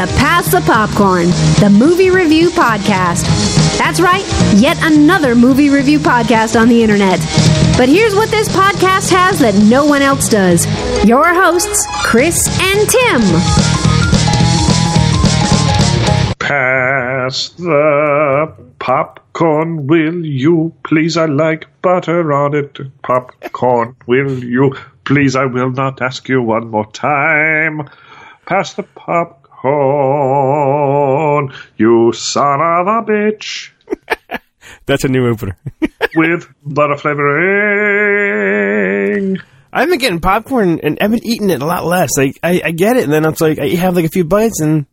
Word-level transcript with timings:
to 0.00 0.06
Pass 0.14 0.50
the 0.50 0.62
Popcorn, 0.62 1.26
the 1.60 1.68
movie 1.68 2.08
review 2.08 2.48
podcast. 2.48 3.26
That's 3.76 4.00
right, 4.00 4.24
yet 4.54 4.78
another 4.80 5.34
movie 5.34 5.68
review 5.68 5.98
podcast 5.98 6.58
on 6.58 6.68
the 6.68 6.82
internet. 6.82 7.18
But 7.76 7.90
here's 7.90 8.14
what 8.14 8.30
this 8.30 8.48
podcast 8.48 9.10
has 9.10 9.38
that 9.40 9.54
no 9.68 9.84
one 9.84 10.00
else 10.00 10.30
does 10.30 10.64
your 11.04 11.34
hosts, 11.34 11.86
Chris 12.02 12.48
and 12.62 12.88
Tim. 12.88 13.20
Pass 16.38 17.50
the 17.50 18.54
popcorn, 18.78 19.86
will 19.86 20.24
you? 20.24 20.72
Please, 20.82 21.18
I 21.18 21.26
like 21.26 21.66
butter 21.82 22.32
on 22.32 22.54
it. 22.54 22.78
Popcorn, 23.02 23.96
will 24.06 24.42
you? 24.42 24.74
Please, 25.04 25.36
I 25.36 25.44
will 25.44 25.70
not 25.70 26.00
ask 26.00 26.26
you 26.26 26.40
one 26.40 26.68
more 26.68 26.90
time. 26.90 27.90
Pass 28.46 28.74
the 28.74 28.82
popcorn, 29.62 31.52
you 31.76 32.12
son 32.12 32.60
of 32.60 32.86
a 32.86 33.02
bitch. 33.02 33.70
That's 34.86 35.04
a 35.04 35.08
new 35.08 35.28
opener. 35.28 35.58
with 36.14 36.48
butter 36.64 36.96
flavoring. 36.96 37.28
I've 39.72 39.88
been 39.88 39.98
getting 39.98 40.18
popcorn 40.20 40.80
and 40.80 40.98
I've 41.00 41.12
been 41.12 41.24
eating 41.24 41.50
it 41.50 41.62
a 41.62 41.66
lot 41.66 41.84
less. 41.84 42.10
Like 42.16 42.38
I, 42.42 42.60
I 42.64 42.72
get 42.72 42.96
it, 42.96 43.04
and 43.04 43.12
then 43.12 43.24
it's 43.24 43.40
like 43.40 43.60
I 43.60 43.68
have 43.68 43.94
like 43.94 44.04
a 44.06 44.10
few 44.10 44.24
bites, 44.24 44.60
and 44.60 44.86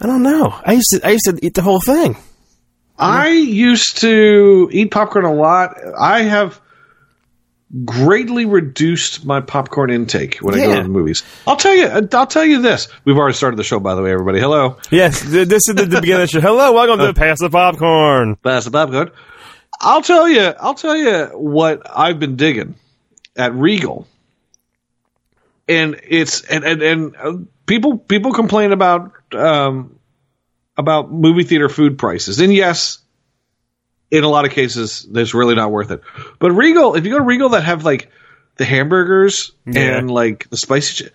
I 0.00 0.06
don't 0.06 0.22
know. 0.22 0.54
I 0.64 0.72
used 0.74 0.88
to 0.90 1.00
I 1.06 1.10
used 1.12 1.24
to 1.26 1.38
eat 1.42 1.54
the 1.54 1.62
whole 1.62 1.80
thing. 1.80 2.16
I 2.98 3.28
used 3.28 3.98
to 3.98 4.68
eat 4.72 4.90
popcorn 4.90 5.24
a 5.24 5.32
lot. 5.32 5.76
I 5.98 6.22
have 6.22 6.60
greatly 7.84 8.46
reduced 8.46 9.24
my 9.24 9.40
popcorn 9.40 9.90
intake 9.90 10.38
when 10.38 10.54
I 10.54 10.58
go 10.58 10.76
to 10.76 10.82
the 10.84 10.88
movies. 10.88 11.22
I'll 11.46 11.56
tell 11.56 11.74
you. 11.74 11.86
I'll 11.86 12.26
tell 12.26 12.44
you 12.44 12.62
this. 12.62 12.88
We've 13.04 13.16
already 13.16 13.34
started 13.34 13.56
the 13.56 13.64
show, 13.64 13.80
by 13.80 13.94
the 13.94 14.02
way, 14.02 14.12
everybody. 14.12 14.38
Hello, 14.40 14.78
Yes, 14.90 15.20
this 15.22 15.68
is 15.68 15.74
the, 15.74 15.84
the 15.86 16.00
beginning 16.00 16.12
of 16.14 16.20
the 16.20 16.26
show. 16.28 16.40
Hello, 16.40 16.72
welcome 16.72 16.98
to 17.04 17.12
Pass 17.12 17.40
the 17.40 17.50
Popcorn. 17.50 18.36
pass 18.36 18.64
the 18.64 18.70
popcorn. 18.70 19.10
I'll 19.80 20.02
tell 20.02 20.28
you. 20.28 20.40
I'll 20.58 20.74
tell 20.74 20.96
you 20.96 21.26
what 21.34 21.82
I've 21.94 22.18
been 22.18 22.36
digging 22.36 22.76
at 23.36 23.52
Regal, 23.54 24.06
and 25.68 26.00
it's 26.08 26.42
and 26.42 26.64
and, 26.64 26.82
and 26.82 27.16
uh, 27.16 27.32
people 27.66 27.98
people 27.98 28.32
complain 28.32 28.72
about 28.72 29.12
um, 29.34 29.98
about 30.78 31.12
movie 31.12 31.42
theater 31.44 31.68
food 31.68 31.98
prices, 31.98 32.40
and 32.40 32.54
yes, 32.54 32.98
in 34.10 34.24
a 34.24 34.28
lot 34.28 34.44
of 34.44 34.52
cases, 34.52 35.06
it's 35.12 35.34
really 35.34 35.54
not 35.54 35.70
worth 35.70 35.90
it. 35.90 36.02
But 36.38 36.52
Regal, 36.52 36.94
if 36.94 37.04
you 37.04 37.10
go 37.12 37.18
to 37.18 37.24
Regal 37.24 37.50
that 37.50 37.64
have 37.64 37.84
like 37.84 38.10
the 38.56 38.64
hamburgers 38.64 39.52
Yeah. 39.66 39.98
and 39.98 40.10
like 40.10 40.48
the 40.50 40.56
spicy, 40.56 41.04
chi- 41.04 41.10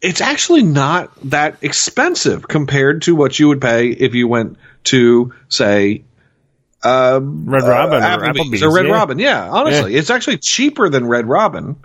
it's 0.00 0.20
actually 0.20 0.62
not 0.62 1.10
that 1.30 1.56
expensive 1.62 2.46
compared 2.46 3.02
to 3.02 3.14
what 3.14 3.38
you 3.38 3.48
would 3.48 3.60
pay 3.60 3.88
if 3.88 4.14
you 4.14 4.28
went 4.28 4.58
to 4.84 5.32
say 5.48 6.04
um, 6.82 7.46
Red 7.48 7.62
Robin 7.64 8.02
or 8.02 8.32
Applebee's 8.32 8.62
or 8.62 8.72
Red 8.74 8.86
yeah. 8.86 8.92
Robin. 8.92 9.18
Yeah, 9.18 9.48
honestly, 9.50 9.96
it's 9.96 10.10
actually 10.10 10.38
cheaper 10.38 10.88
than 10.88 11.06
Red 11.06 11.26
Robin. 11.26 11.76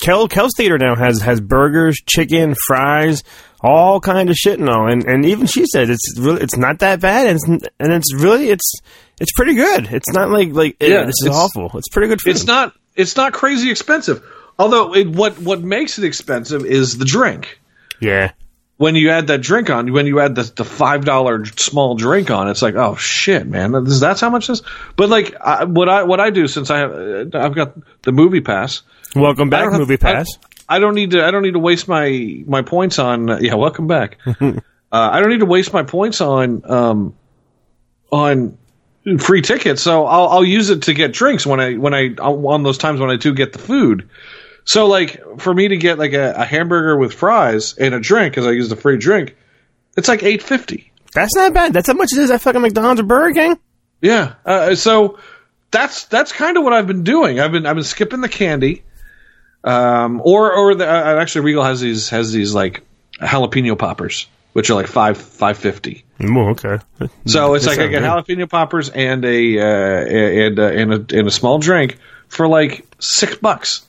Kel 0.00 0.28
Kel's 0.28 0.52
Theater 0.56 0.78
now 0.78 0.94
has 0.94 1.20
has 1.22 1.40
burgers, 1.40 1.96
chicken, 2.06 2.54
fries, 2.66 3.24
all 3.60 4.00
kind 4.00 4.30
of 4.30 4.36
shit 4.36 4.58
and 4.60 4.68
all. 4.68 4.90
And 4.90 5.04
and 5.04 5.26
even 5.26 5.46
she 5.46 5.64
said 5.66 5.90
it's 5.90 6.18
really 6.18 6.42
it's 6.42 6.56
not 6.56 6.78
that 6.78 7.00
bad, 7.00 7.26
and 7.26 7.36
it's, 7.36 7.68
and 7.80 7.92
it's 7.92 8.14
really 8.14 8.50
it's 8.50 8.72
it's 9.20 9.32
pretty 9.32 9.54
good. 9.54 9.88
It's 9.92 10.12
not 10.12 10.30
like 10.30 10.52
like 10.52 10.76
eh, 10.80 10.86
Yeah, 10.88 11.04
this 11.04 11.14
is 11.20 11.26
it's- 11.26 11.36
awful. 11.36 11.70
It's 11.78 11.88
pretty 11.88 12.08
good 12.08 12.20
food. 12.20 12.30
It's 12.30 12.46
not 12.46 12.74
it's 12.96 13.16
not 13.16 13.32
crazy 13.32 13.70
expensive. 13.70 14.24
Although 14.58 14.94
it, 14.94 15.08
what 15.08 15.38
what 15.40 15.62
makes 15.62 15.98
it 15.98 16.04
expensive 16.04 16.64
is 16.64 16.98
the 16.98 17.04
drink. 17.04 17.60
Yeah. 18.00 18.32
When 18.76 18.94
you 18.94 19.10
add 19.10 19.26
that 19.26 19.40
drink 19.40 19.70
on, 19.70 19.92
when 19.92 20.06
you 20.06 20.20
add 20.20 20.36
the, 20.36 20.44
the 20.54 20.64
five 20.64 21.04
dollar 21.04 21.44
small 21.46 21.96
drink 21.96 22.30
on, 22.30 22.48
it's 22.48 22.62
like, 22.62 22.76
oh 22.76 22.94
shit, 22.94 23.44
man, 23.46 23.72
This- 23.84 23.98
that's 24.00 24.20
how 24.20 24.30
much 24.30 24.46
this. 24.46 24.62
But 24.96 25.08
like, 25.08 25.34
I, 25.40 25.64
what 25.64 25.88
I 25.88 26.04
what 26.04 26.20
I 26.20 26.30
do 26.30 26.46
since 26.46 26.70
I 26.70 26.78
have 26.78 26.92
uh, 26.92 27.24
I've 27.38 27.54
got 27.54 27.74
the 28.02 28.12
movie 28.12 28.40
pass. 28.40 28.82
Welcome 29.16 29.48
back, 29.50 29.62
don't 29.64 29.72
have- 29.72 29.80
Movie 29.80 29.96
Pass. 29.96 30.26
I, 30.68 30.76
I 30.76 30.78
don't 30.80 30.94
need 30.94 31.12
to. 31.12 31.24
I 31.24 31.30
don't 31.30 31.42
need 31.42 31.54
to 31.54 31.58
waste 31.58 31.88
my 31.88 32.42
my 32.46 32.62
points 32.62 32.98
on. 32.98 33.30
Uh, 33.30 33.38
yeah, 33.40 33.54
welcome 33.54 33.86
back. 33.86 34.18
uh, 34.26 34.52
I 34.92 35.20
don't 35.20 35.30
need 35.30 35.40
to 35.40 35.46
waste 35.46 35.72
my 35.72 35.82
points 35.82 36.20
on 36.20 36.62
um, 36.70 37.14
on 38.12 38.58
free 39.16 39.40
tickets. 39.40 39.80
So 39.80 40.04
I'll 40.04 40.28
I'll 40.28 40.44
use 40.44 40.68
it 40.70 40.82
to 40.82 40.94
get 40.94 41.12
drinks 41.12 41.46
when 41.46 41.60
I 41.60 41.76
when 41.76 41.94
I 41.94 42.08
on 42.18 42.62
those 42.62 42.78
times 42.78 43.00
when 43.00 43.10
I 43.10 43.16
do 43.16 43.32
get 43.32 43.52
the 43.52 43.58
food. 43.58 44.10
So 44.64 44.86
like 44.86 45.22
for 45.38 45.54
me 45.54 45.68
to 45.68 45.76
get 45.78 45.98
like 45.98 46.12
a, 46.12 46.32
a 46.36 46.44
hamburger 46.44 46.96
with 46.96 47.14
fries 47.14 47.78
and 47.78 47.94
a 47.94 48.00
drink 48.00 48.32
because 48.32 48.46
I 48.46 48.50
use 48.50 48.68
the 48.68 48.76
free 48.76 48.98
drink, 48.98 49.36
it's 49.96 50.08
like 50.08 50.22
eight 50.22 50.42
fifty. 50.42 50.92
That's 51.14 51.34
not 51.34 51.54
bad. 51.54 51.72
That's 51.72 51.86
how 51.86 51.94
much 51.94 52.12
it 52.12 52.18
is 52.18 52.30
at 52.30 52.42
fucking 52.42 52.60
McDonald's 52.60 53.00
or 53.00 53.04
Burger 53.04 53.32
King. 53.32 53.58
Yeah. 54.02 54.34
Uh, 54.44 54.74
so 54.74 55.18
that's 55.70 56.04
that's 56.04 56.32
kind 56.32 56.56
of 56.56 56.64
what 56.64 56.72
I've 56.72 56.86
been 56.86 57.04
doing. 57.04 57.40
I've 57.40 57.52
been 57.52 57.66
I've 57.66 57.76
been 57.76 57.84
skipping 57.84 58.20
the 58.20 58.28
candy, 58.28 58.84
um, 59.64 60.20
or 60.24 60.52
or 60.52 60.74
the, 60.74 60.88
uh, 60.88 61.20
actually 61.20 61.46
Regal 61.46 61.64
has 61.64 61.80
these 61.80 62.08
has 62.10 62.32
these 62.32 62.54
like 62.54 62.82
jalapeno 63.20 63.78
poppers, 63.78 64.26
which 64.58 64.70
are 64.70 64.74
like 64.74 64.88
five 64.88 65.16
five 65.16 65.56
fifty. 65.56 66.04
Oh, 66.20 66.48
okay. 66.48 66.78
So 67.26 67.54
it's 67.54 67.64
like 67.64 67.78
I 67.78 67.86
get 67.86 68.02
jalapeno 68.02 68.50
poppers 68.50 68.88
and 68.90 69.24
a 69.24 69.60
uh, 69.60 70.04
and 70.04 70.58
uh, 70.58 70.62
and 70.64 70.92
a 70.92 71.16
and 71.16 71.28
a 71.28 71.30
small 71.30 71.60
drink 71.60 71.96
for 72.26 72.48
like 72.48 72.84
six 72.98 73.36
bucks. 73.36 73.86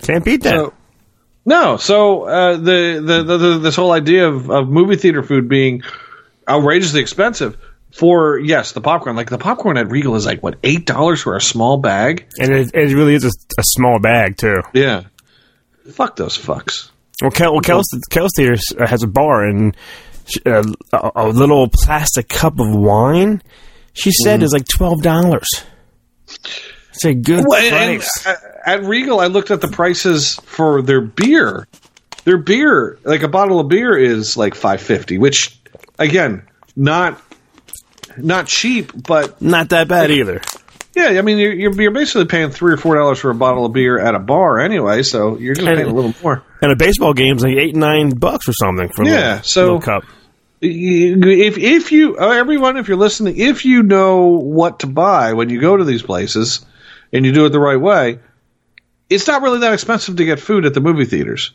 Can't 0.00 0.24
beat 0.24 0.44
that. 0.44 0.54
So, 0.54 0.74
no, 1.44 1.76
so 1.76 2.22
uh, 2.22 2.56
the, 2.56 3.02
the, 3.04 3.22
the, 3.22 3.36
the 3.36 3.58
this 3.58 3.76
whole 3.76 3.92
idea 3.92 4.28
of, 4.28 4.50
of 4.50 4.70
movie 4.70 4.96
theater 4.96 5.22
food 5.22 5.46
being 5.46 5.82
outrageously 6.48 7.02
expensive 7.02 7.58
for 7.92 8.38
yes 8.38 8.72
the 8.72 8.80
popcorn 8.80 9.14
like 9.14 9.28
the 9.28 9.36
popcorn 9.36 9.76
at 9.76 9.90
Regal 9.90 10.14
is 10.14 10.24
like 10.24 10.42
what 10.42 10.56
eight 10.64 10.86
dollars 10.86 11.20
for 11.20 11.36
a 11.36 11.40
small 11.42 11.76
bag. 11.76 12.26
and 12.38 12.50
it, 12.50 12.70
it 12.72 12.94
really 12.94 13.14
is 13.14 13.26
a, 13.26 13.32
a 13.58 13.62
small 13.62 13.98
bag 13.98 14.38
too. 14.38 14.62
Yeah, 14.72 15.04
fuck 15.90 16.16
those 16.16 16.38
fucks. 16.38 16.88
Well, 17.22 17.30
Kel, 17.30 17.52
well 17.52 17.60
Kel's, 17.60 17.86
Kel's 18.10 18.30
Theater 18.36 18.56
uh, 18.78 18.86
has 18.86 19.02
a 19.02 19.06
bar 19.08 19.44
and 19.44 19.76
uh, 20.46 20.62
a, 20.92 21.10
a 21.16 21.28
little 21.28 21.68
plastic 21.68 22.28
cup 22.28 22.58
of 22.60 22.68
wine. 22.74 23.42
She 23.92 24.10
said 24.12 24.42
is 24.42 24.52
like 24.52 24.66
twelve 24.68 25.02
dollars. 25.02 25.48
It's 26.26 27.04
a 27.04 27.14
good 27.14 27.44
Well, 27.48 27.60
and- 27.60 28.00
price. 28.00 28.26
and 28.26 28.36
at 28.66 28.82
Regal, 28.84 29.20
I 29.20 29.26
looked 29.26 29.50
at 29.50 29.60
the 29.60 29.68
prices 29.68 30.36
for 30.44 30.82
their 30.82 31.00
beer. 31.00 31.66
Their 32.24 32.38
beer, 32.38 32.98
like 33.04 33.22
a 33.22 33.28
bottle 33.28 33.58
of 33.60 33.68
beer, 33.68 33.96
is 33.96 34.36
like 34.36 34.54
five 34.54 34.80
fifty, 34.80 35.16
which 35.18 35.58
again, 35.98 36.46
not 36.76 37.20
not 38.16 38.46
cheap, 38.46 38.92
but 39.06 39.40
Not 39.40 39.70
that 39.70 39.88
bad 39.88 40.10
either. 40.10 40.40
Yeah, 40.98 41.18
I 41.18 41.22
mean, 41.22 41.38
you're, 41.38 41.52
you're 41.52 41.80
you're 41.82 41.90
basically 41.92 42.26
paying 42.26 42.50
three 42.50 42.72
or 42.72 42.76
four 42.76 42.94
dollars 42.96 43.18
for 43.18 43.30
a 43.30 43.34
bottle 43.34 43.64
of 43.66 43.72
beer 43.72 43.98
at 43.98 44.14
a 44.14 44.18
bar 44.18 44.58
anyway, 44.58 45.02
so 45.02 45.38
you're 45.38 45.54
just 45.54 45.66
And- 45.66 45.76
paying 45.78 45.90
a 45.90 45.94
little 45.94 46.14
more. 46.22 46.42
And 46.60 46.72
a 46.72 46.76
baseball 46.76 47.14
game's 47.14 47.42
like 47.44 47.56
eight 47.56 47.76
nine 47.76 48.10
bucks 48.10 48.48
or 48.48 48.52
something 48.52 48.88
for 48.88 49.02
a 49.02 49.06
Yeah, 49.06 49.28
little, 49.30 49.42
so- 49.44 49.62
little 49.62 49.80
cup. 49.80 50.04
if 50.60 51.56
if 51.58 51.92
you 51.92 52.16
uh, 52.18 52.30
everyone 52.30 52.76
if 52.76 52.88
you're 52.88 52.96
listening 52.96 53.36
if 53.36 53.64
you 53.64 53.82
know 53.82 54.26
what 54.26 54.80
to 54.80 54.86
buy 54.88 55.32
when 55.34 55.50
you 55.50 55.60
go 55.60 55.76
to 55.76 55.84
these 55.84 56.02
places 56.02 56.64
and 57.12 57.24
you 57.24 57.32
do 57.32 57.46
it 57.46 57.50
the 57.50 57.60
right 57.60 57.80
way 57.80 58.18
it's 59.08 59.26
not 59.28 59.40
really 59.42 59.60
that 59.60 59.72
expensive 59.72 60.16
to 60.16 60.24
get 60.24 60.40
food 60.40 60.66
at 60.66 60.74
the 60.74 60.80
movie 60.80 61.04
theaters 61.04 61.52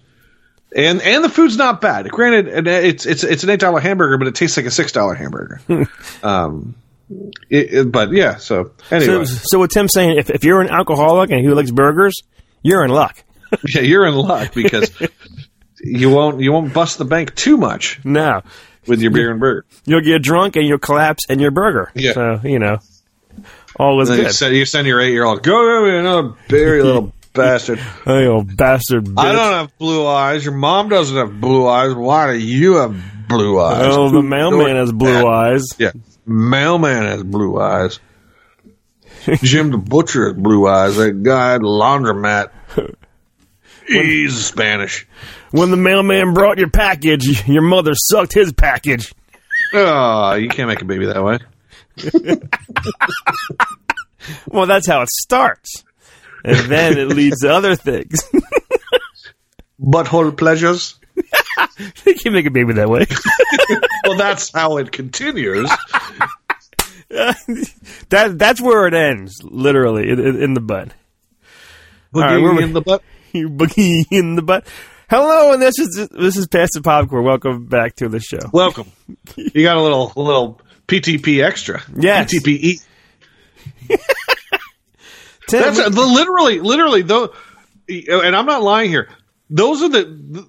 and 0.73 1.01
and 1.01 1.21
the 1.21 1.27
food's 1.29 1.57
not 1.57 1.81
bad 1.81 2.09
granted 2.09 2.65
it's 2.65 3.05
it's 3.05 3.25
it's 3.25 3.43
an 3.43 3.49
eight 3.49 3.59
dollar 3.59 3.81
hamburger 3.81 4.17
but 4.17 4.27
it 4.27 4.35
tastes 4.35 4.55
like 4.55 4.65
a 4.65 4.71
six 4.71 4.93
dollar 4.93 5.13
hamburger 5.15 5.59
um 6.23 6.73
it, 7.49 7.73
it- 7.73 7.91
but 7.91 8.11
yeah 8.11 8.37
so 8.37 8.71
anyway 8.91 9.25
So, 9.25 9.39
so 9.43 9.59
what 9.59 9.71
Tim's 9.71 9.91
saying, 9.93 10.17
if, 10.17 10.29
if 10.29 10.43
you're 10.43 10.61
an 10.61 10.69
alcoholic 10.69 11.31
and 11.31 11.43
who 11.45 11.53
likes 11.53 11.71
burgers, 11.71 12.15
you're 12.61 12.83
in 12.83 12.91
luck. 12.91 13.23
yeah 13.73 13.81
you're 13.81 14.05
in 14.07 14.15
luck 14.15 14.53
because 14.53 14.91
you 15.83 16.09
won't 16.09 16.39
you 16.41 16.51
won't 16.51 16.73
bust 16.73 16.97
the 16.97 17.05
bank 17.05 17.35
too 17.35 17.57
much 17.57 17.99
No, 18.03 18.41
with 18.87 19.01
your 19.01 19.11
beer 19.11 19.31
and 19.31 19.39
burger 19.39 19.65
you'll 19.85 20.01
get 20.01 20.21
drunk 20.23 20.55
and 20.55 20.65
you'll 20.67 20.79
collapse 20.79 21.23
and 21.29 21.39
your 21.41 21.51
burger. 21.51 21.91
Yeah. 21.93 22.13
So 22.13 22.39
you 22.43 22.59
know, 22.59 22.79
all 23.75 23.99
is 24.01 24.09
then 24.09 24.17
you 24.19 24.23
good. 24.25 24.33
send, 24.33 24.55
you 24.55 24.65
send 24.65 24.87
your 24.87 24.99
eight 25.01 25.11
year 25.11 25.23
old 25.25 25.43
go 25.43 25.83
get 25.83 25.91
me 25.91 25.97
another 25.99 26.35
beer 26.47 26.77
you 26.77 26.83
little 26.83 27.13
bastard 27.33 27.79
you 28.05 28.25
old 28.27 28.55
bastard! 28.55 29.05
Bitch. 29.05 29.19
I 29.23 29.31
don't 29.31 29.53
have 29.53 29.77
blue 29.79 30.05
eyes. 30.05 30.45
Your 30.45 30.53
mom 30.53 30.89
doesn't 30.89 31.17
have 31.17 31.39
blue 31.41 31.67
eyes. 31.67 31.93
Why 31.95 32.31
do 32.33 32.37
you 32.39 32.75
have 32.75 32.95
blue 33.27 33.59
eyes? 33.59 33.87
Oh, 33.95 34.09
the 34.11 34.21
mailman 34.21 34.75
has 34.75 34.91
blue 34.91 35.27
eyes. 35.27 35.63
Yeah. 35.79 35.91
Mailman 36.25 37.03
has 37.03 37.23
blue 37.23 37.59
eyes. 37.59 37.99
Jim 39.41 39.71
the 39.71 39.77
Butcher 39.77 40.27
has 40.27 40.33
blue 40.33 40.67
eyes. 40.67 40.97
That 40.97 41.23
guy 41.23 41.55
at 41.55 41.61
the 41.61 41.67
laundromat. 41.67 42.51
He's 43.87 44.45
Spanish. 44.45 45.07
When 45.51 45.69
the 45.69 45.77
mailman 45.77 46.33
brought 46.33 46.57
your 46.57 46.69
package, 46.69 47.47
your 47.47 47.61
mother 47.61 47.91
sucked 47.95 48.33
his 48.33 48.53
package. 48.53 49.13
Oh, 49.73 50.33
you 50.35 50.47
can't 50.47 50.69
make 50.69 50.81
a 50.81 50.85
baby 50.85 51.07
that 51.07 51.23
way. 51.23 51.39
Well, 54.47 54.65
that's 54.65 54.87
how 54.87 55.01
it 55.01 55.09
starts. 55.09 55.83
And 56.45 56.57
then 56.71 56.97
it 56.97 57.09
leads 57.09 57.41
to 57.41 57.53
other 57.53 57.75
things. 57.75 58.21
Butthole 59.79 60.37
pleasures. 60.37 60.97
they 62.03 62.13
can 62.13 62.33
make 62.33 62.45
a 62.45 62.51
baby 62.51 62.73
that 62.73 62.89
way. 62.89 63.05
well, 64.05 64.17
that's 64.17 64.51
how 64.51 64.77
it 64.77 64.91
continues. 64.91 65.69
that 67.09 68.35
that's 68.37 68.61
where 68.61 68.87
it 68.87 68.93
ends, 68.93 69.41
literally 69.43 70.09
in, 70.09 70.19
in, 70.19 70.53
the 70.53 70.61
butt. 70.61 70.89
Boogie 72.13 72.53
right, 72.53 72.63
in 72.63 72.73
the 72.73 72.81
butt. 72.81 73.03
You 73.31 73.49
boogie 73.49 74.05
in 74.11 74.35
the 74.35 74.41
butt. 74.41 74.67
Hello, 75.09 75.53
and 75.53 75.61
this 75.61 75.77
is 75.79 76.09
this 76.11 76.37
is 76.37 76.47
Past 76.47 76.71
the 76.73 76.81
Popcorn. 76.81 77.23
Welcome 77.23 77.65
back 77.65 77.95
to 77.97 78.09
the 78.09 78.19
show. 78.19 78.49
Welcome. 78.51 78.91
You 79.35 79.63
got 79.63 79.77
a 79.77 79.81
little 79.81 80.11
a 80.15 80.21
little 80.21 80.61
PTP 80.87 81.43
extra. 81.43 81.81
Yes. 81.95 82.33
PTPE. 82.33 82.83
Tim, 85.47 85.61
That's 85.61 85.77
the, 85.77 85.89
literally, 85.89 86.59
literally 86.59 87.01
though, 87.01 87.33
and 87.87 88.35
I'm 88.35 88.45
not 88.45 88.63
lying 88.63 88.89
here. 88.89 89.09
Those 89.49 89.83
are 89.83 89.89
the 89.89 90.03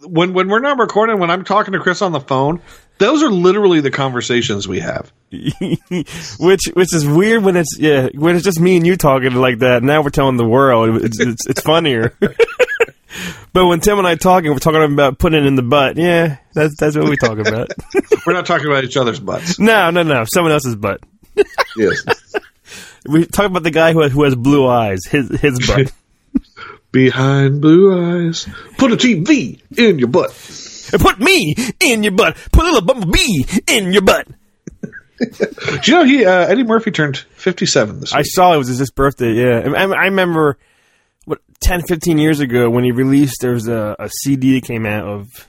when 0.06 0.32
when 0.32 0.48
we're 0.48 0.60
not 0.60 0.78
recording. 0.78 1.18
When 1.18 1.30
I'm 1.30 1.44
talking 1.44 1.72
to 1.72 1.80
Chris 1.80 2.00
on 2.00 2.12
the 2.12 2.20
phone, 2.20 2.60
those 2.98 3.22
are 3.22 3.30
literally 3.30 3.80
the 3.80 3.90
conversations 3.90 4.68
we 4.68 4.80
have. 4.80 5.12
which 5.30 6.60
which 6.72 6.94
is 6.94 7.06
weird 7.06 7.42
when 7.42 7.56
it's 7.56 7.76
yeah 7.78 8.08
when 8.14 8.36
it's 8.36 8.44
just 8.44 8.60
me 8.60 8.76
and 8.76 8.86
you 8.86 8.96
talking 8.96 9.34
like 9.34 9.58
that. 9.58 9.82
Now 9.82 10.02
we're 10.02 10.10
telling 10.10 10.36
the 10.36 10.48
world 10.48 11.02
it's 11.02 11.18
it's, 11.18 11.46
it's 11.46 11.60
funnier. 11.60 12.16
but 13.52 13.66
when 13.66 13.80
Tim 13.80 13.98
and 13.98 14.06
I 14.06 14.14
talking, 14.14 14.52
we're 14.52 14.58
talking 14.58 14.82
about 14.82 15.18
putting 15.18 15.42
it 15.42 15.46
in 15.46 15.56
the 15.56 15.62
butt. 15.62 15.96
Yeah, 15.96 16.38
that's 16.54 16.76
that's 16.78 16.96
what 16.96 17.08
we 17.08 17.16
talk 17.16 17.38
about. 17.38 17.70
We're 18.26 18.32
not 18.32 18.46
talking 18.46 18.68
about 18.68 18.84
each 18.84 18.96
other's 18.96 19.20
butts. 19.20 19.58
no, 19.58 19.90
no, 19.90 20.02
no, 20.02 20.24
someone 20.32 20.52
else's 20.52 20.76
butt. 20.76 21.00
Yes. 21.76 22.04
We 23.06 23.26
talk 23.26 23.46
about 23.46 23.64
the 23.64 23.70
guy 23.70 23.92
who 23.92 24.00
has, 24.00 24.12
who 24.12 24.22
has 24.22 24.34
blue 24.34 24.66
eyes. 24.66 25.00
His 25.10 25.28
his 25.40 25.58
butt. 25.66 25.92
Behind 26.94 27.60
blue 27.60 28.28
eyes, 28.28 28.48
put 28.78 28.92
a 28.92 28.96
TV 28.96 29.60
in 29.76 29.98
your 29.98 30.06
butt. 30.06 30.30
And 30.92 31.02
put 31.02 31.18
me 31.18 31.56
in 31.80 32.04
your 32.04 32.12
butt. 32.12 32.36
Put 32.52 32.62
a 32.62 32.70
little 32.70 32.82
bumblebee 32.82 33.44
in 33.66 33.92
your 33.92 34.02
butt. 34.02 34.28
Do 35.18 35.80
you 35.86 35.92
know 35.92 36.04
he 36.04 36.24
uh, 36.24 36.46
Eddie 36.46 36.62
Murphy 36.62 36.92
turned 36.92 37.16
57 37.16 37.98
this 37.98 38.14
I 38.14 38.22
saw 38.22 38.54
it 38.54 38.58
was 38.58 38.68
his 38.68 38.92
birthday. 38.92 39.32
Yeah, 39.32 39.72
I, 39.76 39.82
I 39.86 40.04
remember 40.04 40.56
what 41.24 41.40
10, 41.62 41.82
15 41.82 42.18
years 42.18 42.38
ago 42.38 42.70
when 42.70 42.84
he 42.84 42.92
released. 42.92 43.38
There 43.40 43.54
was 43.54 43.66
a, 43.66 43.96
a 43.98 44.08
CD 44.08 44.60
that 44.60 44.66
came 44.66 44.86
out 44.86 45.04
of 45.04 45.48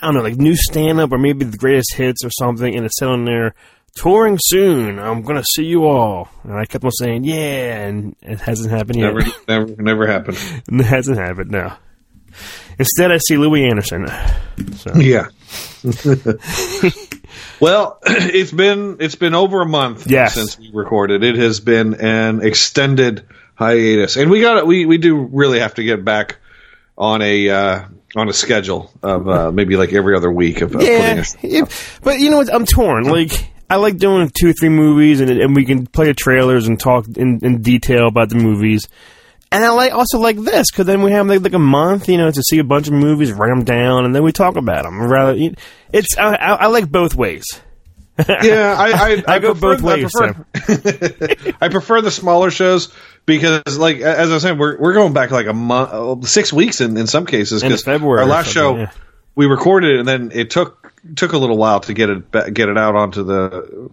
I 0.00 0.06
don't 0.06 0.14
know, 0.14 0.22
like 0.22 0.36
new 0.36 0.56
stand 0.56 0.98
up 0.98 1.12
or 1.12 1.18
maybe 1.18 1.44
the 1.44 1.58
greatest 1.58 1.94
hits 1.94 2.24
or 2.24 2.30
something, 2.30 2.74
and 2.74 2.86
it 2.86 2.92
said 2.92 3.08
on 3.08 3.26
there, 3.26 3.54
"Touring 3.96 4.38
soon. 4.40 4.98
I'm 4.98 5.22
gonna 5.22 5.44
see 5.54 5.64
you 5.64 5.86
all." 5.86 6.28
And 6.44 6.54
I 6.54 6.64
kept 6.64 6.84
on 6.84 6.90
saying, 6.92 7.24
"Yeah," 7.24 7.86
and 7.86 8.14
it 8.22 8.40
hasn't 8.40 8.70
happened 8.70 8.98
yet. 8.98 9.12
never, 9.14 9.20
never, 9.48 9.82
never 9.82 10.06
happened. 10.06 10.38
it 10.68 10.84
hasn't 10.84 11.18
happened. 11.18 11.50
No. 11.50 11.72
Instead, 12.78 13.10
I 13.10 13.18
see 13.18 13.36
Louie 13.36 13.64
Anderson. 13.68 14.06
So 14.76 14.94
Yeah. 14.94 15.26
well, 17.60 17.98
it's 18.06 18.52
been 18.52 18.96
it's 19.00 19.14
been 19.16 19.34
over 19.34 19.60
a 19.62 19.66
month 19.66 20.06
Yes. 20.06 20.34
since 20.34 20.58
we 20.58 20.70
recorded. 20.72 21.24
It 21.24 21.36
has 21.36 21.60
been 21.60 21.94
an 21.94 22.42
extended 22.42 23.26
hiatus, 23.54 24.16
and 24.16 24.30
we 24.30 24.40
got 24.40 24.66
we 24.66 24.86
we 24.86 24.98
do 24.98 25.16
really 25.32 25.58
have 25.60 25.74
to 25.74 25.82
get 25.82 26.04
back 26.04 26.36
on 26.96 27.22
a 27.22 27.48
uh, 27.50 27.80
on 28.16 28.28
a 28.28 28.32
schedule 28.32 28.90
of 29.02 29.28
uh, 29.28 29.50
maybe 29.52 29.76
like 29.76 29.92
every 29.92 30.16
other 30.16 30.30
week 30.30 30.60
of, 30.60 30.74
Yeah, 30.80 31.24
yeah, 31.42 31.64
but 32.02 32.18
you 32.20 32.30
know 32.30 32.38
what? 32.38 32.52
I'm 32.54 32.66
torn. 32.66 33.04
Like 33.04 33.50
I 33.70 33.76
like 33.76 33.98
doing 33.98 34.30
two 34.32 34.50
or 34.50 34.52
three 34.52 34.68
movies, 34.68 35.20
and 35.20 35.30
and 35.30 35.54
we 35.54 35.64
can 35.64 35.86
play 35.86 36.06
the 36.06 36.14
trailers 36.14 36.66
and 36.66 36.78
talk 36.78 37.06
in, 37.16 37.40
in 37.42 37.62
detail 37.62 38.08
about 38.08 38.30
the 38.30 38.36
movies. 38.36 38.88
And 39.50 39.64
I 39.64 39.70
like 39.70 39.92
also 39.92 40.18
like 40.18 40.36
this 40.36 40.70
because 40.70 40.86
then 40.86 41.02
we 41.02 41.12
have 41.12 41.26
like, 41.26 41.40
like 41.40 41.54
a 41.54 41.58
month, 41.58 42.08
you 42.08 42.18
know, 42.18 42.30
to 42.30 42.42
see 42.42 42.58
a 42.58 42.64
bunch 42.64 42.86
of 42.86 42.92
movies, 42.92 43.32
write 43.32 43.48
them 43.48 43.64
down, 43.64 44.04
and 44.04 44.14
then 44.14 44.22
we 44.22 44.32
talk 44.32 44.56
about 44.56 44.84
them. 44.84 45.00
Rather, 45.00 45.38
it's 45.92 46.18
I, 46.18 46.34
I, 46.34 46.54
I 46.54 46.66
like 46.66 46.90
both 46.90 47.14
ways. 47.14 47.44
Yeah, 48.28 48.74
I 48.76 48.90
I, 48.90 49.22
I 49.28 49.38
go 49.38 49.54
both 49.54 49.80
ways, 49.80 50.12
I 50.20 50.32
prefer, 50.32 51.54
I 51.60 51.68
prefer 51.68 52.00
the 52.00 52.10
smaller 52.10 52.50
shows 52.50 52.92
because, 53.26 53.78
like 53.78 53.98
as 53.98 54.30
I 54.30 54.34
was 54.34 54.42
saying, 54.42 54.58
we're 54.58 54.76
we're 54.76 54.92
going 54.92 55.12
back 55.12 55.30
like 55.30 55.46
a 55.46 55.52
month, 55.52 56.26
six 56.26 56.52
weeks 56.52 56.80
in 56.80 56.96
in 56.96 57.06
some 57.06 57.26
cases. 57.26 57.62
Into 57.62 57.76
'cause 57.76 57.84
February 57.84 58.22
our 58.22 58.26
last 58.26 58.50
show 58.50 58.76
yeah. 58.76 58.90
we 59.36 59.46
recorded 59.46 59.92
it, 59.92 59.98
and 60.00 60.08
then 60.08 60.32
it 60.34 60.50
took 60.50 60.87
took 61.16 61.32
a 61.32 61.38
little 61.38 61.56
while 61.56 61.80
to 61.80 61.94
get 61.94 62.10
it 62.10 62.30
get 62.54 62.68
it 62.68 62.78
out 62.78 62.94
onto 62.94 63.22
the 63.22 63.90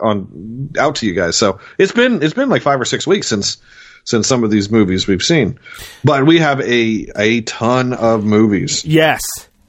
on 0.00 0.70
out 0.78 0.96
to 0.96 1.06
you 1.06 1.14
guys. 1.14 1.36
So 1.36 1.60
it's 1.78 1.92
been 1.92 2.22
it's 2.22 2.34
been 2.34 2.48
like 2.48 2.62
five 2.62 2.80
or 2.80 2.84
six 2.84 3.06
weeks 3.06 3.26
since 3.28 3.58
since 4.04 4.26
some 4.26 4.44
of 4.44 4.50
these 4.50 4.70
movies 4.70 5.06
we've 5.06 5.22
seen, 5.22 5.58
but 6.04 6.24
we 6.26 6.38
have 6.38 6.60
a 6.60 7.10
a 7.16 7.42
ton 7.42 7.92
of 7.92 8.24
movies. 8.24 8.84
Yes, 8.84 9.20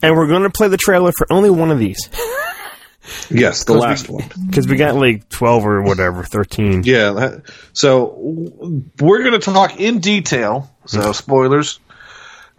and 0.01 0.15
we're 0.15 0.27
going 0.27 0.43
to 0.43 0.49
play 0.49 0.67
the 0.67 0.77
trailer 0.77 1.11
for 1.17 1.27
only 1.31 1.49
one 1.49 1.71
of 1.71 1.79
these 1.79 2.09
Yes, 3.29 3.63
the 3.63 3.73
last 3.73 4.09
one. 4.09 4.29
because 4.47 4.67
we 4.67 4.75
got 4.75 4.95
like 4.95 5.29
twelve 5.29 5.65
or 5.65 5.81
whatever, 5.81 6.23
thirteen. 6.23 6.83
Yeah. 6.83 7.11
that- 7.11 7.41
So 7.73 8.15
we're 8.99 9.23
going 9.23 9.33
to 9.33 9.39
talk 9.39 9.79
in 9.79 9.99
detail, 9.99 10.69
so 10.85 10.99
mm-hmm. 10.99 11.11
spoilers, 11.13 11.79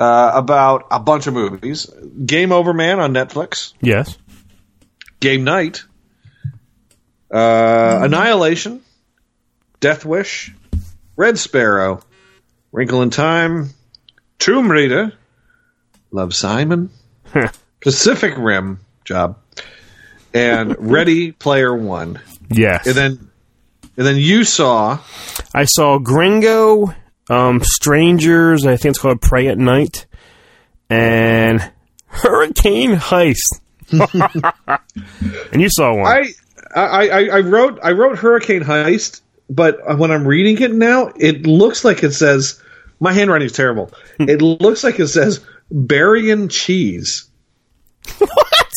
uh, 0.01 0.33
about 0.35 0.87
a 0.91 0.99
bunch 0.99 1.27
of 1.29 1.35
movies. 1.35 1.87
Game 2.27 2.51
Over 2.51 2.73
Man 2.73 2.99
on 2.99 3.13
Netflix, 3.13 3.75
Yes, 3.81 4.19
Game 5.21 5.45
Night, 5.45 5.85
uh, 7.33 8.01
Annihilation, 8.03 8.81
Death 9.79 10.05
Wish, 10.05 10.53
Red 11.17 11.39
Sparrow, 11.39 12.01
Wrinkle 12.73 13.03
in 13.03 13.11
Time, 13.11 13.71
Tomb 14.39 14.71
Raider, 14.71 15.13
Love 16.11 16.35
Simon, 16.35 16.91
Pacific 17.81 18.35
Rim, 18.37 18.81
job, 19.05 19.39
and 20.35 20.75
Ready 20.91 21.33
Player 21.33 21.75
One. 21.77 22.21
yes. 22.51 22.87
And 22.87 22.97
then, 22.97 23.31
and 23.97 24.07
then 24.07 24.17
you 24.17 24.45
saw 24.45 24.99
I 25.55 25.65
saw 25.65 25.99
Gringo, 25.99 26.95
um, 27.31 27.61
Strangers. 27.63 28.67
I 28.67 28.77
think 28.77 28.93
it's 28.93 28.99
called 28.99 29.23
Prey 29.23 29.49
at 29.49 29.59
Night, 29.59 30.07
and 30.89 31.71
Hurricane 32.07 32.97
Heist. 32.97 33.61
and 35.53 35.61
you 35.61 35.69
saw 35.71 35.95
one. 35.95 36.07
I, 36.07 36.33
I, 36.75 37.29
I, 37.29 37.41
wrote 37.41 37.81
I 37.83 37.93
wrote 37.93 38.19
Hurricane 38.19 38.63
Heist, 38.63 39.21
but 39.49 39.99
when 39.99 40.11
I'm 40.11 40.27
reading 40.27 40.61
it 40.63 40.73
now, 40.73 41.11
it 41.17 41.47
looks 41.47 41.85
like 41.85 42.05
it 42.05 42.13
says 42.13 42.63
my 43.01 43.13
handwriting 43.13 43.47
is 43.47 43.53
terrible. 43.53 43.93
it 44.19 44.43
looks 44.43 44.85
like 44.85 45.01
it 45.01 45.09
says 45.09 45.45
Berrien 45.71 46.49
cheese. 46.49 47.29
what? 48.19 48.73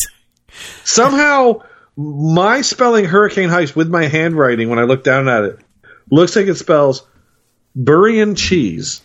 Somehow, 0.84 1.62
my 1.96 2.62
spelling 2.62 3.04
Hurricane 3.04 3.50
Heist 3.50 3.76
with 3.76 3.88
my 3.88 4.06
handwriting 4.06 4.68
when 4.68 4.78
I 4.78 4.84
look 4.84 5.04
down 5.04 5.28
at 5.28 5.44
it 5.44 5.58
looks 6.10 6.36
like 6.36 6.46
it 6.46 6.56
spells 6.56 7.06
Burrian 7.74 8.34
cheese. 8.34 9.00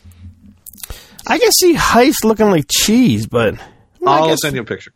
I 1.27 1.37
can 1.37 1.51
see 1.51 1.75
Heist 1.75 2.23
looking 2.23 2.49
like 2.49 2.65
cheese, 2.69 3.27
but 3.27 3.55
well, 3.99 4.13
I'll 4.13 4.29
guess- 4.29 4.41
send 4.41 4.55
you 4.55 4.61
a 4.61 4.65
picture. 4.65 4.93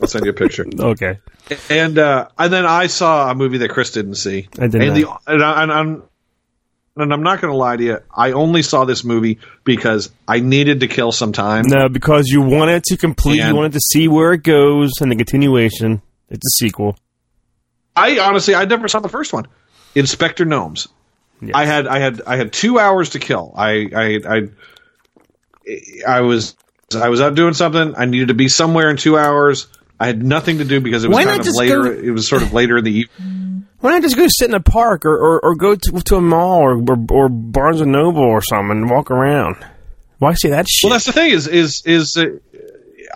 I'll 0.00 0.06
send 0.06 0.24
you 0.24 0.30
a 0.30 0.34
picture. 0.34 0.64
Okay, 0.78 1.18
and 1.70 1.98
uh, 1.98 2.28
and 2.38 2.52
then 2.52 2.66
I 2.66 2.86
saw 2.88 3.30
a 3.30 3.34
movie 3.34 3.58
that 3.58 3.70
Chris 3.70 3.90
didn't 3.90 4.16
see. 4.16 4.48
I 4.58 4.68
did 4.68 4.82
and 4.82 5.00
not. 5.02 5.24
The, 5.24 5.32
and, 5.32 5.42
I, 5.42 5.62
and 5.62 5.72
I'm 5.72 6.02
and 6.96 7.12
I'm 7.12 7.22
not 7.22 7.40
going 7.40 7.52
to 7.52 7.56
lie 7.56 7.76
to 7.76 7.82
you. 7.82 7.98
I 8.14 8.32
only 8.32 8.62
saw 8.62 8.84
this 8.84 9.04
movie 9.04 9.38
because 9.64 10.10
I 10.26 10.40
needed 10.40 10.80
to 10.80 10.88
kill 10.88 11.12
some 11.12 11.32
time. 11.32 11.64
no, 11.66 11.88
because 11.88 12.26
you 12.28 12.42
wanted 12.42 12.84
to 12.84 12.96
complete, 12.96 13.42
you 13.42 13.54
wanted 13.54 13.72
to 13.72 13.80
see 13.80 14.08
where 14.08 14.32
it 14.34 14.42
goes, 14.42 14.92
and 15.00 15.10
the 15.10 15.16
continuation. 15.16 16.02
It's 16.28 16.46
a 16.46 16.54
sequel. 16.64 16.98
I 17.96 18.18
honestly, 18.18 18.54
I 18.54 18.64
never 18.66 18.86
saw 18.88 19.00
the 19.00 19.08
first 19.08 19.32
one. 19.32 19.46
Inspector 19.94 20.44
Gnomes. 20.44 20.88
Yes. 21.40 21.52
I 21.54 21.64
had 21.64 21.86
I 21.86 21.98
had 21.98 22.22
I 22.26 22.36
had 22.36 22.52
two 22.52 22.78
hours 22.78 23.10
to 23.10 23.18
kill. 23.18 23.52
I 23.56 23.88
I 23.94 24.20
I 24.36 24.42
I 26.06 26.20
was 26.22 26.56
I 26.98 27.08
was 27.10 27.20
out 27.20 27.34
doing 27.34 27.54
something. 27.54 27.94
I 27.96 28.06
needed 28.06 28.28
to 28.28 28.34
be 28.34 28.48
somewhere 28.48 28.90
in 28.90 28.96
two 28.96 29.18
hours. 29.18 29.66
I 30.00 30.06
had 30.06 30.22
nothing 30.22 30.58
to 30.58 30.64
do 30.64 30.80
because 30.80 31.04
it 31.04 31.08
was 31.08 31.16
Why 31.16 31.24
kind 31.24 31.40
of 31.40 31.54
later. 31.54 31.82
go- 31.84 31.90
It 31.90 32.10
was 32.10 32.26
sort 32.28 32.42
of 32.42 32.52
later 32.52 32.78
in 32.78 32.84
the 32.84 32.92
evening. 32.92 33.66
Why 33.80 33.92
not 33.92 34.02
just 34.02 34.16
go 34.16 34.26
sit 34.28 34.48
in 34.48 34.54
a 34.54 34.60
park 34.60 35.06
or, 35.06 35.14
or, 35.16 35.40
or 35.44 35.54
go 35.54 35.76
to, 35.76 36.00
to 36.00 36.16
a 36.16 36.20
mall 36.20 36.60
or, 36.62 36.72
or 36.78 36.96
or 37.10 37.28
Barnes 37.28 37.80
and 37.80 37.92
Noble 37.92 38.22
or 38.24 38.42
something 38.42 38.70
and 38.72 38.90
walk 38.90 39.10
around? 39.12 39.56
Why 40.18 40.34
say 40.34 40.50
that 40.50 40.66
shit? 40.68 40.86
Well, 40.88 40.94
that's 40.94 41.06
the 41.06 41.12
thing 41.12 41.30
is 41.30 41.46
is 41.46 41.82
is 41.86 42.16
uh, 42.16 42.24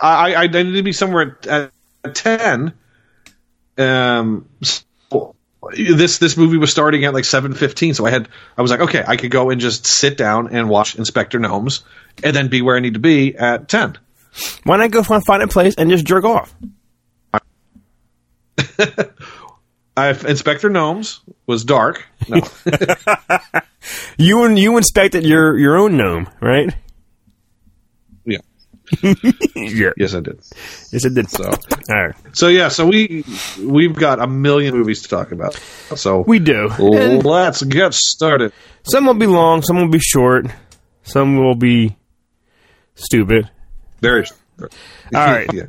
I 0.01 0.35
I 0.35 0.47
needed 0.47 0.75
to 0.75 0.83
be 0.83 0.93
somewhere 0.93 1.37
at, 1.49 1.71
at 2.05 2.15
ten. 2.15 2.73
Um, 3.77 4.47
this 5.71 6.17
this 6.17 6.37
movie 6.37 6.57
was 6.57 6.71
starting 6.71 7.05
at 7.05 7.13
like 7.13 7.25
seven 7.25 7.53
fifteen, 7.53 7.93
so 7.93 8.05
I 8.05 8.11
had 8.11 8.27
I 8.57 8.61
was 8.61 8.71
like, 8.71 8.81
okay, 8.81 9.03
I 9.05 9.17
could 9.17 9.31
go 9.31 9.49
and 9.49 9.61
just 9.61 9.85
sit 9.85 10.17
down 10.17 10.49
and 10.55 10.69
watch 10.69 10.95
Inspector 10.95 11.37
Gnomes, 11.37 11.83
and 12.23 12.35
then 12.35 12.47
be 12.47 12.61
where 12.61 12.75
I 12.75 12.79
need 12.79 12.95
to 12.95 12.99
be 12.99 13.35
at 13.35 13.69
ten. 13.69 13.97
Why 14.63 14.77
not 14.77 14.91
go 14.91 15.03
find, 15.03 15.23
find 15.23 15.43
a 15.43 15.47
place 15.47 15.75
and 15.77 15.89
just 15.89 16.05
jerk 16.05 16.23
off? 16.25 16.53
I, 19.95 20.09
Inspector 20.09 20.67
Gnomes 20.69 21.21
was 21.45 21.63
dark. 21.65 22.03
No, 22.27 22.41
You 24.17 24.43
and 24.43 24.57
you 24.57 24.77
inspected 24.77 25.23
your 25.23 25.57
your 25.57 25.77
own 25.77 25.97
gnome, 25.97 26.29
right? 26.41 26.73
yeah. 29.55 29.91
Yes, 29.97 30.13
I 30.13 30.19
did. 30.19 30.39
Yes, 30.91 31.05
it 31.05 31.13
did. 31.13 31.29
So, 31.29 31.45
All 31.45 31.55
right. 32.07 32.15
so 32.33 32.47
yeah, 32.47 32.67
so 32.69 32.85
we 32.85 33.23
we've 33.61 33.95
got 33.95 34.19
a 34.19 34.27
million 34.27 34.75
movies 34.75 35.01
to 35.03 35.09
talk 35.09 35.31
about. 35.31 35.53
So 35.95 36.21
We 36.27 36.39
do. 36.39 36.67
Let's 36.79 37.63
get 37.63 37.93
started. 37.93 38.53
some 38.83 39.05
will 39.05 39.13
be 39.13 39.27
long, 39.27 39.61
some 39.61 39.77
will 39.77 39.89
be 39.89 39.99
short, 39.99 40.47
some 41.03 41.37
will 41.37 41.55
be 41.55 41.95
stupid. 42.95 43.49
Very. 44.01 44.25
All 44.61 44.67
right. 45.13 45.49
Yeah. 45.53 45.63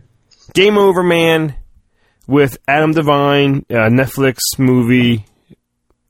Game 0.52 0.76
Over 0.78 1.02
Man 1.02 1.54
with 2.26 2.58
Adam 2.68 2.92
Devine, 2.92 3.64
uh, 3.70 3.88
Netflix 3.88 4.38
movie. 4.58 5.24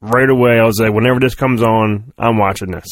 Right 0.01 0.29
away, 0.29 0.59
I 0.59 0.65
was 0.65 0.79
like, 0.81 0.93
whenever 0.93 1.19
this 1.19 1.35
comes 1.35 1.63
on, 1.63 2.13
I'm 2.19 2.37
watching 2.37 2.71
this. 2.73 2.85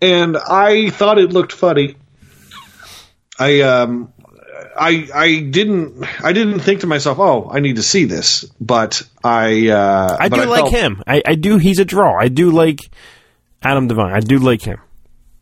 and 0.00 0.36
I 0.36 0.90
thought 0.90 1.18
it 1.18 1.32
looked 1.32 1.52
funny. 1.52 1.96
I 3.42 3.60
um, 3.62 4.12
I 4.76 5.08
I 5.14 5.40
didn't 5.40 6.04
I 6.22 6.32
didn't 6.32 6.60
think 6.60 6.80
to 6.80 6.86
myself, 6.86 7.18
oh, 7.18 7.50
I 7.50 7.60
need 7.60 7.76
to 7.76 7.82
see 7.82 8.04
this, 8.04 8.44
but 8.60 9.02
I 9.22 9.68
uh, 9.68 10.16
I 10.18 10.28
but 10.28 10.36
do 10.36 10.44
like 10.46 10.60
felt- 10.60 10.72
him. 10.72 11.02
I, 11.06 11.22
I 11.26 11.34
do. 11.34 11.58
He's 11.58 11.78
a 11.78 11.84
draw. 11.84 12.18
I 12.18 12.28
do 12.28 12.50
like 12.50 12.80
Adam 13.62 13.88
Devine. 13.88 14.12
I 14.12 14.20
do 14.20 14.38
like 14.38 14.62
him. 14.62 14.78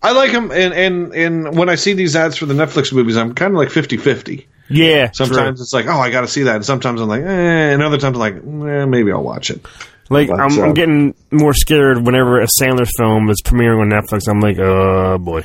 I 0.03 0.13
like 0.13 0.31
him, 0.31 0.51
and 0.51 0.73
and 0.73 1.15
and 1.15 1.57
when 1.59 1.69
I 1.69 1.75
see 1.75 1.93
these 1.93 2.17
ads 2.17 2.37
for 2.37 2.47
the 2.47 2.55
Netflix 2.55 2.93
movies, 2.93 3.17
I'm 3.19 3.35
kind 3.35 3.53
of 3.53 3.59
like 3.59 3.69
50-50. 3.69 4.47
Yeah. 4.71 5.11
Sometimes 5.13 5.59
true. 5.59 5.63
it's 5.63 5.75
like, 5.75 5.87
oh, 5.89 5.99
I 5.99 6.11
got 6.11 6.23
to 6.23 6.29
see 6.29 6.45
that, 6.45 6.57
and 6.57 6.65
sometimes 6.65 7.03
I'm 7.03 7.09
like, 7.09 7.23
eh, 7.23 7.73
and 7.73 7.83
other 7.83 7.99
times 7.99 8.17
I'm 8.17 8.21
like, 8.21 8.37
eh, 8.37 8.87
maybe 8.87 9.13
I'll 9.13 9.23
watch 9.23 9.51
it. 9.51 9.61
like 10.09 10.29
but, 10.29 10.41
I'm, 10.41 10.59
uh, 10.59 10.63
I'm 10.63 10.75
getting 10.75 11.15
more 11.31 11.53
scared 11.53 11.99
whenever 12.07 12.41
a 12.41 12.47
Sandler 12.47 12.89
film 12.97 13.29
is 13.29 13.43
premiering 13.45 13.83
on 13.83 13.91
Netflix. 13.91 14.27
I'm 14.27 14.41
like, 14.41 14.59
oh 14.59 15.19
boy. 15.19 15.45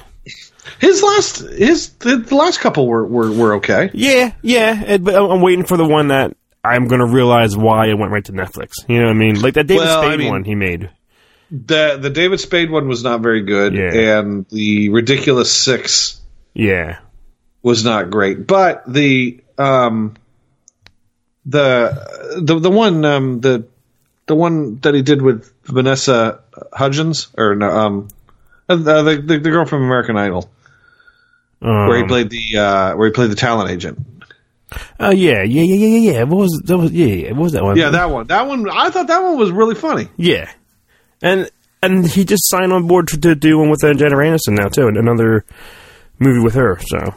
His 0.79 1.01
last 1.03 1.39
his 1.39 1.89
the, 1.93 2.17
last 2.35 2.59
couple 2.59 2.87
were 2.87 3.05
were, 3.05 3.31
were 3.31 3.53
okay. 3.55 3.89
Yeah, 3.93 4.33
yeah. 4.41 4.97
But 4.97 5.15
I'm 5.15 5.41
waiting 5.41 5.65
for 5.65 5.77
the 5.77 5.85
one 5.85 6.07
that 6.09 6.35
I'm 6.63 6.87
going 6.87 6.99
to 7.01 7.05
realize 7.07 7.55
why 7.55 7.87
it 7.87 7.93
went 7.97 8.11
right 8.11 8.25
to 8.25 8.31
Netflix. 8.31 8.73
You 8.87 8.97
know 8.99 9.05
what 9.05 9.11
I 9.11 9.13
mean? 9.15 9.41
Like 9.41 9.53
that 9.55 9.67
David 9.67 9.85
Well, 9.85 10.01
I 10.01 10.05
Spade 10.07 10.19
mean- 10.19 10.29
one 10.31 10.43
he 10.43 10.55
made. 10.55 10.89
The 11.51 11.97
the 12.01 12.09
David 12.09 12.39
Spade 12.39 12.71
one 12.71 12.87
was 12.87 13.03
not 13.03 13.21
very 13.21 13.41
good, 13.43 13.75
Yeah. 13.75 14.19
and 14.19 14.47
the 14.49 14.89
Ridiculous 14.89 15.51
Six 15.51 16.19
Yeah. 16.55 16.97
was 17.61 17.85
not 17.85 18.09
great. 18.09 18.47
But 18.47 18.83
the 18.91 19.41
um 19.59 20.15
the 21.45 22.39
the 22.41 22.59
the 22.59 22.71
one 22.71 23.05
um 23.05 23.41
the 23.41 23.67
the 24.25 24.35
one 24.35 24.79
that 24.79 24.95
he 24.95 25.01
did 25.03 25.21
with 25.21 25.51
Vanessa 25.65 26.39
Hudgens 26.73 27.27
or 27.37 27.55
no 27.55 27.69
um 27.69 28.07
uh, 28.67 28.75
the, 28.75 29.21
the 29.23 29.37
the 29.37 29.49
girl 29.51 29.65
from 29.65 29.83
American 29.83 30.17
Idol 30.17 30.49
Um, 31.65 31.87
where 31.87 31.97
he 31.97 32.03
played 32.05 32.29
the 32.29 32.57
uh 32.57 32.95
where 32.95 33.07
he 33.07 33.11
played 33.13 33.31
the 33.31 33.35
talent 33.35 33.71
agent. 33.71 33.99
Oh 34.99 35.11
yeah, 35.11 35.41
yeah, 35.43 35.63
yeah, 35.63 35.75
yeah, 35.75 35.87
yeah, 35.97 36.11
yeah. 36.11 36.23
What 36.23 36.37
was 36.37 36.61
that? 36.65 36.77
Was 36.77 36.91
yeah, 36.91 37.05
yeah. 37.07 37.31
What 37.31 37.43
was 37.43 37.53
that 37.53 37.63
one? 37.63 37.77
Yeah, 37.77 37.89
that 37.91 38.09
one. 38.09 38.27
That 38.27 38.47
one. 38.47 38.69
I 38.69 38.89
thought 38.89 39.07
that 39.07 39.21
one 39.23 39.37
was 39.37 39.51
really 39.51 39.75
funny. 39.75 40.07
Yeah, 40.17 40.51
and 41.21 41.49
and 41.81 42.05
he 42.05 42.25
just 42.25 42.47
signed 42.49 42.71
on 42.73 42.87
board 42.87 43.07
to, 43.09 43.19
to 43.21 43.35
do 43.35 43.57
one 43.59 43.69
with 43.69 43.83
uh, 43.83 43.93
Jennifer 43.93 44.17
Aniston 44.17 44.57
now 44.57 44.67
too, 44.67 44.87
and 44.87 44.97
another 44.97 45.45
movie 46.19 46.43
with 46.43 46.55
her. 46.55 46.79
So 46.81 47.13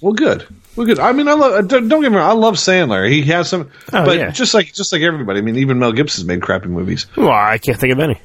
Well, 0.00 0.12
good. 0.12 0.46
Well, 0.76 0.86
good. 0.86 0.98
I 0.98 1.12
mean, 1.12 1.28
I 1.28 1.32
love. 1.34 1.68
Don't 1.68 1.88
don't 1.88 2.00
get 2.02 2.10
me 2.12 2.16
wrong. 2.18 2.30
I 2.30 2.34
love 2.34 2.54
Sandler. 2.54 3.10
He 3.10 3.22
has 3.22 3.48
some, 3.48 3.70
Oh, 3.92 4.04
but 4.06 4.16
yeah. 4.16 4.30
just 4.30 4.54
like 4.54 4.72
just 4.72 4.92
like 4.92 5.02
everybody. 5.02 5.40
I 5.40 5.42
mean, 5.42 5.56
even 5.56 5.78
Mel 5.78 5.92
Gibson's 5.92 6.26
made 6.26 6.40
crappy 6.42 6.68
movies. 6.68 7.06
well, 7.16 7.30
I 7.30 7.58
can't 7.58 7.78
think 7.78 7.92
of 7.92 7.98
any. 7.98 8.20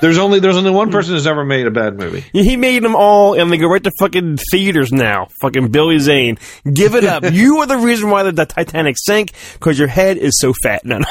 There's 0.00 0.18
only 0.18 0.40
there's 0.40 0.56
only 0.56 0.70
one 0.70 0.90
person 0.90 1.14
who's 1.14 1.26
ever 1.26 1.44
made 1.44 1.66
a 1.66 1.70
bad 1.70 1.96
movie. 1.96 2.24
He 2.32 2.56
made 2.56 2.82
them 2.82 2.94
all, 2.96 3.38
and 3.40 3.50
they 3.50 3.56
go 3.58 3.68
right 3.68 3.82
to 3.82 3.90
fucking 3.98 4.38
theaters 4.50 4.92
now. 4.92 5.28
Fucking 5.40 5.68
Billy 5.68 5.98
Zane, 5.98 6.38
give 6.72 6.94
it 6.94 7.04
up. 7.04 7.24
you 7.32 7.58
are 7.58 7.66
the 7.66 7.78
reason 7.78 8.10
why 8.10 8.22
the, 8.24 8.32
the 8.32 8.46
Titanic 8.46 8.96
sank 8.98 9.32
because 9.54 9.78
your 9.78 9.88
head 9.88 10.16
is 10.18 10.32
so 10.40 10.52
fat. 10.62 10.84
No, 10.84 10.98
no. 10.98 11.04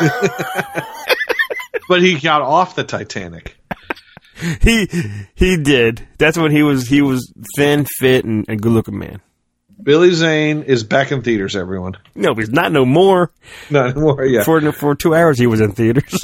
But 1.88 2.02
he 2.02 2.20
got 2.20 2.40
off 2.42 2.76
the 2.76 2.84
Titanic. 2.84 3.56
he 4.62 4.86
he 5.34 5.56
did. 5.56 6.06
That's 6.18 6.38
when 6.38 6.52
he 6.52 6.62
was 6.62 6.86
he 6.86 7.02
was 7.02 7.32
thin, 7.56 7.84
fit, 7.98 8.24
and 8.24 8.48
a 8.48 8.54
good 8.56 8.70
looking 8.72 8.96
man. 8.98 9.20
Billy 9.82 10.12
Zane 10.12 10.62
is 10.62 10.84
back 10.84 11.10
in 11.10 11.22
theaters. 11.22 11.56
Everyone, 11.56 11.96
No, 12.14 12.34
he's 12.34 12.50
not 12.50 12.70
no 12.70 12.84
more. 12.84 13.32
not 13.70 13.96
no 13.96 14.02
more. 14.02 14.24
Yeah, 14.24 14.44
For 14.44 14.72
for 14.72 14.94
two 14.94 15.14
hours, 15.16 15.38
he 15.38 15.46
was 15.48 15.60
in 15.60 15.72
theaters. 15.72 16.22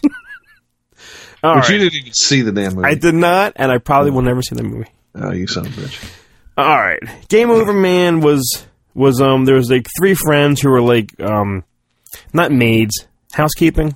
All 1.43 1.55
but 1.55 1.61
right. 1.61 1.71
you 1.71 1.79
didn't 1.79 1.95
even 1.95 2.13
see 2.15 2.43
the 2.43 2.53
damn 2.53 2.75
movie. 2.75 2.89
I 2.89 2.95
did 2.95 3.15
not, 3.15 3.53
and 3.57 3.71
I 3.71 3.79
probably 3.79 4.11
will 4.11 4.23
never 4.23 4.43
see 4.43 4.55
the 4.57 4.63
movie. 4.65 4.89
oh, 5.15 5.33
you 5.33 5.47
son 5.47 5.67
of 5.67 5.79
a 5.79 5.81
bitch. 5.83 6.13
All 6.59 6.67
right, 6.79 6.99
Game 7.29 7.51
Over 7.51 7.73
Man 7.73 8.21
was 8.21 8.67
was 8.95 9.21
um 9.21 9.45
there 9.45 9.57
was 9.57 9.71
like 9.71 9.87
three 9.99 10.15
friends 10.15 10.61
who 10.61 10.71
were 10.71 10.81
like 10.81 11.19
um 11.21 11.65
not 12.33 12.51
maids, 12.53 13.07
housekeeping. 13.33 13.95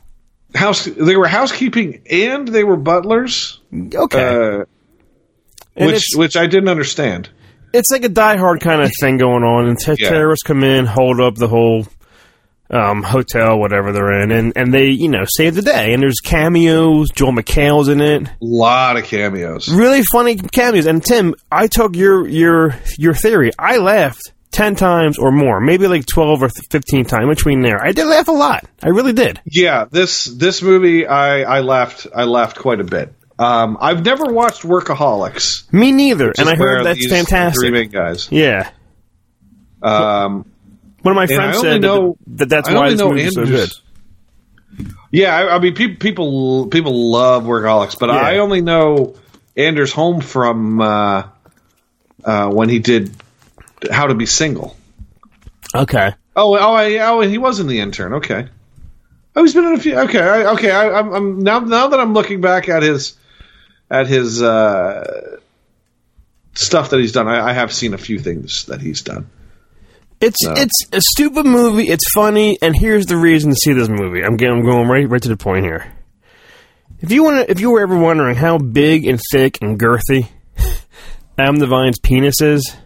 House. 0.54 0.84
They 0.84 1.16
were 1.16 1.28
housekeeping 1.28 2.02
and 2.10 2.46
they 2.48 2.64
were 2.64 2.76
butlers. 2.76 3.60
Okay, 3.72 4.58
Uh, 4.58 4.64
which 5.76 6.02
which 6.16 6.36
I 6.36 6.46
didn't 6.46 6.68
understand. 6.68 7.30
it's 7.72 7.88
like 7.90 8.04
a 8.04 8.08
Die 8.08 8.36
Hard 8.36 8.60
kind 8.60 8.82
of 8.82 8.90
thing 9.00 9.16
going 9.16 9.42
on, 9.44 9.66
and 9.68 9.78
te- 9.78 9.94
Yeah. 9.98 10.10
terrorists 10.10 10.42
come 10.42 10.62
in, 10.64 10.86
hold 10.86 11.20
up 11.20 11.36
the 11.36 11.48
whole 11.48 11.86
um, 12.70 13.02
hotel, 13.02 13.58
whatever 13.58 13.92
they're 13.92 14.22
in, 14.22 14.30
and 14.30 14.52
and 14.56 14.72
they 14.72 14.86
you 14.88 15.08
know 15.08 15.24
save 15.26 15.54
the 15.54 15.62
day. 15.62 15.92
And 15.92 16.02
there's 16.02 16.20
cameos. 16.20 17.10
Joel 17.10 17.32
McHale's 17.32 17.88
in 17.88 18.00
it. 18.00 18.28
A 18.28 18.32
lot 18.40 18.96
of 18.96 19.04
cameos. 19.04 19.68
Really 19.68 20.02
funny 20.02 20.36
cameos. 20.36 20.86
And 20.86 21.04
Tim, 21.04 21.34
I 21.50 21.66
took 21.66 21.96
your 21.96 22.26
your 22.26 22.76
your 22.98 23.14
theory. 23.14 23.50
I 23.58 23.78
laughed. 23.78 24.32
10 24.52 24.74
times 24.74 25.16
or 25.16 25.30
more, 25.30 25.60
maybe 25.60 25.86
like 25.86 26.04
12 26.06 26.42
or 26.42 26.48
15 26.48 27.04
times 27.04 27.28
between 27.28 27.62
there. 27.62 27.80
I 27.80 27.92
did 27.92 28.04
laugh 28.06 28.26
a 28.26 28.32
lot. 28.32 28.64
I 28.82 28.88
really 28.88 29.12
did. 29.12 29.40
Yeah, 29.46 29.84
this 29.88 30.24
this 30.24 30.60
movie 30.60 31.06
I 31.06 31.42
I 31.42 31.60
laughed 31.60 32.08
I 32.12 32.24
laughed 32.24 32.58
quite 32.58 32.80
a 32.80 32.84
bit. 32.84 33.14
Um, 33.38 33.78
I've 33.80 34.04
never 34.04 34.24
watched 34.26 34.62
Workaholics. 34.62 35.72
Me 35.72 35.92
neither. 35.92 36.32
And 36.36 36.48
I 36.48 36.56
heard 36.56 36.84
that's 36.84 37.08
fantastic. 37.08 37.60
Three 37.60 37.70
big 37.70 37.92
guys. 37.92 38.28
Yeah. 38.32 38.70
Um, 39.82 40.50
One 41.02 41.12
of 41.12 41.16
my 41.16 41.26
friends 41.26 41.56
only 41.56 41.70
said 41.70 41.82
know 41.82 42.16
that, 42.26 42.36
that 42.36 42.48
that's 42.48 42.68
I 42.68 42.74
why 42.74 42.90
this 42.90 43.00
movie 43.00 43.22
is 43.22 43.34
so 43.34 43.46
good. 43.46 43.70
Yeah, 45.10 45.34
I, 45.34 45.56
I 45.56 45.58
mean, 45.58 45.74
pe- 45.74 45.96
people 45.96 46.68
people 46.68 47.10
love 47.10 47.44
Workaholics, 47.44 47.98
but 47.98 48.10
Yeah. 48.10 48.16
I 48.16 48.38
only 48.38 48.60
know 48.60 49.16
Anders 49.56 49.92
Holm 49.92 50.20
from 50.20 50.80
uh, 50.80 51.24
uh, 52.24 52.50
when 52.50 52.68
he 52.68 52.78
did 52.78 53.10
How 53.90 54.06
to 54.06 54.14
Be 54.14 54.26
Single. 54.26 54.76
Okay. 55.74 56.12
Oh, 56.36 56.56
oh, 56.56 56.74
I, 56.74 56.98
oh, 56.98 57.20
he 57.20 57.38
was 57.38 57.60
in 57.60 57.66
the 57.66 57.80
intern. 57.80 58.14
Okay. 58.14 58.48
Oh, 59.34 59.42
he's 59.42 59.54
been 59.54 59.64
in 59.64 59.74
a 59.74 59.78
few. 59.78 59.98
Okay, 59.98 60.20
I, 60.20 60.52
okay. 60.52 60.70
I, 60.70 60.98
I'm, 60.98 61.12
I'm 61.12 61.38
now 61.40 61.60
now 61.60 61.88
that 61.88 62.00
I'm 62.00 62.12
looking 62.12 62.40
back 62.40 62.68
at 62.68 62.82
his 62.82 63.16
at 63.90 64.06
his 64.06 64.42
uh, 64.42 65.38
stuff 66.54 66.90
that 66.90 67.00
he's 67.00 67.12
done. 67.12 67.28
I, 67.28 67.50
I 67.50 67.52
have 67.52 67.72
seen 67.72 67.94
a 67.94 67.98
few 67.98 68.18
things 68.18 68.66
that 68.66 68.80
he's 68.80 69.02
done. 69.02 69.28
It's 70.20 70.38
it's 70.42 70.84
a 70.92 71.00
stupid 71.00 71.46
movie. 71.46 71.88
It's 71.88 72.04
funny, 72.14 72.58
and 72.60 72.76
here's 72.76 73.06
the 73.06 73.16
reason 73.16 73.50
to 73.50 73.56
see 73.56 73.72
this 73.72 73.88
movie. 73.88 74.22
I'm 74.22 74.36
getting 74.36 74.58
I'm 74.58 74.64
going 74.64 74.86
right 74.86 75.08
right 75.08 75.22
to 75.22 75.28
the 75.28 75.36
point 75.36 75.64
here. 75.64 75.92
If 77.00 77.10
you 77.10 77.24
want, 77.24 77.48
if 77.48 77.60
you 77.60 77.70
were 77.70 77.80
ever 77.80 77.96
wondering 77.98 78.36
how 78.36 78.58
big 78.58 79.06
and 79.06 79.18
thick 79.32 79.58
and 79.62 79.80
girthy 79.80 80.28
Adam 81.38 81.58
Devine's 81.58 81.98
penis 81.98 82.42
is, 82.42 82.76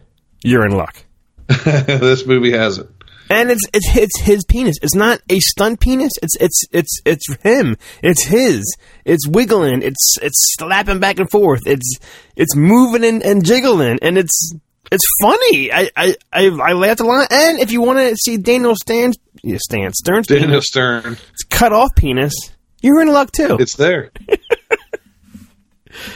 you're 0.45 0.64
in 0.64 0.76
luck. 0.76 0.97
this 1.64 2.25
movie 2.25 2.53
has 2.53 2.79
it. 2.79 2.88
And 3.31 3.50
it's 3.50 3.62
it's 3.73 3.97
it's 3.97 4.21
his 4.21 4.45
penis. 4.45 4.76
It's 4.83 4.95
not 4.95 5.21
a 5.29 5.41
stunt 5.41 5.81
penis. 5.81 6.12
It's 6.23 6.37
it's 6.37 6.62
it's 6.71 7.00
it's 7.05 7.35
him. 7.43 7.76
It's 8.03 8.25
his. 8.25 8.76
It's 9.05 9.26
wiggling. 9.26 9.83
It's 9.83 10.17
it's 10.23 10.55
slapping 10.59 11.00
back 11.00 11.19
and 11.19 11.31
forth. 11.31 11.62
It's 11.67 11.99
it's 12.37 12.55
moving 12.55 13.03
and, 13.03 13.23
and 13.23 13.45
jiggling, 13.45 13.99
and 14.03 14.19
it's 14.19 14.53
it's 14.91 15.05
funny. 15.23 15.73
I 15.73 15.91
I 15.97 16.17
I, 16.33 16.47
I 16.47 16.73
laughed 16.73 17.00
a 17.00 17.05
lot. 17.05 17.33
And 17.33 17.59
if 17.59 17.73
you 17.73 17.83
want 17.83 17.99
to 17.99 18.17
see 18.17 18.37
Daniel 18.37 18.75
Stern's 18.76 19.17
yeah, 19.43 19.59
Stan 19.61 19.93
Stern's 19.93 20.26
Daniel 20.26 20.49
penis, 20.49 20.67
Stern. 20.67 21.17
it's 21.33 21.45
cut 21.45 21.73
off 21.73 21.95
penis, 21.97 22.33
you're 22.81 23.00
in 23.03 23.09
luck 23.09 23.33
too. 23.33 23.57
It's 23.61 23.76
there. 23.76 24.11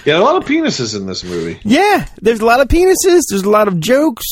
yeah, 0.05 0.19
a 0.19 0.21
lot 0.21 0.37
of 0.37 0.45
penises 0.45 0.97
in 0.97 1.07
this 1.07 1.25
movie. 1.25 1.61
Yeah, 1.65 2.07
there's 2.21 2.41
a 2.41 2.47
lot 2.47 2.61
of 2.61 2.69
penises. 2.69 3.23
There's 3.29 3.43
a 3.43 3.51
lot 3.51 3.69
of 3.69 3.81
jokes, 3.81 4.25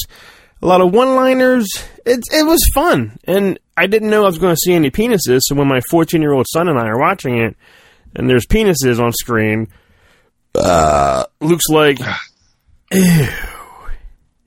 a 0.63 0.67
lot 0.67 0.81
of 0.81 0.93
one-liners. 0.93 1.67
It 2.05 2.21
it 2.33 2.47
was 2.47 2.61
fun, 2.75 3.19
and 3.25 3.59
I 3.77 3.87
didn't 3.87 4.11
know 4.11 4.23
I 4.23 4.27
was 4.27 4.39
going 4.39 4.55
to 4.55 4.61
see 4.61 4.73
any 4.73 4.91
penises. 4.91 5.41
So 5.43 5.55
when 5.55 5.69
my 5.69 5.81
14 5.91 6.23
year 6.23 6.33
old 6.33 6.47
son 6.53 6.69
and 6.69 6.79
I 6.79 6.87
are 6.87 6.99
watching 6.99 7.39
it, 7.39 7.57
and 8.15 8.31
there's 8.31 8.47
penises 8.47 8.99
on 8.99 9.13
screen, 9.13 9.69
uh, 10.55 11.25
Luke's 11.41 11.69
like, 11.69 11.99
ew. 12.93 13.29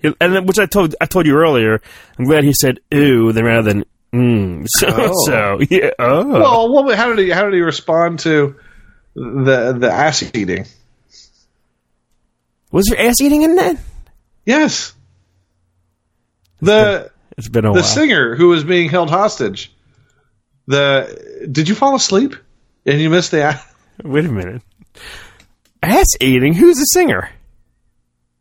And 0.03 0.15
then, 0.19 0.45
which 0.45 0.59
I 0.59 0.65
told 0.65 0.95
I 1.01 1.05
told 1.05 1.25
you 1.25 1.35
earlier. 1.35 1.81
I'm 2.17 2.25
glad 2.25 2.43
he 2.43 2.53
said 2.53 2.79
ew 2.91 3.31
then 3.33 3.43
rather 3.45 3.73
than 3.73 3.85
mm. 4.13 4.65
So 4.77 4.87
Oh. 4.89 5.25
so 5.25 5.59
yeah. 5.69 5.91
Oh, 5.99 6.25
Well, 6.27 6.71
what, 6.85 6.97
how 6.97 7.13
did 7.13 7.25
he 7.25 7.29
how 7.31 7.43
did 7.45 7.53
he 7.53 7.61
respond 7.61 8.19
to 8.19 8.55
the 9.15 9.73
the 9.77 9.91
ass 9.91 10.23
eating? 10.35 10.65
was 12.71 12.85
there 12.89 12.99
ass 13.07 13.15
eating 13.21 13.41
in 13.41 13.55
that? 13.55 13.77
Yes. 14.45 14.93
The 16.61 17.11
It's 17.37 17.49
been 17.49 17.65
a 17.65 17.69
the 17.69 17.73
while. 17.75 17.83
singer 17.83 18.35
who 18.35 18.49
was 18.49 18.63
being 18.63 18.89
held 18.89 19.09
hostage. 19.09 19.71
The 20.67 21.47
did 21.51 21.67
you 21.67 21.75
fall 21.75 21.95
asleep 21.95 22.35
and 22.85 22.99
you 23.01 23.09
missed 23.09 23.31
the? 23.31 23.59
Wait 24.03 24.25
a 24.25 24.29
minute. 24.31 24.61
Ass 25.81 26.07
eating. 26.21 26.53
Who's 26.53 26.77
the 26.77 26.83
singer? 26.85 27.29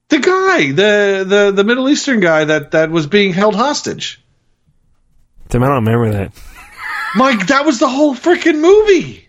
The 0.08 0.18
guy, 0.18 0.72
the 0.72 1.24
the 1.26 1.52
the 1.54 1.64
Middle 1.64 1.88
Eastern 1.88 2.20
guy 2.20 2.44
that 2.46 2.70
that 2.70 2.90
was 2.90 3.06
being 3.06 3.32
held 3.32 3.54
hostage. 3.54 4.22
Tim, 5.48 5.62
I 5.62 5.66
don't 5.66 5.84
remember 5.84 6.10
that. 6.12 6.32
Mike, 7.14 7.46
that 7.48 7.66
was 7.66 7.78
the 7.78 7.88
whole 7.88 8.14
freaking 8.14 8.60
movie. 8.60 9.28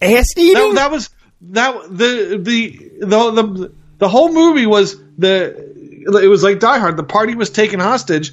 Ass 0.00 0.26
eating. 0.36 0.74
That, 0.74 0.74
that 0.74 0.90
was 0.90 1.10
that 1.42 1.74
the 1.90 2.38
the 2.42 2.78
the 3.00 3.30
the 3.30 3.72
the 3.98 4.08
whole 4.08 4.32
movie 4.32 4.66
was 4.66 4.96
the 5.16 5.68
it 6.22 6.28
was 6.28 6.42
like 6.42 6.60
Die 6.60 6.78
Hard. 6.78 6.96
The 6.96 7.02
party 7.04 7.34
was 7.34 7.50
taken 7.50 7.80
hostage. 7.80 8.32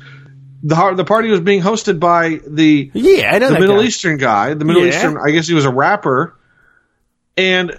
The 0.63 0.93
the 0.93 1.05
party 1.05 1.29
was 1.29 1.39
being 1.39 1.61
hosted 1.61 1.99
by 1.99 2.39
the 2.45 2.91
yeah, 2.93 3.33
I 3.33 3.39
know 3.39 3.51
the 3.53 3.59
Middle 3.59 3.77
guy. 3.77 3.83
Eastern 3.87 4.17
guy. 4.17 4.53
The 4.53 4.65
Middle 4.65 4.83
Yeah. 4.85 4.89
Eastern, 4.89 5.17
I 5.17 5.31
guess 5.31 5.47
he 5.47 5.53
was 5.53 5.65
a 5.65 5.71
rapper, 5.71 6.35
and 7.37 7.71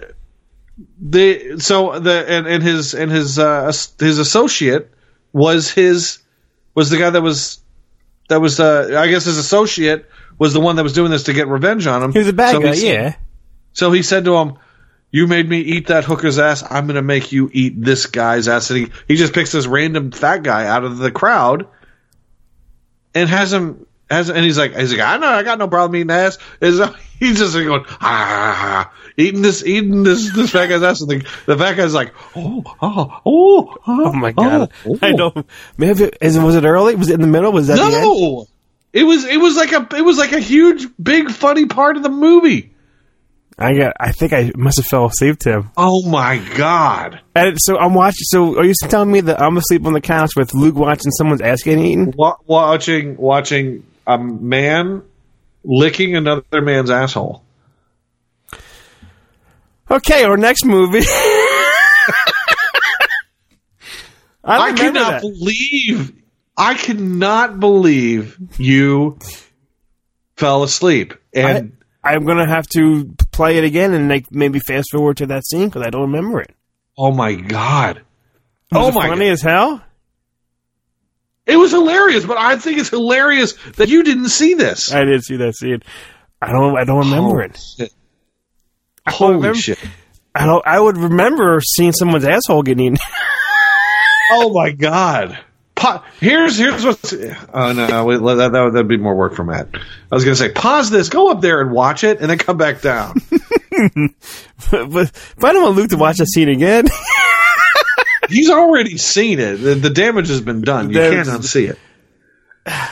the 0.99 1.59
so 1.59 1.99
the 1.99 2.25
and, 2.29 2.47
and 2.47 2.63
his 2.63 2.93
and 2.93 3.11
his 3.11 3.39
uh, 3.39 3.65
his 3.99 4.19
associate 4.19 4.91
was 5.33 5.71
his 5.71 6.19
was 6.75 6.89
the 6.89 6.97
guy 6.97 7.09
that 7.09 7.21
was 7.21 7.59
that 8.29 8.41
was 8.41 8.59
uh, 8.59 8.95
I 8.97 9.07
guess 9.07 9.25
his 9.25 9.37
associate 9.37 10.05
was 10.37 10.53
the 10.53 10.59
one 10.61 10.75
that 10.75 10.83
was 10.83 10.93
doing 10.93 11.09
this 11.11 11.23
to 11.23 11.33
get 11.33 11.47
revenge 11.47 11.87
on 11.87 12.03
him. 12.03 12.11
He 12.13 12.19
was 12.19 12.27
a 12.27 12.33
bad 12.33 12.51
So 12.51 12.61
guy. 12.61 12.75
he- 12.75 12.87
Yeah. 12.91 13.15
So 13.73 13.91
he 13.91 14.01
said 14.03 14.25
to 14.25 14.35
him, 14.35 14.57
"You 15.11 15.27
made 15.27 15.47
me 15.47 15.59
eat 15.61 15.87
that 15.87 16.03
hooker's 16.03 16.37
ass. 16.39 16.63
I'm 16.69 16.85
going 16.85 16.95
to 16.95 17.01
make 17.01 17.31
you 17.31 17.49
eat 17.53 17.79
this 17.81 18.05
guy's 18.07 18.47
ass." 18.47 18.69
And 18.69 18.79
he 18.79 18.91
he 19.07 19.15
just 19.15 19.33
picks 19.33 19.51
this 19.51 19.65
random 19.67 20.11
fat 20.11 20.43
guy 20.43 20.65
out 20.67 20.83
of 20.83 20.97
the 20.97 21.11
crowd 21.11 21.67
and 23.15 23.29
has 23.29 23.51
him 23.53 23.85
has 24.09 24.29
and 24.29 24.43
he's 24.43 24.57
like 24.57 24.75
he's 24.75 24.91
like 24.91 25.01
I 25.01 25.17
know 25.17 25.27
I 25.27 25.43
got 25.43 25.57
no 25.59 25.67
problem 25.67 25.95
eating 25.95 26.11
ass. 26.11 26.37
Is 26.61 26.79
he's 27.19 27.39
just 27.39 27.53
going 27.53 27.83
ah 28.01 28.91
eating 29.17 29.41
this 29.41 29.65
eating 29.65 30.03
this 30.03 30.33
this 30.35 30.51
fat 30.51 30.67
guy's 30.67 30.83
ass 30.83 31.01
and 31.01 31.09
the, 31.09 31.27
the 31.45 31.57
fat 31.57 31.75
guy's 31.75 31.93
like 31.93 32.13
oh 32.35 32.63
oh 32.81 33.21
oh 33.25 33.75
Oh 33.85 34.13
my 34.13 34.31
god. 34.31 34.71
oh, 34.85 34.99
I 35.01 35.11
don't. 35.13 35.45
Maybe 35.77 36.11
is 36.21 36.35
it 36.35 36.41
was 36.41 36.55
it 36.55 36.63
early? 36.63 36.95
Was 36.95 37.09
it 37.09 37.15
in 37.15 37.21
the 37.21 37.27
middle? 37.27 37.51
Was 37.51 37.67
that 37.67 37.77
no. 37.77 38.45
It 38.93 39.03
was 39.03 39.25
it 39.25 39.37
was 39.37 39.55
like 39.55 39.71
a 39.73 39.87
it 39.97 40.01
was 40.01 40.17
like 40.17 40.31
a 40.31 40.39
huge 40.39 40.87
big 41.01 41.29
funny 41.31 41.65
part 41.65 41.97
of 41.97 42.03
the 42.03 42.09
movie. 42.09 42.73
I 43.59 43.75
got. 43.75 43.93
I 43.99 44.11
think 44.11 44.33
I 44.33 44.51
must 44.55 44.77
have 44.77 44.85
fell 44.85 45.05
asleep, 45.07 45.39
Tim. 45.39 45.71
Oh 45.75 46.07
my 46.07 46.37
god. 46.55 47.21
And 47.35 47.57
so 47.59 47.77
I'm 47.77 47.93
watching. 47.95 48.23
So 48.25 48.59
are 48.59 48.63
you 48.63 48.73
telling 48.83 49.11
me 49.11 49.21
that 49.21 49.41
I'm 49.41 49.57
asleep 49.57 49.85
on 49.85 49.93
the 49.93 50.01
couch 50.01 50.31
with 50.35 50.53
Luke 50.53 50.75
watching 50.75 51.11
someone's 51.11 51.41
ass 51.41 51.63
getting 51.63 51.83
eaten? 51.85 52.13
wa- 52.15 52.37
watching 52.45 53.17
watching 53.17 53.83
a 54.05 54.17
man 54.19 55.01
licking 55.67 56.15
another 56.15 56.61
man's 56.61 56.89
asshole. 56.89 57.43
Okay, 59.91 60.23
our 60.23 60.37
next 60.37 60.65
movie. 60.65 61.01
I, 64.43 64.69
I 64.69 64.73
cannot 64.73 65.11
that. 65.11 65.21
believe 65.21 66.13
I 66.57 66.73
cannot 66.73 67.59
believe 67.59 68.37
you 68.57 69.19
fell 70.37 70.63
asleep. 70.63 71.13
And 71.35 71.77
I, 72.03 72.13
I'm 72.13 72.25
gonna 72.25 72.47
have 72.47 72.65
to 72.69 73.13
play 73.31 73.57
it 73.57 73.65
again 73.65 73.93
and 73.93 74.07
like 74.07 74.31
maybe 74.31 74.59
fast 74.59 74.89
forward 74.91 75.17
to 75.17 75.25
that 75.27 75.45
scene 75.45 75.67
because 75.67 75.83
I 75.85 75.89
don't 75.89 76.03
remember 76.13 76.39
it. 76.41 76.55
oh 76.97 77.11
my 77.11 77.35
god. 77.35 78.01
Was 78.71 78.87
oh 78.87 78.91
my 78.91 79.07
funny 79.09 79.25
god. 79.27 79.31
as 79.33 79.41
hell. 79.41 79.81
It 81.47 81.55
was 81.55 81.71
hilarious, 81.71 82.25
but 82.25 82.37
I 82.37 82.57
think 82.57 82.77
it's 82.79 82.89
hilarious 82.89 83.53
that 83.77 83.87
you 83.89 84.03
didn't 84.03 84.29
see 84.29 84.53
this. 84.53 84.91
I 84.93 84.99
didn't 85.05 85.23
see 85.23 85.37
that 85.37 85.55
scene. 85.55 85.81
I 86.41 86.51
don't. 86.51 86.77
I 86.77 86.83
don't 86.83 87.09
remember 87.09 87.41
it. 87.41 87.57
Shit. 87.77 87.93
Holy 89.07 89.35
remember- 89.35 89.57
shit. 89.57 89.79
I 90.35 90.45
don't. 90.45 90.65
I 90.67 90.79
would 90.79 90.97
remember 90.97 91.59
seeing 91.61 91.93
someone's 91.93 92.25
asshole 92.25 92.63
getting 92.63 92.85
eaten. 92.85 92.97
Oh 94.29 94.51
my 94.51 94.71
god. 94.71 95.39
Pa- 95.75 96.03
here's 96.19 96.57
here's 96.57 96.83
what's. 96.83 97.13
Oh 97.13 97.71
no, 97.71 98.03
wait, 98.03 98.17
that, 98.17 98.49
that 98.51 98.61
would 98.61 98.73
that'd 98.73 98.87
be 98.89 98.97
more 98.97 99.15
work 99.15 99.35
for 99.35 99.43
Matt. 99.45 99.69
I 99.73 100.15
was 100.15 100.25
gonna 100.25 100.35
say 100.35 100.51
pause 100.51 100.89
this, 100.89 101.07
go 101.07 101.29
up 101.31 101.39
there 101.39 101.61
and 101.61 101.71
watch 101.71 102.03
it, 102.03 102.19
and 102.19 102.29
then 102.29 102.37
come 102.37 102.57
back 102.57 102.81
down. 102.81 103.15
but, 103.31 104.89
but 104.89 105.03
if 105.03 105.43
I 105.43 105.53
don't 105.53 105.63
want 105.63 105.75
Luke 105.77 105.91
to 105.91 105.97
watch 105.97 106.17
that 106.17 106.25
scene 106.27 106.49
again, 106.49 106.87
He's 108.27 108.49
already 108.49 108.97
seen 108.97 109.39
it. 109.39 109.57
The, 109.57 109.75
the 109.75 109.89
damage 109.89 110.27
has 110.29 110.41
been 110.41 110.61
done. 110.61 110.89
You 110.89 110.95
There's- 110.95 111.27
can't 111.27 111.41
unsee 111.41 111.69
it. 111.69 111.79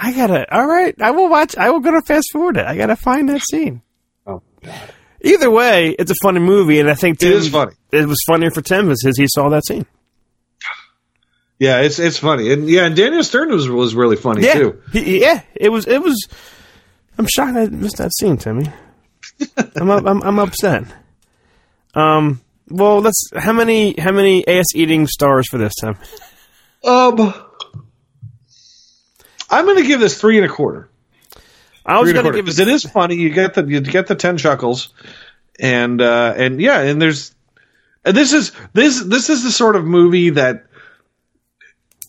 I 0.00 0.12
gotta. 0.12 0.52
All 0.54 0.66
right, 0.66 0.94
I 1.00 1.10
will 1.10 1.28
watch. 1.28 1.56
I 1.56 1.70
will 1.70 1.80
go 1.80 1.90
to 1.90 2.00
fast 2.02 2.28
forward 2.32 2.56
it. 2.56 2.64
I 2.64 2.76
gotta 2.76 2.94
find 2.96 3.28
that 3.30 3.42
scene. 3.50 3.82
Oh, 4.26 4.42
Either 5.20 5.50
way, 5.50 5.90
it's 5.98 6.10
a 6.12 6.14
funny 6.22 6.38
movie, 6.38 6.78
and 6.78 6.88
I 6.88 6.94
think 6.94 7.18
Tim, 7.18 7.32
It 7.32 7.36
is 7.38 7.48
funny. 7.48 7.72
It 7.90 8.06
was 8.06 8.18
funnier 8.28 8.52
for 8.52 8.62
Tim 8.62 8.86
because 8.86 9.16
he 9.16 9.26
saw 9.28 9.48
that 9.50 9.66
scene. 9.66 9.86
Yeah, 11.60 11.80
it's 11.80 11.98
it's 11.98 12.16
funny, 12.18 12.52
and 12.52 12.68
yeah, 12.70 12.84
and 12.86 12.94
Daniel 12.94 13.24
Stern 13.24 13.50
was 13.50 13.68
was 13.68 13.92
really 13.96 14.14
funny 14.14 14.44
Yeah, 14.44 14.54
too. 14.54 14.82
he, 14.92 15.20
yeah. 15.20 15.42
It 15.56 15.70
was. 15.70 15.88
It 15.88 16.00
was. 16.00 16.28
I'm 17.18 17.26
shocked 17.26 17.56
I 17.56 17.66
missed 17.66 17.96
that 17.96 18.12
scene, 18.16 18.36
Timmy. 18.36 18.66
I'm, 19.76 19.90
I'm 19.90 20.22
I'm 20.22 20.38
upset. 20.38 20.84
Um. 21.94 22.40
Well, 22.70 23.00
let's. 23.00 23.30
How 23.34 23.52
many 23.52 23.94
how 23.98 24.12
many 24.12 24.46
ass 24.46 24.66
eating 24.74 25.06
stars 25.06 25.48
for 25.48 25.58
this 25.58 25.74
time? 25.76 25.96
Um, 26.84 27.34
I'm 29.50 29.64
going 29.64 29.78
to 29.78 29.86
give 29.86 30.00
this 30.00 30.20
three 30.20 30.36
and 30.36 30.46
a 30.46 30.48
quarter. 30.48 30.88
I 31.86 31.98
was 31.98 32.10
Three 32.10 32.10
and 32.10 32.18
a 32.18 32.22
gonna 32.22 32.34
quarter 32.34 32.42
give 32.42 32.48
it. 32.48 32.68
it 32.68 32.74
is 32.74 32.84
funny. 32.84 33.16
You 33.16 33.30
get 33.30 33.54
the 33.54 33.64
you 33.64 33.80
get 33.80 34.06
the 34.06 34.14
ten 34.14 34.36
chuckles, 34.36 34.92
and 35.58 36.00
uh, 36.02 36.34
and 36.36 36.60
yeah, 36.60 36.80
and 36.80 37.00
there's 37.00 37.34
and 38.04 38.16
this 38.16 38.32
is 38.32 38.52
this 38.74 39.02
this 39.02 39.30
is 39.30 39.42
the 39.42 39.50
sort 39.50 39.74
of 39.74 39.84
movie 39.86 40.30
that 40.30 40.66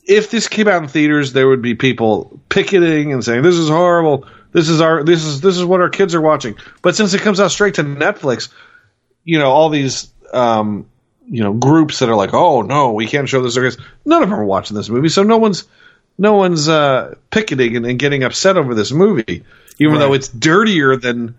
if 0.04 0.32
this 0.32 0.48
came 0.50 0.68
out 0.68 0.84
in 0.84 0.90
theaters, 0.90 1.32
there 1.34 1.48
would 1.48 1.62
be 1.62 1.76
people 1.76 2.42
picketing 2.50 3.14
and 3.14 3.24
saying 3.24 3.42
this 3.44 3.56
is 3.56 3.70
horrible. 3.70 4.28
This 4.52 4.68
is 4.68 4.82
our 4.82 5.04
this 5.04 5.24
is 5.24 5.40
this 5.40 5.56
is 5.58 5.64
what 5.64 5.80
our 5.80 5.90
kids 5.90 6.14
are 6.14 6.22
watching. 6.22 6.58
But 6.82 6.96
since 6.96 7.14
it 7.14 7.22
comes 7.22 7.40
out 7.40 7.52
straight 7.52 7.76
to 7.76 7.84
Netflix, 7.84 8.50
you 9.24 9.40
know 9.40 9.50
all 9.50 9.70
these 9.70 10.12
um, 10.34 10.88
you 11.28 11.44
know 11.44 11.54
groups 11.54 12.00
that 12.00 12.10
are 12.10 12.16
like, 12.16 12.34
oh 12.34 12.62
no, 12.62 12.94
we 12.94 13.08
can't 13.08 13.28
show 13.30 13.42
this. 13.42 13.56
kids." 13.56 13.78
None 14.06 14.24
of 14.24 14.30
them 14.30 14.40
are 14.40 14.44
watching 14.46 14.76
this 14.76 14.90
movie, 14.90 15.10
so 15.10 15.24
no 15.24 15.38
one's 15.38 15.66
no 16.18 16.34
one's 16.34 16.68
uh, 16.68 17.16
picketing 17.32 17.76
and, 17.78 17.86
and 17.86 17.98
getting 18.00 18.24
upset 18.24 18.58
over 18.58 18.76
this 18.76 18.92
movie, 18.92 19.44
even 19.80 19.94
Right. 19.94 20.00
though 20.00 20.14
it's 20.14 20.28
dirtier 20.28 20.96
than 20.98 21.36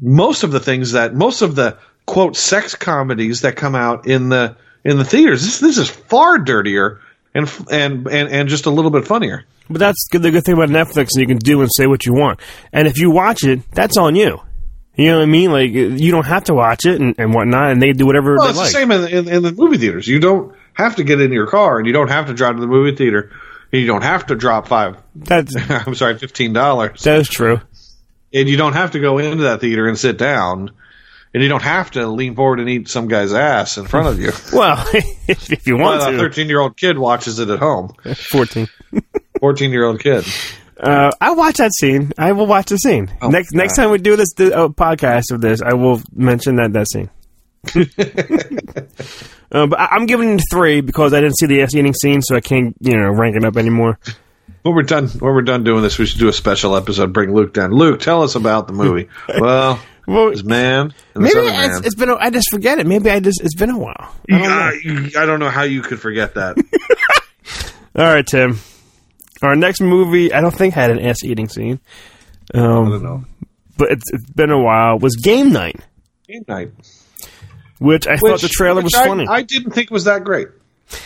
most 0.00 0.42
of 0.42 0.50
the 0.52 0.60
things 0.60 0.92
that 0.92 1.14
most 1.14 1.42
of 1.42 1.54
the 1.54 1.78
quote 2.06 2.36
sex 2.36 2.74
comedies 2.74 3.42
that 3.42 3.56
come 3.56 3.74
out 3.74 4.06
in 4.06 4.28
the 4.28 4.56
in 4.84 4.98
the 4.98 5.04
theaters. 5.04 5.42
This 5.42 5.60
this 5.60 5.78
is 5.78 5.88
far 5.88 6.38
dirtier 6.38 7.00
and 7.34 7.50
and 7.70 8.06
and 8.08 8.28
and 8.28 8.48
just 8.48 8.66
a 8.66 8.70
little 8.70 8.90
bit 8.90 9.06
funnier. 9.06 9.44
But 9.70 9.78
that's 9.78 10.08
the 10.10 10.30
good 10.30 10.44
thing 10.44 10.54
about 10.54 10.68
Netflix, 10.68 11.04
is 11.04 11.16
you 11.16 11.26
can 11.26 11.38
do 11.38 11.60
and 11.62 11.70
say 11.72 11.86
what 11.86 12.04
you 12.04 12.12
want. 12.12 12.40
And 12.72 12.86
if 12.88 12.98
you 12.98 13.10
watch 13.10 13.44
it, 13.44 13.60
that's 13.70 13.96
on 13.96 14.16
you. 14.16 14.40
You 14.94 15.06
know 15.06 15.16
what 15.18 15.22
I 15.22 15.26
mean? 15.26 15.50
Like 15.52 15.70
you 15.72 16.10
don't 16.10 16.26
have 16.26 16.44
to 16.44 16.54
watch 16.54 16.84
it 16.84 17.00
and, 17.00 17.14
and 17.18 17.32
whatnot, 17.34 17.70
and 17.70 17.80
they 17.82 17.92
do 17.92 18.04
whatever 18.06 18.36
Well, 18.36 18.44
they 18.44 18.50
it's 18.50 18.58
like. 18.58 18.66
the 18.68 18.72
same 18.72 18.90
in, 18.90 19.08
in, 19.08 19.28
in 19.36 19.42
the 19.42 19.52
movie 19.52 19.78
theaters. 19.78 20.06
You 20.06 20.20
don't 20.20 20.54
have 20.74 20.96
to 20.96 21.04
get 21.04 21.20
in 21.20 21.32
your 21.32 21.46
car 21.46 21.78
and 21.78 21.86
you 21.86 21.92
don't 21.92 22.08
have 22.08 22.26
to 22.26 22.34
drive 22.34 22.56
to 22.56 22.60
the 22.60 22.66
movie 22.66 22.94
theater. 22.96 23.30
And 23.72 23.80
you 23.80 23.86
don't 23.86 24.02
have 24.04 24.26
to 24.26 24.34
drop 24.34 24.68
five. 24.68 24.96
That's 25.14 25.54
I'm 25.70 25.94
sorry, 25.94 26.18
fifteen 26.18 26.52
dollars. 26.52 27.02
that 27.04 27.18
is 27.20 27.28
true. 27.28 27.60
and 28.34 28.46
you 28.48 28.58
don't 28.58 28.74
have 28.74 28.90
to 28.90 29.00
go 29.00 29.16
into 29.18 29.44
that 29.44 29.60
theater 29.62 29.88
and 29.88 29.98
sit 29.98 30.18
down, 30.18 30.70
and 31.32 31.42
you 31.42 31.48
don't 31.48 31.62
have 31.62 31.90
to 31.92 32.06
lean 32.06 32.34
forward 32.34 32.60
and 32.60 32.68
eat 32.68 32.88
some 32.88 33.08
guy's 33.08 33.32
ass 33.32 33.78
in 33.78 33.86
front 33.86 34.08
of 34.08 34.20
you. 34.20 34.30
Well, 34.52 34.84
if, 34.92 35.50
if 35.50 35.66
you 35.66 35.78
want 35.78 36.00
Well, 36.00 36.14
a 36.14 36.18
thirteen-year-old 36.18 36.76
kid 36.76 36.98
watches 36.98 37.38
it 37.38 37.48
at 37.48 37.60
home. 37.60 37.94
fourteen. 38.30 38.68
Fourteen-year-old 39.40 40.00
kid. 40.00 40.26
Uh, 40.78 41.10
I 41.20 41.32
watch 41.32 41.56
that 41.58 41.72
scene. 41.78 42.12
I 42.18 42.32
will 42.32 42.46
watch 42.46 42.66
the 42.66 42.76
scene 42.76 43.10
Oh, 43.20 43.28
next. 43.28 43.52
Next 43.52 43.76
time 43.76 43.90
we 43.90 43.98
do 43.98 44.16
this 44.16 44.32
the, 44.34 44.56
uh, 44.56 44.68
podcast 44.68 45.30
of 45.32 45.40
this, 45.40 45.60
I 45.62 45.74
will 45.74 46.00
mention 46.14 46.56
that 46.56 46.72
that 46.72 46.88
scene. 46.90 47.10
uh, 49.52 49.66
but 49.66 49.78
I, 49.78 49.86
I'm 49.92 50.06
giving 50.06 50.34
it 50.38 50.42
three 50.50 50.80
because 50.80 51.12
I 51.14 51.20
didn't 51.20 51.36
see 51.38 51.46
the 51.46 51.62
ass 51.62 51.74
eating 51.74 51.94
scene, 51.94 52.22
so 52.22 52.34
I 52.36 52.40
can't 52.40 52.74
you 52.80 52.96
know 52.96 53.10
rank 53.10 53.36
it 53.36 53.44
up 53.44 53.56
anymore. 53.56 53.98
When 54.62 54.74
we're 54.74 54.82
done, 54.82 55.08
when 55.08 55.34
we're 55.34 55.42
done 55.42 55.64
doing 55.64 55.82
this, 55.82 55.98
we 55.98 56.06
should 56.06 56.20
do 56.20 56.28
a 56.28 56.32
special 56.32 56.76
episode. 56.76 57.12
Bring 57.12 57.34
Luke 57.34 57.52
down. 57.52 57.72
Luke, 57.72 58.00
tell 58.00 58.22
us 58.22 58.34
about 58.34 58.66
the 58.66 58.72
movie. 58.72 59.08
well, 59.38 59.80
Well, 60.06 60.30
this 60.30 60.42
man 60.44 60.94
maybe 61.14 61.38
other 61.38 61.48
man. 61.50 61.70
it's, 61.70 61.86
it's 61.86 61.94
been. 61.94 62.10
A, 62.10 62.16
I 62.16 62.30
just 62.30 62.48
forget 62.50 62.78
it. 62.78 62.86
Maybe 62.86 63.10
I 63.10 63.20
just. 63.20 63.40
It's 63.40 63.54
been 63.54 63.70
a 63.70 63.78
while. 63.78 64.14
I 64.30 64.38
don't 64.38 64.84
know. 65.04 65.20
I 65.20 65.26
don't 65.26 65.40
know 65.40 65.50
how 65.50 65.62
you 65.62 65.82
could 65.82 66.00
forget 66.00 66.34
that. 66.34 66.56
All 67.96 68.04
right, 68.04 68.26
Tim. 68.26 68.58
Our 69.42 69.56
next 69.56 69.80
movie, 69.80 70.32
I 70.32 70.40
don't 70.40 70.54
think 70.54 70.74
had 70.74 70.90
an 70.90 71.00
ass 71.00 71.24
eating 71.24 71.48
scene. 71.48 71.80
Um, 72.54 72.86
I 72.86 72.90
don't 72.90 73.02
know. 73.02 73.24
but 73.76 73.90
it's, 73.90 74.04
it's 74.12 74.30
been 74.30 74.50
a 74.50 74.60
while. 74.62 74.98
Was 74.98 75.16
Game 75.16 75.52
Night, 75.52 75.80
Game 76.28 76.44
night. 76.46 76.70
which 77.78 78.06
I 78.06 78.16
thought 78.16 78.40
the 78.40 78.48
trailer 78.48 78.82
was 78.82 78.94
I, 78.94 79.06
funny. 79.06 79.26
I 79.28 79.42
didn't 79.42 79.72
think 79.72 79.90
was 79.90 80.04
that 80.04 80.24
great. 80.24 80.48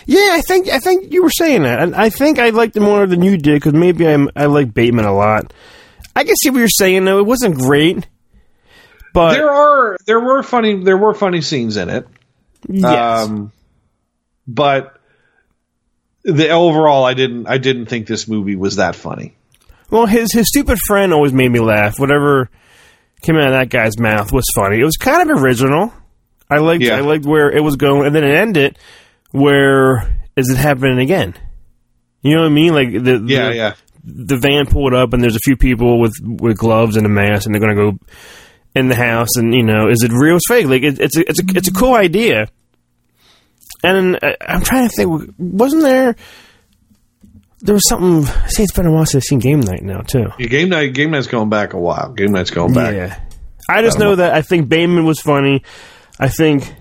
Yeah, 0.06 0.30
I 0.32 0.40
think 0.40 0.68
I 0.68 0.78
think 0.78 1.12
you 1.12 1.22
were 1.22 1.30
saying 1.30 1.62
that, 1.62 1.80
and 1.80 1.94
I 1.94 2.10
think 2.10 2.38
I 2.38 2.50
liked 2.50 2.76
it 2.76 2.80
more 2.80 3.06
than 3.06 3.22
you 3.22 3.36
did 3.38 3.54
because 3.54 3.72
maybe 3.72 4.06
I'm, 4.06 4.28
I 4.34 4.46
like 4.46 4.74
Bateman 4.74 5.04
a 5.04 5.14
lot. 5.14 5.52
I 6.14 6.24
can 6.24 6.34
see 6.36 6.50
what 6.50 6.58
you're 6.58 6.68
saying 6.68 7.04
though; 7.04 7.18
it 7.18 7.26
wasn't 7.26 7.56
great, 7.56 8.06
but 9.12 9.34
there 9.34 9.50
are 9.50 9.96
there 10.06 10.18
were 10.18 10.42
funny 10.42 10.82
there 10.82 10.96
were 10.96 11.14
funny 11.14 11.40
scenes 11.40 11.76
in 11.76 11.88
it. 11.88 12.08
yes. 12.68 13.26
Um, 13.28 13.52
but 14.48 14.95
the 16.26 16.50
overall, 16.50 17.04
I 17.04 17.14
didn't 17.14 17.46
I 17.46 17.58
didn't 17.58 17.86
think 17.86 18.06
this 18.06 18.28
movie 18.28 18.56
was 18.56 18.76
that 18.76 18.94
funny. 18.94 19.34
well, 19.90 20.06
his 20.06 20.32
his 20.32 20.48
stupid 20.48 20.78
friend 20.86 21.12
always 21.12 21.32
made 21.32 21.50
me 21.50 21.60
laugh. 21.60 21.98
Whatever 21.98 22.50
came 23.22 23.36
out 23.36 23.46
of 23.46 23.52
that 23.52 23.70
guy's 23.70 23.98
mouth 23.98 24.32
was 24.32 24.44
funny. 24.54 24.78
It 24.80 24.84
was 24.84 24.96
kind 24.96 25.30
of 25.30 25.42
original. 25.42 25.92
I 26.50 26.58
liked 26.58 26.82
Yeah. 26.82 26.96
I 26.96 27.00
liked 27.00 27.24
where 27.24 27.50
it 27.50 27.62
was 27.62 27.76
going, 27.76 28.06
and 28.06 28.14
then 28.14 28.24
it 28.24 28.36
ended 28.38 28.78
where 29.32 30.16
is 30.36 30.50
it 30.50 30.56
happening 30.56 30.98
again? 30.98 31.34
You 32.22 32.34
know 32.34 32.42
what 32.42 32.50
I 32.50 32.54
mean? 32.54 32.74
Like 32.74 32.92
the 32.92 33.22
Yeah, 33.26 33.48
the, 33.48 33.54
yeah. 33.54 33.72
the 34.04 34.36
van 34.38 34.66
pulled 34.66 34.94
up 34.94 35.12
and 35.12 35.22
there's 35.22 35.36
a 35.36 35.40
few 35.44 35.56
people 35.56 35.98
with 36.00 36.14
with 36.22 36.58
gloves 36.58 36.96
and 36.96 37.06
a 37.06 37.08
mask 37.08 37.46
and 37.46 37.54
they're 37.54 37.60
gonna 37.60 37.74
go 37.74 37.98
in 38.74 38.88
the 38.88 38.94
house 38.94 39.36
and 39.36 39.54
you 39.54 39.62
know 39.62 39.88
is 39.88 40.02
it 40.02 40.12
real 40.12 40.36
or 40.36 40.40
fake 40.48 40.66
like 40.66 40.82
it, 40.82 41.00
it's 41.00 41.16
a, 41.16 41.28
it's 41.28 41.40
a 41.40 41.44
it's 41.56 41.68
a 41.68 41.72
cool 41.72 41.94
idea 41.94 42.46
and 43.84 44.18
I, 44.22 44.36
I'm 44.40 44.62
trying 44.62 44.88
to 44.88 44.94
think 44.94 45.34
wasn't 45.38 45.82
there 45.82 46.16
there 47.62 47.74
was 47.74 47.88
something 47.88 48.24
say 48.48 48.62
it's 48.62 48.72
been 48.72 48.86
a 48.86 48.92
while 48.92 49.06
since 49.06 49.24
I've 49.24 49.28
seen 49.28 49.38
game 49.38 49.60
night 49.60 49.82
now 49.82 50.00
too 50.00 50.26
Yeah, 50.38 50.46
game 50.48 50.68
night 50.68 50.92
game 50.94 51.10
night's 51.10 51.26
going 51.26 51.48
back 51.48 51.72
a 51.72 51.78
while. 51.78 52.12
Game 52.12 52.32
night's 52.32 52.50
going 52.50 52.72
back. 52.74 52.94
yeah 52.94 53.20
I 53.68 53.82
just 53.82 53.98
know 53.98 54.14
that 54.16 54.34
I 54.34 54.42
think 54.42 54.68
Bateman 54.68 55.04
was 55.04 55.20
funny 55.20 55.62
I 56.18 56.28
think 56.28 56.72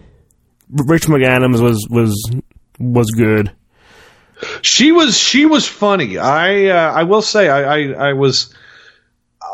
Rich 0.70 1.04
McAdams 1.08 1.62
was 1.62 1.88
was 1.90 2.32
was 2.80 3.08
good 3.12 3.52
She 4.62 4.92
was 4.92 5.18
she 5.18 5.46
was 5.46 5.66
funny. 5.68 6.18
I 6.18 6.66
uh, 6.68 6.92
I 6.94 7.04
will 7.04 7.22
say 7.22 7.48
I 7.50 7.62
I, 7.64 8.10
I 8.10 8.14
was 8.14 8.54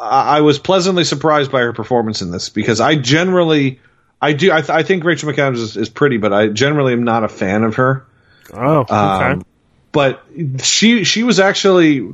I 0.02 0.38
I 0.38 0.42
was 0.42 0.58
pleasantly 0.58 1.04
surprised 1.04 1.52
by 1.52 1.62
her 1.62 1.72
performance 1.74 2.22
in 2.24 2.32
this 2.32 2.50
because 2.50 2.82
I 2.82 2.96
generally 2.96 3.80
I 4.22 4.34
do 4.34 4.52
I, 4.52 4.62
th- 4.62 4.70
I 4.70 4.84
think 4.84 5.04
Rachel 5.04 5.32
McAdams 5.32 5.56
is, 5.58 5.78
is 5.78 5.90
pretty, 5.90 6.18
but 6.18 6.32
I 6.32 6.48
generally 6.48 6.94
am 6.94 7.04
not 7.04 7.24
a 7.24 7.28
fan 7.30 7.64
of 7.64 7.76
her. 7.76 8.06
oh 8.54 8.80
okay 8.82 8.94
Um, 8.96 9.46
but 9.92 10.24
she 10.62 11.04
she 11.04 11.24
was 11.24 11.40
actually 11.40 12.08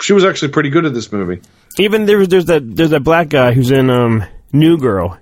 she 0.00 0.12
was 0.12 0.24
actually 0.24 0.48
pretty 0.52 0.70
good 0.70 0.84
at 0.86 0.94
this 0.94 1.12
movie. 1.12 1.40
Even 1.78 2.06
there 2.06 2.18
was 2.18 2.28
there's 2.28 2.46
that 2.46 2.62
there's 2.76 2.90
that 2.90 3.04
black 3.04 3.28
guy 3.28 3.52
who's 3.52 3.70
in 3.70 3.90
um 3.90 4.24
New 4.52 4.78
Girl. 4.78 5.18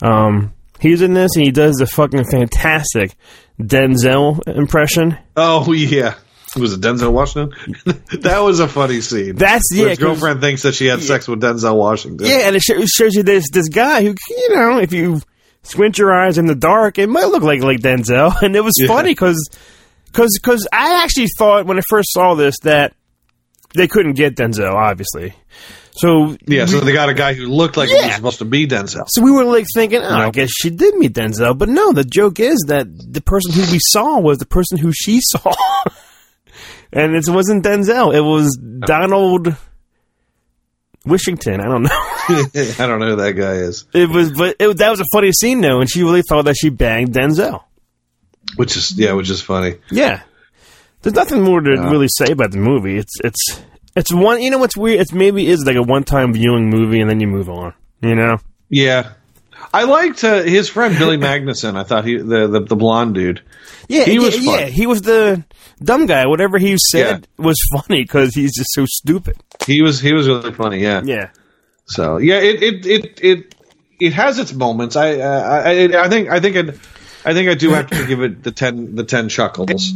Um 0.00 0.52
he's 0.80 1.02
in 1.02 1.12
this 1.14 1.36
and 1.36 1.44
he 1.44 1.50
does 1.52 1.76
the 1.76 1.86
fucking 1.86 2.24
fantastic 2.24 3.14
Denzel 3.60 4.46
impression. 4.48 5.18
Oh 5.36 5.72
yeah. 5.72 6.14
Was 6.56 6.72
it 6.72 6.80
Denzel 6.80 7.12
Washington? 7.12 7.52
that 8.20 8.38
was 8.40 8.60
a 8.60 8.68
funny 8.68 9.00
scene. 9.00 9.36
That's 9.36 9.64
yeah, 9.72 9.88
his 9.90 9.98
girlfriend 9.98 10.40
thinks 10.40 10.62
that 10.62 10.74
she 10.74 10.86
had 10.86 11.02
sex 11.02 11.28
with 11.28 11.40
Denzel 11.40 11.76
Washington. 11.76 12.26
yeah, 12.26 12.46
and 12.46 12.56
it 12.56 12.62
sho- 12.62 12.84
shows 12.86 13.14
you 13.14 13.22
this 13.22 13.44
this 13.52 13.68
guy 13.68 14.02
who 14.02 14.14
you 14.30 14.54
know 14.54 14.78
if 14.78 14.92
you 14.92 15.20
squint 15.62 15.98
your 15.98 16.12
eyes 16.14 16.38
in 16.38 16.46
the 16.46 16.54
dark, 16.54 16.98
it 16.98 17.08
might 17.08 17.26
look 17.28 17.42
like 17.42 17.62
like 17.62 17.80
Denzel, 17.80 18.34
and 18.42 18.56
it 18.56 18.64
was 18.64 18.74
Yeah. 18.80 18.88
funny 18.88 19.10
because 19.10 19.48
because 20.06 20.38
because 20.42 20.66
I 20.72 21.02
actually 21.04 21.28
thought 21.38 21.66
when 21.66 21.78
I 21.78 21.82
first 21.90 22.12
saw 22.12 22.34
this 22.34 22.54
that 22.62 22.94
they 23.74 23.86
couldn't 23.88 24.14
get 24.14 24.34
Denzel, 24.34 24.72
obviously. 24.74 25.34
So 25.92 26.36
Yeah, 26.46 26.66
so 26.66 26.78
they 26.80 26.92
got 26.92 27.08
a 27.08 27.14
guy 27.14 27.34
who 27.34 27.46
looked 27.46 27.76
like 27.76 27.88
he 27.88 27.94
was 27.96 28.14
supposed 28.14 28.38
to 28.38 28.44
be 28.44 28.68
Denzel. 28.68 29.04
So 29.08 29.20
we 29.20 29.32
were 29.32 29.42
like 29.44 29.66
thinking, 29.74 30.00
oh, 30.00 30.08
I 30.14 30.30
guess 30.30 30.48
she 30.50 30.70
did 30.70 30.94
meet 30.94 31.12
Denzel, 31.12 31.58
but 31.58 31.68
no. 31.68 31.92
The 31.92 32.04
joke 32.04 32.38
is 32.38 32.56
that 32.68 32.86
the 32.88 33.20
person 33.20 33.52
who 33.52 33.62
we 33.72 33.80
saw 33.82 34.20
was 34.20 34.38
the 34.38 34.46
person 34.46 34.78
who 34.78 34.92
she 34.94 35.18
saw, 35.22 35.52
and 36.92 37.14
it 37.14 37.24
wasn't 37.28 37.64
Denzel. 37.64 38.14
It 38.14 38.20
was 38.20 38.56
Donald 38.86 39.54
Wishington. 41.06 41.60
I 41.60 41.64
don't 41.64 41.82
know. 41.82 41.90
I 42.84 42.86
don't 42.86 43.00
know 43.00 43.10
who 43.10 43.16
that 43.16 43.32
guy 43.36 43.54
is. 43.54 43.86
It 43.94 44.08
was, 44.10 44.32
but 44.32 44.56
it, 44.58 44.76
that 44.78 44.90
was 44.90 45.00
a 45.00 45.04
funny 45.12 45.32
scene 45.32 45.60
though, 45.60 45.80
and 45.80 45.90
she 45.90 46.02
really 46.02 46.22
thought 46.22 46.44
that 46.46 46.56
she 46.56 46.68
banged 46.68 47.12
Denzel. 47.12 47.62
Which 48.56 48.76
is 48.76 48.98
yeah, 48.98 49.12
which 49.12 49.30
is 49.30 49.40
funny. 49.42 49.76
Yeah, 49.90 50.22
there's 51.02 51.14
nothing 51.14 51.42
more 51.42 51.60
to 51.60 51.74
Yeah. 51.74 51.90
really 51.90 52.08
say 52.08 52.32
about 52.32 52.50
the 52.50 52.58
movie. 52.58 52.96
It's 52.96 53.12
it's 53.22 53.60
it's 53.94 54.12
one. 54.12 54.40
You 54.42 54.50
know 54.50 54.58
what's 54.58 54.76
weird? 54.76 55.00
It's 55.00 55.12
maybe 55.12 55.46
is 55.46 55.64
like 55.66 55.76
a 55.76 55.82
one 55.82 56.04
time 56.04 56.32
viewing 56.32 56.68
movie, 56.70 57.00
and 57.00 57.08
then 57.10 57.20
you 57.20 57.26
move 57.26 57.48
on. 57.48 57.74
You 58.00 58.14
know. 58.14 58.38
Yeah. 58.70 59.12
I 59.72 59.84
liked 59.84 60.24
uh, 60.24 60.42
his 60.42 60.68
friend 60.68 60.96
Billy 60.98 61.16
Magnussen. 61.18 61.76
I 61.76 61.82
thought 61.84 62.04
he 62.04 62.16
the, 62.16 62.46
the 62.48 62.60
the 62.60 62.76
blonde 62.76 63.14
dude. 63.14 63.42
Yeah, 63.88 64.04
He 64.04 64.18
was 64.18 64.44
yeah. 64.44 64.66
He 64.66 64.86
was 64.86 65.02
the 65.02 65.44
dumb 65.82 66.06
guy. 66.06 66.26
Whatever 66.26 66.58
he 66.58 66.76
said 66.90 67.26
was 67.36 67.56
funny 67.74 68.02
because 68.02 68.34
he's 68.34 68.54
just 68.56 68.70
so 68.72 68.84
stupid. 68.86 69.36
He 69.66 69.82
was 69.82 70.00
he 70.00 70.12
was 70.12 70.26
really 70.28 70.52
funny. 70.52 70.80
Yeah. 70.80 71.02
Yeah, 71.04 71.30
So 71.86 72.18
yeah, 72.18 72.38
it 72.38 72.62
it 72.62 72.86
it 72.86 73.20
it, 73.22 73.54
it 74.00 74.12
has 74.14 74.38
its 74.38 74.52
moments. 74.52 74.96
I 74.96 75.18
uh, 75.20 75.62
I 75.66 76.04
I 76.04 76.08
think 76.08 76.28
I 76.30 76.40
think 76.40 76.56
it, 76.56 76.68
I 77.24 77.34
think 77.34 77.48
I 77.50 77.54
do 77.54 77.70
have 77.70 77.88
to 77.88 78.06
give 78.06 78.22
it 78.22 78.42
the 78.42 78.52
ten 78.52 78.94
the 78.94 79.04
ten 79.04 79.28
chuckles. 79.28 79.92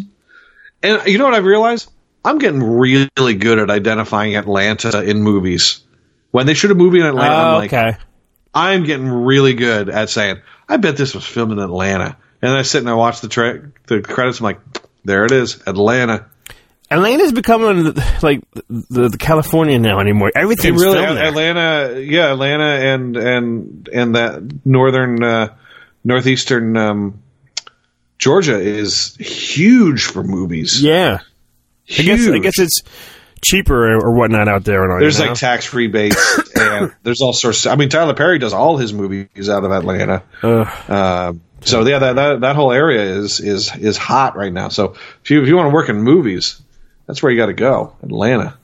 And 0.82 1.06
you 1.06 1.18
know 1.18 1.24
what 1.24 1.34
I've 1.34 1.44
realized? 1.44 1.90
I'm 2.24 2.38
getting 2.38 2.62
really 2.62 3.34
good 3.34 3.58
at 3.58 3.70
identifying 3.70 4.36
Atlanta 4.36 5.02
in 5.02 5.22
movies. 5.22 5.80
When 6.30 6.46
they 6.46 6.54
shoot 6.54 6.70
a 6.70 6.74
movie 6.74 7.00
in 7.00 7.06
Atlanta, 7.06 7.34
I'm 7.34 7.54
Oh, 7.54 7.58
like, 7.58 7.72
okay. 7.72 7.96
I'm 8.54 8.84
getting 8.84 9.08
really 9.08 9.54
good 9.54 9.88
at 9.88 10.10
saying, 10.10 10.42
I 10.68 10.76
bet 10.76 10.96
this 10.96 11.14
was 11.14 11.24
filmed 11.24 11.52
in 11.52 11.58
Atlanta. 11.58 12.16
And 12.42 12.50
then 12.50 12.56
I 12.56 12.62
sit 12.62 12.80
and 12.80 12.90
I 12.90 12.94
watch 12.94 13.20
the 13.20 13.28
tra- 13.28 13.70
the 13.86 14.02
credits. 14.02 14.40
I'm 14.40 14.44
like, 14.44 14.60
there 15.04 15.24
it 15.24 15.32
is, 15.32 15.62
Atlanta. 15.66 16.26
Atlanta's 16.90 17.32
becoming 17.32 17.94
like 18.20 18.42
the, 18.68 19.08
the 19.08 19.16
California 19.18 19.78
now 19.78 20.00
anymore. 20.00 20.28
It 20.28 20.36
Everything's 20.36 20.80
really, 20.80 20.98
filmed 20.98 21.16
there. 21.16 21.24
Atlanta, 21.24 22.00
yeah, 22.00 22.32
Atlanta, 22.32 22.64
and 22.64 23.16
and 23.16 23.88
and 23.88 24.14
that 24.14 24.66
northern, 24.66 25.22
uh, 25.22 25.54
northeastern 26.04 26.76
um, 26.76 27.22
Georgia 28.18 28.60
is 28.60 29.16
huge 29.16 30.04
for 30.04 30.22
movies. 30.22 30.82
Yeah, 30.82 31.20
I 31.98 32.02
guess 32.02 32.28
I 32.28 32.38
guess 32.38 32.58
it's 32.58 32.82
cheaper 33.44 33.94
or 33.98 34.12
whatnot 34.12 34.48
out 34.48 34.64
there. 34.64 34.84
And 34.84 34.92
all, 34.92 35.00
there's 35.00 35.18
you 35.18 35.24
know? 35.24 35.30
like 35.32 35.40
tax 35.40 35.72
rebates, 35.74 36.38
and 36.56 36.94
there's 37.02 37.20
all 37.20 37.32
sorts. 37.32 37.66
I 37.66 37.76
mean, 37.76 37.88
Tyler 37.88 38.14
Perry 38.14 38.38
does 38.38 38.52
all 38.52 38.76
his 38.76 38.92
movies 38.92 39.48
out 39.48 39.64
of 39.64 39.70
Atlanta. 39.70 40.22
Um, 40.42 41.42
so 41.64 41.86
yeah, 41.86 41.98
that, 41.98 42.16
that 42.16 42.40
that 42.40 42.56
whole 42.56 42.72
area 42.72 43.02
is 43.02 43.40
is 43.40 43.74
is 43.76 43.96
hot 43.96 44.36
right 44.36 44.52
now. 44.52 44.68
So 44.68 44.94
if 45.22 45.30
you 45.30 45.42
if 45.42 45.48
you 45.48 45.56
want 45.56 45.66
to 45.66 45.74
work 45.74 45.88
in 45.88 46.02
movies, 46.02 46.60
that's 47.06 47.22
where 47.22 47.30
you 47.30 47.38
got 47.38 47.46
to 47.46 47.52
go, 47.52 47.94
Atlanta. 48.02 48.56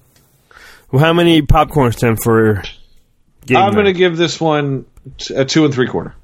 well, 0.90 1.02
how 1.02 1.12
many 1.12 1.42
popcorns 1.42 1.96
Tim 1.96 2.16
for? 2.16 2.62
I'm 3.50 3.72
going 3.72 3.86
to 3.86 3.92
give 3.92 4.16
this 4.16 4.40
one 4.40 4.84
t- 5.16 5.34
a 5.34 5.44
two 5.44 5.64
and 5.64 5.72
three 5.72 5.86
quarter. 5.86 6.14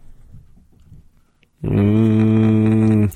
Mm, 1.63 3.15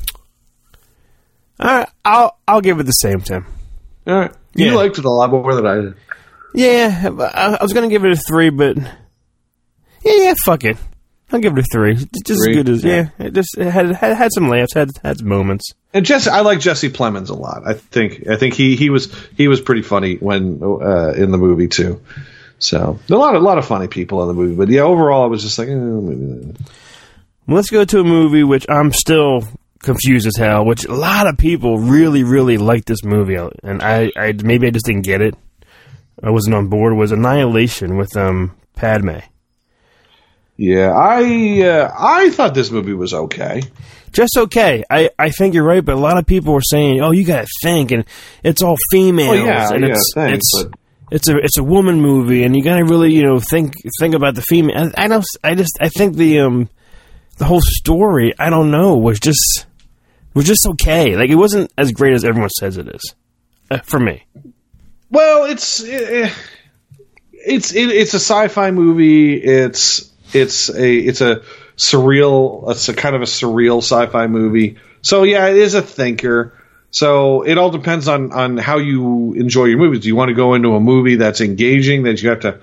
right, 1.59 1.89
I'll 2.05 2.39
I'll 2.47 2.61
give 2.61 2.81
it 2.81 2.85
the 2.85 2.93
same, 2.93 3.21
Tim. 3.21 3.45
All 4.09 4.15
right, 4.15 4.33
you 4.55 4.67
Yeah. 4.67 4.75
liked 4.75 4.99
it 4.99 5.05
a 5.05 5.11
lot 5.11 5.31
more 5.31 5.55
than 5.55 5.67
I 5.67 5.75
did. 5.77 5.95
Yeah, 6.55 7.11
I, 7.21 7.57
I 7.61 7.63
was 7.63 7.73
gonna 7.75 7.89
give 7.89 8.05
it 8.05 8.13
a 8.13 8.17
three, 8.17 8.51
but 8.51 8.77
yeah, 8.79 10.13
yeah, 10.15 10.35
fuck 10.45 10.65
it. 10.65 10.77
I'll 11.31 11.41
give 11.41 11.53
it 11.53 11.59
a 11.59 11.67
three. 11.71 11.93
It's 11.93 12.23
just 12.25 12.43
Three? 12.43 12.53
as 12.53 12.57
good 12.57 12.69
as 12.71 12.83
Yeah. 12.85 13.11
yeah. 13.19 13.27
It 13.27 13.35
just 13.35 13.59
it 13.59 13.67
had, 13.71 13.91
had 13.93 14.17
had 14.17 14.33
some 14.33 14.49
laughs, 14.49 14.73
had 14.73 14.91
had 15.05 15.19
some 15.19 15.29
moments. 15.29 15.73
And 15.93 16.07
Jesse, 16.07 16.31
I 16.31 16.41
like 16.41 16.59
Jesse 16.59 16.89
Plemons 16.89 17.29
a 17.29 17.35
lot. 17.35 17.65
I 17.67 17.75
think 17.75 18.27
I 18.29 18.37
think 18.37 18.55
he 18.55 18.77
he 18.77 18.89
was 18.89 19.13
he 19.37 19.47
was 19.47 19.61
pretty 19.61 19.83
funny 19.83 20.17
when 20.17 20.63
uh, 20.63 21.11
in 21.15 21.31
the 21.31 21.37
movie 21.37 21.69
too. 21.69 22.01
So 22.59 22.99
a 23.11 23.15
lot 23.15 23.35
of 23.37 23.43
a 23.43 23.45
lot 23.45 23.59
of 23.59 23.67
funny 23.67 23.89
people 23.89 24.23
in 24.23 24.29
the 24.29 24.35
movie, 24.35 24.55
but 24.57 24.69
yeah, 24.71 24.81
overall, 24.81 25.23
I 25.25 25.27
was 25.27 25.43
just 25.43 25.59
like, 25.59 25.69
eh, 25.69 25.75
Well, 25.75 26.55
let's 27.47 27.69
go 27.71 27.85
to 27.85 28.01
a 28.01 28.05
movie 28.05 28.43
which 28.45 28.65
I'm 28.71 28.93
still 28.95 29.43
confused 29.83 30.27
as 30.27 30.37
hell. 30.37 30.65
Which 30.65 30.85
a 30.85 30.95
lot 30.95 31.27
of 31.27 31.37
people 31.39 31.79
really, 31.79 32.25
really 32.25 32.59
like 32.59 32.85
this 32.85 33.05
movie, 33.05 33.37
and 33.63 33.83
I, 33.83 34.11
I 34.17 34.33
maybe 34.43 34.67
I 34.67 34.71
just 34.71 34.87
didn't 34.87 35.03
get 35.03 35.21
it. 35.21 35.35
I 36.23 36.31
wasn't 36.31 36.57
on 36.57 36.69
board. 36.69 36.95
Was 36.97 37.13
Annihilation 37.13 37.97
with 37.97 38.17
um 38.17 38.57
Padme. 38.75 39.19
yeah. 40.57 40.91
I 40.93 41.63
uh, 41.63 41.93
I 41.97 42.31
thought 42.31 42.55
this 42.55 42.71
movie 42.71 42.95
was 42.95 43.15
okay. 43.15 43.63
Just 44.13 44.37
okay. 44.37 44.85
I, 44.91 45.11
I 45.19 45.31
think 45.31 45.55
you're 45.55 45.65
right, 45.67 45.85
but 45.85 45.95
a 45.95 45.99
lot 46.01 46.17
of 46.19 46.27
people 46.27 46.55
were 46.55 46.63
saying, 46.63 47.01
"Oh, 47.01 47.11
you 47.11 47.25
got 47.25 47.43
to 47.43 47.49
think," 47.63 47.91
and 47.93 48.05
it's 48.43 48.63
all 48.63 48.77
females, 48.91 49.37
Well, 49.37 49.47
yeah, 49.47 49.69
and 49.71 49.83
yeah, 49.85 49.91
it's 49.91 50.13
thanks, 50.15 50.37
it's 50.37 50.65
but- 50.65 50.79
it's 51.11 51.29
a 51.29 51.37
it's 51.39 51.57
a 51.59 51.63
woman 51.63 52.01
movie, 52.01 52.43
and 52.45 52.55
you 52.57 52.63
got 52.63 52.77
to 52.77 52.85
really 52.85 53.13
you 53.15 53.23
know 53.23 53.39
think 53.39 53.75
think 54.01 54.15
about 54.15 54.35
the 54.35 54.43
female. 54.43 54.91
I, 54.97 55.05
I 55.05 55.09
don't. 55.09 55.25
I 55.45 55.55
just 55.55 55.79
I 55.81 55.89
think 55.89 56.17
the 56.17 56.41
um 56.41 56.69
the 57.39 57.45
whole 57.45 57.61
story. 57.63 58.35
I 58.39 58.51
don't 58.51 58.71
know 58.71 58.97
was 58.97 59.21
just 59.21 59.67
was 60.35 60.47
just 60.47 60.67
okay. 60.67 61.17
Like 61.17 61.31
it 61.31 61.37
wasn't 61.37 61.73
as 61.77 61.93
great 61.93 62.15
as 62.15 62.25
everyone 62.25 62.51
says 62.51 62.77
it 62.77 62.89
is 62.89 63.15
uh, 63.71 63.79
for 63.79 63.99
me. 63.99 64.25
Well, 65.11 65.45
it's 65.45 65.83
eh, 65.83 66.31
it's 67.33 67.73
it, 67.75 67.91
it's 67.91 68.15
a 68.15 68.21
sci-fi 68.21 68.71
movie. 68.71 69.35
It's 69.35 70.13
it's 70.33 70.69
a 70.71 70.97
it's 70.97 71.21
a 71.21 71.43
surreal. 71.77 72.71
It's 72.71 72.89
a 72.89 72.95
kind 72.95 73.17
of 73.17 73.23
a 73.23 73.27
surreal 73.27 73.79
sci-fi 73.79 74.27
movie. 74.27 74.79
So 75.03 75.23
yeah, 75.23 75.47
it 75.49 75.57
is 75.57 75.75
a 75.75 75.83
thinker. 75.83 76.55
So 76.91 77.43
it 77.43 77.59
all 77.59 77.71
depends 77.71 78.09
on 78.09 78.33
on 78.33 78.57
how 78.57 78.79
you 78.79 79.35
enjoy 79.35 79.67
your 79.67 79.79
movies. 79.79 80.01
Do 80.01 80.09
you 80.09 80.17
want 80.17 80.29
to 80.29 80.35
go 80.35 80.55
into 80.55 80.75
a 80.75 80.81
movie 80.81 81.17
that's 81.17 81.41
engaging 81.41 82.05
that 82.05 82.23
you 82.23 82.31
have 82.31 82.41
to 82.41 82.61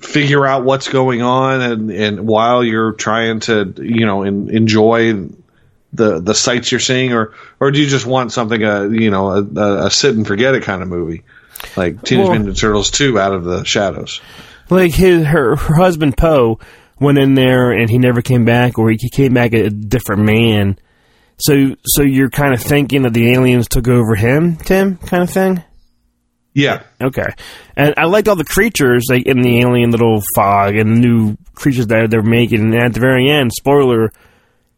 figure 0.00 0.46
out 0.46 0.64
what's 0.64 0.88
going 0.88 1.22
on 1.22 1.60
and 1.60 1.90
and 1.90 2.26
while 2.26 2.62
you're 2.62 2.92
trying 2.92 3.40
to 3.40 3.74
you 3.78 4.06
know 4.06 4.22
in, 4.22 4.50
enjoy 4.50 5.28
the 5.92 6.20
the 6.20 6.34
sights 6.34 6.70
you're 6.70 6.80
seeing 6.80 7.12
or 7.14 7.32
or 7.60 7.70
do 7.70 7.80
you 7.80 7.86
just 7.88 8.04
want 8.04 8.30
something 8.32 8.62
uh 8.62 8.82
you 8.82 9.10
know 9.10 9.30
a, 9.30 9.42
a, 9.42 9.86
a 9.86 9.90
sit 9.90 10.14
and 10.14 10.26
forget 10.26 10.54
it 10.54 10.62
kind 10.62 10.82
of 10.82 10.88
movie 10.88 11.22
like 11.76 12.02
Teenage 12.02 12.24
Well- 12.26 12.36
Mutant 12.38 12.56
Ninja 12.56 12.60
Turtles 12.60 12.90
2 12.90 13.18
out 13.18 13.32
of 13.32 13.44
the 13.44 13.64
shadows. 13.64 14.20
Like 14.70 14.92
his 14.92 15.26
her, 15.26 15.56
her 15.56 15.74
husband 15.76 16.16
Poe 16.16 16.58
went 17.00 17.18
in 17.18 17.34
there 17.34 17.72
and 17.72 17.88
he 17.88 17.98
never 17.98 18.20
came 18.22 18.44
back, 18.44 18.78
or 18.78 18.90
he 18.90 18.98
came 19.10 19.32
back 19.34 19.54
a 19.54 19.70
different 19.70 20.22
man. 20.22 20.78
So 21.38 21.74
so 21.84 22.02
you're 22.02 22.28
kind 22.30 22.52
of 22.52 22.60
thinking 22.60 23.02
that 23.02 23.14
the 23.14 23.32
aliens 23.32 23.66
took 23.68 23.88
over 23.88 24.14
him, 24.14 24.56
Tim, 24.56 24.98
kind 24.98 25.22
of 25.22 25.30
thing. 25.30 25.62
Yeah. 26.54 26.82
Okay, 27.00 27.28
and 27.76 27.94
I 27.96 28.04
liked 28.04 28.28
all 28.28 28.36
the 28.36 28.44
creatures 28.44 29.06
like 29.08 29.26
in 29.26 29.40
the 29.42 29.60
alien 29.60 29.90
little 29.90 30.22
fog 30.34 30.76
and 30.76 30.96
the 30.96 31.00
new 31.00 31.36
creatures 31.54 31.86
that 31.86 32.10
they're 32.10 32.22
making. 32.22 32.60
And 32.60 32.74
at 32.74 32.92
the 32.94 33.00
very 33.00 33.30
end, 33.30 33.52
spoiler. 33.52 34.12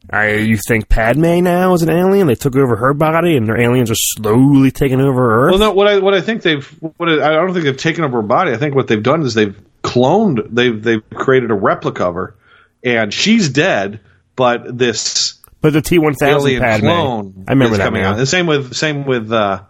I, 0.09 0.35
you 0.37 0.57
think 0.57 0.89
Padme 0.89 1.41
now 1.43 1.73
is 1.75 1.83
an 1.83 1.91
alien? 1.91 2.27
They 2.27 2.35
took 2.35 2.57
over 2.57 2.77
her 2.77 2.95
body, 2.95 3.37
and 3.37 3.47
their 3.47 3.61
aliens 3.61 3.91
are 3.91 3.97
slowly 3.97 4.71
taking 4.71 5.01
over 5.01 5.47
Earth. 5.47 5.51
Well, 5.53 5.59
no. 5.61 5.71
What 5.73 5.87
I 5.87 5.99
what 5.99 6.15
I 6.15 6.21
think 6.21 6.43
they've 6.43 6.67
what 6.97 7.09
I, 7.09 7.27
I 7.27 7.31
don't 7.33 7.53
think 7.53 7.65
they've 7.65 7.77
taken 7.77 8.05
over 8.05 8.17
her 8.23 8.27
body. 8.27 8.53
I 8.53 8.57
think 8.57 8.75
what 8.75 8.89
they've 8.89 9.03
done 9.03 9.23
is 9.23 9.35
they've 9.35 9.57
cloned. 9.83 10.49
They've 10.51 10.83
they've 10.83 11.03
created 11.11 11.51
a 11.51 11.55
replica 11.55 12.07
of 12.07 12.15
her, 12.15 12.35
and 12.83 13.13
she's 13.13 13.51
dead. 13.51 14.01
But 14.37 14.77
this 14.79 15.35
but 15.61 15.75
the 15.75 15.83
T 15.83 15.99
one 15.99 16.15
thousand 16.15 16.59
Padme, 16.61 16.87
clone 16.87 17.45
I 17.47 17.53
remember 17.53 17.75
is 17.75 17.79
that 17.79 17.85
coming 17.85 18.03
now. 18.03 18.13
out. 18.13 18.17
The 18.17 18.27
same 18.27 18.47
with 18.47 18.75
same 18.75 19.05
with 19.05 19.31
uh, 19.31 19.63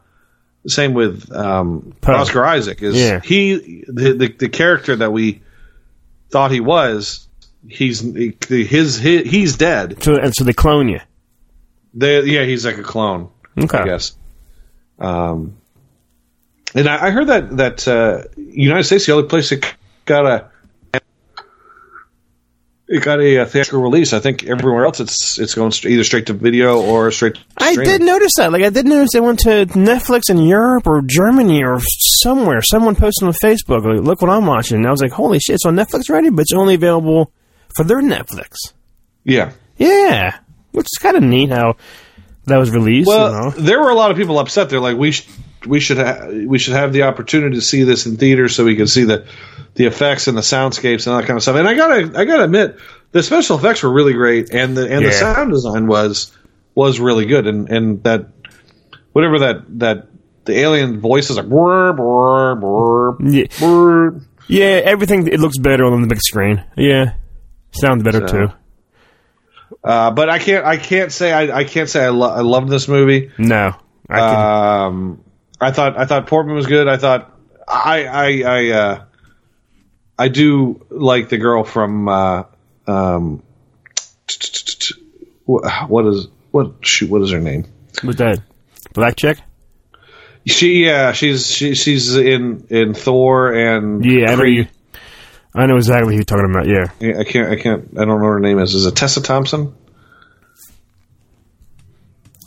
same 0.67 0.95
with 0.95 1.31
um, 1.35 1.93
Oscar 2.07 2.45
Isaac. 2.47 2.81
Is 2.83 2.97
Yeah. 2.97 3.21
he 3.21 3.85
the, 3.89 4.13
the 4.13 4.29
the 4.39 4.49
character 4.49 4.95
that 4.97 5.13
we 5.13 5.43
thought 6.31 6.51
he 6.53 6.61
was? 6.61 7.27
He's 7.69 8.01
his, 8.01 8.97
his 8.99 8.99
he's 8.99 9.57
dead. 9.57 10.03
So 10.03 10.17
and 10.17 10.35
so 10.35 10.45
they 10.45 10.53
clone 10.53 10.89
you. 10.89 11.01
They, 11.93 12.23
yeah, 12.23 12.45
he's 12.45 12.65
like 12.65 12.79
a 12.79 12.83
clone. 12.83 13.31
Okay. 13.59 13.79
I 13.79 13.85
guess. 13.85 14.17
Um, 14.99 15.57
and 16.75 16.89
I, 16.89 17.07
I 17.07 17.11
heard 17.11 17.27
that 17.29 17.57
that 17.57 17.89
uh, 17.89 18.25
United 18.37 18.85
States 18.85 19.07
the 19.07 19.13
only 19.13 19.29
place 19.29 19.51
that 19.51 19.75
got 20.05 20.27
a 20.27 20.51
it 22.91 23.05
got 23.05 23.21
a, 23.21 23.39
uh 23.39 23.47
theatrical 23.47 23.83
release. 23.83 24.13
I 24.13 24.19
think 24.19 24.45
everywhere 24.45 24.85
else 24.85 24.99
it's 24.99 25.39
it's 25.39 25.55
going 25.55 25.71
st- 25.71 25.93
either 25.93 26.03
straight 26.03 26.27
to 26.27 26.33
video 26.33 26.81
or 26.83 27.11
straight. 27.13 27.35
to 27.35 27.43
I 27.59 27.77
did 27.77 28.03
notice 28.03 28.33
that. 28.37 28.51
Like, 28.51 28.65
I 28.65 28.71
did 28.71 28.85
notice 28.85 29.11
they 29.13 29.21
went 29.21 29.39
to 29.41 29.67
Netflix 29.67 30.23
in 30.29 30.39
Europe 30.39 30.87
or 30.87 31.01
Germany 31.03 31.63
or 31.63 31.81
somewhere. 32.21 32.63
Someone 32.63 32.97
posted 32.97 33.29
on 33.29 33.35
Facebook, 33.35 33.85
like, 33.85 34.05
look 34.05 34.21
what 34.23 34.31
I'm 34.31 34.47
watching. 34.47 34.79
And 34.79 34.87
I 34.89 34.91
was 34.91 35.01
like, 35.01 35.13
holy 35.13 35.39
shit, 35.39 35.55
it's 35.55 35.67
on 35.67 35.77
Netflix 35.77 36.11
already, 36.11 36.31
but 36.31 36.43
it's 36.43 36.53
only 36.53 36.75
available 36.75 37.33
for 37.75 37.85
their 37.85 38.01
Netflix. 38.03 38.57
Yeah. 39.25 39.53
Yeah. 39.77 40.39
Which 40.73 40.87
is 40.87 40.99
kind 41.01 41.17
of 41.17 41.23
neat 41.23 41.51
how 41.51 41.77
that 42.47 42.57
was 42.59 42.71
released. 42.71 43.09
Well, 43.09 43.29
you 43.29 43.39
know? 43.41 43.51
there 43.51 43.81
were 43.81 43.91
a 43.91 43.95
lot 43.95 44.11
of 44.11 44.17
people 44.17 44.39
upset. 44.39 44.71
They're 44.71 44.81
like, 44.81 44.97
we 44.97 45.13
sh- 45.13 45.27
we 45.67 45.81
should 45.81 45.99
ha- 45.99 46.27
we 46.29 46.59
should 46.59 46.75
have 46.75 46.93
the 46.93 47.03
opportunity 47.03 47.57
to 47.57 47.61
see 47.63 47.83
this 47.83 48.07
in 48.07 48.17
theaters 48.17 48.55
so 48.57 48.65
we 48.65 48.77
can 48.77 48.87
see 48.87 49.05
the 49.05 49.27
the 49.75 49.87
effects 49.87 50.27
and 50.27 50.37
the 50.37 50.43
soundscapes 50.43 51.07
and 51.07 51.15
all 51.15 51.21
that 51.21 51.27
kind 51.27 51.37
of 51.37 51.43
stuff. 51.43 51.57
And 51.57 51.69
I 51.69 51.75
gotta 51.75 52.19
I 52.19 52.25
gotta 52.25 52.45
admit, 52.45 52.79
the 53.13 53.23
special 53.23 53.59
effects 53.59 53.83
were 53.83 53.93
really 53.93 54.15
great, 54.15 54.53
and 54.55 54.77
the 54.77 54.91
and 54.91 55.05
the 55.05 55.13
sound 55.13 55.53
design 55.53 55.87
was 55.87 56.37
was 56.75 56.99
really 56.99 57.27
good. 57.27 57.47
And 57.47 57.69
and 57.69 58.03
that 58.05 58.29
whatever 59.13 59.41
that 59.41 59.79
that 59.81 60.07
the 60.45 60.59
alien 60.59 61.01
voices 61.01 61.37
like 61.37 61.49
brr, 61.49 61.93
brr, 61.93 62.55
brr, 62.57 63.17
Yeah. 63.21 64.11
Yeah, 64.49 64.81
everything, 64.85 65.29
it 65.29 65.39
looks 65.39 65.59
better 65.59 65.85
on 65.85 66.03
the 66.03 66.09
big 66.09 66.21
screen. 66.21 66.65
Yeah. 66.77 67.13
Sounds 67.81 68.03
better, 68.03 68.27
So- 68.29 68.47
too. 68.47 68.53
Uh, 69.85 70.11
but 70.11 70.29
I 70.29 70.39
can't 70.39 70.67
I 70.67 70.77
can't 70.77 71.11
say 71.13 71.33
I, 71.33 71.59
I 71.61 71.65
can't 71.65 71.89
say 71.89 72.05
I, 72.05 72.09
lo- 72.11 72.29
I 72.31 72.41
loved 72.41 72.69
this 72.69 72.87
movie. 72.89 73.31
No. 73.39 73.75
I 74.11 74.19
can, 74.19 74.37
Um, 74.37 75.25
I 75.61 75.71
thought 75.71 75.97
I 75.97 76.05
thought 76.07 76.27
Portman 76.27 76.55
was 76.57 76.67
good. 76.67 76.87
I 76.89 76.97
thought 76.99 77.35
I 77.67 78.05
I 78.05 78.43
I 78.43 78.69
uh, 78.71 79.05
I 80.19 80.29
do 80.29 80.85
like 80.91 81.29
the 81.31 81.39
girl 81.39 81.63
from 81.65 82.09
uh, 82.09 82.43
um, 82.87 83.43
what 85.47 86.07
is 86.07 86.29
what 86.51 86.85
shoot 86.87 87.11
what 87.11 87.23
is 87.23 87.31
her 87.31 87.41
name? 87.41 87.65
with 88.05 88.19
that 88.19 88.41
black 88.93 89.17
chick? 89.17 89.39
She 90.47 90.85
yeah 90.85 91.13
she's 91.13 91.47
she, 91.51 91.75
she's 91.75 92.17
in 92.17 92.67
in 92.71 92.95
Thor 92.95 93.53
and 93.53 94.05
Yeah, 94.05 94.35
Creed. 94.37 94.69
I 95.55 95.67
know 95.67 95.77
exactly 95.77 96.13
who 96.15 96.19
you're 96.19 96.25
talking 96.25 96.51
about, 96.51 96.67
yeah. 96.67 96.91
Yeah, 97.01 97.19
I 97.19 97.25
can't 97.25 97.51
I 97.51 97.57
can't 97.57 97.89
I 97.97 98.05
don't 98.05 98.09
know 98.09 98.15
what 98.27 98.33
her 98.35 98.41
name 98.41 98.59
is. 98.61 98.75
Is 98.75 98.87
it 98.87 98.95
Tessa 98.97 99.21
Thompson? 99.23 99.75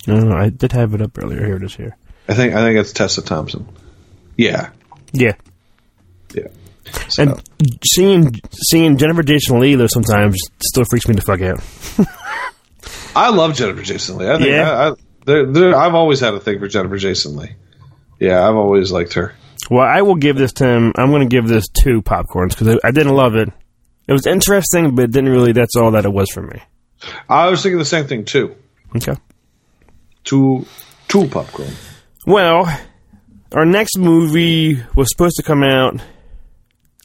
No, 0.08 0.32
I 0.36 0.50
did 0.50 0.72
have 0.74 0.94
it 0.94 1.02
up 1.02 1.18
earlier. 1.18 1.46
Here 1.46 1.56
it 1.58 1.64
is 1.64 1.76
here. 1.76 1.96
I 2.28 2.34
think 2.34 2.54
I 2.54 2.62
think 2.62 2.78
it's 2.80 2.92
Tessa 2.94 3.22
Thompson. 3.22 3.68
Yeah, 4.38 4.70
Yeah. 5.12 5.34
yeah. 6.34 6.48
So, 7.10 7.24
And 7.24 7.42
seeing 7.86 8.32
seeing 8.52 8.98
Jennifer 8.98 9.24
Jason 9.24 9.60
Lee 9.60 9.76
though 9.76 9.88
sometimes 9.88 10.38
still 10.62 10.86
freaks 10.86 11.08
me 11.08 11.16
the 11.16 11.22
fuck 11.22 11.42
out. 11.42 11.62
I 13.16 13.30
love 13.30 13.56
Jennifer 13.56 13.82
Jason 13.82 14.18
Lee. 14.18 14.28
I 14.30 14.38
think 14.38 14.50
Yeah? 14.50 14.72
I, 14.72 14.90
I, 14.90 14.94
there, 15.26 15.46
there, 15.46 15.76
I've 15.76 15.94
always 15.94 16.20
had 16.20 16.34
a 16.34 16.40
thing 16.40 16.60
for 16.60 16.68
Jennifer 16.68 16.98
Jason 16.98 17.36
Lee. 17.38 17.52
Yeah, 18.20 18.48
I've 18.48 18.56
always 18.56 18.92
liked 18.92 19.14
her. 19.14 19.34
Well, 19.74 19.88
I 19.88 20.04
will 20.04 20.14
give 20.14 20.36
this 20.36 20.54
to 20.54 20.68
him. 20.68 20.94
I'm 20.96 21.10
going 21.10 21.28
to 21.28 21.36
give 21.36 21.48
this 21.48 21.66
two 21.68 22.04
popcorns 22.04 22.50
because 22.50 22.78
I, 22.84 22.90
I 22.90 22.92
didn't 22.92 23.16
love 23.16 23.34
it. 23.34 23.50
It 24.08 24.12
was 24.12 24.28
interesting, 24.28 24.94
but 24.94 25.06
it 25.06 25.12
didn't 25.12 25.32
really. 25.32 25.52
That's 25.52 25.76
all 25.76 25.90
that 25.94 26.06
it 26.06 26.14
was 26.14 26.30
for 26.30 26.44
me. 26.44 26.62
I 27.28 27.50
was 27.50 27.64
thinking 27.64 27.80
the 27.80 27.86
same 27.86 28.06
thing 28.06 28.24
too. 28.24 28.56
Okay. 28.96 29.16
Two, 30.26 30.68
two 31.08 31.28
popcorn. 31.28 31.72
Well, 32.28 32.72
our 33.52 33.66
next 33.66 33.98
movie 33.98 34.80
was 34.94 35.10
supposed 35.10 35.38
to 35.38 35.44
come 35.44 35.64
out 35.64 36.00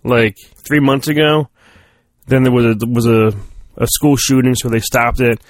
like 0.04 0.36
three 0.66 0.80
months 0.80 1.08
ago. 1.08 1.48
Then 2.26 2.42
there 2.42 2.52
was 2.52 2.66
a 2.66 2.86
was 2.86 3.06
a, 3.06 3.32
a 3.78 3.86
school 3.86 4.16
shooting, 4.16 4.54
so 4.54 4.68
they 4.68 4.80
stopped 4.80 5.20
it. 5.20 5.40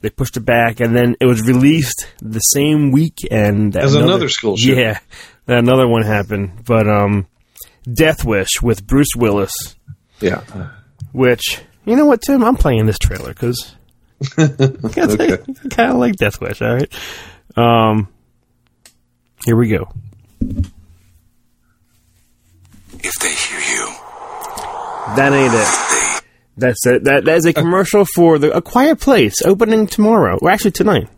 They 0.00 0.10
pushed 0.10 0.36
it 0.36 0.40
back, 0.40 0.80
and 0.80 0.94
then 0.94 1.14
it 1.20 1.26
was 1.26 1.46
released 1.46 2.08
the 2.20 2.40
same 2.40 2.90
weekend. 2.90 3.76
As 3.76 3.94
another 3.94 4.28
school 4.28 4.56
shooting. 4.56 4.80
Yeah, 4.80 4.98
that 5.46 5.58
another 5.58 5.86
one 5.88 6.02
happened. 6.02 6.64
But 6.66 6.88
um, 6.88 7.26
Death 7.90 8.24
Wish 8.24 8.62
with 8.62 8.86
Bruce 8.86 9.14
Willis, 9.16 9.52
Yeah. 10.20 10.42
which 11.12 11.60
you 11.84 11.96
know 11.96 12.06
what, 12.06 12.22
Tim, 12.22 12.42
I'm 12.44 12.56
playing 12.56 12.86
this 12.86 12.98
trailer 12.98 13.28
because 13.28 13.74
Okay. 14.38 15.36
kind 15.70 15.90
of 15.92 15.96
like 15.96 16.16
Death 16.16 16.40
Wish. 16.40 16.62
All 16.62 16.74
right. 16.74 16.92
Um, 17.56 18.08
here 19.44 19.56
we 19.56 19.68
go. 19.68 19.92
If 23.00 23.14
they 23.20 23.28
hear 23.34 23.60
you, 23.60 23.86
That 25.16 25.32
ain't 25.32 25.52
it. 25.54 26.22
That's 26.56 26.86
it. 26.86 27.04
That 27.04 27.24
that 27.24 27.36
is 27.36 27.46
a 27.46 27.52
commercial 27.52 28.04
for 28.14 28.38
the 28.38 28.56
A 28.56 28.62
Quiet 28.62 29.00
Place 29.00 29.42
opening 29.44 29.86
tomorrow, 29.88 30.38
or 30.40 30.50
actually 30.50 30.70
tonight, 30.70 31.08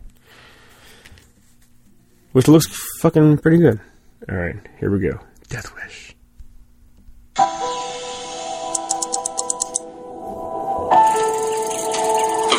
which 2.31 2.47
looks 2.47 2.67
fucking 3.01 3.37
pretty 3.37 3.59
good. 3.59 3.79
All 4.25 4.35
right, 4.35 4.55
here 4.79 4.89
we 4.89 4.99
go. 4.99 5.19
Death 5.47 5.71
Wish. 5.75 6.15
have 7.37 7.47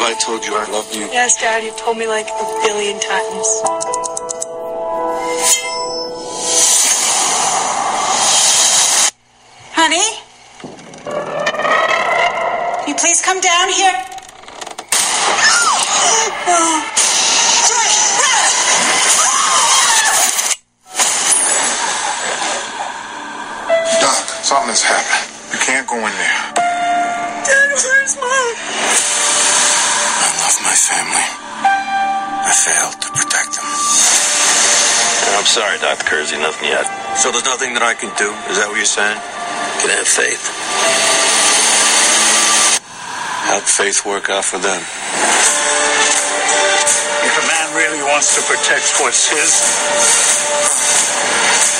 I 0.00 0.14
told 0.20 0.46
you 0.46 0.54
I 0.54 0.70
love 0.70 0.94
you? 0.94 1.00
Yes, 1.10 1.40
Dad, 1.40 1.64
you've 1.64 1.76
told 1.76 1.98
me 1.98 2.06
like 2.06 2.28
a 2.28 2.60
billion 2.62 3.00
times. 3.00 3.62
Honey? 9.74 10.06
Can 12.84 12.88
you 12.88 12.94
please 12.94 13.20
come 13.20 13.40
down 13.40 13.68
here? 13.68 13.92
Doc, 16.46 16.97
something 24.48 24.72
has 24.72 24.80
happened. 24.80 25.28
You 25.52 25.60
can't 25.60 25.84
go 25.84 26.00
in 26.00 26.08
there. 26.08 26.40
Dad, 26.56 27.68
where's 27.68 28.16
Mom? 28.16 28.56
I 30.24 30.28
love 30.40 30.56
my 30.64 30.72
family. 30.72 31.28
I 32.48 32.52
failed 32.56 32.96
to 32.96 33.08
protect 33.12 33.60
them. 33.60 33.68
I'm 35.36 35.44
sorry, 35.44 35.76
Dr. 35.84 36.00
Kersey, 36.08 36.40
nothing 36.40 36.72
yet. 36.72 36.88
So 37.20 37.28
there's 37.28 37.44
nothing 37.44 37.76
that 37.76 37.84
I 37.84 37.92
can 37.92 38.08
do? 38.16 38.32
Is 38.48 38.56
that 38.56 38.72
what 38.72 38.80
you're 38.80 38.88
saying? 38.88 39.20
Can 39.84 39.92
have 39.92 40.08
faith. 40.08 40.40
How'd 43.52 43.68
faith 43.68 44.00
work 44.08 44.32
out 44.32 44.48
for 44.48 44.56
them? 44.56 44.80
If 47.20 47.34
a 47.36 47.44
man 47.52 47.68
really 47.76 48.00
wants 48.00 48.32
to 48.32 48.40
protect 48.48 48.96
what's 48.96 49.28
his, 49.28 49.52
he 51.68 51.77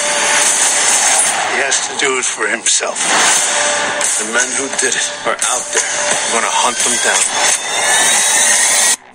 has 1.68 1.84
to 1.84 1.92
do 2.00 2.16
it 2.16 2.24
for 2.24 2.48
himself. 2.48 2.96
The 2.96 4.24
men 4.32 4.48
who 4.56 4.64
did 4.80 4.96
it 4.96 5.06
are 5.28 5.36
out 5.36 5.66
there. 5.76 5.84
I'm 5.84 6.40
gonna 6.40 6.48
hunt 6.64 6.80
them 6.80 6.96
down. 7.04 7.24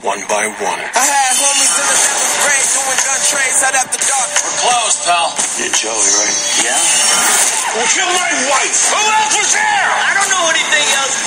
One 0.05 0.21
by 0.29 0.45
one. 0.61 0.81
I 0.85 1.01
had 1.01 1.33
homies 1.33 1.73
in 1.81 1.85
the 1.89 1.97
seventh 1.97 2.37
grade 2.45 2.69
doing 2.77 3.01
gun 3.09 3.21
trades 3.25 3.57
out 3.65 3.73
after 3.73 3.97
dark. 4.05 4.29
We're 4.37 4.57
closed, 4.69 5.01
pal. 5.01 5.33
You're 5.57 5.73
Joey, 5.73 5.97
right? 5.97 6.37
Yeah? 6.61 6.77
Who 7.73 7.81
killed 7.89 8.13
my 8.21 8.33
wife? 8.45 8.77
Who 8.85 9.01
else 9.01 9.33
was 9.33 9.49
there? 9.49 9.89
I 9.89 10.13
don't 10.13 10.29
know 10.29 10.45
anything 10.53 10.87
else. 11.01 11.17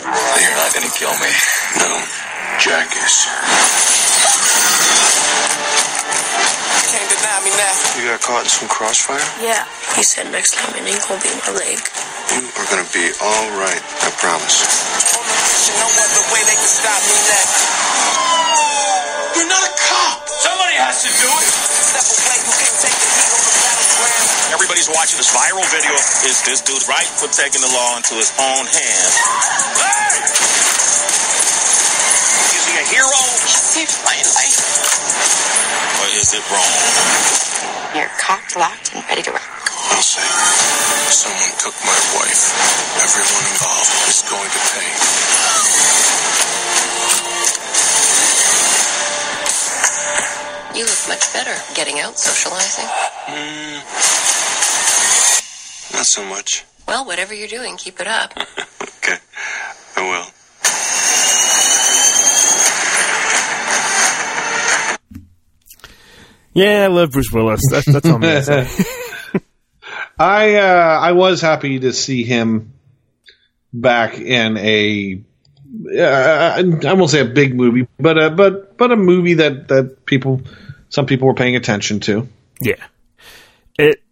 You're 0.00 0.56
not 0.56 0.70
gonna 0.72 0.94
kill 0.96 1.12
me. 1.20 1.28
No, 1.76 1.92
Jack 2.56 2.88
is. 2.96 4.69
Can't 7.50 7.66
deny 7.66 7.98
me 7.98 7.98
now. 7.98 7.98
You 7.98 8.02
got 8.14 8.22
caught 8.22 8.44
in 8.46 8.50
some 8.50 8.68
crossfire? 8.70 9.22
Yeah. 9.42 9.66
He 9.98 10.02
said 10.06 10.30
next 10.30 10.54
time 10.54 10.70
it 10.78 10.86
ain't 10.86 11.02
gonna 11.02 11.18
be 11.18 11.30
my 11.42 11.50
leg. 11.58 11.78
You 12.30 12.46
are 12.46 12.68
gonna 12.70 12.86
be 12.94 13.10
all 13.18 13.46
right. 13.58 13.82
I 14.06 14.08
promise. 14.22 14.62
On 15.18 15.18
a 15.18 15.34
mission, 15.34 15.74
no 15.82 15.88
other 15.90 16.24
way 16.30 16.40
they 16.46 16.54
can 16.54 16.70
stop 16.70 17.00
me 17.02 17.16
now. 17.26 17.46
You're 19.34 19.50
not 19.50 19.64
a 19.66 19.72
cop. 19.74 20.30
Somebody 20.30 20.76
has 20.78 21.02
to 21.02 21.10
do 21.10 21.26
it. 21.26 21.50
Step 21.90 22.06
away, 22.06 22.38
you 22.38 22.54
can't 22.54 22.78
take 22.86 22.94
the 22.94 23.08
heat 23.18 23.30
on 23.34 23.42
the 23.42 23.54
battleground. 23.66 24.26
Everybody's 24.54 24.90
watching 24.94 25.18
this 25.18 25.30
viral 25.34 25.66
video. 25.74 25.94
Is 26.30 26.38
this 26.46 26.62
dude 26.62 26.86
right 26.86 27.10
for 27.18 27.26
taking 27.34 27.62
the 27.62 27.72
law 27.74 27.98
into 27.98 28.14
his 28.14 28.30
own 28.38 28.64
hands? 28.66 29.14
Hey! 29.74 30.22
Is 32.54 32.62
he 32.62 32.74
a 32.78 32.86
hero 32.94 33.18
Saved 33.70 34.02
my 34.04 34.18
life. 34.34 34.49
Or 36.20 36.22
is 36.22 36.34
it 36.34 36.44
wrong? 36.52 37.96
You're 37.96 38.12
cocked, 38.20 38.56
locked, 38.56 38.94
and 38.94 39.04
ready 39.08 39.22
to 39.22 39.30
rock. 39.30 39.70
I'll 39.90 40.02
say. 40.02 40.20
Someone 41.10 41.56
took 41.58 41.74
my 41.80 41.96
wife. 42.16 42.44
Everyone 43.00 43.46
involved 43.48 43.92
is 44.08 44.20
going 44.28 44.50
to 44.50 44.62
pay. 44.76 44.90
You 50.78 50.84
look 50.84 51.08
much 51.08 51.32
better 51.32 51.56
getting 51.74 52.00
out 52.00 52.18
socializing. 52.18 52.88
Hmm. 53.26 53.80
Not 55.96 56.06
so 56.06 56.24
much. 56.24 56.64
Well, 56.86 57.04
whatever 57.06 57.34
you're 57.34 57.48
doing, 57.48 57.76
keep 57.76 58.00
it 58.00 58.06
up. 58.06 58.34
Okay. 59.02 59.16
I 59.96 60.02
will. 60.02 60.39
Yeah, 66.52 66.84
I 66.84 66.86
love 66.88 67.12
Bruce 67.12 67.30
Willis. 67.32 67.60
That's 67.70 67.92
that's 67.92 68.06
all 68.06 68.16
I'm 68.16 68.20
gonna 68.20 68.42
say. 68.42 68.68
I 70.18 70.56
uh, 70.56 70.98
I 71.00 71.12
was 71.12 71.40
happy 71.40 71.80
to 71.80 71.92
see 71.92 72.24
him 72.24 72.72
back 73.72 74.18
in 74.18 74.56
a 74.56 75.22
uh, 75.96 76.62
I 76.86 76.92
won't 76.94 77.10
say 77.10 77.20
a 77.20 77.24
big 77.24 77.54
movie, 77.54 77.86
but 77.98 78.22
a, 78.22 78.30
but 78.30 78.76
but 78.76 78.90
a 78.92 78.96
movie 78.96 79.34
that 79.34 79.68
that 79.68 80.04
people 80.06 80.42
some 80.88 81.06
people 81.06 81.28
were 81.28 81.34
paying 81.34 81.56
attention 81.56 82.00
to. 82.00 82.28
Yeah. 82.60 82.84
It 83.78 84.02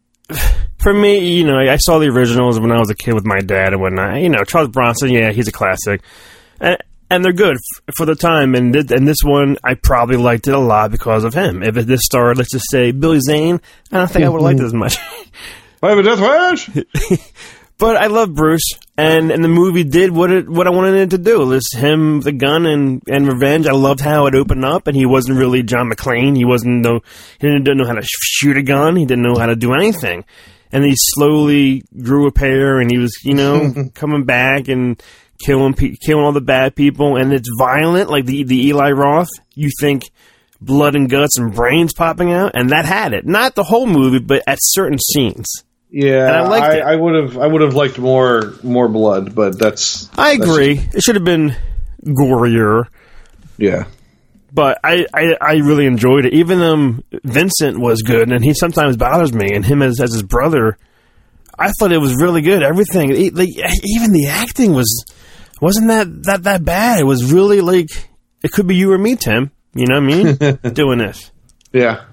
for 0.79 0.95
me, 0.95 1.37
you 1.37 1.45
know, 1.45 1.59
I 1.59 1.77
saw 1.77 1.99
the 1.99 2.09
originals 2.09 2.61
when 2.61 2.73
I 2.73 2.79
was 2.79 2.91
a 2.91 2.95
kid 2.95 3.15
with 3.15 3.27
my 3.27 3.41
dad 3.41 3.73
and 3.73 3.83
whatnot. 3.83 4.21
You 4.21 4.29
know, 4.29 4.45
Charles 4.45 4.69
Bronson, 4.69 5.11
yeah, 5.11 5.33
he's 5.33 5.49
a 5.49 5.53
classic, 5.53 6.03
and, 6.61 6.79
and 7.11 7.25
they're 7.25 7.33
good 7.33 7.57
f- 7.57 7.95
for 7.97 8.07
the 8.07 8.15
time. 8.15 8.55
And 8.55 8.73
th- 8.73 8.91
and 8.91 9.07
this 9.07 9.23
one, 9.23 9.57
I 9.65 9.75
probably 9.75 10.17
liked 10.17 10.49
it 10.49 10.55
a 10.55 10.59
lot 10.59 10.91
because 10.91 11.25
of 11.25 11.35
him. 11.35 11.63
If 11.63 11.77
it 11.77 11.87
this 11.87 12.03
starred, 12.05 12.39
let's 12.39 12.51
just 12.53 12.71
say 12.71 12.93
Billy 12.93 13.21
Zane, 13.21 13.61
I 13.93 13.99
don't 13.99 14.11
think 14.11 14.25
I 14.25 14.29
would 14.29 14.39
have 14.39 14.43
liked 14.45 14.61
it 14.61 14.67
as 14.67 14.75
much. 14.75 14.97
I 15.83 15.91
have 15.91 15.99
a 15.99 16.03
death 16.03 16.21
wish. 16.21 17.21
But 17.79 17.97
I 17.97 18.09
love 18.09 18.35
Bruce, 18.35 18.73
and, 18.97 19.31
and 19.31 19.45
the 19.45 19.49
movie 19.49 19.85
did 19.85 20.11
what 20.11 20.33
it 20.33 20.49
what 20.49 20.67
I 20.67 20.71
wanted 20.71 20.95
it 20.97 21.11
to 21.11 21.19
do. 21.19 21.47
Was 21.47 21.73
him, 21.73 22.21
the 22.23 22.33
gun, 22.33 22.67
and, 22.67 23.01
and 23.09 23.29
revenge. 23.29 23.69
I 23.69 23.73
loved 23.73 24.01
how 24.01 24.27
it 24.27 24.35
opened 24.35 24.65
up, 24.65 24.89
and 24.89 24.97
he 24.97 25.07
wasn't 25.07 25.39
really 25.39 25.63
John 25.63 25.89
McClane. 25.89 26.37
He 26.37 26.45
wasn't 26.45 26.81
no 26.83 27.03
he 27.39 27.47
didn't, 27.47 27.63
didn't 27.63 27.79
know 27.79 27.87
how 27.87 27.95
to 27.95 28.03
sh- 28.03 28.09
shoot 28.21 28.57
a 28.57 28.65
gun. 28.65 28.97
He 28.97 29.07
didn't 29.07 29.23
know 29.23 29.39
how 29.39 29.47
to 29.47 29.55
do 29.55 29.75
anything. 29.75 30.25
And 30.73 30.85
he 30.85 30.95
slowly 30.97 31.85
grew 32.03 32.27
a 32.27 32.33
pair, 32.33 32.81
and 32.81 32.91
he 32.91 32.99
was 32.99 33.13
you 33.23 33.35
know 33.35 33.73
coming 33.95 34.25
back 34.25 34.67
and 34.67 35.01
killing 35.45 35.75
pe- 35.75 35.97
killing 36.05 36.25
all 36.25 36.33
the 36.33 36.41
bad 36.41 36.75
people. 36.75 37.17
And 37.17 37.33
it's 37.33 37.49
violent, 37.59 38.11
like 38.11 38.27
the 38.27 38.45
the 38.45 38.67
Eli 38.69 38.91
Roth. 38.91 39.29
You 39.55 39.71
think 39.81 40.03
blood 40.61 40.95
and 40.97 41.09
guts 41.09 41.39
and 41.39 41.55
brains 41.55 41.93
popping 41.95 42.33
out, 42.33 42.53
and 42.55 42.71
that 42.71 42.85
had 42.85 43.13
it. 43.13 43.27
Not 43.27 43.55
the 43.55 43.65
whole 43.65 43.87
movie, 43.87 44.19
but 44.19 44.43
at 44.47 44.59
certain 44.61 44.99
scenes. 44.99 45.47
Yeah, 45.91 46.27
And 46.27 46.37
I 46.37 46.49
liked 46.49 46.75
it. 46.77 46.83
I 46.83 46.97
would 46.97 47.15
have 47.15 47.39
I 47.39 47.47
would 47.47 47.63
have 47.63 47.75
liked 47.75 47.99
more 47.99 48.53
more 48.63 48.89
blood, 48.89 49.35
but 49.35 49.59
that's 49.59 50.09
I 50.19 50.37
that's- 50.37 50.49
agree. 50.51 50.81
It 50.95 51.03
should 51.03 51.15
have 51.15 51.25
been 51.25 51.57
gorier. 52.05 52.85
yeah. 53.57 53.85
but 54.53 54.79
I, 54.85 55.07
I, 55.13 55.37
I 55.41 55.53
really 55.57 55.87
enjoyed 55.87 56.25
it. 56.25 56.33
Even 56.35 56.61
um, 56.63 57.03
Vincent 57.25 57.79
was 57.79 58.03
good, 58.03 58.31
and 58.33 58.43
he 58.45 58.55
sometimes 58.55 58.97
bothers 58.97 59.33
me. 59.33 59.55
And 59.55 59.65
him 59.65 59.83
as, 59.83 60.01
as 60.01 60.13
his 60.13 60.23
brother, 60.23 60.77
I 61.59 61.71
thought 61.79 61.93
it 61.93 61.99
was 62.01 62.15
really 62.17 62.41
good. 62.43 62.63
Everything, 62.63 63.11
like 63.35 63.49
even 63.49 64.13
the 64.13 64.29
acting 64.31 64.73
was 64.75 65.05
wasn't 65.61 65.89
that 65.89 66.23
that 66.25 66.43
that 66.45 66.65
bad. 66.65 67.01
It 67.01 67.05
was 67.05 67.33
really 67.33 67.61
like 67.61 68.09
it 68.43 68.53
could 68.53 68.67
be 68.67 68.77
you 68.77 68.93
or 68.93 68.99
me, 68.99 69.17
Tim. 69.17 69.51
You 69.75 69.87
know 69.87 70.01
what 70.01 70.05
I 70.05 70.53
mean? 70.55 70.59
Doing 70.75 70.99
this. 70.99 71.31
Yeah, 71.73 72.05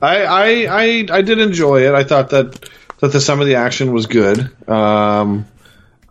I, 0.00 0.24
I 0.24 0.44
I 0.68 1.06
I 1.10 1.22
did 1.22 1.38
enjoy 1.38 1.86
it. 1.88 1.94
I 1.94 2.04
thought 2.04 2.30
that 2.30 2.68
that 3.00 3.12
the, 3.12 3.20
some 3.20 3.40
of 3.40 3.46
the 3.46 3.56
action 3.56 3.92
was 3.92 4.06
good. 4.06 4.50
Um, 4.68 5.46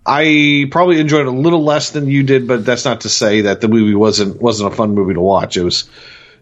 I 0.05 0.67
probably 0.71 0.99
enjoyed 0.99 1.21
it 1.21 1.27
a 1.27 1.31
little 1.31 1.63
less 1.63 1.91
than 1.91 2.07
you 2.07 2.23
did, 2.23 2.47
but 2.47 2.65
that's 2.65 2.85
not 2.85 3.01
to 3.01 3.09
say 3.09 3.41
that 3.41 3.61
the 3.61 3.67
movie 3.67 3.95
wasn't 3.95 4.41
wasn't 4.41 4.73
a 4.73 4.75
fun 4.75 4.95
movie 4.95 5.13
to 5.13 5.21
watch. 5.21 5.57
It 5.57 5.63
was 5.63 5.89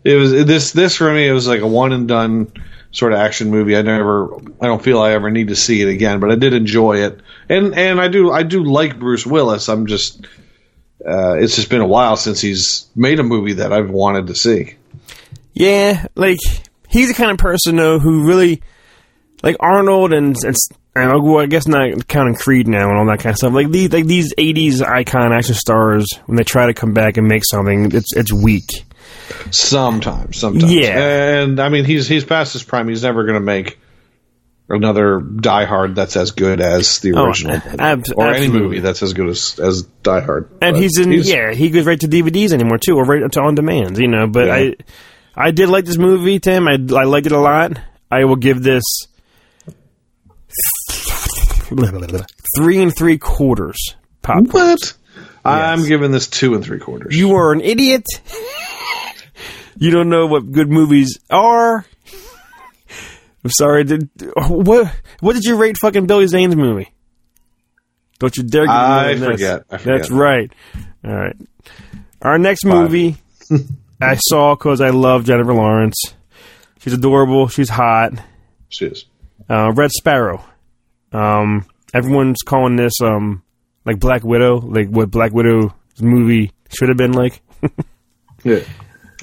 it 0.04 0.16
was 0.16 0.32
this 0.32 0.72
this 0.72 0.96
for 0.96 1.12
me. 1.14 1.28
It 1.28 1.34
was 1.34 1.48
like 1.48 1.62
a 1.62 1.68
one 1.68 1.92
and 1.92 2.08
done 2.08 2.52
sort 2.98 3.14
of 3.14 3.20
action 3.20 3.52
movie. 3.52 3.78
I 3.78 3.84
never 3.84 4.36
I 4.60 4.66
don't 4.66 4.84
feel 4.84 5.00
I 5.00 5.12
ever 5.12 5.30
need 5.30 5.50
to 5.50 5.56
see 5.56 5.82
it 5.82 5.88
again, 5.88 6.20
but 6.20 6.32
I 6.32 6.36
did 6.36 6.54
enjoy 6.54 7.04
it, 7.06 7.20
and 7.48 7.78
and 7.78 8.02
I 8.02 8.08
do 8.08 8.32
I 8.32 8.44
do 8.44 8.64
like 8.64 9.00
Bruce 9.00 9.26
Willis. 9.26 9.70
I'm 9.70 9.86
just 9.86 10.26
uh, 11.08 11.36
it's 11.36 11.56
just 11.56 11.70
been 11.70 11.82
a 11.82 11.88
while 11.88 12.18
since 12.18 12.42
he's 12.42 12.88
made 12.96 13.20
a 13.20 13.24
movie 13.24 13.54
that 13.54 13.72
I've 13.72 13.90
wanted 13.90 14.28
to 14.28 14.36
see. 14.36 14.76
Yeah, 15.54 16.08
like 16.16 16.40
he's 16.90 17.10
the 17.10 17.14
kind 17.14 17.32
of 17.32 17.38
person 17.38 17.76
though 17.76 18.00
who 18.00 18.26
really 18.26 18.62
like 19.44 19.58
Arnold 19.60 20.12
and 20.12 20.36
and, 20.44 20.56
and 20.96 21.24
well, 21.24 21.40
I 21.40 21.46
guess 21.46 21.68
not 21.68 22.08
counting 22.08 22.36
Creed 22.36 22.68
now 22.68 22.90
and 22.90 22.98
all 22.98 23.06
that 23.06 23.20
kind 23.20 23.34
of 23.34 23.38
stuff. 23.38 23.54
Like 23.54 23.70
these 23.70 23.94
like 23.94 24.08
these 24.08 24.34
'80s 24.34 24.82
icon 24.82 25.32
action 25.34 25.54
stars 25.54 26.08
when 26.26 26.36
they 26.36 26.44
try 26.44 26.66
to 26.66 26.74
come 26.74 26.94
back 26.94 27.18
and 27.18 27.28
make 27.28 27.44
something, 27.46 27.92
it's 27.96 28.16
it's 28.16 28.34
weak. 28.34 28.87
Sometimes, 29.52 30.38
sometimes. 30.38 30.72
Yeah. 30.74 31.42
And 31.42 31.60
I 31.60 31.70
mean, 31.70 31.86
he's 31.86 32.08
he's 32.08 32.24
past 32.26 32.54
his 32.54 32.64
prime. 32.64 32.88
He's 32.88 33.04
never 33.04 33.24
going 33.24 33.36
to 33.36 33.40
make 33.46 33.80
another 34.70 35.20
Die 35.22 35.66
Hard 35.66 35.96
that's 35.96 36.18
as 36.18 36.32
good 36.32 36.60
as 36.60 37.00
the 37.00 37.14
Oh, 37.14 37.26
original, 37.26 37.62
ab- 37.80 38.04
or 38.16 38.28
any 38.34 38.50
movie 38.50 38.80
that's 38.80 39.02
as 39.04 39.14
good 39.14 39.30
as 39.30 39.58
as 39.60 39.84
Die 39.84 40.20
Hard. 40.22 40.50
And 40.62 40.74
But 40.76 40.82
he's 40.82 40.98
in 41.00 41.12
yeah, 41.14 41.54
he 41.54 41.70
goes 41.70 41.86
right 41.86 42.00
to 42.02 42.08
DVDs 42.08 42.52
anymore 42.52 42.78
too, 42.78 42.96
or 42.98 43.06
right 43.06 43.32
to 43.32 43.40
on 43.42 43.56
demand. 43.56 43.98
You 43.98 44.08
know, 44.10 44.28
but 44.28 44.48
Yeah. 44.48 44.54
I 44.56 44.76
I 45.48 45.52
did 45.52 45.70
like 45.70 45.86
this 45.86 45.98
movie, 45.98 46.40
Tim. 46.40 46.68
I 46.68 46.74
I 46.74 47.04
liked 47.06 47.28
it 47.28 47.32
a 47.32 47.40
lot. 47.40 47.80
I 48.12 48.26
will 48.26 48.36
give 48.38 48.62
this 48.64 48.84
three 52.56 52.82
and 52.82 52.96
three 52.96 53.18
quarters. 53.18 53.96
Popcorn. 54.22 54.48
What? 54.52 54.94
I'm 55.46 55.86
giving 55.86 56.12
this 56.12 56.28
two 56.28 56.56
and 56.56 56.64
three 56.64 56.80
quarters. 56.80 57.16
You 57.18 57.36
are 57.36 57.54
an 57.54 57.62
idiot. 57.62 58.04
you 59.80 59.92
don't 59.92 60.10
know 60.10 60.28
what 60.28 60.52
good 60.52 60.70
movies 60.70 61.20
are. 61.30 61.86
I'm 63.44 63.52
sorry. 63.52 63.84
Did, 63.84 64.10
what 64.48 64.94
what 65.20 65.34
did 65.34 65.44
you 65.44 65.56
rate 65.56 65.78
fucking 65.82 66.06
Billy 66.08 66.28
Zane's 66.28 66.56
movie? 66.56 66.92
Don't 68.20 68.36
you 68.36 68.44
dare! 68.44 68.66
I 68.68 69.16
forget. 69.16 69.64
I 69.70 69.78
forget. 69.78 69.98
That's 70.00 70.12
right. 70.12 70.52
All 71.06 71.16
right. 71.16 71.36
Our 72.22 72.38
next 72.40 72.64
Five. 72.64 72.74
movie 72.74 73.18
I 74.02 74.16
saw 74.16 74.56
because 74.56 74.82
I 74.82 74.90
love 74.90 75.26
Jennifer 75.26 75.54
Lawrence. 75.54 75.96
She's 76.80 76.94
adorable. 76.94 77.48
She's 77.48 77.70
hot. 77.70 78.14
She 78.70 78.86
is. 78.86 79.06
Uh, 79.50 79.72
Red 79.74 79.92
Sparrow. 79.92 80.44
Um, 81.12 81.66
everyone's 81.94 82.42
calling 82.46 82.76
this 82.76 82.94
um 83.02 83.44
like 83.86 84.00
Black 84.00 84.24
Widow, 84.24 84.60
like 84.60 84.90
what 84.90 85.10
Black 85.12 85.32
Widow's 85.32 85.72
movie 86.00 86.52
should 86.70 86.90
have 86.90 86.98
been 86.98 87.14
like. 87.14 87.42
Yeah. 88.44 88.60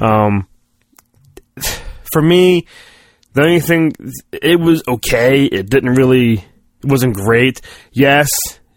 Um, 0.00 0.46
for 2.12 2.22
me, 2.22 2.66
the 3.32 3.42
only 3.42 3.60
thing 3.60 3.92
it 4.32 4.58
was 4.58 4.82
okay. 4.86 5.44
It 5.44 5.68
didn't 5.68 5.94
really, 5.94 6.34
it 6.34 6.44
wasn't 6.84 7.14
great. 7.14 7.60
Yes, 7.92 8.30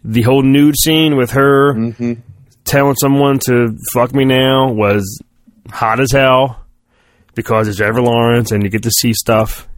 the 0.04 0.22
whole 0.22 0.42
nude 0.42 0.76
scene 0.76 1.16
with 1.16 1.32
her 1.32 1.74
telling 2.64 2.96
someone 2.96 3.38
to 3.46 3.76
fuck 3.92 4.14
me 4.14 4.24
now 4.24 4.70
was 4.70 5.20
hot 5.70 6.00
as 6.00 6.12
hell 6.12 6.64
because 7.34 7.68
it's 7.68 7.78
Trevor 7.78 8.02
Lawrence 8.02 8.52
and 8.52 8.62
you 8.62 8.68
get 8.68 8.82
to 8.82 8.90
see 8.90 9.12
stuff, 9.12 9.68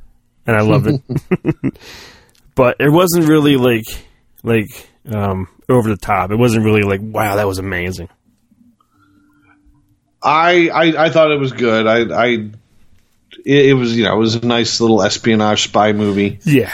and 0.47 0.57
I 0.57 0.63
love 0.63 0.87
it. 0.87 1.01
but 2.55 2.77
it 2.81 2.91
wasn't 2.91 3.27
really 3.27 3.57
like 3.57 3.85
like 4.43 4.89
um, 5.11 5.49
over 5.69 5.89
the 5.89 5.97
top. 5.97 6.31
It 6.31 6.37
wasn't 6.37 6.65
really 6.65 6.83
like 6.83 7.01
wow, 7.03 7.37
that 7.37 7.47
was 7.47 7.59
amazing. 7.59 8.09
I, 10.23 10.69
I 10.69 11.05
I 11.07 11.11
thought 11.11 11.31
it 11.31 11.39
was 11.41 11.53
good. 11.53 11.87
I 11.87 12.01
I 12.15 12.27
it, 13.45 13.67
it 13.67 13.75
was 13.75 13.97
you 13.97 14.05
know 14.05 14.15
it 14.15 14.19
was 14.19 14.35
a 14.37 14.47
nice 14.47 14.81
little 14.81 15.03
espionage 15.03 15.65
spy 15.65 15.93
movie, 15.93 16.39
Yeah, 16.45 16.73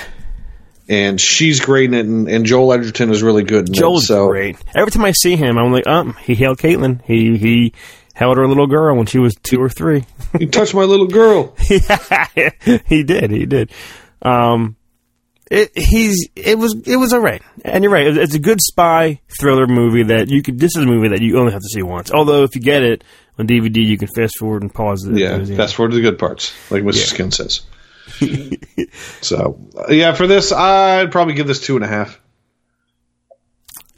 and 0.88 1.20
she's 1.20 1.60
great 1.60 1.90
in 1.90 1.94
it, 1.94 2.06
and, 2.06 2.28
and 2.28 2.44
Joel 2.46 2.72
Edgerton 2.72 3.10
is 3.10 3.22
really 3.22 3.44
good. 3.44 3.68
In 3.68 3.74
Joel's 3.74 4.04
it, 4.04 4.06
so 4.08 4.28
great. 4.28 4.56
Every 4.74 4.90
time 4.90 5.04
I 5.04 5.12
see 5.12 5.36
him, 5.36 5.58
I'm 5.58 5.72
like, 5.72 5.86
um, 5.86 6.14
he 6.24 6.34
held 6.34 6.58
Caitlin. 6.58 7.02
He 7.04 7.36
he 7.38 7.72
held 8.14 8.36
her 8.38 8.48
little 8.48 8.66
girl 8.66 8.96
when 8.96 9.06
she 9.06 9.18
was 9.18 9.34
two 9.36 9.60
or 9.62 9.68
three. 9.68 10.04
he 10.38 10.46
touched 10.46 10.74
my 10.74 10.84
little 10.84 11.06
girl. 11.06 11.54
yeah, 11.70 12.50
he 12.86 13.02
did. 13.04 13.30
He 13.30 13.46
did. 13.46 13.70
Um, 14.22 14.76
it 15.50 15.76
he's 15.76 16.28
it 16.34 16.58
was 16.58 16.74
it 16.86 16.96
was 16.96 17.12
alright, 17.14 17.42
and 17.64 17.84
you're 17.84 17.92
right. 17.92 18.06
It's 18.06 18.34
a 18.34 18.40
good 18.40 18.60
spy 18.60 19.20
thriller 19.40 19.66
movie 19.66 20.04
that 20.04 20.28
you 20.28 20.42
could. 20.42 20.58
This 20.58 20.76
is 20.76 20.82
a 20.82 20.86
movie 20.86 21.08
that 21.08 21.22
you 21.22 21.38
only 21.38 21.52
have 21.52 21.62
to 21.62 21.68
see 21.68 21.82
once. 21.82 22.10
Although 22.10 22.42
if 22.42 22.56
you 22.56 22.60
get 22.60 22.82
it 22.82 23.04
on 23.38 23.46
DVD, 23.46 23.84
you 23.84 23.96
can 23.96 24.08
fast 24.08 24.38
forward 24.38 24.62
and 24.62 24.74
pause 24.74 25.04
it. 25.04 25.16
Yeah, 25.16 25.44
fast 25.56 25.76
forward 25.76 25.90
to 25.90 25.96
the 25.96 26.02
good 26.02 26.18
parts, 26.18 26.52
like 26.70 26.82
Mr. 26.82 27.06
Skin 27.06 27.30
says. 27.30 27.62
so 29.20 29.60
uh, 29.76 29.92
yeah, 29.92 30.14
for 30.14 30.26
this, 30.26 30.52
I'd 30.52 31.12
probably 31.12 31.34
give 31.34 31.46
this 31.46 31.60
two 31.60 31.76
and 31.76 31.84
a 31.84 31.88
half. 31.88 32.20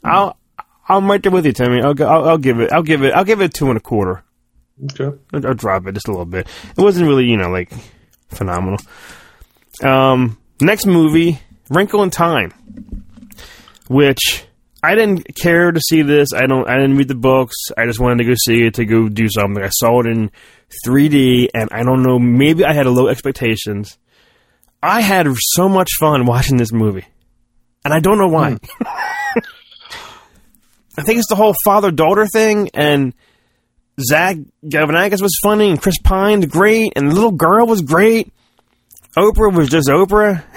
I'll 0.03 0.37
I'm 0.87 1.09
right 1.09 1.21
there 1.21 1.31
with 1.31 1.45
you, 1.45 1.53
Timmy. 1.53 1.81
I'll, 1.81 1.95
I'll 2.03 2.29
I'll 2.29 2.37
give 2.37 2.59
it 2.59 2.71
I'll 2.71 2.83
give 2.83 3.03
it 3.03 3.13
I'll 3.13 3.25
give 3.25 3.41
it 3.41 3.53
two 3.53 3.69
and 3.69 3.77
a 3.77 3.81
quarter. 3.81 4.23
Okay. 4.83 5.17
I'll, 5.33 5.47
I'll 5.47 5.53
drop 5.53 5.87
it 5.87 5.93
just 5.93 6.07
a 6.07 6.11
little 6.11 6.25
bit. 6.25 6.47
It 6.77 6.81
wasn't 6.81 7.07
really 7.07 7.25
you 7.25 7.37
know 7.37 7.49
like 7.49 7.71
phenomenal. 8.29 8.79
Um, 9.83 10.37
next 10.61 10.85
movie, 10.85 11.39
Wrinkle 11.69 12.03
in 12.03 12.09
Time, 12.09 12.51
which 13.87 14.45
I 14.81 14.95
didn't 14.95 15.35
care 15.35 15.71
to 15.71 15.79
see 15.79 16.01
this. 16.01 16.33
I 16.33 16.45
don't. 16.45 16.69
I 16.69 16.75
didn't 16.75 16.97
read 16.97 17.07
the 17.07 17.15
books. 17.15 17.55
I 17.77 17.85
just 17.85 17.99
wanted 17.99 18.19
to 18.19 18.25
go 18.25 18.33
see 18.45 18.65
it 18.65 18.75
to 18.75 18.85
go 18.85 19.09
do 19.09 19.27
something. 19.29 19.63
I 19.63 19.69
saw 19.69 19.99
it 20.01 20.07
in 20.07 20.31
3D, 20.85 21.49
and 21.53 21.69
I 21.71 21.83
don't 21.83 22.03
know. 22.03 22.17
Maybe 22.17 22.63
I 22.63 22.73
had 22.73 22.85
low 22.85 23.07
expectations. 23.07 23.97
I 24.81 25.01
had 25.01 25.27
so 25.37 25.67
much 25.67 25.89
fun 25.99 26.25
watching 26.25 26.57
this 26.57 26.71
movie, 26.71 27.05
and 27.83 27.93
I 27.93 27.99
don't 27.99 28.17
know 28.17 28.27
why. 28.27 28.51
Hmm. 28.51 29.39
I 30.97 31.03
think 31.03 31.19
it's 31.19 31.29
the 31.29 31.35
whole 31.35 31.55
father 31.63 31.91
daughter 31.91 32.25
thing, 32.27 32.69
and 32.73 33.13
Zach 34.01 34.37
Galifianakis 34.65 35.21
was 35.21 35.37
funny, 35.41 35.69
and 35.69 35.81
Chris 35.81 35.97
Pine's 35.99 36.45
great, 36.45 36.93
and 36.95 37.09
the 37.09 37.15
little 37.15 37.31
girl 37.31 37.65
was 37.67 37.81
great. 37.81 38.33
Oprah 39.17 39.53
was 39.53 39.69
just 39.69 39.87
Oprah. 39.89 40.43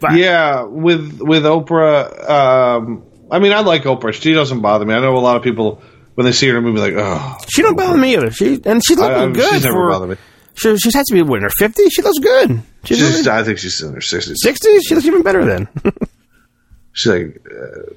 But- 0.00 0.12
yeah, 0.14 0.62
with 0.64 1.20
with 1.20 1.44
Oprah, 1.44 2.28
um, 2.30 3.04
I 3.30 3.38
mean, 3.38 3.52
I 3.52 3.60
like 3.60 3.82
Oprah. 3.84 4.12
She 4.12 4.32
doesn't 4.32 4.60
bother 4.60 4.84
me. 4.84 4.94
I 4.94 5.00
know 5.00 5.16
a 5.16 5.18
lot 5.18 5.36
of 5.36 5.42
people 5.42 5.80
when 6.14 6.24
they 6.24 6.32
see 6.32 6.46
her 6.48 6.58
in 6.58 6.64
a 6.64 6.66
movie, 6.66 6.80
like, 6.80 6.94
oh, 6.96 7.36
She 7.52 7.62
don't 7.62 7.76
bother 7.76 7.96
me 7.96 8.14
either. 8.14 8.30
She 8.30 8.60
and 8.64 8.82
she's 8.86 8.98
looking 8.98 9.14
I- 9.16 9.24
I- 9.24 9.32
good 9.32 9.50
she's 9.54 9.64
never 9.64 9.76
for. 9.76 9.90
bothered 9.90 10.10
me. 10.10 10.16
She, 10.54 10.76
she's 10.78 10.94
had 10.94 11.04
to 11.06 11.14
be 11.14 11.22
what, 11.22 11.36
in 11.38 11.42
her 11.44 11.50
fifties. 11.58 11.92
She 11.92 12.02
looks 12.02 12.18
good. 12.18 12.60
She's, 12.84 12.98
She's, 12.98 13.16
really, 13.26 13.30
I 13.30 13.44
think 13.44 13.58
she's 13.58 13.80
in 13.80 13.94
her 13.94 14.00
sixties. 14.00 14.36
sixties. 14.42 14.82
She 14.86 14.94
looks 14.94 15.06
even 15.06 15.22
better 15.22 15.44
then. 15.44 15.68
She's 16.92 17.12
like, 17.12 17.40
uh, 17.50 17.92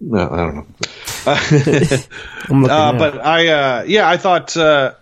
no, 0.00 0.30
I 0.30 0.36
don't 0.36 0.54
know. 0.56 0.66
I'm 2.48 2.62
looking 2.62 2.70
Uh, 2.70 2.92
but 2.98 3.18
I, 3.24 3.48
uh, 3.48 3.84
yeah, 3.86 4.08
I 4.08 4.16
thought, 4.16 4.56
uh, 4.56 4.94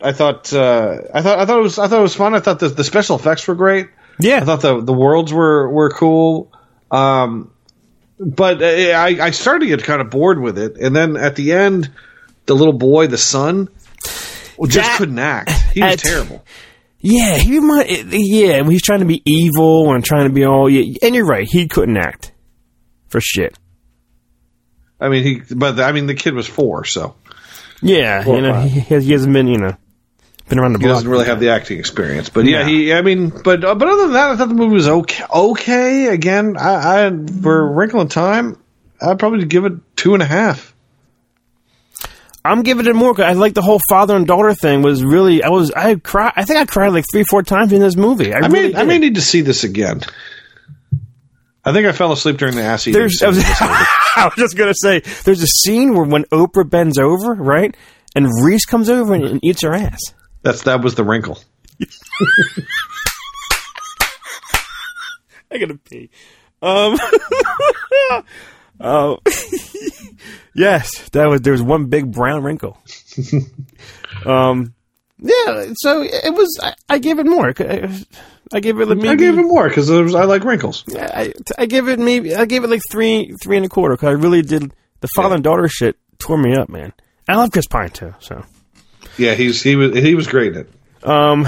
I 0.00 0.12
thought, 0.12 0.52
uh, 0.52 0.98
I 1.12 1.22
thought, 1.22 1.38
I 1.38 1.44
thought 1.46 1.58
it 1.58 1.62
was, 1.62 1.78
I 1.78 1.88
thought 1.88 1.98
it 1.98 2.02
was 2.02 2.14
fun. 2.14 2.34
I 2.34 2.40
thought 2.40 2.60
the, 2.60 2.68
the 2.68 2.84
special 2.84 3.16
effects 3.16 3.46
were 3.48 3.54
great. 3.56 3.88
yeah, 4.20 4.38
I 4.40 4.44
thought 4.44 4.60
the 4.60 4.80
the 4.82 4.92
worlds 4.92 5.32
were 5.32 5.68
were 5.70 5.90
cool. 5.90 6.52
Um, 6.90 7.52
but 8.20 8.62
uh, 8.62 8.66
I, 8.66 9.16
I 9.20 9.30
started 9.32 9.66
to 9.68 9.76
get 9.76 9.84
kind 9.84 10.00
of 10.00 10.10
bored 10.10 10.40
with 10.40 10.58
it, 10.58 10.76
and 10.76 10.94
then 10.94 11.16
at 11.16 11.36
the 11.36 11.52
end, 11.52 11.90
the 12.46 12.54
little 12.54 12.72
boy, 12.72 13.06
the 13.08 13.18
son, 13.18 13.68
just 14.04 14.74
That- 14.76 14.96
couldn't 14.98 15.18
act. 15.18 15.50
He 15.72 15.82
was 15.82 15.92
at- 15.94 15.98
terrible. 16.00 16.44
yeah. 17.00 17.36
He 17.36 17.58
remind, 17.58 17.88
yeah. 18.12 18.60
When 18.62 18.70
he's 18.70 18.82
trying 18.82 19.00
to 19.00 19.06
be 19.06 19.22
evil 19.24 19.92
and 19.92 20.04
trying 20.04 20.28
to 20.28 20.32
be 20.34 20.44
all. 20.44 20.68
Yeah, 20.70 20.96
and 21.02 21.14
you're 21.14 21.26
right. 21.26 21.46
He 21.48 21.68
couldn't 21.68 21.96
act 21.96 22.32
for 23.08 23.20
shit. 23.20 23.56
I 25.00 25.08
mean, 25.08 25.22
he, 25.24 25.54
but 25.54 25.78
I 25.80 25.92
mean, 25.92 26.06
the 26.06 26.14
kid 26.14 26.34
was 26.34 26.46
four, 26.48 26.84
so 26.84 27.14
Yeah, 27.82 28.24
Four 28.24 28.36
you 28.36 28.42
know, 28.42 28.60
he, 28.62 28.68
he 28.68 28.80
has- 28.94 29.04
he 29.04 29.12
hasn't 29.12 29.32
been 29.32 29.46
you 29.46 29.58
know 29.58 29.76
been 30.48 30.58
around 30.58 30.72
the 30.74 30.78
he 30.78 30.86
doesn't 30.86 31.08
really 31.08 31.26
have 31.26 31.40
the 31.40 31.50
acting 31.50 31.78
experience. 31.78 32.28
But 32.28 32.44
yeah, 32.46 32.62
No. 32.62 32.66
he. 32.66 32.92
I 32.92 33.02
mean, 33.02 33.30
but 33.30 33.64
uh, 33.64 33.74
but 33.74 33.88
other 33.88 34.02
than 34.02 34.12
that, 34.12 34.30
I 34.30 34.36
thought 34.36 34.48
the 34.48 34.54
movie 34.54 34.74
was 34.74 34.88
okay. 34.88 35.24
Okay, 35.32 36.06
again, 36.06 36.56
I, 36.58 37.06
I 37.06 37.26
for 37.42 37.72
Wrinkle 37.72 38.00
in 38.00 38.08
Time, 38.08 38.62
I'd 39.00 39.18
probably 39.18 39.44
give 39.46 39.64
it 39.64 39.74
two 39.96 40.14
and 40.14 40.22
a 40.22 40.26
half. 40.26 40.74
I'm 42.44 42.62
giving 42.62 42.86
it 42.86 42.94
more. 42.94 43.20
I 43.20 43.32
like 43.32 43.54
the 43.54 43.62
whole 43.62 43.80
father 43.90 44.16
and 44.16 44.26
daughter 44.26 44.54
thing. 44.54 44.82
Was 44.82 45.04
really 45.04 45.42
I 45.42 45.48
was 45.50 45.70
I 45.72 45.96
cried. 45.96 46.32
I 46.36 46.44
think 46.44 46.58
I 46.58 46.64
cried 46.64 46.88
like 46.88 47.04
three 47.12 47.24
four 47.24 47.42
times 47.42 47.72
in 47.72 47.80
this 47.80 47.96
movie. 47.96 48.32
I, 48.32 48.38
I 48.38 48.46
really 48.46 48.72
may 48.72 48.80
I 48.80 48.84
may 48.84 48.98
need 48.98 49.16
to 49.16 49.20
see 49.20 49.42
this 49.42 49.64
again. 49.64 50.00
I 51.64 51.72
think 51.72 51.86
I 51.86 51.92
fell 51.92 52.12
asleep 52.12 52.38
during 52.38 52.54
the 52.54 52.62
ass 52.62 52.86
eating. 52.86 52.98
There's, 52.98 53.22
I, 53.22 53.28
was, 53.28 53.38
I 54.16 54.24
was 54.24 54.34
just 54.38 54.56
gonna 54.56 54.72
say, 54.74 55.00
there's 55.24 55.42
a 55.42 55.46
scene 55.46 55.92
where 55.92 56.06
when 56.06 56.24
Oprah 56.26 56.68
bends 56.68 56.96
over, 56.98 57.34
right, 57.34 57.76
and 58.14 58.26
Reese 58.42 58.64
comes 58.64 58.88
over 58.88 59.12
and, 59.12 59.24
and 59.24 59.44
eats 59.44 59.62
her 59.62 59.74
ass. 59.74 60.00
That's 60.42 60.62
that 60.62 60.82
was 60.82 60.94
the 60.94 61.04
wrinkle. 61.04 61.38
I 65.50 65.58
gotta 65.58 65.76
pee. 65.76 66.10
Um, 66.60 66.98
oh, 68.80 69.18
yes, 70.54 71.08
that 71.10 71.28
was 71.28 71.40
there 71.40 71.52
was 71.52 71.62
one 71.62 71.86
big 71.86 72.12
brown 72.12 72.42
wrinkle. 72.42 72.78
um, 74.26 74.74
yeah, 75.18 75.72
so 75.76 76.02
it 76.02 76.34
was. 76.34 76.58
I, 76.62 76.74
I 76.88 76.98
gave 76.98 77.18
it 77.18 77.26
more. 77.26 77.52
I, 77.58 78.04
I 78.52 78.60
gave 78.60 78.78
it 78.80 78.88
maybe. 78.88 79.08
I 79.08 79.14
gave 79.14 79.38
it 79.38 79.42
more 79.42 79.68
because 79.68 79.90
I 79.90 80.24
like 80.24 80.44
wrinkles. 80.44 80.84
Yeah, 80.86 81.10
I, 81.12 81.32
I 81.56 81.66
gave 81.66 81.88
it 81.88 81.98
maybe 81.98 82.34
I 82.34 82.44
gave 82.44 82.64
it 82.64 82.70
like 82.70 82.82
three 82.90 83.34
three 83.42 83.56
and 83.56 83.66
a 83.66 83.68
quarter 83.68 83.94
because 83.96 84.08
I 84.08 84.12
really 84.12 84.42
did 84.42 84.72
the 85.00 85.08
father 85.08 85.34
and 85.34 85.44
daughter 85.44 85.68
shit 85.68 85.96
tore 86.18 86.38
me 86.38 86.54
up, 86.54 86.68
man. 86.68 86.92
I 87.28 87.36
love 87.36 87.50
Chris 87.50 87.66
Pine 87.66 87.90
too. 87.90 88.14
So 88.20 88.44
Yeah, 89.18 89.34
he's 89.34 89.62
he 89.62 89.76
was 89.76 89.94
he 89.96 90.14
was 90.14 90.26
great 90.26 90.54
in 90.54 90.60
it. 90.60 90.70
um, 91.04 91.46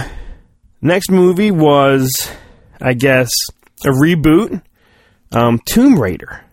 next 0.82 1.10
movie 1.10 1.50
was 1.50 2.30
I 2.80 2.94
guess 2.94 3.30
a 3.84 3.88
reboot, 3.90 4.62
um, 5.32 5.60
Tomb 5.66 5.98
Raider, 5.98 6.44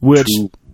which 0.00 0.28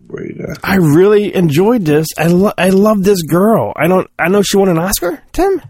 Great, 0.09 0.41
uh, 0.41 0.55
I 0.65 0.77
really 0.77 1.35
enjoyed. 1.35 1.85
This 1.85 2.09
I 2.19 2.27
lo- 2.27 2.53
I 2.59 2.71
love 2.71 3.03
this 3.05 3.23
girl. 3.23 3.73
I 3.77 3.87
don't 3.87 4.09
I 4.19 4.29
know 4.29 4.43
she 4.43 4.57
won 4.57 4.69
an 4.69 4.79
Oscar, 4.79 5.23
Tim. 5.33 5.63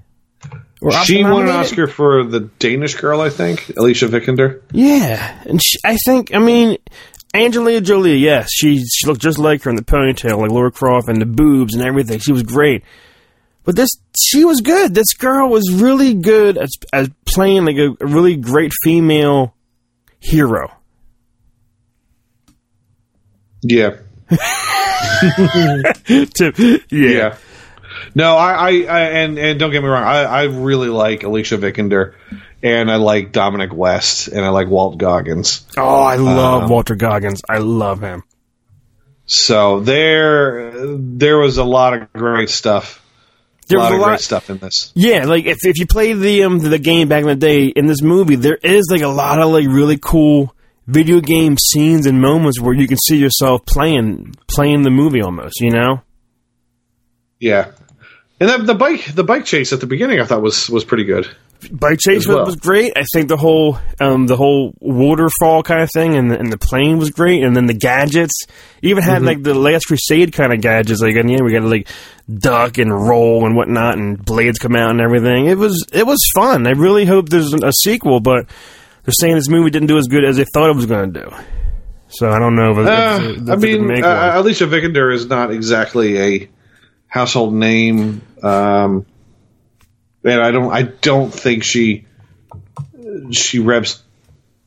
Or 0.83 0.93
she 1.05 1.23
won 1.23 1.43
an? 1.43 1.51
Oscar 1.51 1.87
for 1.87 2.25
the 2.25 2.41
Danish 2.59 2.95
girl, 2.95 3.21
I 3.21 3.29
think, 3.29 3.71
Alicia 3.77 4.09
Vikander. 4.09 4.63
Yeah, 4.73 5.43
and 5.45 5.63
she, 5.63 5.77
I 5.85 5.97
think 6.07 6.35
I 6.35 6.39
mean 6.39 6.79
Angelina 7.35 7.83
Jolie. 7.83 8.17
Yes, 8.17 8.49
she 8.51 8.83
she 8.83 9.07
looked 9.07 9.21
just 9.21 9.39
like 9.39 9.63
her 9.65 9.71
in 9.71 9.77
the 9.77 9.85
ponytail, 9.85 10.39
like 10.39 10.51
Lara 10.51 10.71
Croft, 10.73 11.09
and 11.11 11.21
the 11.21 11.27
boobs 11.27 11.75
and 11.75 11.85
everything. 11.85 12.19
She 12.19 12.33
was 12.33 12.43
great. 12.43 12.83
But 13.65 13.77
this, 13.77 13.89
she 14.19 14.45
was 14.45 14.61
good. 14.63 14.95
This 14.95 15.15
girl 15.15 15.49
was 15.51 15.71
really 15.73 16.15
good 16.15 16.57
at, 16.59 16.69
as 16.93 17.11
playing 17.27 17.65
like 17.67 17.77
a, 17.77 17.91
a 18.01 18.07
really 18.07 18.37
great 18.37 18.73
female 18.83 19.55
hero. 20.19 20.73
Yeah, 23.63 23.97
Tim, 26.35 26.53
yeah. 26.57 26.81
yeah. 26.91 27.37
No, 28.15 28.37
I, 28.37 28.53
I, 28.53 28.69
I 28.69 29.01
and 29.21 29.39
and 29.39 29.59
don't 29.61 29.71
get 29.71 29.83
me 29.83 29.89
wrong, 29.89 30.03
I, 30.03 30.23
I 30.25 30.43
really 30.45 30.89
like 30.89 31.23
Alicia 31.25 31.59
Vikander, 31.59 32.15
and 32.63 32.91
I 32.91 32.97
like 32.97 33.33
Dominic 33.33 33.73
West, 33.75 34.29
and 34.29 34.45
I 34.45 34.49
like 34.49 34.69
Walt 34.69 34.97
Goggins. 34.99 35.67
Oh, 35.77 36.03
I 36.03 36.17
love 36.17 36.63
Um, 36.65 36.71
Walter 36.71 36.95
Goggins. 36.95 37.43
I 37.49 37.59
love 37.59 38.01
him. 38.01 38.23
So 39.27 39.81
there, 39.81 40.73
there 40.97 41.39
was 41.39 41.59
a 41.59 41.65
lot 41.65 41.95
of 41.95 42.13
great 42.15 42.51
stuff. 42.51 43.05
There 43.71 43.79
a 43.79 43.83
lot 43.83 43.87
was 43.87 43.93
a 43.93 43.95
of 43.95 44.01
lot- 44.03 44.09
great 44.09 44.21
stuff 44.21 44.51
in 44.51 44.59
this. 44.59 44.93
Yeah, 44.95 45.25
like 45.25 45.47
if 45.47 45.59
if 45.63 45.79
you 45.79 45.87
play 45.87 46.13
the 46.13 46.45
um 46.45 46.59
the 46.59 46.79
game 46.79 47.09
back 47.09 47.23
in 47.23 47.29
the 47.29 47.35
day 47.37 47.67
in 47.67 47.87
this 47.87 48.03
movie, 48.03 48.37
there 48.37 48.59
is 48.63 48.85
like 48.91 49.03
a 49.03 49.09
lot 49.09 49.41
of 49.41 49.51
like 49.51 49.67
really 49.67 49.97
cool 49.97 50.55
video 50.87 51.21
game 51.21 51.57
scenes 51.57 52.07
and 52.07 52.21
moments 52.21 52.61
where 52.61 52.75
you 52.75 52.89
can 52.89 52.99
see 52.99 53.17
yourself 53.17 53.65
playing 53.67 54.35
playing 54.49 54.83
the 54.83 54.91
movie 54.91 55.23
almost, 55.23 55.61
you 55.61 55.71
know? 55.71 56.03
Yeah, 57.39 57.71
and 58.39 58.49
the, 58.51 58.59
the 58.59 58.75
bike, 58.75 59.15
the 59.15 59.25
bike 59.25 59.45
chase 59.47 59.73
at 59.73 59.81
the 59.81 59.87
beginning, 59.87 60.21
I 60.21 60.25
thought 60.27 60.43
was 60.43 60.69
was 60.69 60.85
pretty 60.85 61.05
good. 61.05 61.27
Bike 61.73 61.99
chase 61.99 62.19
As 62.23 62.27
was, 62.27 62.37
well. 62.37 62.47
was 62.47 62.57
great. 62.57 62.93
I 62.97 63.03
think 63.13 63.29
the 63.29 63.37
whole 63.37 63.79
um, 64.01 64.27
the 64.27 64.37
whole 64.37 64.73
waterfall 64.81 65.63
kind 65.63 65.83
of 65.83 65.91
thing 65.93 66.17
and 66.17 66.31
the, 66.31 66.39
and 66.39 66.53
the 66.53 66.59
plane 66.59 66.99
was 66.99 67.11
great. 67.11 67.43
And 67.43 67.57
then 67.57 67.67
the 67.67 67.75
gadgets 67.75 68.33
even 68.83 69.03
Mm-hmm. 69.03 69.11
had 69.13 69.23
like 69.23 69.43
the 69.43 69.55
Last 69.55 69.85
Crusade 69.87 70.33
kind 70.33 70.53
of 70.53 70.61
gadgets. 70.61 71.01
Like 71.01 71.17
in 71.17 71.27
the 71.27 71.35
end, 71.35 71.45
we 71.45 71.53
got 71.53 71.61
to 71.61 71.69
like 71.69 71.89
duck 72.33 72.79
and 72.79 72.91
roll 72.93 73.45
and 73.47 73.57
whatnot, 73.57 73.99
and 73.99 74.25
blades 74.25 74.59
come 74.59 74.77
out 74.77 74.91
and 74.91 75.01
everything. 75.01 75.47
It 75.47 75.59
was 75.59 75.87
it 75.93 76.07
was 76.07 76.19
fun. 76.35 76.67
I 76.67 76.71
really 76.71 77.05
hope 77.05 77.29
there's 77.29 77.53
a 77.55 77.73
sequel, 77.85 78.21
but 78.21 78.47
they're 79.05 79.15
saying 79.21 79.35
this 79.35 79.49
movie 79.49 79.71
didn't 79.71 79.89
do 79.89 79.99
as 79.99 80.07
good 80.07 80.25
as 80.25 80.37
they 80.37 80.45
thought 80.55 80.71
it 80.71 80.77
was 80.77 80.87
going 80.87 81.13
to 81.13 81.21
do. 81.21 81.31
So 82.09 82.29
I 82.31 82.39
don't 82.39 82.57
know. 82.57 82.73
If, 82.73 82.79
if- 82.79 82.87
Uh, 82.87 83.43
if 83.43 83.51
I 83.51 83.57
mean, 83.57 83.87
make 83.87 84.05
uh. 84.05 84.33
Alicia 84.35 84.67
Vikander 84.67 85.15
is 85.15 85.27
not 85.27 85.51
exactly 85.53 86.19
a 86.19 86.49
household 87.07 87.55
name, 87.55 88.23
um, 88.43 89.07
and 90.25 90.41
I 90.41 90.51
don't. 90.51 90.73
I 90.73 90.83
don't 90.83 91.33
think 91.33 91.65
she 91.65 92.07
she 93.33 93.59
revs 93.59 94.03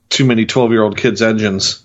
too 0.10 0.26
many 0.26 0.46
twelve 0.46 0.72
year 0.72 0.84
old 0.84 0.98
kids' 0.98 1.22
engines 1.22 1.84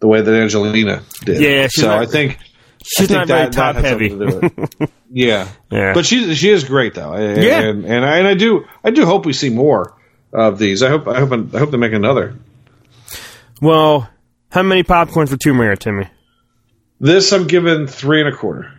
the 0.00 0.06
way 0.08 0.20
that 0.20 0.34
Angelina 0.34 1.02
did. 1.24 1.40
Yeah, 1.40 1.68
so 1.70 1.88
not- 1.88 1.98
I 2.02 2.06
think 2.06 2.38
she's 2.84 3.10
I 3.10 3.14
not 3.14 3.26
think 3.28 3.38
very 3.38 3.50
top 3.50 3.74
that 3.76 3.84
heavy. 3.84 4.08
to 4.08 4.18
do 4.18 4.24
with 4.40 4.80
it. 4.80 4.90
yeah, 5.10 5.48
Yeah. 5.70 5.94
but 5.94 6.04
she 6.06 6.34
she 6.34 6.50
is 6.50 6.64
great 6.64 6.94
though. 6.94 7.12
And, 7.12 7.42
Yeah. 7.42 7.60
and 7.60 7.84
and 7.84 8.04
I, 8.04 8.18
and 8.18 8.26
I 8.26 8.34
do 8.34 8.64
I 8.82 8.90
do 8.90 9.04
hope 9.06 9.26
we 9.26 9.32
see 9.32 9.50
more 9.50 9.94
of 10.32 10.58
these. 10.58 10.82
I 10.82 10.88
hope 10.88 11.06
I 11.08 11.20
hope 11.20 11.32
I 11.54 11.58
hope 11.58 11.70
they 11.70 11.76
make 11.76 11.92
another. 11.92 12.34
well, 13.60 14.08
how 14.50 14.62
many 14.62 14.82
popcorns 14.82 15.28
for 15.28 15.36
Tomb 15.36 15.60
Raider, 15.60 15.76
Timmy? 15.76 16.08
This 17.00 17.32
I'm 17.32 17.46
giving 17.46 17.86
three 17.86 18.20
and 18.20 18.32
a 18.32 18.36
quarter. 18.36 18.72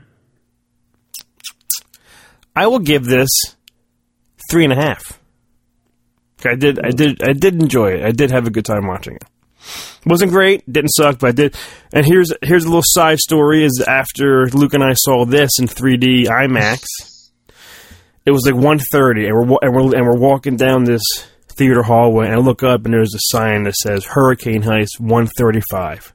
I 2.55 2.67
will 2.67 2.79
give 2.79 3.05
this 3.05 3.29
three 4.53 4.63
and 4.65 4.73
a 4.73 4.75
half. 4.75 5.19
I 6.45 6.53
did, 6.53 6.79
I 6.85 6.91
did, 6.91 7.23
I 7.23 7.33
did 7.33 7.55
enjoy 7.55 7.93
it. 7.93 8.05
I 8.05 8.11
did 8.11 8.29
have 8.29 8.45
a 8.45 8.51
good 8.51 8.65
time 8.65 8.85
watching 8.85 9.15
it. 9.15 9.23
wasn't 10.05 10.31
great, 10.31 10.61
didn't 10.71 10.89
suck, 10.89 11.17
but 11.17 11.29
I 11.29 11.31
did. 11.31 11.55
And 11.91 12.05
here's 12.05 12.31
here's 12.43 12.63
a 12.63 12.67
little 12.67 12.83
side 12.85 13.17
story: 13.17 13.63
is 13.63 13.83
after 13.87 14.47
Luke 14.49 14.75
and 14.75 14.83
I 14.83 14.93
saw 14.93 15.25
this 15.25 15.57
in 15.59 15.65
3D 15.65 16.25
IMAX, 16.27 16.85
it 18.25 18.31
was 18.31 18.45
like 18.45 18.53
1.30, 18.53 19.25
and 19.25 19.49
we're 19.49 19.57
and 19.63 19.73
we're 19.73 19.97
and 19.97 20.05
we're 20.05 20.19
walking 20.19 20.55
down 20.55 20.83
this 20.83 21.01
theater 21.57 21.81
hallway, 21.81 22.27
and 22.27 22.35
I 22.35 22.37
look 22.37 22.61
up, 22.61 22.85
and 22.85 22.93
there's 22.93 23.15
a 23.15 23.35
sign 23.35 23.63
that 23.63 23.75
says 23.75 24.05
Hurricane 24.05 24.61
Heist 24.61 24.99
135. 24.99 26.13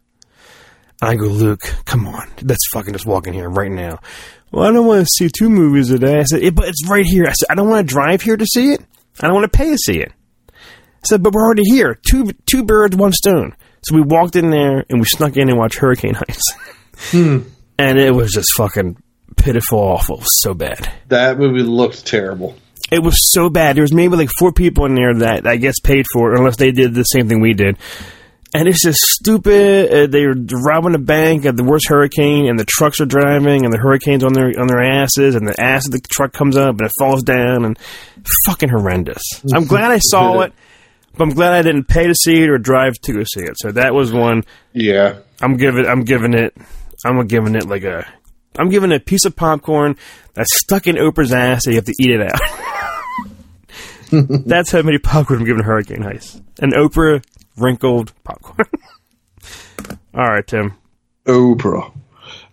I 1.01 1.17
go, 1.17 1.27
Luke, 1.27 1.63
come 1.87 2.07
on, 2.07 2.29
let's 2.43 2.69
fucking 2.73 2.93
just 2.93 3.07
walk 3.07 3.27
in 3.27 3.33
here 3.33 3.49
right 3.49 3.71
now. 3.71 3.99
Well, 4.51 4.67
I 4.67 4.73
don't 4.73 4.87
want 4.87 5.07
to 5.07 5.07
see 5.07 5.29
two 5.29 5.51
movies 5.51 5.91
a 5.91 5.99
day. 5.99 6.19
I 6.19 6.25
said, 6.25 6.43
"Yeah, 6.43 6.51
but 6.51 6.69
it's 6.69 6.89
right 6.89 7.05
here. 7.05 7.25
I 7.27 7.33
said, 7.33 7.47
I 7.51 7.55
don't 7.55 7.69
want 7.69 7.87
to 7.87 7.93
drive 7.93 8.23
here 8.23 8.37
to 8.37 8.47
see 8.47 8.73
it. 8.73 8.81
I 9.21 9.27
don't 9.27 9.35
want 9.35 9.51
to 9.53 9.57
pay 9.57 9.71
to 9.71 9.79
see 9.79 9.99
it. 9.99 10.13
I 10.51 11.07
said, 11.07 11.23
but 11.23 11.33
we're 11.33 11.45
already 11.45 11.65
here. 11.65 11.95
Two 11.95 12.33
two 12.47 12.65
birds, 12.65 12.97
one 12.97 13.13
stone. 13.13 13.55
So 13.83 13.95
we 13.95 14.03
walked 14.03 14.37
in 14.37 14.51
there 14.51 14.85
and 14.89 14.99
we 14.99 15.05
snuck 15.05 15.37
in 15.37 15.49
and 15.49 15.59
watched 15.59 15.79
Hurricane 15.79 16.15
Heights. 16.17 16.55
Hmm. 17.11 17.39
And 17.79 17.99
it 17.99 18.13
was 18.13 18.33
just 18.33 18.49
fucking 18.57 18.97
pitiful, 19.37 19.79
awful, 19.79 20.23
so 20.25 20.55
bad. 20.55 20.91
That 21.09 21.39
movie 21.39 21.63
looked 21.63 22.07
terrible. 22.07 22.57
It 22.91 23.03
was 23.03 23.17
so 23.33 23.51
bad. 23.51 23.77
There 23.77 23.83
was 23.83 23.93
maybe 23.93 24.17
like 24.17 24.31
four 24.39 24.53
people 24.53 24.87
in 24.87 24.95
there 24.95 25.15
that 25.19 25.47
I 25.47 25.57
guess 25.57 25.79
paid 25.81 26.07
for 26.13 26.33
it, 26.33 26.39
unless 26.39 26.57
they 26.57 26.73
did 26.73 26.95
the 26.95 27.05
same 27.05 27.29
thing 27.29 27.41
we 27.41 27.53
did. 27.55 27.77
And 28.55 28.67
it's 28.67 28.83
just 28.83 28.99
stupid. 28.99 29.93
Uh, 29.93 30.07
They're 30.07 30.35
robbing 30.65 30.95
a 30.95 30.99
bank 30.99 31.45
at 31.45 31.57
the 31.57 31.65
worst 31.65 31.87
hurricane, 31.89 32.49
and 32.49 32.59
the 32.59 32.65
trucks 32.67 32.99
are 33.01 33.07
driving, 33.07 33.65
and 33.65 33.73
the 33.73 33.79
hurricane's 33.79 34.25
on 34.25 34.33
their 34.33 34.59
on 34.59 34.67
their 34.67 34.83
asses, 34.83 35.35
and 35.35 35.47
the 35.47 35.55
ass 35.61 35.87
of 35.87 35.93
the 35.93 36.01
truck 36.11 36.33
comes 36.33 36.57
up, 36.57 36.79
and 36.79 36.87
it 36.87 36.93
falls 36.99 37.23
down, 37.23 37.65
and 37.67 37.79
fucking 38.47 38.71
horrendous. 38.71 39.23
I'm 39.55 39.65
glad 39.69 39.91
I 39.91 39.99
saw 39.99 40.41
it, 40.41 40.53
but 41.15 41.25
I'm 41.25 41.35
glad 41.35 41.53
I 41.53 41.63
didn't 41.63 41.85
pay 41.89 42.07
to 42.07 42.15
see 42.15 42.43
it 42.43 42.49
or 42.49 42.57
drive 42.59 42.95
to 43.03 43.13
go 43.13 43.23
see 43.25 43.43
it. 43.43 43.55
So 43.59 43.73
that 43.73 43.95
was 43.95 44.13
one. 44.13 44.45
Yeah. 44.73 45.19
I'm 45.43 45.57
giving. 45.59 45.85
I'm 45.87 46.05
giving 46.05 46.33
it. 46.33 46.57
I'm 47.05 47.27
giving 47.27 47.55
it 47.55 47.67
like 47.69 47.85
a. 47.85 48.07
I'm 48.59 48.71
giving 48.71 48.91
it 48.93 49.03
a 49.03 49.05
piece 49.05 49.25
of 49.27 49.37
popcorn 49.37 49.97
that's 50.35 50.59
stuck 50.59 50.87
in 50.87 50.97
Oprah's 50.97 51.33
ass, 51.33 51.67
and 51.67 51.75
you 51.75 51.79
have 51.79 51.85
to 51.85 51.95
eat 52.01 52.11
it 52.11 52.23
out. 52.23 52.41
that's 54.47 54.71
how 54.71 54.83
many 54.83 54.99
popcorn 54.99 55.41
I'm 55.41 55.45
giving 55.45 55.63
Hurricane 55.63 56.03
Heist. 56.03 56.43
An 56.61 56.73
Oprah 56.73 57.23
wrinkled 57.57 58.13
popcorn. 58.25 58.69
All 60.15 60.29
right, 60.29 60.47
Tim. 60.47 60.75
Oprah. 61.27 61.93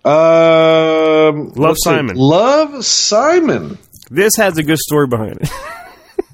Um, 0.05 1.53
see. 1.55 1.75
Simon. 1.83 2.15
Love 2.15 2.85
Simon. 2.85 3.77
This 4.11 4.33
has 4.37 4.57
a 4.57 4.63
good 4.63 4.77
story 4.77 5.07
behind 5.07 5.39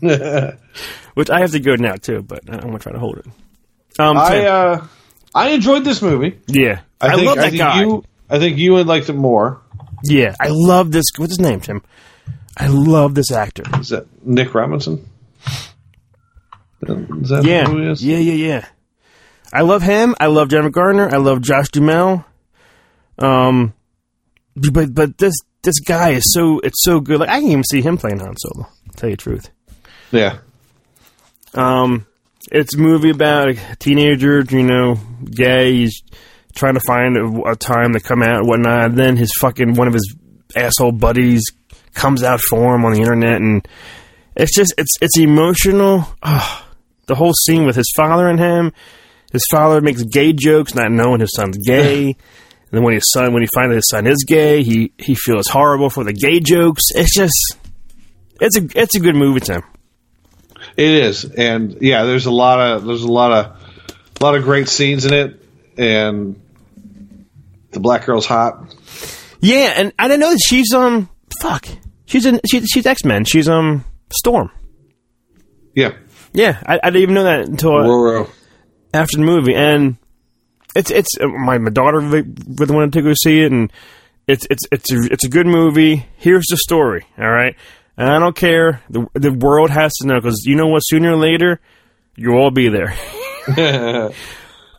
it, 0.01 0.59
which 1.13 1.29
I 1.29 1.39
have 1.39 1.51
to 1.51 1.59
go 1.59 1.75
now 1.75 1.95
too. 1.95 2.21
But 2.21 2.41
I'm 2.51 2.59
gonna 2.59 2.79
try 2.79 2.91
to 2.91 2.99
hold 2.99 3.19
it. 3.19 3.27
Um, 3.97 4.17
I 4.17 4.45
uh, 4.45 4.87
I 5.33 5.49
enjoyed 5.51 5.85
this 5.85 6.01
movie. 6.01 6.39
yeah, 6.47 6.81
I, 6.99 7.15
think, 7.15 7.27
love 7.27 7.37
that 7.37 7.51
think 7.51 7.59
guy. 7.59 7.81
You, 7.81 8.03
I 8.29 8.39
think 8.39 8.57
you 8.57 8.73
would 8.73 8.87
like 8.87 9.07
it 9.07 9.13
more. 9.13 9.61
yeah, 10.03 10.35
I 10.39 10.49
love 10.49 10.91
this. 10.91 11.05
What's 11.15 11.37
his 11.37 11.39
name, 11.39 11.61
Tim? 11.61 11.81
I 12.57 12.67
love 12.67 13.15
this 13.15 13.31
actor. 13.31 13.63
Is 13.79 13.89
that 13.89 14.05
Nick 14.25 14.53
Robinson? 14.53 15.07
Is 16.87 17.29
that 17.29 17.43
Yeah, 17.43 17.65
who 17.65 17.77
it 17.79 17.91
is? 17.91 18.03
yeah, 18.03 18.17
yeah, 18.17 18.33
yeah. 18.33 18.65
I 19.53 19.61
love 19.61 19.81
him. 19.83 20.15
I 20.19 20.27
love 20.27 20.49
Jennifer 20.49 20.69
Garner. 20.69 21.09
I 21.13 21.17
love 21.17 21.41
Josh 21.41 21.69
Duhamel. 21.69 22.25
Um, 23.19 23.73
but 24.55 24.93
but 24.93 25.17
this 25.17 25.35
this 25.63 25.79
guy 25.79 26.11
is 26.11 26.23
so 26.33 26.59
it's 26.59 26.81
so 26.83 26.99
good. 26.99 27.19
Like 27.19 27.29
I 27.29 27.39
can 27.39 27.49
even 27.49 27.63
see 27.63 27.81
him 27.81 27.97
playing 27.97 28.19
Han 28.19 28.35
Solo. 28.37 28.67
To 28.91 28.97
tell 28.97 29.09
you 29.09 29.15
the 29.15 29.21
truth. 29.21 29.49
Yeah. 30.11 30.39
Um, 31.53 32.07
it's 32.51 32.75
a 32.75 32.79
movie 32.79 33.09
about 33.11 33.49
a 33.49 33.75
teenager, 33.77 34.41
you 34.49 34.63
know, 34.63 34.97
gay. 35.25 35.73
He's 35.73 36.01
trying 36.55 36.73
to 36.75 36.79
find 36.81 37.15
a, 37.17 37.51
a 37.51 37.55
time 37.55 37.93
to 37.93 37.99
come 37.99 38.23
out 38.23 38.39
and 38.39 38.47
whatnot. 38.47 38.91
And 38.91 38.97
then 38.97 39.17
his 39.17 39.31
fucking 39.39 39.75
one 39.75 39.87
of 39.87 39.93
his 39.93 40.15
asshole 40.55 40.93
buddies 40.93 41.43
comes 41.93 42.23
out 42.23 42.39
for 42.49 42.73
him 42.75 42.85
on 42.85 42.93
the 42.93 42.99
internet, 42.99 43.41
and 43.41 43.67
it's 44.35 44.55
just 44.55 44.73
it's 44.77 44.91
it's 45.01 45.17
emotional. 45.17 46.07
Ugh. 46.21 46.63
the 47.07 47.15
whole 47.15 47.33
scene 47.45 47.65
with 47.65 47.75
his 47.75 47.91
father 47.95 48.27
and 48.27 48.39
him. 48.39 48.73
His 49.31 49.45
father 49.49 49.79
makes 49.81 50.03
gay 50.03 50.33
jokes, 50.33 50.75
not 50.75 50.91
knowing 50.91 51.21
his 51.21 51.31
son's 51.33 51.57
gay. 51.57 52.05
and 52.05 52.15
then 52.71 52.83
when 52.83 52.93
his 52.93 53.09
son, 53.11 53.33
when 53.33 53.43
he 53.43 53.49
finds 53.53 53.75
his 53.75 53.87
son 53.89 54.07
is 54.07 54.23
gay, 54.27 54.63
he 54.63 54.91
he 54.97 55.15
feels 55.15 55.47
horrible 55.47 55.89
for 55.89 56.03
the 56.03 56.13
gay 56.13 56.39
jokes. 56.39 56.83
It's 56.95 57.15
just, 57.15 57.57
it's 58.39 58.57
a 58.57 58.67
it's 58.75 58.95
a 58.95 58.99
good 58.99 59.15
movie, 59.15 59.41
Tim. 59.41 59.63
It 60.77 60.91
is, 60.91 61.25
and 61.25 61.77
yeah, 61.81 62.03
there's 62.03 62.25
a 62.25 62.31
lot 62.31 62.59
of 62.59 62.85
there's 62.85 63.03
a 63.03 63.11
lot 63.11 63.31
of 63.31 63.57
a 64.19 64.23
lot 64.23 64.35
of 64.35 64.43
great 64.43 64.69
scenes 64.69 65.05
in 65.05 65.13
it, 65.13 65.43
and 65.77 66.41
the 67.71 67.79
black 67.79 68.05
girl's 68.05 68.25
hot. 68.25 68.75
Yeah, 69.41 69.73
and 69.75 69.91
I 69.97 70.07
didn't 70.07 70.21
know 70.21 70.31
that 70.31 70.41
she's 70.41 70.73
um 70.73 71.09
fuck. 71.41 71.67
She's 72.05 72.25
in 72.25 72.39
she, 72.49 72.61
she's 72.65 72.85
X 72.85 73.03
Men. 73.03 73.25
She's 73.25 73.49
um 73.49 73.83
Storm. 74.13 74.51
Yeah, 75.75 75.93
Yeah, 76.33 76.61
I, 76.65 76.79
I 76.83 76.89
didn't 76.89 77.01
even 77.03 77.15
know 77.15 77.23
that 77.23 77.47
until 77.47 77.75
uh, 77.77 78.25
after 78.93 79.17
the 79.17 79.23
movie, 79.23 79.55
and 79.55 79.97
it's 80.75 80.91
it's 80.91 81.09
uh, 81.19 81.27
my 81.27 81.57
my 81.57 81.69
daughter 81.69 81.99
really 81.99 82.29
really 82.47 82.75
wanted 82.75 82.93
to 82.93 83.01
go 83.01 83.13
see 83.13 83.41
it, 83.41 83.51
and 83.51 83.71
it's 84.27 84.45
it's 84.49 84.63
it's 84.71 84.91
a, 84.91 84.97
it's 85.11 85.25
a 85.25 85.29
good 85.29 85.47
movie. 85.47 86.05
Here's 86.17 86.45
the 86.49 86.57
story, 86.57 87.05
all 87.17 87.29
right, 87.29 87.55
and 87.97 88.09
I 88.09 88.19
don't 88.19 88.35
care. 88.35 88.81
the 88.89 89.07
The 89.13 89.31
world 89.31 89.69
has 89.69 89.93
to 90.01 90.07
know 90.07 90.19
because 90.19 90.43
you 90.45 90.55
know 90.55 90.67
what? 90.67 90.81
Sooner 90.81 91.13
or 91.13 91.17
later, 91.17 91.61
you'll 92.15 92.37
all 92.37 92.51
be 92.51 92.69
there. 92.69 92.93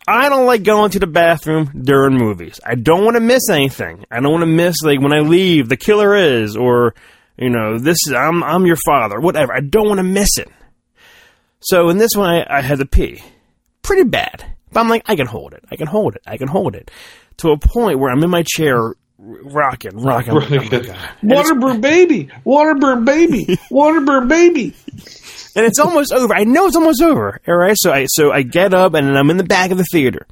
I 0.07 0.29
don't 0.29 0.47
like 0.47 0.65
going 0.65 0.91
to 0.91 0.99
the 0.99 1.07
bathroom 1.07 1.71
during 1.81 2.17
movies. 2.17 2.61
I 2.65 2.75
don't 2.75 3.05
want 3.05 3.17
to 3.17 3.21
miss 3.21 3.49
anything. 3.49 4.05
I 4.11 4.21
don't 4.21 4.33
want 4.33 4.43
to 4.43 4.47
miss 4.47 4.77
like 4.83 5.01
when 5.01 5.13
I 5.13 5.21
leave, 5.21 5.69
the 5.69 5.77
killer 5.77 6.15
is, 6.17 6.57
or 6.57 6.95
you 7.39 7.51
know, 7.51 7.79
this 7.79 7.97
is 8.07 8.13
I'm 8.15 8.43
I'm 8.43 8.67
your 8.67 8.79
father, 8.87 9.21
whatever. 9.21 9.53
I 9.53 9.61
don't 9.61 9.89
want 9.89 9.99
to 9.99 10.05
miss 10.05 10.39
it. 10.39 10.49
So 11.61 11.89
in 11.91 11.99
this 11.99 12.11
one, 12.17 12.29
I, 12.29 12.59
I 12.59 12.61
had 12.61 12.79
to 12.79 12.87
pee, 12.87 13.23
pretty 13.83 14.05
bad. 14.05 14.45
But 14.73 14.81
I'm 14.81 14.89
like, 14.89 15.03
I 15.07 15.17
can 15.17 15.27
hold 15.27 15.53
it. 15.55 15.65
I 15.71 15.77
can 15.77 15.87
hold 15.87 16.17
it. 16.17 16.23
I 16.27 16.37
can 16.39 16.49
hold 16.49 16.75
it. 16.75 16.91
To 17.39 17.51
a 17.51 17.59
point 17.59 17.99
where 17.99 18.11
I'm 18.11 18.23
in 18.25 18.31
my 18.31 18.43
chair, 18.47 18.95
rocking, 19.19 19.97
rocking. 20.03 20.31
I'm 20.33 20.39
like, 20.41 20.51
oh 20.51 20.57
my 20.57 20.67
God. 20.69 20.73
And 21.23 21.33
it's- 21.33 21.51
Waterburn 21.51 21.81
baby, 21.81 22.31
Waterburn 22.45 23.05
baby, 23.05 23.59
Waterburn 23.71 24.29
baby. 24.29 24.75
and 25.55 25.67
it's 25.67 25.79
almost 25.79 26.13
over. 26.13 26.35
I 26.35 26.45
know 26.45 26.67
it's 26.67 26.77
almost 26.77 27.03
over. 27.03 27.41
All 27.47 27.57
right, 27.57 27.77
so 27.79 27.93
I 27.93 28.07
so 28.09 28.33
I 28.33 28.43
get 28.43 28.73
up 28.75 28.95
and 28.95 29.17
I'm 29.17 29.31
in 29.31 29.37
the 29.37 29.45
back 29.45 29.71
of 29.71 29.79
the 29.79 29.87
theater. 29.93 30.27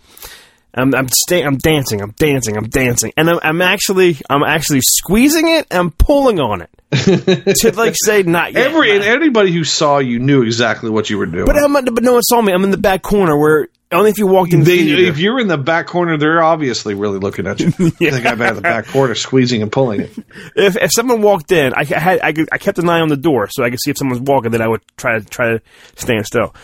I'm 0.75 0.95
I'm 0.95 1.09
stay, 1.09 1.43
I'm 1.43 1.59
dancing. 1.59 2.01
I'm 2.01 2.13
dancing. 2.13 2.57
I'm 2.57 2.69
dancing, 2.69 3.13
and 3.17 3.29
I'm, 3.29 3.39
I'm 3.43 3.61
actually 3.63 4.17
I'm 4.31 4.43
actually 4.43 4.81
squeezing 4.83 5.49
it. 5.49 5.67
and 5.71 5.79
I'm 5.79 5.91
pulling 5.91 6.39
on 6.41 6.61
it 6.63 6.71
to 6.93 7.73
like 7.77 7.95
say 7.97 8.23
not 8.23 8.53
yet. 8.53 8.67
Every 8.67 8.89
not 8.89 8.97
and 8.97 9.05
anybody 9.05 9.53
who 9.53 9.65
saw 9.65 9.99
you 9.99 10.19
knew 10.19 10.43
exactly 10.43 10.91
what 10.91 11.09
you 11.11 11.19
were 11.19 11.27
doing. 11.27 11.47
But 11.47 11.57
I'm 11.57 11.73
but 11.73 12.03
no 12.03 12.15
one 12.15 12.23
saw 12.23 12.41
me. 12.43 12.53
I'm 12.53 12.65
in 12.65 12.71
the 12.71 12.77
back 12.79 13.03
corner 13.03 13.39
where 13.39 13.69
Only 13.93 14.11
if 14.11 14.19
you 14.19 14.27
walked 14.27 14.53
in. 14.53 14.65
They, 14.65 14.79
theater. 14.79 15.03
if 15.03 15.19
you're 15.19 15.39
in 15.41 15.49
the 15.49 15.59
back 15.59 15.87
corner, 15.87 16.17
they're 16.19 16.43
obviously 16.43 16.95
really 16.95 17.19
looking 17.19 17.47
at 17.47 17.61
you. 17.61 17.71
The 17.71 18.21
guy 18.23 18.35
back 18.35 18.51
in 18.51 18.57
the 18.57 18.61
back 18.63 18.87
corner 18.87 19.15
squeezing 19.15 19.63
and 19.63 19.71
pulling 19.71 20.01
it. 20.03 20.11
if 20.57 20.77
if 20.77 20.91
someone 20.95 21.23
walked 21.23 21.53
in, 21.53 21.73
I 21.75 21.85
had 21.85 22.21
I, 22.23 22.33
could, 22.33 22.49
I 22.53 22.59
kept 22.59 22.79
an 22.79 22.89
eye 22.89 23.01
on 23.01 23.09
the 23.09 23.17
door 23.17 23.49
so 23.51 23.63
I 23.65 23.71
could 23.71 23.81
see 23.81 23.91
if 23.91 23.99
someone 23.99 24.19
was 24.19 24.27
walking. 24.29 24.51
Then 24.51 24.63
I 24.63 24.69
would 24.69 24.83
try 24.97 25.19
to 25.19 25.25
try 25.25 25.53
to 25.53 25.63
stand 25.97 26.27
still. 26.27 26.55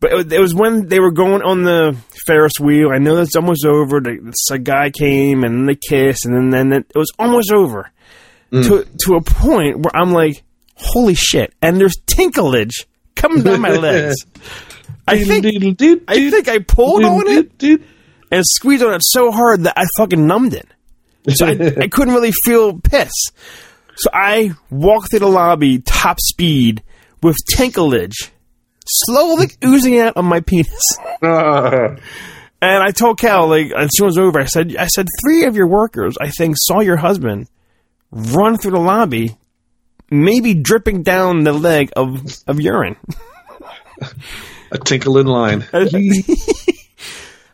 But 0.00 0.12
it, 0.12 0.14
was- 0.16 0.32
it 0.32 0.40
was 0.40 0.54
when 0.54 0.88
they 0.88 0.98
were 0.98 1.12
going 1.12 1.42
on 1.42 1.62
the 1.62 1.96
Ferris 2.26 2.54
wheel. 2.58 2.90
I 2.90 2.98
know 2.98 3.16
that's 3.16 3.36
almost 3.36 3.64
over. 3.66 4.00
The, 4.00 4.34
a 4.50 4.58
guy 4.58 4.90
came 4.90 5.44
and 5.44 5.68
they 5.68 5.76
kissed, 5.76 6.24
and 6.24 6.52
then 6.52 6.70
then 6.70 6.84
it 6.88 6.96
was 6.98 7.12
almost 7.18 7.52
over 7.52 7.90
to 8.52 8.86
to 9.04 9.14
a 9.14 9.20
point 9.22 9.78
where 9.78 9.94
I'm 9.94 10.12
like, 10.12 10.42
holy 10.74 11.14
shit! 11.14 11.52
And 11.62 11.76
there's 11.78 11.96
tinklage 12.06 12.86
coming 13.14 13.42
down 13.42 13.60
my 13.60 13.70
legs. 13.76 14.16
I 15.06 15.22
think 15.24 15.46
I 16.08 16.30
think 16.30 16.48
I 16.48 16.58
pulled 16.58 17.04
on 17.04 17.24
it 17.26 17.80
and 18.30 18.44
squeezed 18.46 18.82
on 18.82 18.94
it 18.94 19.02
so 19.04 19.30
hard 19.30 19.64
that 19.64 19.74
I 19.76 19.86
fucking 19.98 20.26
numbed 20.26 20.54
it. 20.54 20.68
So 21.28 21.46
I, 21.46 21.50
I 21.50 21.88
couldn't 21.90 22.14
really 22.14 22.32
feel 22.44 22.78
piss. 22.78 23.12
So 23.96 24.10
I 24.12 24.52
walked 24.70 25.10
through 25.10 25.20
the 25.20 25.28
lobby 25.28 25.80
top 25.80 26.18
speed 26.20 26.82
with 27.22 27.36
tinklage 27.54 28.30
slowly 28.86 29.50
oozing 29.64 29.98
out 29.98 30.16
of 30.16 30.24
my 30.24 30.40
penis. 30.40 30.82
and 31.22 32.00
I 32.62 32.90
told 32.92 33.18
Cal, 33.18 33.48
like, 33.48 33.72
as 33.72 33.90
soon 33.92 34.08
as 34.08 34.16
it 34.16 34.20
was 34.20 34.28
over, 34.28 34.40
I 34.40 34.46
said, 34.46 34.76
I 34.76 34.86
said, 34.86 35.06
three 35.22 35.44
of 35.44 35.56
your 35.56 35.68
workers, 35.68 36.16
I 36.20 36.30
think, 36.30 36.56
saw 36.58 36.80
your 36.80 36.96
husband 36.96 37.48
run 38.10 38.58
through 38.58 38.72
the 38.72 38.80
lobby, 38.80 39.36
maybe 40.10 40.54
dripping 40.54 41.02
down 41.02 41.44
the 41.44 41.52
leg 41.52 41.90
of, 41.96 42.22
of 42.46 42.60
urine. 42.60 42.96
A 44.72 44.78
tinkle 44.78 45.18
in 45.18 45.26
line. 45.26 45.66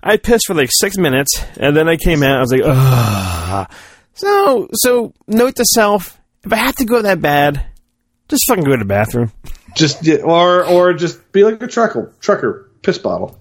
I 0.03 0.19
pissed 0.19 0.45
for 0.47 0.55
like 0.55 0.71
six 0.71 0.97
minutes, 0.99 1.43
and 1.57 1.77
then 1.77 1.89
I 1.89 1.97
came 1.97 2.23
out. 2.23 2.37
I 2.37 2.41
was 2.41 2.53
like, 2.53 2.63
ugh. 2.65 3.71
So, 4.15 4.69
so 4.75 5.13
note 5.27 5.57
to 5.57 5.65
self: 5.65 6.21
if 6.45 6.53
I 6.53 6.57
have 6.57 6.77
to 6.77 6.85
go 6.85 7.03
that 7.03 7.21
bad, 7.21 7.65
just 8.29 8.45
fucking 8.49 8.65
go 8.65 8.73
to 8.73 8.79
the 8.79 8.85
bathroom. 8.85 9.33
Just 9.75 10.07
or 10.09 10.65
or 10.65 10.93
just 10.93 11.33
be 11.33 11.43
like 11.43 11.63
a 11.63 11.67
trucker, 11.67 12.13
trucker 12.21 12.71
piss 12.83 12.99
bottle. 12.99 13.39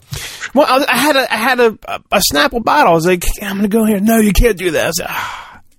Well, 0.53 0.65
I, 0.67 0.85
I 0.91 0.97
had 0.97 1.15
a 1.15 1.33
I 1.33 1.37
had 1.37 1.59
a, 1.59 1.77
a, 1.87 2.01
a 2.11 2.21
Snapple 2.31 2.63
bottle. 2.63 2.91
I 2.91 2.95
was 2.95 3.05
like, 3.05 3.23
I'm 3.41 3.57
gonna 3.57 3.67
go 3.67 3.85
here. 3.85 3.99
No, 3.99 4.17
you 4.17 4.33
can't 4.33 4.57
do 4.57 4.71
that. 4.71 4.93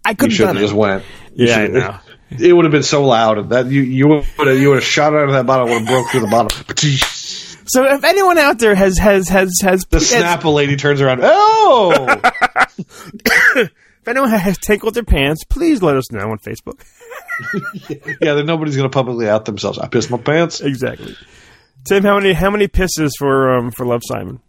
I, 0.07 0.11
was 0.11 0.13
like. 0.13 0.13
You 0.13 0.17
could 0.17 0.31
have 0.31 0.37
should 0.37 0.45
done 0.47 0.57
have 0.57 0.65
just 0.65 0.75
went. 0.75 1.05
You 1.35 1.47
Yeah, 1.49 1.57
I 1.59 1.67
know. 1.69 1.99
It 2.41 2.53
would 2.53 2.65
have 2.65 2.73
been 2.73 2.83
so 2.83 3.05
loud 3.07 3.51
that 3.51 3.67
you 3.67 3.83
you 3.83 4.09
would 4.09 4.25
have 4.49 4.59
you 4.59 4.69
would 4.71 4.79
have 4.79 4.85
shot 4.85 5.15
out 5.15 5.29
of 5.29 5.33
that 5.33 5.47
bottle. 5.47 5.67
Would 5.69 5.79
have 5.83 5.87
broke 5.87 6.09
through 6.11 6.21
the 6.23 6.27
bottle. 6.27 6.51
So 7.69 7.83
if 7.85 8.05
anyone 8.05 8.39
out 8.39 8.61
there 8.61 8.77
has 8.77 8.97
has 8.99 9.29
has 9.29 9.51
has 9.63 9.85
The 9.91 9.97
has- 9.99 10.13
Snapple 10.13 10.55
lady 10.55 10.77
turns 10.77 11.01
around. 11.01 11.21
Oh, 11.25 12.21
if 13.57 13.71
anyone 14.07 14.31
has 14.31 14.59
tinkled 14.59 14.95
their 14.95 15.03
pants, 15.05 15.45
please 15.45 15.83
let 15.83 15.97
us 15.97 16.11
know 16.13 16.31
on 16.31 16.39
Facebook. 16.39 16.81
yeah. 18.21 18.35
Then 18.35 18.47
nobody's 18.47 18.77
gonna 18.77 18.89
publicly 18.89 19.29
out 19.29 19.45
themselves. 19.45 19.79
I 19.79 19.89
pissed 19.89 20.11
my 20.11 20.19
pants. 20.19 20.61
Exactly. 20.61 21.17
Tim, 21.85 22.03
how 22.05 22.17
many 22.19 22.33
how 22.33 22.51
many 22.51 22.69
pisses 22.69 23.11
for 23.19 23.57
um 23.57 23.71
for 23.73 23.87
Love 23.87 24.03
Simon? 24.05 24.41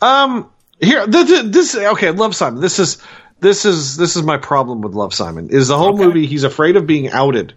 Um, 0.00 0.50
here, 0.80 1.06
th- 1.06 1.26
th- 1.26 1.44
this 1.46 1.74
okay. 1.74 2.10
Love 2.10 2.34
Simon. 2.36 2.60
This 2.60 2.78
is 2.78 2.98
this 3.40 3.64
is 3.64 3.96
this 3.96 4.16
is 4.16 4.22
my 4.22 4.36
problem 4.38 4.80
with 4.80 4.94
Love 4.94 5.12
Simon. 5.14 5.48
Is 5.50 5.68
the 5.68 5.76
whole 5.78 5.96
movie 5.96 6.26
he's 6.26 6.44
afraid 6.44 6.76
of 6.76 6.86
being 6.86 7.08
outed, 7.08 7.54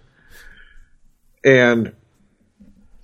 and 1.44 1.94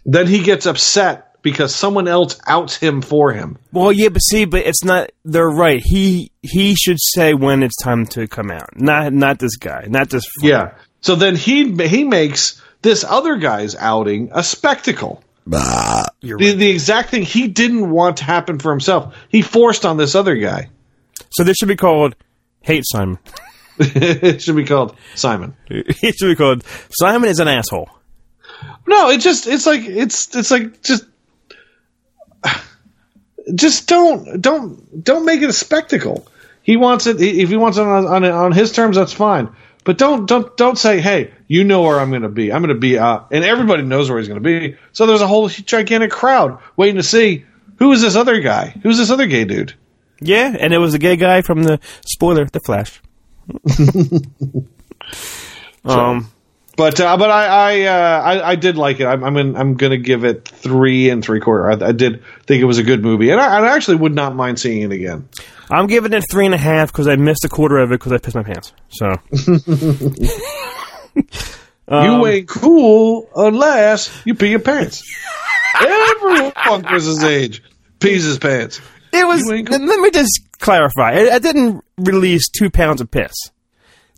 then 0.06 0.28
he 0.28 0.44
gets 0.44 0.66
upset 0.66 1.42
because 1.42 1.74
someone 1.76 2.08
else 2.08 2.40
outs 2.48 2.76
him 2.76 3.02
for 3.02 3.32
him. 3.32 3.58
Well, 3.72 3.92
yeah, 3.92 4.10
but 4.10 4.20
see, 4.20 4.46
but 4.46 4.66
it's 4.66 4.84
not. 4.84 5.12
They're 5.24 5.48
right. 5.50 5.82
He 5.84 6.32
he 6.42 6.76
should 6.76 6.98
say 7.00 7.34
when 7.34 7.64
it's 7.64 7.78
time 7.82 8.06
to 8.08 8.28
come 8.28 8.52
out. 8.52 8.70
Not 8.76 9.14
not 9.14 9.40
this 9.40 9.56
guy. 9.58 9.86
Not 9.88 10.10
this. 10.10 10.24
f- 10.42 10.44
Yeah. 10.48 10.72
So 11.02 11.16
then 11.16 11.36
he 11.36 11.72
he 11.88 12.04
makes 12.04 12.62
this 12.82 13.04
other 13.04 13.38
guy's 13.38 13.76
outing 13.76 14.30
a 14.34 14.44
spectacle. 14.44 15.24
You're 15.48 16.40
The, 16.40 16.48
right. 16.50 16.58
the 16.58 16.70
exact 16.72 17.10
thing 17.12 17.22
he 17.22 17.48
didn't 17.48 17.92
want 17.92 18.18
to 18.18 18.24
happen 18.24 18.58
for 18.58 18.72
himself. 18.72 19.16
He 19.30 19.44
forced 19.44 19.86
on 19.86 19.98
this 19.98 20.16
other 20.16 20.36
guy. 20.36 20.70
So 21.30 21.44
this 21.44 21.58
should 21.58 21.68
be 21.68 21.76
called 21.76 22.16
Hate 22.66 22.84
Simon. 22.86 23.20
it 23.80 24.42
should 24.42 24.56
be 24.56 24.66
called 24.66 24.96
Simon. 25.14 25.56
it 25.70 26.16
should 26.16 26.28
be 26.28 26.36
called 26.36 26.64
Simon 26.90 27.30
is 27.30 27.40
an 27.40 27.48
asshole. 27.48 27.90
No, 28.88 29.10
it 29.10 29.20
just 29.20 29.48
it's 29.48 29.66
like 29.66 29.82
it's 29.82 30.36
it's 30.36 30.50
like 30.50 30.82
just 30.82 31.06
just 33.56 33.88
don't 33.88 34.42
don't 34.42 35.04
don't 35.04 35.26
make 35.26 35.42
it 35.42 35.50
a 35.50 35.54
spectacle. 35.54 36.28
He 36.64 36.78
wants 36.78 37.06
it 37.06 37.22
if 37.22 37.50
he 37.50 37.58
wants 37.58 37.78
it 37.78 37.82
on 37.82 38.06
on, 38.06 38.26
on 38.26 38.52
his 38.52 38.72
terms. 38.72 38.96
That's 38.96 39.14
fine. 39.14 39.56
But 39.84 40.00
don't 40.00 40.26
don't 40.26 40.58
don't 40.58 40.78
say, 40.78 41.00
hey, 41.00 41.32
you 41.48 41.64
know 41.64 41.84
where 41.84 42.00
I'm 42.00 42.10
going 42.10 42.24
to 42.24 42.30
be. 42.30 42.52
I'm 42.52 42.64
going 42.64 42.74
to 42.74 42.80
be 42.80 42.98
uh, 42.98 43.20
and 43.32 43.44
everybody 43.44 43.84
knows 43.84 44.10
where 44.10 44.18
he's 44.18 44.28
going 44.28 44.42
to 44.42 44.60
be. 44.60 44.76
So 44.92 45.06
there's 45.06 45.22
a 45.22 45.28
whole 45.28 45.48
gigantic 45.50 46.10
crowd 46.10 46.60
waiting 46.76 46.96
to 46.96 47.04
see 47.04 47.46
who 47.78 47.92
is 47.92 48.02
this 48.02 48.16
other 48.16 48.40
guy? 48.40 48.70
Who's 48.82 48.98
this 48.98 49.12
other 49.12 49.28
gay 49.28 49.46
dude? 49.46 49.76
Yeah, 50.22 50.56
and 50.58 50.74
it 50.74 50.78
was 50.78 50.94
a 50.94 51.00
gay 51.00 51.18
guy 51.18 51.42
from 51.42 51.64
the 51.64 51.80
spoiler, 52.06 52.46
The 52.46 52.60
Flash. 52.60 53.02
um, 55.86 56.30
But 56.78 57.00
uh, 57.00 57.16
but 57.18 57.30
I 57.30 57.46
I, 57.46 57.82
uh, 57.84 58.22
I 58.22 58.50
I 58.52 58.56
did 58.56 58.76
like 58.78 59.00
it. 59.00 59.06
I'm 59.06 59.24
I'm 59.24 59.38
in, 59.38 59.56
I'm 59.56 59.76
gonna 59.76 59.98
give 59.98 60.26
it 60.26 60.46
three 60.48 61.10
and 61.10 61.24
three 61.24 61.40
quarter. 61.40 61.72
I, 61.72 61.90
I 61.90 61.92
did 61.94 62.22
think 62.46 62.62
it 62.62 62.66
was 62.66 62.80
a 62.80 62.84
good 62.84 63.02
movie, 63.02 63.30
and 63.30 63.40
I, 63.40 63.60
I 63.60 63.76
actually 63.76 63.98
would 63.98 64.14
not 64.14 64.36
mind 64.36 64.60
seeing 64.60 64.82
it 64.82 64.92
again. 64.92 65.30
I'm 65.70 65.88
giving 65.88 66.12
it 66.14 66.24
three 66.30 66.46
and 66.46 66.54
a 66.54 66.58
half 66.60 66.92
because 66.92 67.08
I 67.08 67.16
missed 67.16 67.46
a 67.46 67.50
quarter 67.50 67.78
of 67.78 67.92
it 67.92 68.00
because 68.00 68.12
I 68.12 68.18
pissed 68.18 68.36
my 68.36 68.44
pants. 68.44 68.74
So 68.90 69.14
you 71.90 72.28
ain't 72.28 72.48
cool 72.48 73.30
unless 73.36 74.12
you 74.26 74.36
pee 74.36 74.50
your 74.50 74.60
pants. 74.60 75.04
Everyone 75.82 76.52
Chris's 76.84 77.24
age 77.24 77.64
pees 78.00 78.24
his 78.24 78.38
pants. 78.38 78.82
It 79.16 79.28
was. 79.28 79.42
You. 79.50 79.64
Let 79.64 80.00
me 80.00 80.12
just 80.12 80.32
clarify. 80.60 81.12
I, 81.14 81.36
I 81.36 81.40
didn't 81.40 81.84
release 81.98 82.50
two 82.50 82.70
pounds 82.70 83.02
of 83.02 83.10
piss. 83.12 83.34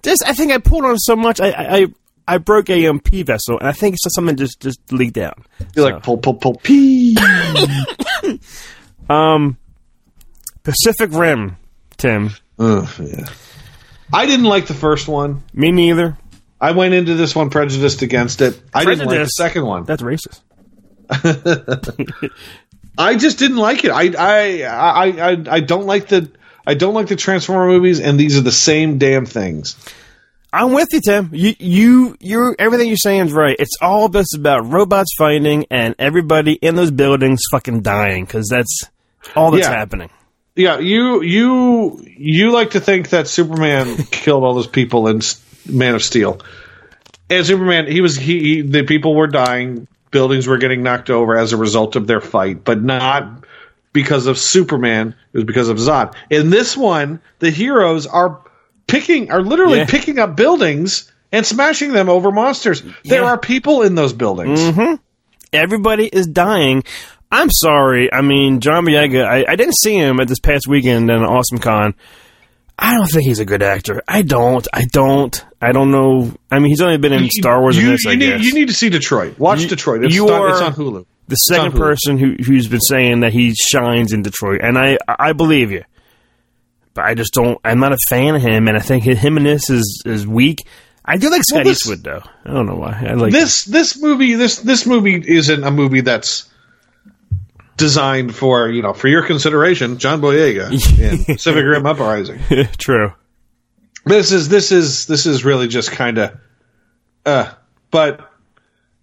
Just 0.04 0.24
I 0.26 0.34
think 0.34 0.52
I 0.52 0.58
pulled 0.60 0.86
on 0.86 0.98
so 0.98 1.16
much. 1.16 1.40
I 1.42 1.50
I, 1.52 1.76
I- 1.78 1.88
I 2.30 2.40
broke 2.40 2.70
a 2.70 2.88
um, 2.88 3.00
pee 3.00 3.24
vessel, 3.24 3.58
and 3.58 3.70
I 3.70 3.72
think 3.72 3.96
so- 3.98 4.10
something 4.14 4.36
just 4.36 4.60
just 4.60 4.80
leaked 4.92 5.18
out. 5.18 5.38
You're 5.76 5.90
like 5.90 6.04
pull 6.04 6.18
pull 6.18 6.34
pull 6.34 6.56
pee. 6.56 7.16
Um, 9.10 9.58
Pacific 10.64 11.12
Rim, 11.14 11.56
Tim. 11.96 12.32
Ugh, 12.60 12.90
yeah. 13.00 13.28
I 14.12 14.26
didn't 14.26 14.48
like 14.48 14.68
the 14.68 14.74
first 14.74 15.08
one. 15.08 15.44
Me 15.54 15.72
neither. 15.72 16.18
I 16.60 16.72
went 16.72 16.94
into 16.94 17.14
this 17.16 17.34
one 17.34 17.50
prejudiced 17.50 18.02
against 18.02 18.42
it. 18.42 18.60
I 18.74 18.84
didn't 18.84 19.08
like 19.08 19.20
the 19.20 19.26
second 19.28 19.66
one. 19.66 19.86
That's 19.86 20.02
racist. 20.02 20.42
I 22.98 23.16
just 23.16 23.38
didn't 23.40 23.58
like 23.58 23.84
it. 23.86 23.92
I 23.92 24.12
I 24.18 24.62
I 24.64 25.32
I, 25.32 25.44
I 25.50 25.60
don't 25.60 25.86
like 25.86 26.08
the 26.08 26.30
I 26.66 26.74
don't 26.74 26.94
like 26.94 27.08
the 27.08 27.16
Transformer 27.16 27.68
movies, 27.68 28.00
and 28.00 28.20
these 28.20 28.38
are 28.38 28.42
the 28.42 28.52
same 28.52 28.98
damn 28.98 29.26
things. 29.26 29.76
I'm 30.52 30.72
with 30.72 30.88
you, 30.94 31.02
Tim. 31.02 31.30
You, 31.34 31.54
you, 31.60 32.18
you. 32.20 32.56
Everything 32.58 32.88
you're 32.88 32.98
saying 32.98 33.28
is 33.28 33.34
right. 33.34 33.56
It's 33.60 33.76
all 33.82 34.08
just 34.10 34.34
about 34.36 34.72
robots 34.72 35.14
fighting 35.18 35.66
and 35.70 35.94
everybody 36.00 36.54
in 36.54 36.76
those 36.76 36.90
buildings 36.90 37.42
fucking 37.52 37.82
dying 37.82 38.24
because 38.26 38.48
that's 38.50 38.84
all 39.36 39.52
that's 39.52 39.68
Yeah. 39.68 39.74
happening. 39.76 40.10
Yeah, 40.56 40.80
you 40.80 41.22
you 41.22 42.04
you 42.18 42.52
like 42.52 42.72
to 42.72 42.80
think 42.80 43.10
that 43.10 43.28
Superman 43.28 43.98
killed 44.12 44.44
all 44.44 44.56
those 44.56 44.68
people 44.68 45.08
in 45.10 45.20
Man 45.70 45.94
of 45.96 46.04
Steel, 46.04 46.40
and 47.30 47.46
Superman 47.46 47.86
he 47.92 48.02
was 48.02 48.16
he, 48.16 48.40
he 48.40 48.62
the 48.62 48.84
people 48.84 49.14
were 49.16 49.28
dying, 49.28 49.88
buildings 50.12 50.48
were 50.48 50.58
getting 50.58 50.84
knocked 50.84 51.10
over 51.10 51.38
as 51.38 51.54
a 51.54 51.58
result 51.58 51.96
of 51.96 52.08
their 52.08 52.22
fight, 52.22 52.64
but 52.64 52.82
not 52.82 53.44
because 53.94 54.28
of 54.28 54.38
Superman. 54.38 55.16
It 55.34 55.38
was 55.38 55.44
because 55.46 55.70
of 55.70 55.78
Zod. 55.78 56.14
In 56.30 56.50
this 56.50 56.76
one, 56.78 57.20
the 57.40 57.50
heroes 57.52 58.06
are 58.08 58.42
picking 58.88 59.32
are 59.32 59.42
literally 59.42 59.80
Yeah. 59.80 59.86
picking 59.86 60.20
up 60.20 60.36
buildings 60.36 61.12
and 61.32 61.46
smashing 61.46 61.92
them 61.94 62.10
over 62.10 62.32
monsters. 62.32 62.82
There 63.04 63.22
Yeah. 63.22 63.28
are 63.32 63.38
people 63.38 63.82
in 63.82 63.96
those 63.96 64.14
buildings. 64.14 64.60
Mm-hmm. 64.60 64.96
Everybody 65.54 66.08
is 66.08 66.28
dying. 66.28 66.84
I'm 67.32 67.50
sorry. 67.52 68.12
I 68.14 68.22
mean, 68.22 68.62
John 68.62 68.86
Boyega. 68.86 69.26
I, 69.26 69.46
I 69.48 69.56
didn't 69.56 69.76
see 69.78 69.96
him 69.98 70.20
at 70.20 70.28
this 70.28 70.40
past 70.40 70.68
weekend 70.68 71.10
in 71.10 71.24
Awesome 71.24 71.58
Con. 71.58 71.94
I 72.80 72.94
don't 72.94 73.08
think 73.08 73.26
he's 73.26 73.40
a 73.40 73.46
good 73.46 73.64
actor. 73.64 74.04
I 74.08 74.22
don't. 74.22 74.68
I 74.72 74.86
don't. 74.86 75.44
I 75.62 75.72
don't 75.72 75.90
know. 75.92 76.32
I 76.52 76.60
mean, 76.60 76.68
he's 76.70 76.82
only 76.82 76.98
been 76.98 77.14
in 77.14 77.28
Star 77.30 77.60
Wars 77.60 77.76
You, 77.76 77.86
and 77.86 77.94
this. 77.94 78.04
you 78.06 78.12
I 78.12 78.16
need 78.16 78.42
you 78.46 78.54
need 78.54 78.68
to 78.68 78.74
see 78.74 78.90
Detroit. 78.90 79.40
Watch 79.40 79.62
You- 79.64 79.68
Detroit. 79.70 80.04
It's, 80.04 80.14
you 80.14 80.30
on, 80.30 80.52
it's 80.52 80.62
are- 80.62 80.66
on 80.66 80.74
Hulu. 80.74 81.06
the 81.28 81.36
second 81.36 81.74
Hulu. 81.74 81.78
person 81.78 82.18
who 82.20 82.36
who's 82.44 82.68
been 82.68 82.82
saying 82.82 83.22
that 83.22 83.34
he 83.34 83.56
shines 83.56 84.14
in 84.14 84.22
Detroit, 84.22 84.62
and 84.62 84.78
I 84.78 84.98
I 85.08 85.34
believe 85.34 85.72
you, 85.72 85.84
but 86.94 87.06
I 87.06 87.16
just 87.16 87.34
don't. 87.34 87.60
I'm 87.66 87.80
not 87.80 87.94
a 87.94 87.98
fan 88.10 88.36
of 88.36 88.42
him, 88.44 88.68
and 88.68 88.78
I 88.78 88.82
think 88.82 89.04
him 89.04 89.38
and 89.38 89.46
this 89.46 89.70
is 89.72 90.04
is 90.06 90.28
weak. 90.28 90.66
I 91.04 91.18
do 91.18 91.30
like 91.32 91.42
Well, 91.52 91.62
Scott 91.62 91.64
this- 91.64 91.78
Eastwood 91.80 92.04
though. 92.04 92.22
I 92.46 92.54
don't 92.54 92.68
know 92.68 92.76
why. 92.76 93.06
I 93.10 93.14
like 93.14 93.32
this 93.32 93.64
this 93.66 94.00
movie 94.00 94.36
this 94.36 94.58
this 94.60 94.86
movie 94.86 95.16
isn't 95.26 95.64
a 95.64 95.72
movie 95.72 96.02
that's 96.02 96.48
designed 97.78 98.36
for 98.36 98.70
you 98.70 98.82
know 98.82 98.92
for 98.94 99.08
your 99.08 99.24
consideration, 99.26 99.98
John 100.00 100.20
Boyega 100.22 100.72
in 101.00 101.24
Pacific 101.26 101.64
Rim 101.64 101.86
Uprising. 101.86 102.40
True. 102.78 103.14
This 104.06 104.32
is 104.32 104.50
this 104.50 104.72
is 104.72 105.06
this 105.06 105.26
is 105.26 105.46
really 105.46 105.68
just 105.68 105.92
kind 105.92 106.18
of, 106.18 106.38
uh, 107.26 107.52
but, 107.92 108.30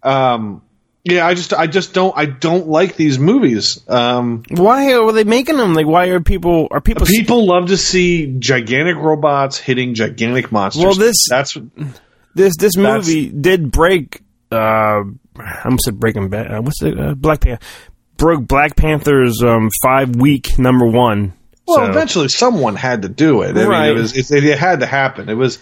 um, 0.03 0.63
yeah, 1.05 1.27
I 1.27 1.35
just 1.35 1.53
I 1.53 1.67
just 1.67 1.93
don't 1.93 2.15
I 2.17 2.25
don't 2.25 2.69
like 2.69 2.97
these 2.97 3.19
movies. 3.19 3.87
Um, 3.89 4.43
Why 4.51 4.95
are 4.95 5.13
they 5.13 5.25
making 5.25 5.59
them? 5.59 5.75
Like, 5.75 5.87
why 5.87 6.07
are 6.07 6.21
people 6.21 6.69
are 6.71 6.81
people 6.81 7.07
people 7.07 7.45
love 7.47 7.67
to 7.69 7.77
see 7.77 8.35
gigantic 8.39 8.97
robots 8.97 9.59
hitting 9.59 9.95
gigantic 9.95 10.51
monsters. 10.51 10.83
Well, 10.85 10.95
this- 10.95 11.27
that's 11.29 11.57
this 12.35 12.55
this 12.59 12.77
movie 12.77 13.29
did 13.29 13.71
break. 13.71 14.23
Uh, 14.51 15.03
I 15.37 15.61
almost 15.65 15.85
said 15.85 15.99
Breaking 16.01 16.29
Bad. 16.31 16.51
Uh, 16.51 16.63
what's 16.63 16.81
it? 16.83 16.99
Uh, 16.99 17.15
Black 17.15 17.41
Panther 17.41 17.65
broke 18.25 18.49
Black 18.49 18.75
Panther's 18.75 19.43
um, 19.43 19.69
five 19.83 20.17
week 20.17 20.59
number 20.59 20.87
one. 20.87 21.35
Well, 21.67 21.77
So- 21.77 21.91
eventually 21.91 22.29
someone 22.29 22.75
had 22.75 23.03
to 23.03 23.09
do 23.11 23.43
it. 23.43 23.55
I 23.55 23.67
Right. 23.67 23.89
mean, 23.91 23.99
it 23.99 24.01
was 24.01 24.17
it, 24.31 24.45
it 24.45 24.59
had 24.59 24.81
to 24.81 24.87
happen. 24.87 25.29
It 25.29 25.35
was, 25.35 25.59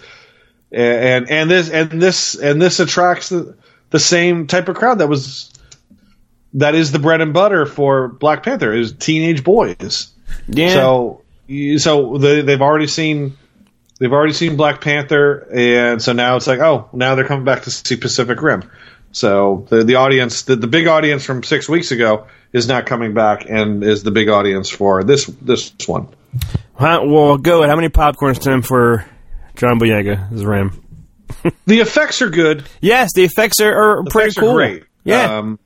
and 0.70 1.28
and 1.28 1.50
this 1.50 1.70
and 1.70 2.00
this 2.00 2.36
and 2.36 2.62
this 2.62 2.78
attracts 2.78 3.30
the 3.30 3.56
the 3.90 3.98
same 3.98 4.46
type 4.46 4.68
of 4.68 4.76
crowd 4.76 4.98
that 5.00 5.08
was 5.08 5.50
that 6.54 6.76
is 6.76 6.92
the 6.92 7.00
bread 7.00 7.20
and 7.20 7.32
butter 7.32 7.66
for 7.66 8.06
Black 8.08 8.44
Panther 8.44 8.72
is 8.72 8.92
teenage 8.92 9.42
boys. 9.42 10.12
Yeah. 10.46 10.72
So 10.72 11.22
so 11.78 12.16
they, 12.18 12.42
they've 12.42 12.62
already 12.62 12.86
seen 12.86 13.36
they've 13.98 14.12
already 14.12 14.34
seen 14.34 14.54
Black 14.56 14.80
Panther, 14.80 15.48
and 15.52 16.00
so 16.00 16.12
now 16.12 16.36
it's 16.36 16.46
like 16.46 16.60
oh 16.60 16.88
now 16.92 17.16
they're 17.16 17.24
coming 17.26 17.44
back 17.44 17.62
to 17.62 17.72
see 17.72 17.96
Pacific 17.96 18.40
Rim. 18.40 18.62
So 19.10 19.66
the 19.68 19.82
the 19.82 19.96
audience 19.96 20.42
the, 20.42 20.54
the 20.54 20.68
big 20.68 20.86
audience 20.86 21.24
from 21.24 21.42
six 21.42 21.68
weeks 21.68 21.90
ago 21.90 22.28
is 22.52 22.68
not 22.68 22.86
coming 22.86 23.14
back 23.14 23.46
and 23.48 23.82
is 23.82 24.02
the 24.02 24.10
big 24.10 24.28
audience 24.28 24.68
for 24.68 25.04
this 25.04 25.26
this 25.26 25.72
one. 25.86 26.08
Well, 26.78 27.38
go. 27.38 27.66
How 27.66 27.76
many 27.76 27.88
popcorns, 27.88 28.40
Tim, 28.40 28.62
for 28.62 29.04
John 29.56 29.78
Boyega 29.78 30.32
as 30.32 30.44
Ram? 30.44 30.78
The 31.66 31.80
effects 31.80 32.20
are 32.22 32.28
good. 32.30 32.64
Yes, 32.80 33.10
the 33.14 33.24
effects 33.24 33.60
are, 33.60 33.72
are 34.00 34.04
The 34.04 34.10
pretty 34.10 34.28
effects 34.28 34.40
cool. 34.40 34.50
are 34.50 34.54
great. 34.54 34.84
Yeah. 35.02 35.38
Um, 35.38 35.58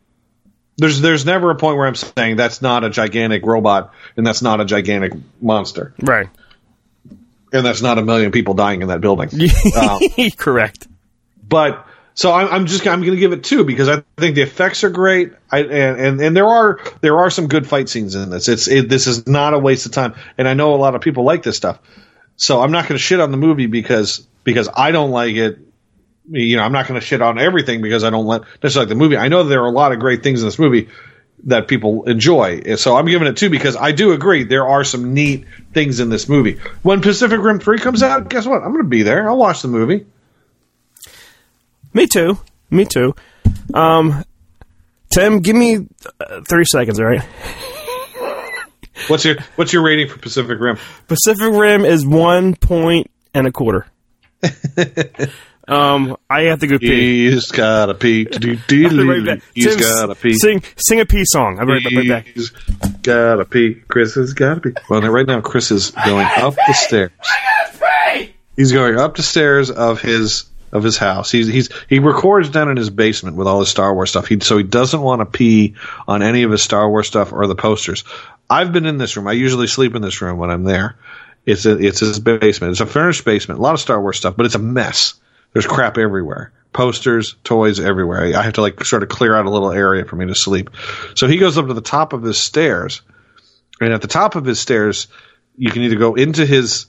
there's 0.79 1.01
there's 1.01 1.27
never 1.27 1.51
a 1.51 1.55
point 1.57 1.77
where 1.77 1.87
I'm 1.87 1.95
saying 1.97 2.37
that's 2.37 2.63
not 2.63 2.85
a 2.85 2.91
gigantic 2.91 3.45
robot 3.45 3.93
and 4.17 4.27
that's 4.27 4.43
not 4.43 4.61
a 4.61 4.65
gigantic 4.65 5.13
monster 5.41 5.95
right. 6.03 6.29
and 7.53 7.65
that's 7.67 7.81
not 7.83 7.99
a 7.99 8.03
million 8.03 8.31
people 8.31 8.55
dying 8.55 8.83
in 8.83 8.89
that 8.89 9.01
building. 9.01 9.29
Um, 9.77 10.01
Correct. 10.37 10.87
but 11.47 11.87
so 12.17 12.33
I'm, 12.33 12.49
I'm 12.49 12.67
just 12.67 12.87
I'm 12.87 13.03
going 13.03 13.13
to 13.13 13.21
give 13.21 13.33
it 13.33 13.45
two 13.45 13.65
because 13.65 13.91
I 13.91 14.03
think 14.17 14.37
the 14.37 14.43
effects 14.43 14.85
are 14.85 14.91
great. 14.91 15.35
I, 15.51 15.61
and, 15.61 16.01
and 16.01 16.21
and 16.21 16.37
there 16.37 16.47
are 16.47 16.81
there 17.03 17.19
are 17.19 17.29
some 17.29 17.47
good 17.47 17.69
fight 17.69 17.91
scenes 17.91 18.15
in 18.15 18.31
this. 18.31 18.49
It's 18.49 18.69
it, 18.69 18.89
this 18.89 19.07
is 19.07 19.27
not 19.27 19.53
a 19.53 19.59
waste 19.59 19.85
of 19.85 19.93
time, 19.93 20.15
and 20.39 20.49
I 20.49 20.55
know 20.55 20.75
a 20.75 20.77
lot 20.77 20.95
of 20.95 21.03
people 21.03 21.25
like 21.25 21.43
this 21.43 21.59
stuff. 21.59 21.79
So 22.37 22.63
I'm 22.63 22.73
not 22.73 22.85
going 22.85 22.97
to 22.97 23.03
shit 23.03 23.21
on 23.21 23.33
the 23.33 23.37
movie 23.37 23.67
because 23.67 24.27
because 24.45 24.67
I 24.75 24.93
don't 24.93 25.11
like 25.11 25.37
it. 25.37 25.59
You 26.29 26.57
know, 26.57 26.63
I'm 26.63 26.73
not 26.73 26.89
going 26.89 26.99
to 26.99 27.07
shit 27.07 27.21
on 27.21 27.39
everything 27.39 27.83
because 27.83 28.03
I 28.03 28.09
don't 28.09 28.27
let 28.27 28.43
necessarily 28.63 28.87
like 28.87 28.89
the 28.89 28.95
movie. 28.95 29.19
I 29.19 29.29
know 29.29 29.45
there 29.45 29.63
are 29.63 29.69
a 29.69 29.71
lot 29.71 29.93
of 29.93 30.01
great 30.01 30.23
things 30.23 30.41
in 30.41 30.49
this 30.49 30.59
movie 30.59 30.89
that 31.45 31.69
people 31.69 32.05
enjoy. 32.05 32.77
So 32.77 32.97
I'm 32.97 33.07
giving 33.07 33.29
it 33.29 33.37
two 33.37 33.51
because 33.51 33.77
I 33.77 33.93
do 33.93 34.13
agree 34.13 34.43
there 34.45 34.67
are 34.67 34.85
some 34.85 35.13
neat 35.13 35.45
things 35.75 36.01
in 36.01 36.09
this 36.09 36.31
movie. 36.31 36.59
When 36.83 37.03
Pacific 37.03 37.39
Rim 37.41 37.61
3 37.61 37.79
comes 37.79 38.03
out, 38.03 38.29
guess 38.31 38.47
what? 38.47 38.63
I'm 38.63 38.73
going 38.73 38.85
to 38.85 38.89
be 38.89 39.03
there. 39.03 39.29
I'll 39.29 39.37
watch 39.37 39.63
the 39.63 39.69
movie. 39.69 40.07
Me 41.97 42.07
too. 42.07 42.39
Me 42.69 42.85
too. 42.85 43.15
Um, 43.73 44.23
Tim, 45.09 45.41
give 45.41 45.57
me 45.57 45.77
uh, 46.21 46.43
thirty 46.47 46.67
seconds. 46.67 47.01
All 47.01 47.07
right. 47.07 47.23
What's 49.09 49.25
your 49.25 49.37
what's 49.57 49.73
your 49.73 49.83
rating 49.83 50.09
for 50.09 50.19
Pacific 50.19 50.59
Rim? 50.59 50.79
Pacific 51.07 51.53
Rim 51.53 51.85
is 51.85 52.05
one 52.05 52.55
point 52.55 53.11
and 53.35 53.47
a 53.47 53.53
quarter. 53.53 53.87
um, 55.69 56.17
I 56.29 56.43
have 56.45 56.61
to 56.61 56.67
go 56.67 56.79
pee. 56.79 57.31
He's 57.31 57.51
got 57.51 57.89
a 57.91 57.95
pee. 57.95 58.27
I'll 58.33 58.41
be 58.41 58.87
right 59.05 59.25
back. 59.25 59.43
He's 59.55 59.77
Tim, 59.77 59.81
got 59.81 60.11
a 60.11 60.15
pee. 60.15 60.35
Sing, 60.35 60.63
sing 60.77 61.01
a 61.01 61.07
pee 61.07 61.25
song. 61.27 61.59
I'll 61.59 61.67
be 61.67 61.73
right, 61.73 61.85
right 61.95 62.09
back. 62.09 62.27
He's 62.27 62.51
got 63.03 63.39
a 63.39 63.45
pee. 63.45 63.75
Chris 63.87 64.15
has 64.15 64.33
got 64.33 64.59
a 64.59 64.61
pee. 64.63 64.73
Well, 64.89 65.03
now, 65.03 65.11
right 65.11 65.27
now, 65.27 65.43
Chris 65.43 65.71
is 65.71 65.91
going 65.91 66.27
up 66.39 66.55
the 66.55 66.73
stairs. 66.73 67.11
He's 68.57 68.73
going 68.73 68.99
up 68.99 69.15
the 69.15 69.23
stairs 69.23 69.71
of 69.71 70.01
his 70.01 70.47
of 70.73 70.83
his 70.83 70.99
house. 70.99 71.31
He's 71.31 71.47
he's 71.47 71.71
he 71.89 71.99
records 71.99 72.51
down 72.51 72.69
in 72.69 72.77
his 72.77 72.91
basement 72.91 73.37
with 73.37 73.47
all 73.47 73.61
his 73.61 73.69
Star 73.69 73.95
Wars 73.95 74.11
stuff. 74.11 74.27
He 74.27 74.41
so 74.41 74.59
he 74.59 74.65
doesn't 74.65 75.01
want 75.01 75.21
to 75.21 75.27
pee 75.27 75.75
on 76.07 76.23
any 76.23 76.43
of 76.43 76.51
his 76.51 76.63
Star 76.63 76.89
Wars 76.89 77.07
stuff 77.07 77.33
or 77.33 77.47
the 77.47 77.55
posters. 77.55 78.05
I've 78.49 78.73
been 78.73 78.87
in 78.87 78.99
this 78.99 79.17
room. 79.17 79.27
I 79.27 79.33
usually 79.33 79.67
sleep 79.67 79.95
in 79.95 80.03
this 80.03 80.21
room 80.21 80.39
when 80.39 80.51
I'm 80.51 80.65
there. 80.65 80.97
It's 81.45 81.65
a, 81.65 81.79
it's 81.79 82.01
his 82.01 82.19
basement. 82.19 82.73
It's 82.73 82.81
a 82.81 82.87
furnished 82.87 83.25
basement. 83.25 83.61
A 83.61 83.63
lot 83.63 83.75
of 83.75 83.81
Star 83.81 84.01
Wars 84.01 84.19
stuff, 84.19 84.37
but 84.37 84.47
it's 84.47 84.57
a 84.57 84.61
mess. 84.61 85.15
There's 85.53 85.67
crap 85.67 85.97
everywhere. 85.97 86.53
Posters, 86.73 87.37
toys 87.45 87.81
everywhere. 87.81 88.37
I 88.37 88.43
have 88.43 88.55
to 88.55 88.61
like 88.61 88.85
sort 88.85 89.03
of 89.03 89.09
clear 89.09 89.35
out 89.35 89.47
a 89.47 89.51
little 89.51 89.73
area 89.73 90.05
for 90.05 90.17
me 90.17 90.27
to 90.27 90.35
sleep. 90.35 90.71
So 91.15 91.27
he 91.27 91.39
goes 91.39 91.57
up 91.57 91.69
to 91.69 91.75
the 91.75 91.81
top 91.81 92.13
of 92.13 92.23
his 92.23 92.37
stairs, 92.37 93.01
and 93.81 93.93
at 93.93 94.03
the 94.03 94.09
top 94.09 94.35
of 94.35 94.45
his 94.45 94.61
stairs, 94.61 95.07
you 95.57 95.71
can 95.71 95.83
either 95.83 95.97
go 95.97 96.15
into 96.15 96.45
his 96.45 96.87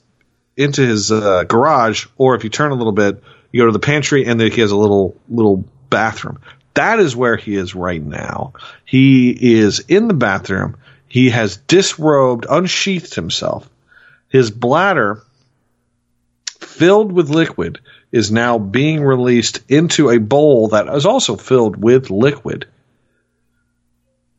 into 0.58 0.86
his 0.86 1.12
uh, 1.12 1.44
garage, 1.44 2.08
or 2.18 2.36
if 2.36 2.44
you 2.44 2.50
turn 2.50 2.72
a 2.72 2.76
little 2.76 2.92
bit, 2.92 3.24
you 3.52 3.62
go 3.62 3.68
to 3.68 3.72
the 3.72 3.80
pantry, 3.80 4.26
and 4.26 4.40
he 4.40 4.62
has 4.62 4.72
a 4.72 4.78
little 4.78 5.16
little 5.30 5.64
bathroom. 5.90 6.40
That 6.74 7.00
is 7.00 7.16
where 7.16 7.38
he 7.38 7.56
is 7.56 7.74
right 7.74 8.02
now. 8.02 8.54
He 8.86 9.32
is 9.32 9.80
in 9.80 10.08
the 10.08 10.14
bathroom. 10.14 10.78
He 11.08 11.30
has 11.32 11.58
disrobed, 11.58 12.46
unsheathed 12.50 13.16
himself. 13.16 13.68
His 14.30 14.52
bladder, 14.52 15.24
filled 16.60 17.12
with 17.12 17.30
liquid, 17.30 17.80
is 18.12 18.32
now 18.32 18.58
being 18.58 19.02
released 19.02 19.62
into 19.70 20.10
a 20.10 20.20
bowl 20.20 20.70
that 20.70 20.88
is 20.90 21.06
also 21.06 21.36
filled 21.36 21.76
with 21.76 22.10
liquid. 22.10 22.68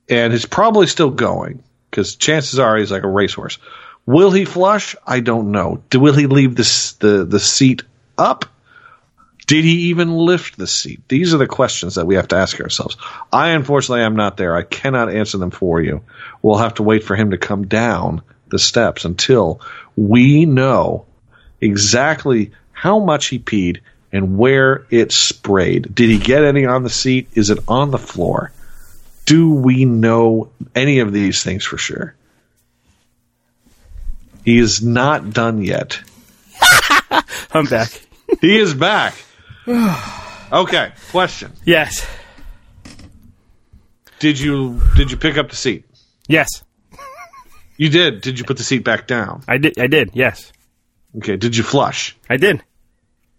And 0.08 0.32
it's 0.32 0.46
probably 0.46 0.86
still 0.86 1.10
going 1.10 1.62
because 1.90 2.16
chances 2.16 2.58
are 2.58 2.76
he's 2.76 2.92
like 2.92 3.02
a 3.02 3.08
racehorse. 3.08 3.58
Will 4.06 4.30
he 4.30 4.44
flush? 4.44 4.96
I 5.06 5.20
don't 5.20 5.50
know. 5.50 5.82
Will 5.92 6.14
he 6.14 6.26
leave 6.26 6.54
this, 6.54 6.92
the, 6.92 7.24
the 7.24 7.40
seat 7.40 7.82
up? 8.16 8.46
Did 9.48 9.64
he 9.64 9.88
even 9.88 10.14
lift 10.14 10.58
the 10.58 10.66
seat? 10.66 11.08
These 11.08 11.32
are 11.32 11.38
the 11.38 11.46
questions 11.46 11.94
that 11.94 12.06
we 12.06 12.16
have 12.16 12.28
to 12.28 12.36
ask 12.36 12.60
ourselves. 12.60 12.98
I 13.32 13.48
unfortunately 13.52 14.02
am 14.02 14.14
not 14.14 14.36
there. 14.36 14.54
I 14.54 14.62
cannot 14.62 15.10
answer 15.10 15.38
them 15.38 15.50
for 15.50 15.80
you. 15.80 16.02
We'll 16.42 16.58
have 16.58 16.74
to 16.74 16.82
wait 16.82 17.02
for 17.02 17.16
him 17.16 17.30
to 17.30 17.38
come 17.38 17.66
down 17.66 18.20
the 18.50 18.58
steps 18.58 19.06
until 19.06 19.62
we 19.96 20.44
know 20.44 21.06
exactly 21.62 22.52
how 22.72 22.98
much 22.98 23.28
he 23.28 23.38
peed 23.38 23.80
and 24.12 24.36
where 24.36 24.84
it 24.90 25.12
sprayed. 25.12 25.94
Did 25.94 26.10
he 26.10 26.18
get 26.18 26.44
any 26.44 26.66
on 26.66 26.82
the 26.82 26.90
seat? 26.90 27.28
Is 27.32 27.48
it 27.48 27.58
on 27.66 27.90
the 27.90 27.96
floor? 27.96 28.52
Do 29.24 29.54
we 29.54 29.86
know 29.86 30.50
any 30.74 30.98
of 30.98 31.10
these 31.10 31.42
things 31.42 31.64
for 31.64 31.78
sure? 31.78 32.14
He 34.44 34.58
is 34.58 34.82
not 34.82 35.30
done 35.30 35.62
yet. 35.64 36.00
I'm 37.50 37.64
back. 37.64 37.98
He 38.42 38.58
is 38.58 38.74
back. 38.74 39.14
Okay, 40.50 40.92
question. 41.10 41.52
Yes. 41.66 42.06
Did 44.18 44.40
you 44.40 44.80
did 44.96 45.10
you 45.10 45.18
pick 45.18 45.36
up 45.36 45.50
the 45.50 45.56
seat? 45.56 45.84
Yes. 46.26 46.64
You 47.76 47.90
did. 47.90 48.22
Did 48.22 48.38
you 48.38 48.46
put 48.46 48.56
the 48.56 48.64
seat 48.64 48.82
back 48.82 49.06
down? 49.06 49.42
I 49.46 49.58
did. 49.58 49.78
I 49.78 49.86
did. 49.86 50.12
Yes. 50.14 50.50
Okay. 51.18 51.36
Did 51.36 51.54
you 51.54 51.62
flush? 51.62 52.16
I 52.30 52.38
did. 52.38 52.62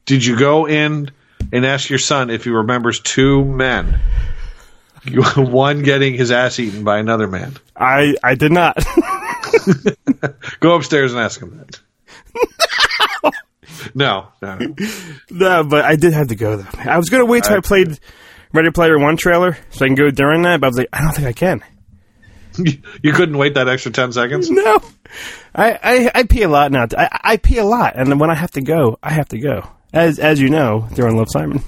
Did 0.05 0.23
you 0.23 0.37
go 0.37 0.67
in 0.67 1.09
and 1.51 1.65
ask 1.65 1.89
your 1.89 1.97
son 1.97 2.29
if 2.29 2.43
he 2.43 2.51
remembers 2.51 2.99
two 2.99 3.43
men? 3.43 3.99
One 5.35 5.81
getting 5.81 6.13
his 6.13 6.29
ass 6.29 6.59
eaten 6.59 6.83
by 6.83 6.99
another 6.99 7.27
man. 7.27 7.55
I 7.75 8.15
I 8.23 8.35
did 8.35 8.51
not. 8.51 8.77
Go 10.59 10.75
upstairs 10.75 11.13
and 11.13 11.21
ask 11.21 11.41
him 11.41 11.57
that. 11.57 11.79
No, 13.93 14.27
no, 14.41 14.57
no. 14.57 14.75
no, 15.29 15.63
but 15.63 15.85
I 15.85 15.95
did 15.95 16.13
have 16.13 16.27
to 16.29 16.35
go 16.35 16.57
though. 16.57 16.79
I 16.79 16.97
was 16.97 17.09
gonna 17.09 17.25
wait 17.25 17.43
till 17.43 17.55
I 17.55 17.59
played 17.59 17.99
Ready 18.53 18.71
Player 18.71 18.97
One 18.97 19.17
trailer 19.17 19.57
so 19.69 19.85
I 19.85 19.87
can 19.87 19.95
go 19.95 20.09
during 20.11 20.43
that, 20.43 20.59
but 20.61 20.67
I 20.67 20.69
was 20.69 20.77
like, 20.77 20.89
I 20.93 21.01
don't 21.01 21.13
think 21.13 21.27
I 21.27 21.33
can. 21.33 21.63
You 23.01 23.13
couldn't 23.13 23.37
wait 23.37 23.53
that 23.53 23.69
extra 23.69 23.91
ten 23.91 24.11
seconds. 24.11 24.49
No, 24.51 24.81
I 25.55 25.71
I, 25.81 26.11
I 26.15 26.23
pee 26.23 26.43
a 26.43 26.49
lot 26.49 26.71
now. 26.71 26.87
I, 26.97 27.19
I 27.23 27.37
pee 27.37 27.57
a 27.57 27.63
lot, 27.63 27.93
and 27.95 28.19
when 28.19 28.29
I 28.29 28.35
have 28.35 28.51
to 28.51 28.61
go, 28.61 28.97
I 29.01 29.11
have 29.11 29.29
to 29.29 29.39
go. 29.39 29.69
As 29.93 30.19
as 30.19 30.41
you 30.41 30.49
know, 30.49 30.87
during 30.93 31.15
Love 31.15 31.27
Simon. 31.31 31.63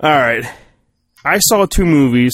All 0.00 0.10
right, 0.10 0.44
I 1.24 1.38
saw 1.40 1.66
two 1.66 1.84
movies. 1.84 2.32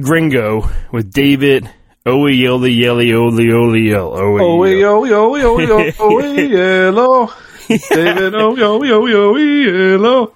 Gringo 0.00 0.68
with 0.92 1.12
David 1.12 1.70
Oyeoli 2.06 2.76
Yeli 2.76 3.14
Oli 3.14 3.52
Oli 3.52 3.88
Yel. 3.88 4.12
Oh, 4.12 4.64
yo, 4.64 5.04
yo, 5.04 5.36
yo, 5.36 5.58
yo, 5.58 5.92
oh, 5.98 6.34
yellow. 6.34 7.30
David, 7.68 8.34
oh, 8.34 8.56
yo, 8.56 8.82
yo, 8.82 9.06
yo, 9.06 9.36
yellow. 9.36 10.34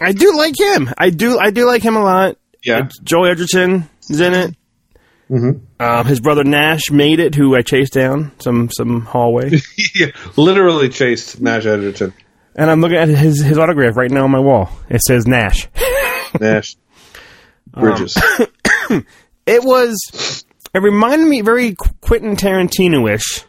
I 0.00 0.12
do 0.12 0.36
like 0.36 0.58
him. 0.58 0.90
I 0.98 1.10
do 1.10 1.38
I 1.38 1.50
do 1.50 1.64
like 1.64 1.82
him 1.82 1.96
a 1.96 2.02
lot. 2.02 2.36
Yeah. 2.64 2.84
it's 2.84 2.98
Joel 2.98 3.26
Edgerton 3.30 3.88
is 4.10 4.20
in 4.20 4.34
it. 4.34 4.56
Mm-hmm. 5.30 5.82
Um, 5.82 6.06
his 6.06 6.20
brother 6.20 6.44
Nash 6.44 6.90
made 6.90 7.18
it, 7.20 7.34
who 7.34 7.56
I 7.56 7.62
chased 7.62 7.92
down 7.92 8.32
some 8.40 8.68
some 8.70 9.00
hallway, 9.02 9.52
yeah, 9.94 10.08
literally 10.36 10.88
chased 10.88 11.40
Nash 11.40 11.66
Edgerton. 11.66 12.12
and 12.54 12.70
I'm 12.70 12.80
looking 12.80 12.98
at 12.98 13.08
his 13.08 13.42
his 13.42 13.58
autograph 13.58 13.96
right 13.96 14.10
now 14.10 14.24
on 14.24 14.30
my 14.30 14.38
wall. 14.40 14.70
It 14.88 15.00
says 15.02 15.26
Nash. 15.26 15.68
Nash 16.40 16.74
Bridges. 17.72 18.16
It 19.46 19.62
was. 19.62 20.44
It 20.74 20.78
reminded 20.82 21.26
me 21.28 21.40
very 21.40 21.74
Quentin 22.00 22.36
Tarantino 22.36 23.10
ish. 23.12 23.44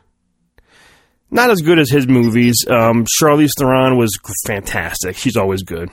Not 1.29 1.49
as 1.49 1.59
good 1.61 1.77
as 1.77 1.89
his 1.89 2.07
movies. 2.07 2.55
Um, 2.69 3.05
Charlize 3.19 3.51
Theron 3.57 3.97
was 3.97 4.17
fantastic. 4.45 5.17
She's 5.17 5.35
always 5.35 5.61
good. 5.63 5.89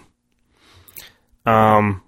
Um, 1.44 2.02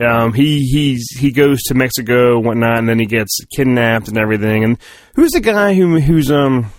um, 0.00 0.32
he 0.32 0.60
he's 0.66 1.06
he 1.16 1.30
goes 1.30 1.62
to 1.64 1.74
Mexico 1.74 2.38
and 2.38 2.44
whatnot, 2.46 2.78
and 2.78 2.88
then 2.88 2.98
he 2.98 3.06
gets 3.06 3.38
kidnapped 3.54 4.08
and 4.08 4.18
everything. 4.18 4.64
And 4.64 4.78
who's 5.14 5.30
the 5.30 5.40
guy 5.40 5.74
who 5.74 6.00
who's 6.00 6.30
um, 6.30 6.72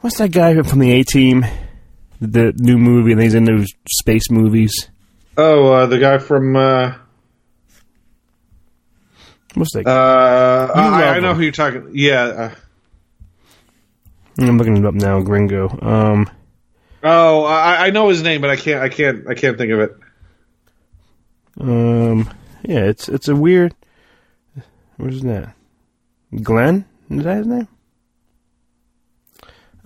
what's 0.00 0.18
that 0.18 0.30
guy 0.30 0.54
from 0.62 0.78
the 0.78 0.92
A 0.92 1.02
Team? 1.02 1.44
The 2.20 2.52
new 2.56 2.78
movie, 2.78 3.12
and 3.12 3.20
he's 3.20 3.34
in 3.34 3.44
those 3.44 3.66
space 3.90 4.30
movies. 4.30 4.72
oh, 5.36 5.72
uh, 5.72 5.86
the 5.86 5.98
guy 5.98 6.18
from. 6.18 6.56
Uh, 6.56 6.94
That? 9.56 9.86
uh, 9.86 10.72
I, 10.74 11.16
I 11.16 11.20
know 11.20 11.30
him. 11.30 11.36
who 11.36 11.42
you're 11.42 11.52
talking. 11.52 11.90
Yeah. 11.94 12.22
Uh, 12.22 12.54
I'm 14.38 14.58
looking 14.58 14.76
it 14.76 14.84
up 14.84 14.94
now. 14.94 15.20
Gringo. 15.22 15.68
Um. 15.80 16.30
oh, 17.02 17.44
I, 17.44 17.86
I 17.86 17.90
know 17.90 18.08
his 18.08 18.22
name, 18.22 18.42
but 18.42 18.50
I 18.50 18.56
can't. 18.56 18.82
I 18.82 18.88
can't. 18.90 19.26
I 19.28 19.34
can't 19.34 19.56
think 19.56 19.72
of 19.72 19.80
it. 19.80 19.96
Um, 21.58 22.30
yeah, 22.62 22.84
it's 22.84 23.08
it's 23.08 23.28
a 23.28 23.34
weird. 23.36 23.74
Where's 24.98 25.22
that? 25.22 25.54
Glenn? 26.42 26.84
Is 27.10 27.24
that 27.24 27.36
his 27.38 27.46
name? 27.46 27.68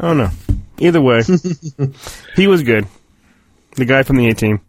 I 0.01 0.09
don't 0.09 0.19
know. 0.19 0.31
Either 0.79 1.01
way, 1.01 1.23
he 2.37 2.47
was 2.47 2.63
good. 2.63 2.87
The 3.77 3.85
guy 3.85 4.03
from 4.03 4.17
the 4.17 4.29
A 4.29 4.35
Team. 4.35 4.63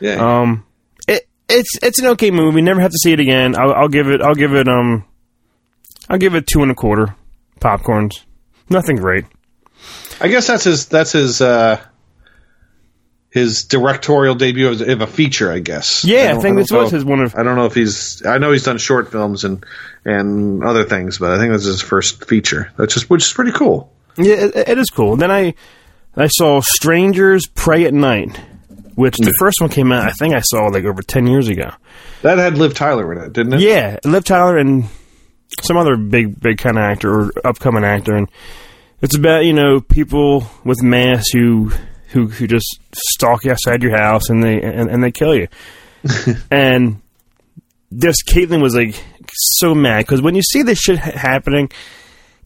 Yeah. 0.00 0.40
Um, 0.40 0.66
it's 1.48 1.70
it's 1.82 1.98
an 2.00 2.06
okay 2.08 2.30
movie. 2.30 2.60
Never 2.62 2.80
have 2.80 2.90
to 2.90 2.98
see 2.98 3.12
it 3.12 3.20
again. 3.20 3.56
I'll, 3.56 3.72
I'll 3.72 3.88
give 3.88 4.08
it. 4.08 4.20
I'll 4.22 4.34
give 4.34 4.54
it. 4.54 4.68
Um, 4.68 5.04
I'll 6.08 6.18
give 6.18 6.34
it 6.34 6.46
two 6.46 6.62
and 6.62 6.70
a 6.70 6.74
quarter 6.74 7.14
popcorns. 7.60 8.20
Nothing 8.70 8.96
great. 8.96 9.24
I 10.20 10.28
guess 10.28 10.46
that's 10.46 10.64
his. 10.64 10.86
That's 10.86 11.12
his. 11.12 11.40
Uh, 11.40 11.80
his 13.30 13.64
directorial 13.64 14.34
debut 14.34 14.68
of, 14.68 14.80
of 14.80 15.00
a 15.02 15.06
feature, 15.06 15.52
I 15.52 15.58
guess. 15.58 16.02
Yeah, 16.02 16.16
I 16.22 16.26
don't- 16.32 16.40
think 16.40 16.54
don't 16.54 16.56
this 16.56 16.70
was 16.72 16.90
his 16.90 17.04
one 17.04 17.20
of- 17.20 17.34
I 17.34 17.42
don't 17.42 17.56
know 17.56 17.66
if 17.66 17.74
he's. 17.74 18.24
I 18.24 18.38
know 18.38 18.52
he's 18.52 18.64
done 18.64 18.78
short 18.78 19.12
films 19.12 19.44
and 19.44 19.64
and 20.04 20.64
other 20.64 20.84
things, 20.84 21.18
but 21.18 21.30
I 21.32 21.38
think 21.38 21.52
this 21.52 21.66
is 21.66 21.80
his 21.80 21.82
first 21.82 22.24
feature. 22.26 22.70
That's 22.78 22.94
just 22.94 23.10
which 23.10 23.22
is 23.24 23.32
pretty 23.32 23.52
cool. 23.52 23.92
Yeah, 24.16 24.34
it, 24.34 24.56
it 24.70 24.78
is 24.78 24.88
cool. 24.88 25.16
Then 25.16 25.30
I 25.30 25.52
I 26.16 26.26
saw 26.28 26.62
Strangers 26.62 27.46
Prey 27.54 27.84
at 27.84 27.92
Night, 27.92 28.40
which 28.98 29.16
the 29.16 29.26
hmm. 29.26 29.38
first 29.38 29.60
one 29.60 29.70
came 29.70 29.92
out. 29.92 30.08
I 30.08 30.10
think 30.10 30.34
I 30.34 30.40
saw 30.40 30.66
like 30.66 30.84
over 30.84 31.02
ten 31.02 31.28
years 31.28 31.48
ago. 31.48 31.70
That 32.22 32.38
had 32.38 32.58
Liv 32.58 32.74
Tyler 32.74 33.12
in 33.12 33.18
it, 33.22 33.32
didn't 33.32 33.54
it? 33.54 33.60
Yeah, 33.60 33.98
Liv 34.04 34.24
Tyler 34.24 34.58
and 34.58 34.86
some 35.62 35.76
other 35.76 35.96
big, 35.96 36.40
big 36.40 36.58
kind 36.58 36.76
of 36.76 36.82
actor 36.82 37.12
or 37.12 37.32
upcoming 37.44 37.84
actor, 37.84 38.16
and 38.16 38.28
it's 39.00 39.16
about 39.16 39.44
you 39.44 39.52
know 39.52 39.80
people 39.80 40.50
with 40.64 40.82
masks 40.82 41.30
who 41.30 41.70
who 42.08 42.26
who 42.26 42.48
just 42.48 42.80
stalk 42.92 43.44
you 43.44 43.52
outside 43.52 43.84
your 43.84 43.96
house 43.96 44.30
and 44.30 44.42
they 44.42 44.60
and, 44.60 44.90
and 44.90 45.04
they 45.04 45.12
kill 45.12 45.32
you. 45.32 45.46
and 46.50 47.00
this 47.92 48.24
Caitlin 48.24 48.60
was 48.60 48.74
like 48.74 49.00
so 49.32 49.76
mad 49.76 50.06
because 50.06 50.20
when 50.20 50.34
you 50.34 50.42
see 50.42 50.62
this 50.62 50.80
shit 50.80 50.98
ha- 50.98 51.12
happening, 51.14 51.70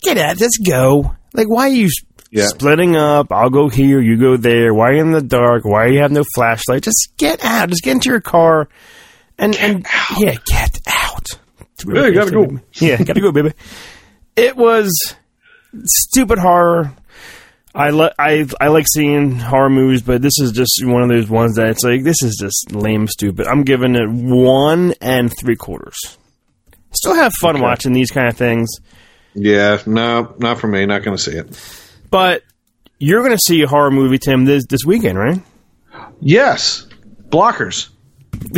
get 0.03 0.19
out, 0.19 0.37
just 0.37 0.61
go. 0.67 1.17
Like, 1.33 1.49
why 1.49 1.71
are 1.71 1.75
you 1.75 1.89
Yeah. 2.33 2.47
splitting 2.47 2.97
up? 2.97 3.31
I'll 3.31 3.51
go 3.51 3.69
here, 3.69 4.01
you 4.01 4.17
go 4.17 4.37
there. 4.37 4.73
Why 4.75 4.95
in 4.95 5.13
the 5.13 5.21
dark? 5.23 5.65
Why 5.65 5.87
you 5.89 5.99
have 6.01 6.11
no 6.11 6.25
flashlight? 6.35 6.83
Just 6.83 7.13
get 7.19 7.45
out. 7.45 7.69
Just 7.69 7.83
get 7.83 7.93
into 7.93 8.09
your 8.09 8.21
car 8.23 8.69
and 9.39 9.55
and 9.57 9.87
yeah, 10.19 10.37
get 10.47 10.79
out. 10.89 11.27
Yeah, 11.87 12.07
you 12.07 12.15
gotta 12.15 12.31
go. 12.31 12.61
Yeah, 12.75 13.03
gotta 13.03 13.21
go, 13.21 13.33
baby. 13.33 13.53
It 14.35 14.57
was 14.57 14.91
stupid 15.85 16.39
horror. 16.39 16.95
I 17.75 17.91
li- 17.91 18.13
I 18.19 18.47
I 18.61 18.69
like 18.69 18.87
seeing 18.93 19.37
horror 19.37 19.71
movies, 19.71 20.03
but 20.03 20.21
this 20.23 20.39
is 20.41 20.53
just 20.53 20.73
one 20.85 21.03
of 21.03 21.09
those 21.09 21.29
ones 21.29 21.57
that 21.57 21.69
it's 21.69 21.83
like 21.85 22.03
this 22.05 22.23
is 22.23 22.37
just 22.41 22.73
lame, 22.73 23.09
stupid. 23.09 23.47
I'm 23.47 23.63
giving 23.65 23.95
it 23.95 24.09
one 24.11 24.95
and 25.01 25.33
three 25.41 25.57
quarters. 25.57 25.97
Still 26.95 27.15
have 27.15 27.33
fun 27.41 27.61
watching 27.63 27.95
these 27.95 28.11
kind 28.11 28.29
of 28.29 28.37
things, 28.37 28.69
Yeah, 29.35 29.81
no, 29.87 30.35
not 30.39 30.61
for 30.61 30.67
me. 30.69 30.85
Not 30.85 31.03
going 31.03 31.17
to 31.17 31.23
see 31.23 31.33
it. 31.33 31.49
But 32.13 32.43
you're 33.01 33.23
going 33.25 33.33
to 33.33 33.43
see 33.45 33.61
a 33.63 33.67
horror 33.67 33.91
movie, 33.91 34.19
Tim, 34.19 34.45
this 34.45 34.65
this 34.69 34.85
weekend, 34.87 35.19
right? 35.19 35.41
Yes, 36.21 36.87
blockers. 37.29 37.89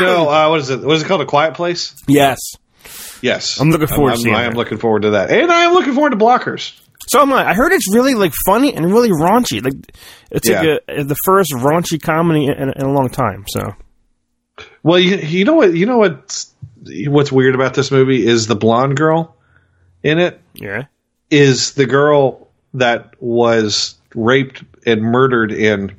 no, 0.00 0.28
uh, 0.28 0.48
what 0.50 0.60
is 0.60 0.70
it? 0.70 0.80
What 0.80 0.96
is 0.96 1.02
it 1.02 1.06
called? 1.06 1.20
A 1.22 1.26
Quiet 1.26 1.54
Place. 1.54 1.94
Yes. 2.06 2.38
Yes, 3.22 3.60
I'm 3.60 3.70
looking 3.70 3.86
forward 3.88 4.16
to 4.16 4.28
I'm, 4.30 4.36
I 4.36 4.44
am 4.44 4.52
looking 4.52 4.78
forward 4.78 5.02
to 5.02 5.10
that, 5.10 5.30
and 5.30 5.50
I 5.50 5.64
am 5.64 5.72
looking 5.72 5.94
forward 5.94 6.10
to 6.10 6.16
blockers. 6.16 6.78
So 7.08 7.20
am 7.22 7.32
I. 7.32 7.50
I 7.50 7.54
heard 7.54 7.72
it's 7.72 7.92
really 7.94 8.14
like 8.14 8.32
funny 8.46 8.74
and 8.74 8.84
really 8.84 9.10
raunchy. 9.10 9.64
Like 9.64 9.74
it's 10.30 10.48
Yeah. 10.48 10.60
like 10.60 10.80
a, 10.88 11.04
the 11.04 11.16
first 11.24 11.52
raunchy 11.52 12.00
comedy 12.00 12.46
in, 12.46 12.70
in 12.76 12.82
a 12.82 12.92
long 12.92 13.08
time. 13.08 13.44
So 13.48 13.62
Well, 14.82 14.98
you, 14.98 15.16
you 15.16 15.44
know 15.44 15.54
what? 15.54 15.74
You 15.74 15.86
know 15.86 15.98
what's 15.98 16.54
what's 17.06 17.32
weird 17.32 17.54
about 17.54 17.74
this 17.74 17.90
movie 17.90 18.26
is 18.26 18.46
the 18.46 18.56
blonde 18.56 18.96
girl 18.96 19.35
in 20.06 20.18
it 20.18 20.40
yeah. 20.54 20.84
is 21.30 21.72
the 21.72 21.86
girl 21.86 22.48
that 22.74 23.14
was 23.20 23.96
raped 24.14 24.62
and 24.86 25.02
murdered 25.02 25.52
in 25.52 25.96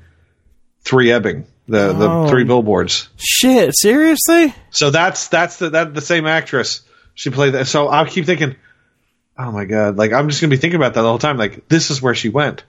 Three 0.82 1.12
Ebbing, 1.12 1.46
the 1.68 1.90
Oh. 1.90 2.24
the 2.24 2.30
three 2.30 2.46
billboards. 2.46 3.10
Shit, 3.18 3.74
seriously? 3.78 4.56
So 4.70 4.90
that's 4.90 5.28
that's 5.28 5.58
the 5.58 5.72
that 5.72 5.94
the 5.94 6.02
same 6.02 6.26
actress. 6.26 6.82
She 7.14 7.30
played 7.30 7.54
that. 7.54 7.68
So 7.68 7.90
I 7.90 8.06
keep 8.08 8.26
thinking, 8.26 8.56
oh 9.38 9.52
my 9.52 9.66
god! 9.66 9.98
Like 9.98 10.14
I'm 10.14 10.30
just 10.30 10.40
gonna 10.40 10.52
be 10.52 10.58
thinking 10.58 10.80
about 10.80 10.94
that 10.94 11.02
the 11.02 11.08
whole 11.10 11.20
time. 11.20 11.38
Like 11.38 11.68
this 11.68 11.92
is 11.92 12.02
where 12.02 12.16
she 12.16 12.30
went, 12.30 12.64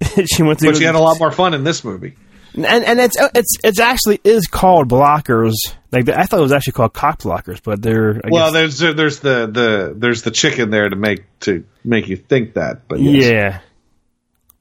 she 0.26 0.42
went 0.42 0.60
to 0.60 0.66
but 0.66 0.76
she 0.76 0.84
had 0.84 0.94
a 0.94 1.00
lot 1.00 1.18
more 1.18 1.30
fun 1.30 1.52
in 1.52 1.62
this 1.62 1.84
movie. 1.84 2.16
And 2.54 2.66
and 2.66 3.00
it's 3.00 3.16
it's 3.34 3.56
it's 3.64 3.80
actually 3.80 4.20
is 4.24 4.46
called 4.46 4.88
blockers. 4.88 5.54
Like 5.92 6.08
I 6.08 6.24
thought 6.24 6.38
it 6.40 6.42
was 6.42 6.52
actually 6.52 6.74
called 6.74 6.92
cock 6.94 7.20
blockers, 7.20 7.60
but 7.62 7.82
they're 7.82 8.16
I 8.24 8.28
Well, 8.30 8.52
guess, 8.52 8.78
there's 8.78 8.94
there's 8.96 9.20
the 9.20 9.46
the 9.46 9.94
there's 9.96 10.22
the 10.22 10.30
chicken 10.30 10.70
there 10.70 10.88
to 10.88 10.96
make 10.96 11.24
to 11.40 11.64
make 11.84 12.08
you 12.08 12.16
think 12.16 12.54
that. 12.54 12.86
But 12.88 13.00
yes. 13.00 13.30
yeah. 13.30 13.60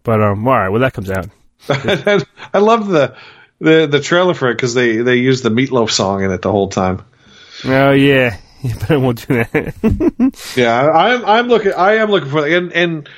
But 0.04 0.22
um, 0.22 0.48
all 0.48 0.54
right. 0.58 0.70
Well, 0.70 0.82
that 0.82 0.94
comes 0.94 1.10
out. 1.12 1.28
I 1.70 2.60
love 2.60 2.88
the 2.88 3.16
the 3.60 3.88
the 3.88 4.00
trailer 4.00 4.34
for 4.34 4.50
it 4.50 4.56
because 4.56 4.74
they 4.74 4.98
they 4.98 5.18
use 5.18 5.42
the 5.42 5.50
meatloaf 5.50 5.92
song 5.92 6.24
in 6.24 6.32
it 6.32 6.42
the 6.42 6.52
whole 6.52 6.70
time. 6.70 7.04
Oh 7.66 7.92
yeah, 7.92 8.38
but 8.64 8.92
I 8.92 8.98
won't 8.98 9.28
do 9.28 9.36
that. 9.44 10.44
Yeah, 10.56 10.74
I- 10.88 11.14
I'm 11.14 11.26
I'm 11.26 11.48
looking 11.48 11.74
I 11.74 11.96
am 11.96 12.10
looking 12.10 12.30
for 12.30 12.46
and 12.48 12.72
and 12.74 13.10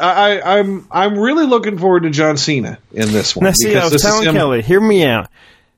I 0.00 0.38
I- 0.38 0.58
I'm 0.58 0.86
I'm 0.90 1.18
really 1.18 1.46
looking 1.46 1.78
forward 1.78 2.04
to 2.04 2.10
John 2.10 2.36
Cena 2.36 2.78
in 2.92 3.12
this 3.12 3.34
one. 3.36 3.44
now, 3.44 3.52
see, 3.52 3.74
I 3.76 3.86
was 3.88 4.00
telling 4.02 4.32
Kelly, 4.32 4.62
hear 4.62 4.80
me 4.80 5.04
out. 5.04 5.28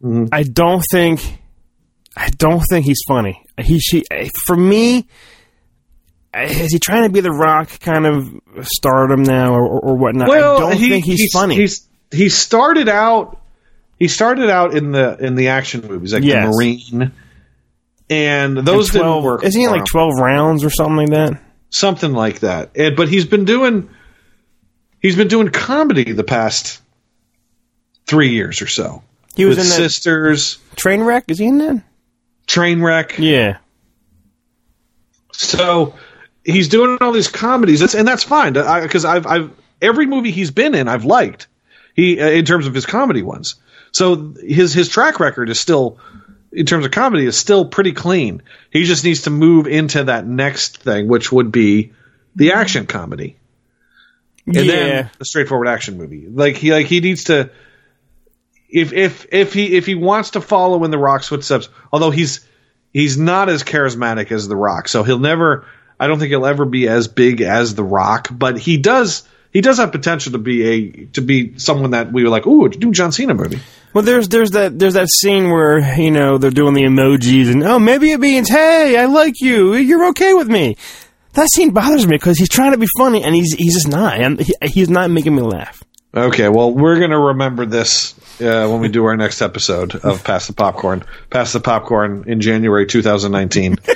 Mm-hmm. 0.02 0.26
I 0.32 0.42
don't 0.44 0.82
think, 0.92 1.20
I 2.16 2.28
don't 2.36 2.62
think 2.70 2.84
he's 2.86 3.00
funny. 3.08 3.42
He 3.58 3.78
she 3.80 4.04
for 4.46 4.56
me. 4.56 5.06
Is 6.34 6.72
he 6.72 6.78
trying 6.78 7.04
to 7.04 7.08
be 7.12 7.20
the 7.20 7.32
Rock 7.32 7.80
kind 7.80 8.06
of 8.06 8.28
stardom 8.62 9.22
now, 9.22 9.54
or, 9.54 9.80
or, 9.80 9.96
whatnot? 9.96 10.28
Well, 10.28 10.56
I 10.58 10.60
don't 10.60 10.72
he- 10.76 10.88
think 10.90 11.04
he's, 11.04 11.30
funny. 11.32 11.56
He's 11.56 11.88
he 12.12 12.28
started 12.28 12.88
out 12.88 13.40
he 13.98 14.06
started 14.08 14.48
out 14.50 14.74
in 14.76 14.92
the 14.92 15.16
in 15.18 15.34
the 15.34 15.48
action 15.48 15.84
movies 15.88 16.12
like 16.12 16.22
Yes. 16.22 16.44
the 16.44 16.50
Marine, 16.52 17.12
and 18.10 18.58
And 18.58 18.66
those 18.66 18.90
12 18.90 18.92
didn't 19.14 19.24
work. 19.24 19.44
Is 19.44 19.54
he 19.54 19.64
in 19.64 19.70
like 19.70 19.84
twelve 19.86 20.12
rounds 20.20 20.64
or 20.64 20.70
something 20.70 20.96
like 20.96 21.10
that? 21.10 21.42
Something 21.70 22.12
like 22.12 22.40
that? 22.40 22.70
And, 22.74 22.96
but 22.96 23.08
he's 23.08 23.26
been 23.26 23.44
doing 23.44 23.90
he's 25.00 25.16
been 25.16 25.28
doing 25.28 25.48
comedy 25.48 26.12
the 26.12 26.24
past 26.24 26.80
three 28.06 28.30
years 28.30 28.62
or 28.62 28.66
so. 28.66 29.02
He 29.36 29.44
was 29.44 29.58
in 29.58 29.64
Sisters, 29.64 30.58
train 30.74 31.02
wreck. 31.02 31.24
Is 31.28 31.38
he 31.38 31.46
in 31.46 31.58
that? 31.58 31.82
Trainwreck. 32.48 33.18
Yeah. 33.18 33.58
So 35.32 35.94
he's 36.44 36.68
doing 36.68 36.98
all 37.00 37.12
these 37.12 37.28
comedies, 37.28 37.78
that's, 37.78 37.94
and 37.94 38.08
that's 38.08 38.24
fine 38.24 38.54
because 38.54 39.04
I've, 39.04 39.26
I've 39.26 39.52
every 39.80 40.06
movie 40.06 40.30
he's 40.32 40.50
been 40.50 40.74
in, 40.74 40.88
I've 40.88 41.04
liked. 41.04 41.46
He 41.94 42.20
uh, 42.20 42.28
in 42.28 42.44
terms 42.44 42.66
of 42.66 42.74
his 42.74 42.86
comedy 42.86 43.22
ones. 43.22 43.56
So 43.92 44.34
his 44.40 44.72
his 44.72 44.88
track 44.88 45.20
record 45.20 45.50
is 45.50 45.60
still, 45.60 45.98
in 46.52 46.66
terms 46.66 46.84
of 46.84 46.90
comedy, 46.90 47.26
is 47.26 47.36
still 47.36 47.64
pretty 47.66 47.92
clean. 47.92 48.42
He 48.70 48.84
just 48.84 49.04
needs 49.04 49.22
to 49.22 49.30
move 49.30 49.66
into 49.66 50.04
that 50.04 50.26
next 50.26 50.78
thing, 50.78 51.08
which 51.08 51.30
would 51.30 51.52
be 51.52 51.92
the 52.36 52.52
action 52.52 52.86
comedy. 52.86 53.36
and 54.46 54.56
Yeah. 54.56 54.62
then 54.64 55.10
a 55.20 55.24
straightforward 55.24 55.68
action 55.68 55.98
movie. 55.98 56.26
Like 56.26 56.56
he 56.56 56.72
like 56.72 56.86
he 56.86 57.00
needs 57.00 57.24
to 57.24 57.50
if 58.70 58.92
if 58.92 59.26
if 59.30 59.52
he 59.52 59.76
if 59.76 59.86
he 59.86 59.94
wants 59.94 60.30
to 60.30 60.40
follow 60.40 60.84
in 60.84 60.90
the 60.90 60.98
Rock's 60.98 61.28
footsteps, 61.28 61.68
although 61.92 62.10
he's 62.10 62.40
he's 62.92 63.18
not 63.18 63.48
as 63.48 63.62
charismatic 63.62 64.32
as 64.32 64.48
the 64.48 64.56
Rock, 64.56 64.88
so 64.88 65.02
he'll 65.02 65.18
never. 65.18 65.66
I 66.00 66.06
don't 66.06 66.18
think 66.18 66.30
he'll 66.30 66.46
ever 66.46 66.64
be 66.64 66.86
as 66.88 67.08
big 67.08 67.40
as 67.40 67.74
the 67.74 67.82
Rock, 67.84 68.28
but 68.30 68.56
he 68.58 68.76
does. 68.78 69.26
He 69.52 69.60
does 69.62 69.78
have 69.78 69.90
potential 69.92 70.32
to 70.32 70.38
be 70.38 70.64
a 70.66 70.90
to 71.14 71.20
be 71.22 71.58
someone 71.58 71.90
that 71.90 72.12
we 72.12 72.22
were 72.24 72.30
like, 72.30 72.46
ooh, 72.46 72.68
do 72.68 72.92
John 72.92 73.10
Cena 73.12 73.34
movie. 73.34 73.58
Well, 73.94 74.04
there's 74.04 74.28
there's 74.28 74.50
that 74.52 74.78
there's 74.78 74.94
that 74.94 75.08
scene 75.08 75.50
where 75.50 75.98
you 75.98 76.10
know 76.10 76.38
they're 76.38 76.50
doing 76.50 76.74
the 76.74 76.82
emojis 76.82 77.50
and 77.50 77.62
oh 77.64 77.78
maybe 77.78 78.12
it 78.12 78.20
means 78.20 78.48
hey 78.48 78.96
I 78.96 79.06
like 79.06 79.40
you 79.40 79.74
you're 79.74 80.08
okay 80.10 80.34
with 80.34 80.48
me. 80.48 80.76
That 81.34 81.48
scene 81.50 81.70
bothers 81.70 82.06
me 82.06 82.16
because 82.16 82.38
he's 82.38 82.48
trying 82.48 82.72
to 82.72 82.78
be 82.78 82.88
funny 82.98 83.22
and 83.22 83.34
he's 83.34 83.54
he's 83.54 83.74
just 83.74 83.88
not. 83.88 84.20
And 84.20 84.40
he, 84.40 84.54
he's 84.62 84.88
not 84.90 85.10
making 85.10 85.34
me 85.34 85.42
laugh. 85.42 85.82
Okay, 86.14 86.48
well, 86.48 86.72
we're 86.72 86.98
gonna 86.98 87.18
remember 87.18 87.66
this 87.66 88.14
uh, 88.40 88.66
when 88.68 88.80
we 88.80 88.88
do 88.88 89.04
our 89.04 89.16
next 89.16 89.42
episode 89.42 89.94
of 89.94 90.24
Pass 90.24 90.46
the 90.46 90.52
Popcorn. 90.54 91.04
Pass 91.30 91.52
the 91.52 91.60
Popcorn 91.60 92.24
in 92.26 92.40
January 92.40 92.86
2019. 92.86 93.76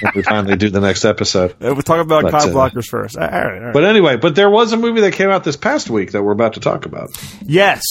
when 0.00 0.12
we 0.14 0.22
finally 0.22 0.56
do 0.56 0.70
the 0.70 0.80
next 0.80 1.04
episode. 1.04 1.52
Uh, 1.52 1.74
We'll 1.74 1.82
talk 1.82 2.00
about 2.00 2.22
But, 2.22 2.30
cock 2.30 2.42
uh, 2.44 2.46
blockers 2.48 2.86
first. 2.86 3.16
All 3.16 3.26
right, 3.26 3.32
all 3.34 3.60
right. 3.60 3.72
But 3.72 3.84
anyway, 3.84 4.16
but 4.16 4.34
there 4.34 4.50
was 4.50 4.72
a 4.72 4.76
movie 4.76 5.00
that 5.02 5.12
came 5.12 5.30
out 5.30 5.44
this 5.44 5.56
past 5.56 5.90
week 5.90 6.12
that 6.12 6.22
we're 6.22 6.32
about 6.32 6.54
to 6.54 6.60
talk 6.60 6.86
about. 6.86 7.08
yes, 7.44 7.82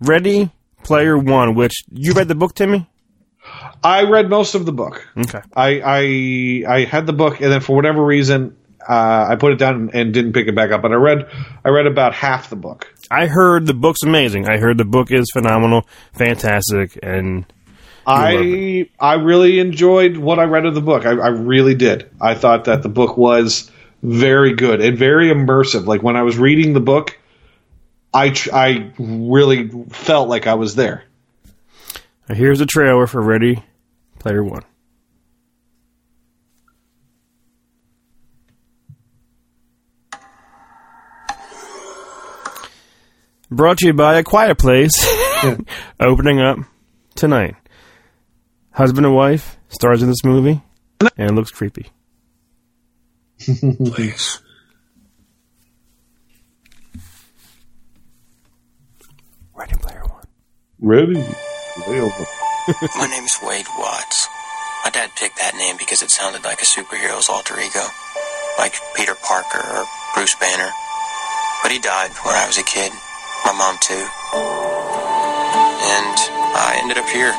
Ready 0.00 0.50
Player 0.84 1.18
One, 1.18 1.54
which 1.54 1.84
you 1.90 2.12
read 2.12 2.28
the 2.28 2.34
book, 2.34 2.54
Timmy. 2.54 2.86
I 3.82 4.04
read 4.04 4.30
most 4.30 4.54
of 4.54 4.64
the 4.64 4.72
book. 4.72 5.06
Okay. 5.16 5.40
I 5.54 5.80
I 5.84 6.74
I 6.76 6.84
had 6.84 7.06
the 7.06 7.12
book, 7.12 7.40
and 7.40 7.52
then 7.52 7.60
for 7.60 7.74
whatever 7.74 8.04
reason, 8.04 8.56
uh, 8.88 9.26
I 9.28 9.36
put 9.36 9.52
it 9.52 9.58
down 9.58 9.90
and, 9.92 10.12
didn't 10.12 10.32
pick 10.32 10.46
it 10.46 10.54
back 10.54 10.70
up. 10.70 10.82
But 10.82 10.92
I 10.92 10.96
read 10.96 11.28
I 11.64 11.68
read 11.68 11.86
about 11.86 12.14
half 12.14 12.50
the 12.50 12.56
book. 12.56 12.92
I 13.10 13.26
heard 13.26 13.66
the 13.66 13.74
book's 13.74 14.02
amazing. 14.02 14.48
I 14.48 14.58
heard 14.58 14.78
the 14.78 14.84
book 14.84 15.10
is 15.10 15.30
phenomenal, 15.32 15.86
fantastic, 16.12 16.98
and 17.02 17.44
I 18.06 18.88
I 19.00 19.14
really 19.14 19.58
enjoyed 19.58 20.16
what 20.16 20.38
I 20.38 20.44
read 20.44 20.66
of 20.66 20.74
the 20.74 20.80
book. 20.80 21.06
I, 21.06 21.10
I 21.10 21.28
really 21.28 21.74
did. 21.74 22.10
I 22.20 22.34
thought 22.34 22.64
that 22.64 22.82
the 22.82 22.88
book 22.88 23.16
was 23.16 23.70
very 24.02 24.54
good 24.54 24.80
and 24.80 24.98
very 24.98 25.28
immersive. 25.28 25.86
Like 25.86 26.02
when 26.02 26.16
I 26.16 26.22
was 26.22 26.38
reading 26.38 26.74
the 26.74 26.80
book, 26.80 27.18
I 28.14 28.30
tr- 28.30 28.54
I 28.54 28.92
really 28.98 29.68
felt 29.90 30.28
like 30.28 30.46
I 30.46 30.54
was 30.54 30.76
there. 30.76 31.02
here's 32.28 32.60
a 32.60 32.66
trailer 32.66 33.06
for 33.08 33.20
Ready 33.20 33.62
Player 34.20 34.44
One. 34.44 34.62
Brought 43.50 43.78
to 43.78 43.86
you 43.86 43.92
by 43.92 44.18
A 44.18 44.22
Quiet 44.24 44.58
Place, 44.58 44.92
opening 46.00 46.40
up 46.40 46.58
tonight. 47.14 47.54
Husband 48.72 49.06
and 49.06 49.14
wife 49.14 49.56
stars 49.68 50.02
in 50.02 50.08
this 50.08 50.24
movie, 50.24 50.60
and 51.16 51.30
it 51.30 51.34
looks 51.34 51.50
creepy. 51.50 51.86
Please. 53.38 54.40
Ready 59.64 59.80
Player 59.80 60.04
One. 60.04 60.28
Ready? 60.78 61.14
My 63.00 63.08
name's 63.08 63.40
Wade 63.40 63.64
Watts. 63.78 64.28
My 64.84 64.90
dad 64.92 65.08
picked 65.16 65.40
that 65.40 65.56
name 65.56 65.80
because 65.80 66.04
it 66.04 66.10
sounded 66.12 66.44
like 66.44 66.60
a 66.60 66.68
superhero's 66.68 67.32
alter 67.32 67.56
ego, 67.56 67.80
like 68.60 68.76
Peter 68.92 69.16
Parker 69.16 69.64
or 69.64 69.88
Bruce 70.12 70.36
Banner. 70.36 70.68
But 71.64 71.72
he 71.72 71.80
died 71.80 72.12
when 72.28 72.36
I 72.36 72.44
was 72.44 72.60
a 72.60 72.66
kid. 72.68 72.92
My 73.48 73.56
mom, 73.56 73.80
too. 73.80 74.04
And 75.96 76.16
I 76.60 76.84
ended 76.84 77.00
up 77.00 77.08
here. 77.08 77.32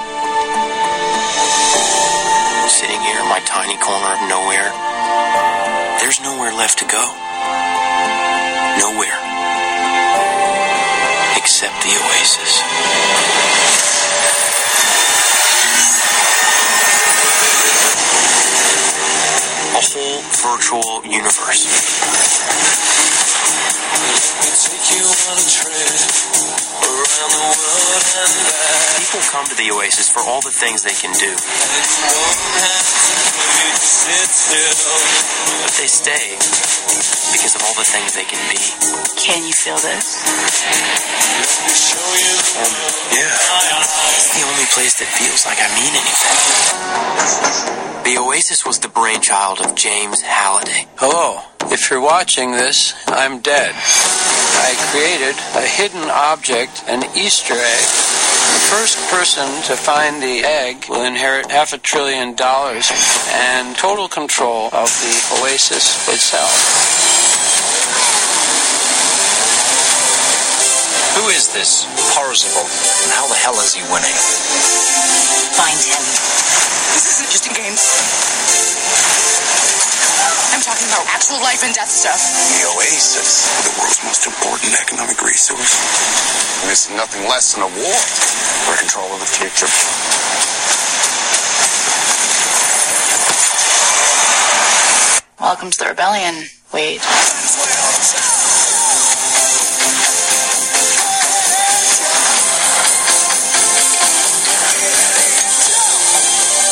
Sitting 2.73 3.01
here 3.05 3.21
in 3.21 3.29
my 3.29 3.45
tiny 3.45 3.77
corner 3.77 4.17
of 4.17 4.21
nowhere. 4.25 4.73
There's 6.01 6.17
nowhere 6.25 6.57
left 6.57 6.81
to 6.81 6.89
go. 6.89 7.05
Nowhere. 8.81 9.24
The 11.65 11.71
oasis. 11.71 12.61
a 19.73 19.81
whole 19.81 20.21
virtual 20.43 21.01
universe. 21.03 22.64
People 28.99 29.21
come 29.31 29.45
to 29.49 29.55
the 29.55 29.71
Oasis 29.73 30.09
for 30.09 30.21
all 30.21 30.41
the 30.41 30.51
things 30.51 30.83
they 30.83 30.93
can 30.93 31.13
do. 31.17 31.33
But 35.65 35.73
they 35.81 35.87
stay 35.87 36.37
because 37.33 37.55
of 37.55 37.63
all 37.65 37.73
the 37.73 37.89
things 37.89 38.13
they 38.13 38.25
can 38.25 38.37
be. 38.53 38.61
Can 39.17 39.41
you 39.45 39.53
feel 39.53 39.77
this? 39.77 40.21
Yeah. 43.17 43.37
It's 44.13 44.29
the 44.37 44.45
only 44.45 44.65
place 44.73 44.93
that 44.99 45.07
feels 45.09 45.45
like 45.45 45.57
I 45.57 45.69
mean 45.73 45.93
anything. 45.97 46.37
The 48.05 48.21
Oasis 48.21 48.65
was 48.65 48.79
the 48.79 48.89
brainchild 48.89 49.59
of 49.61 49.75
James 49.75 50.21
Halliday. 50.21 50.87
Hello. 50.97 51.54
If 51.71 51.89
you're 51.89 52.01
watching 52.01 52.51
this, 52.51 52.93
I'm 53.07 53.39
dead. 53.39 53.73
I 53.75 54.73
created 54.91 55.35
a 55.55 55.65
hidden 55.65 56.09
object, 56.09 56.83
an 56.87 57.03
Easter 57.17 57.53
egg. 57.53 57.85
The 58.55 58.63
first 58.71 58.97
person 59.09 59.45
to 59.69 59.75
find 59.75 60.21
the 60.21 60.45
egg 60.45 60.85
will 60.89 61.03
inherit 61.03 61.51
half 61.51 61.73
a 61.73 61.77
trillion 61.77 62.35
dollars 62.35 62.89
and 63.31 63.75
total 63.75 64.07
control 64.07 64.67
of 64.73 64.89
the 65.01 65.13
oasis 65.41 66.07
itself. 66.07 66.53
Who 71.15 71.29
is 71.29 71.53
this 71.53 71.85
Parzival? 72.13 72.61
And 72.61 73.11
how 73.13 73.27
the 73.27 73.35
hell 73.35 73.55
is 73.63 73.73
he 73.73 73.81
winning? 73.91 74.17
Find 75.55 75.79
him. 75.79 76.03
This 76.93 77.19
isn't 77.19 77.31
just 77.31 77.47
a 77.47 77.53
game. 77.53 77.75
I'm 80.65 80.73
talking 80.73 80.89
about 80.89 81.05
actual 81.13 81.37
life 81.45 81.61
and 81.61 81.75
death 81.75 81.93
stuff. 81.93 82.17
The 82.17 82.65
Oasis, 82.73 83.45
the 83.69 83.77
world's 83.77 84.01
most 84.01 84.25
important 84.25 84.73
economic 84.81 85.21
resource. 85.21 85.77
It's 86.73 86.89
nothing 86.89 87.21
less 87.29 87.53
than 87.53 87.61
a 87.61 87.69
war 87.69 87.93
for 88.65 88.73
control 88.81 89.05
of 89.13 89.21
the 89.21 89.29
future. 89.29 89.69
Welcome 95.37 95.69
to 95.69 95.77
the 95.77 95.85
rebellion. 95.93 96.49
Wade. 96.73 96.97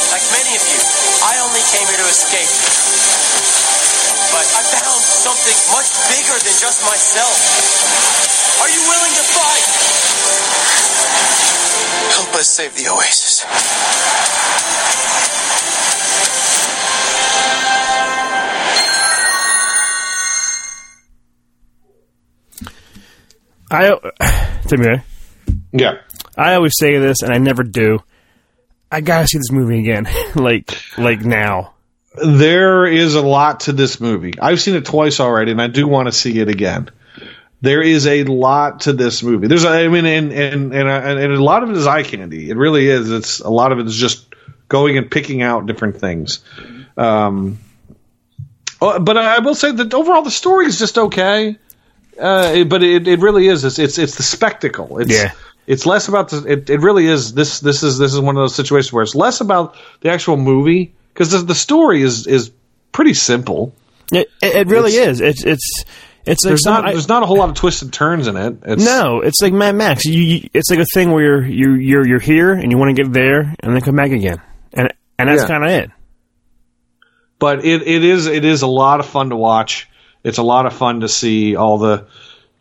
Like 0.10 0.26
many 0.34 0.58
of 0.58 0.66
you, 0.66 0.82
I 1.30 1.38
only 1.46 1.62
came 1.70 1.86
here 1.86 2.02
to 2.02 2.10
escape. 2.10 2.74
But 4.34 4.46
I 4.50 4.62
found 4.66 4.98
something 4.98 5.58
much 5.70 5.94
bigger 6.10 6.38
than 6.42 6.56
just 6.58 6.82
myself. 6.82 7.38
Are 8.62 8.70
you 8.70 8.82
willing 8.90 9.14
to 9.14 9.26
fight? 9.30 9.66
Help 12.18 12.34
us 12.36 12.50
save 12.50 12.74
the 12.76 12.90
Oasis. 12.90 13.46
I 23.74 24.62
Timmy. 24.68 25.02
Yeah. 25.72 25.94
I 26.38 26.56
always 26.56 26.74
say 26.78 26.98
this, 26.98 27.22
and 27.22 27.34
I 27.34 27.38
never 27.38 27.64
do. 27.64 28.00
I 28.92 29.02
gotta 29.02 29.28
see 29.28 29.40
this 29.40 29.52
movie 29.52 29.80
again, 29.80 30.08
like 30.36 30.72
like 30.98 31.22
now. 31.22 31.73
There 32.16 32.86
is 32.86 33.16
a 33.16 33.22
lot 33.22 33.62
to 33.62 33.72
this 33.72 34.00
movie. 34.00 34.34
I've 34.40 34.62
seen 34.62 34.76
it 34.76 34.86
twice 34.86 35.20
already, 35.20 35.52
and 35.52 35.62
I 35.62 35.68
do 35.68 35.88
want 35.88 36.08
to 36.08 36.12
see 36.12 36.40
it 36.40 36.48
again. 36.48 36.90
There 37.62 37.82
is 37.82 38.06
a 38.06 38.24
lot 38.26 38.82
to 38.82 38.94
this 38.94 39.24
movie. 39.24 39.48
There's, 39.48 39.66
I 39.66 39.88
mean, 39.88 40.06
and 40.06 40.32
and 40.32 40.74
and, 40.74 40.90
and 40.90 41.34
a 41.34 41.44
lot 41.44 41.64
of 41.64 41.70
it 41.70 41.78
is 41.78 41.88
eye 41.88 42.04
candy. 42.04 42.50
It 42.50 42.58
really 42.58 42.88
is. 42.88 43.10
It's 43.10 43.40
a 43.40 43.50
lot 43.50 43.72
of 43.72 43.80
it 43.80 43.88
is 43.88 43.96
just 43.96 44.28
going 44.68 44.98
and 44.98 45.10
picking 45.10 45.42
out 45.42 45.66
different 45.66 46.00
things. 46.00 46.44
Um, 46.98 47.60
oh, 48.82 49.00
but 49.00 49.18
I 49.18 49.40
will 49.40 49.56
say 49.56 49.72
that 49.72 49.94
overall 49.94 50.22
the 50.24 50.32
story 50.32 50.68
is 50.68 50.78
just 50.78 50.98
okay. 50.98 51.58
Uh, 52.20 52.64
but 52.66 52.84
it, 52.84 53.08
it 53.08 53.20
really 53.22 53.48
is. 53.48 53.64
It's, 53.64 53.80
it's 53.80 53.98
it's 53.98 54.16
the 54.16 54.24
spectacle. 54.24 55.00
It's, 55.00 55.12
Yeah. 55.12 55.32
It's 55.66 55.86
less 55.86 56.10
about 56.10 56.30
the. 56.30 56.46
It, 56.46 56.70
it 56.70 56.82
really 56.82 57.08
is. 57.08 57.34
This 57.34 57.62
this 57.62 57.82
is 57.82 57.98
this 57.98 58.14
is 58.14 58.20
one 58.20 58.36
of 58.36 58.42
those 58.42 58.54
situations 58.54 58.92
where 58.92 59.04
it's 59.04 59.16
less 59.16 59.40
about 59.40 59.76
the 60.02 60.10
actual 60.12 60.36
movie 60.36 60.94
because 61.14 61.32
the, 61.32 61.40
the 61.40 61.56
story 61.56 62.02
is 62.02 62.28
is 62.28 62.52
pretty 62.92 63.14
simple. 63.14 63.74
It, 64.12 64.30
it, 64.42 64.56
it 64.56 64.68
really 64.68 64.92
is. 64.94 65.22
It's 65.22 65.44
it's 65.46 65.84
It's 66.26 66.44
like 66.46 66.52
there's 66.52 66.64
some- 66.64 66.84
not 66.86 66.92
there's 66.92 67.08
not 67.10 67.24
a 67.24 67.26
whole 67.26 67.38
lot 67.38 67.50
of 67.50 67.56
twists 67.56 67.82
and 67.82 67.92
turns 67.94 68.28
in 68.28 68.38
it. 68.38 68.58
It's, 68.64 68.84
no, 68.86 69.22
it's 69.22 69.42
like 69.42 69.54
Mad 69.54 69.76
Max. 69.76 70.06
You, 70.06 70.22
you, 70.22 70.50
it's 70.54 70.70
like 70.70 70.80
a 70.80 70.86
thing 70.94 71.12
where 71.12 71.24
you're 71.24 71.46
you're 71.46 71.80
you're, 71.82 72.08
you're 72.08 72.20
here 72.20 72.52
and 72.54 72.72
you 72.72 72.78
want 72.78 72.96
to 72.96 73.04
get 73.04 73.12
there 73.14 73.54
and 73.60 73.74
then 73.74 73.82
come 73.82 73.96
back 73.96 74.12
again, 74.12 74.42
and 74.74 74.94
and 75.18 75.30
that's 75.30 75.44
Yeah. 75.44 75.48
kind 75.48 75.64
of 75.64 75.70
it. 75.70 75.92
but 77.40 77.66
it, 77.66 77.82
it 77.88 78.04
is 78.04 78.26
it 78.28 78.46
is 78.46 78.62
a 78.62 78.68
lot 78.68 79.00
of 79.00 79.06
fun 79.06 79.30
to 79.30 79.36
watch. 79.36 79.90
It's 80.24 80.38
a 80.38 80.44
lot 80.44 80.66
of 80.66 80.74
fun 80.74 81.02
to 81.02 81.10
see 81.10 81.56
all 81.56 81.78
the 81.78 82.08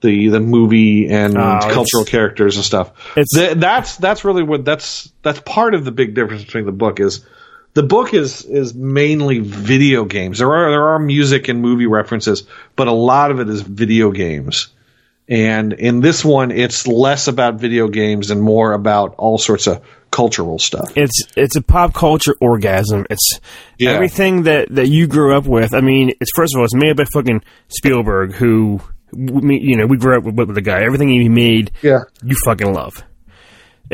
the 0.00 0.28
the 0.28 0.40
movie 0.40 1.08
and 1.08 1.36
Oh, 1.38 1.58
cultural 1.62 2.04
characters 2.04 2.56
and 2.56 2.64
stuff. 2.64 2.90
It's- 3.16 3.28
Th- 3.34 3.56
that's 3.56 3.96
that's 3.96 4.24
really 4.24 4.42
what 4.42 4.64
that's 4.64 5.12
that's 5.22 5.40
part 5.40 5.74
of 5.74 5.84
the 5.84 5.92
big 5.92 6.14
difference 6.14 6.44
between 6.44 6.66
the 6.66 6.72
book 6.72 6.98
is 6.98 7.24
the 7.74 7.82
book 7.82 8.12
is 8.14 8.44
is 8.44 8.74
mainly 8.74 9.40
video 9.40 10.04
games. 10.04 10.38
There 10.38 10.52
are 10.52 10.70
there 10.70 10.88
are 10.88 10.98
music 10.98 11.48
and 11.48 11.60
movie 11.62 11.86
references, 11.86 12.44
but 12.76 12.88
a 12.88 12.92
lot 12.92 13.30
of 13.30 13.40
it 13.40 13.48
is 13.48 13.62
video 13.62 14.10
games. 14.10 14.68
And 15.28 15.72
in 15.72 16.00
this 16.00 16.24
one, 16.24 16.50
it's 16.50 16.86
less 16.86 17.28
about 17.28 17.54
video 17.54 17.88
games 17.88 18.30
and 18.30 18.42
more 18.42 18.72
about 18.72 19.14
all 19.16 19.38
sorts 19.38 19.66
of 19.66 19.80
cultural 20.10 20.58
stuff. 20.58 20.92
It's 20.96 21.22
it's 21.36 21.56
a 21.56 21.62
pop 21.62 21.94
culture 21.94 22.34
orgasm. 22.40 23.06
It's 23.08 23.40
Yeah. 23.78 23.92
everything 23.92 24.42
that, 24.42 24.68
that 24.74 24.88
you 24.88 25.06
grew 25.06 25.34
up 25.34 25.46
with. 25.46 25.72
I 25.72 25.80
mean, 25.80 26.10
it's 26.20 26.30
first 26.36 26.54
of 26.54 26.58
all, 26.58 26.64
it's 26.64 26.74
made 26.74 26.96
by 26.96 27.04
fucking 27.14 27.42
Spielberg, 27.68 28.34
who 28.34 28.80
we, 29.12 29.58
you 29.60 29.76
know 29.76 29.86
we 29.86 29.96
grew 29.96 30.18
up 30.18 30.24
with, 30.24 30.34
with 30.34 30.54
the 30.54 30.60
guy. 30.60 30.82
Everything 30.82 31.08
he 31.08 31.28
made, 31.30 31.70
Yeah. 31.80 32.00
you 32.22 32.36
fucking 32.44 32.72
love. 32.74 33.02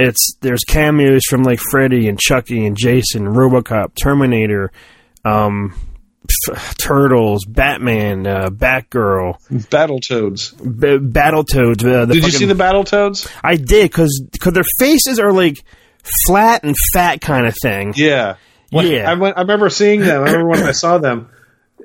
It's 0.00 0.36
there's 0.40 0.62
cameos 0.62 1.22
from 1.28 1.42
like 1.42 1.58
Freddy 1.72 2.08
and 2.08 2.18
Chucky 2.20 2.64
and 2.66 2.76
Jason, 2.76 3.24
RoboCop, 3.26 3.92
Terminator, 4.00 4.70
um, 5.24 5.74
f- 6.48 6.76
Turtles, 6.76 7.44
Batman, 7.44 8.24
uh, 8.26 8.48
Batgirl, 8.50 9.34
Battletoads. 9.50 10.56
B- 10.56 10.98
Battletoads. 10.98 11.84
Uh, 11.84 12.04
the 12.04 12.14
Did 12.14 12.24
you 12.24 12.30
see 12.30 12.44
the 12.46 12.54
Battletoads? 12.54 13.28
I 13.42 13.56
did 13.56 13.90
because 13.90 14.22
because 14.30 14.52
their 14.52 14.62
faces 14.78 15.18
are 15.18 15.32
like 15.32 15.64
flat 16.26 16.62
and 16.62 16.76
fat 16.94 17.20
kind 17.20 17.46
of 17.48 17.54
thing. 17.60 17.92
Yeah. 17.96 18.36
When- 18.70 18.86
Yeah. 18.86 19.10
I, 19.10 19.14
went, 19.14 19.36
I 19.36 19.40
remember 19.40 19.68
seeing 19.68 20.00
them. 20.00 20.22
I 20.22 20.26
remember 20.26 20.48
when 20.48 20.62
I 20.62 20.72
saw 20.72 20.98
them, 20.98 21.28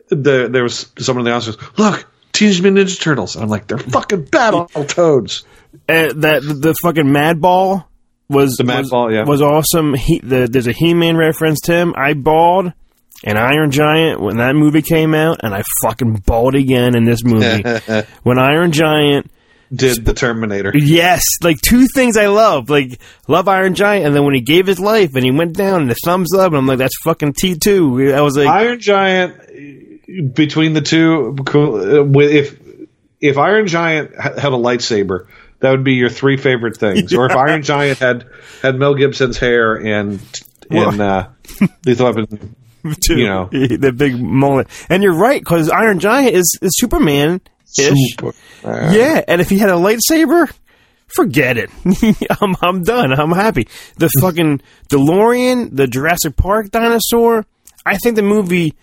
the, 0.09 0.49
there 0.51 0.61
was 0.63 0.91
someone 0.99 1.25
in 1.25 1.31
the 1.31 1.35
office 1.35 1.55
goes, 1.55 1.69
look, 1.79 2.05
Teenage 2.31 2.61
Mutant 2.61 2.87
Ninja 2.89 3.01
Turtles. 3.01 3.35
I'm 3.37 3.47
like, 3.49 3.67
they're 3.67 3.77
fucking 3.79 4.25
Battletoads. 4.25 5.43
Uh, 5.89 6.13
that 6.13 6.43
the, 6.43 6.53
the 6.53 6.75
fucking 6.83 7.11
Mad 7.11 7.41
Ball 7.41 7.89
was 8.29 8.55
The 8.55 8.65
was, 8.65 8.89
Ball, 8.89 9.11
yeah. 9.11 9.23
was 9.23 9.41
awesome. 9.41 9.93
He, 9.93 10.19
the, 10.19 10.47
there's 10.49 10.67
a 10.67 10.71
He-Man 10.71 11.17
reference 11.17 11.61
to 11.61 11.73
him. 11.73 11.93
I 11.95 12.13
bawled 12.13 12.73
and 13.23 13.37
Iron 13.37 13.71
Giant 13.71 14.19
when 14.19 14.37
that 14.37 14.53
movie 14.55 14.81
came 14.81 15.13
out, 15.13 15.39
and 15.43 15.55
I 15.55 15.63
fucking 15.81 16.23
bawled 16.25 16.55
again 16.55 16.95
in 16.95 17.05
this 17.05 17.23
movie 17.23 17.63
when 18.23 18.37
Iron 18.37 18.71
Giant. 18.71 19.31
Did 19.73 20.05
the 20.05 20.13
Terminator. 20.13 20.71
Yes, 20.75 21.23
like 21.41 21.59
two 21.61 21.87
things 21.95 22.15
I 22.15 22.27
love, 22.27 22.69
like 22.69 22.99
love 23.27 23.47
Iron 23.47 23.73
Giant, 23.73 24.05
and 24.05 24.15
then 24.15 24.23
when 24.23 24.35
he 24.35 24.41
gave 24.41 24.67
his 24.67 24.79
life 24.79 25.15
and 25.15 25.23
he 25.23 25.31
went 25.31 25.55
down 25.55 25.81
and 25.81 25.89
the 25.89 25.95
thumbs 26.05 26.33
up, 26.35 26.47
and 26.47 26.57
I'm 26.57 26.67
like, 26.67 26.77
that's 26.77 26.95
fucking 27.03 27.33
T 27.33 27.55
two. 27.55 28.13
I 28.13 28.21
was 28.21 28.37
like, 28.37 28.47
Iron 28.47 28.79
Giant, 28.79 30.35
between 30.35 30.73
the 30.73 30.81
two, 30.81 31.35
cool, 31.45 31.75
uh, 31.77 32.19
if 32.19 32.59
if 33.19 33.37
Iron 33.37 33.65
Giant 33.65 34.13
had 34.19 34.53
a 34.53 34.57
lightsaber, 34.57 35.27
that 35.63 35.71
would 35.71 35.85
be 35.85 35.93
your 35.93 36.09
three 36.09 36.35
favorite 36.35 36.75
things. 36.75 37.13
Or 37.13 37.25
if 37.25 37.31
Iron 37.31 37.63
Giant 37.63 37.97
had 37.97 38.25
had 38.61 38.75
Mel 38.75 38.95
Gibson's 38.95 39.37
hair 39.37 39.75
and 39.75 40.19
and 40.69 40.99
uh, 40.99 41.29
Lethal 41.85 42.07
Weapon, 42.07 42.55
you 43.07 43.25
know. 43.25 43.45
the 43.51 43.93
big 43.95 44.21
mullet. 44.21 44.67
And 44.89 45.01
you're 45.01 45.15
right 45.15 45.39
because 45.39 45.69
Iron 45.69 45.99
Giant 45.99 46.35
is, 46.35 46.59
is 46.61 46.71
Superman 46.75 47.39
ish. 47.79 47.93
Super. 48.11 48.33
Yeah, 48.61 49.21
and 49.25 49.39
if 49.39 49.49
he 49.49 49.57
had 49.57 49.69
a 49.69 49.73
lightsaber, 49.73 50.51
forget 51.15 51.57
it. 51.57 51.69
I'm 52.41 52.57
I'm 52.61 52.83
done. 52.83 53.13
I'm 53.13 53.31
happy. 53.31 53.69
The 53.95 54.09
fucking 54.19 54.61
DeLorean, 54.89 55.69
the 55.73 55.87
Jurassic 55.87 56.35
Park 56.35 56.71
dinosaur. 56.71 57.45
I 57.85 57.95
think 57.97 58.17
the 58.17 58.21
movie. 58.21 58.75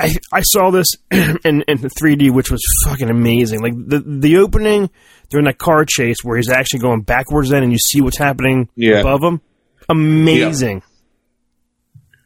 I 0.00 0.10
I 0.32 0.40
saw 0.42 0.70
this 0.70 0.86
in 1.10 1.62
in 1.68 1.78
3D, 1.78 2.30
which 2.32 2.50
was 2.50 2.62
fucking 2.86 3.10
amazing. 3.10 3.60
Like 3.60 3.74
the 3.76 4.00
the 4.06 4.38
opening 4.38 4.90
during 5.28 5.46
that 5.46 5.58
car 5.58 5.84
chase 5.84 6.16
where 6.22 6.36
he's 6.36 6.50
actually 6.50 6.80
going 6.80 7.02
backwards, 7.02 7.50
then 7.50 7.62
and 7.62 7.70
you 7.72 7.78
see 7.78 8.00
what's 8.00 8.18
happening 8.18 8.68
Yeah. 8.74 9.00
above 9.00 9.22
him. 9.22 9.40
Amazing. 9.88 10.82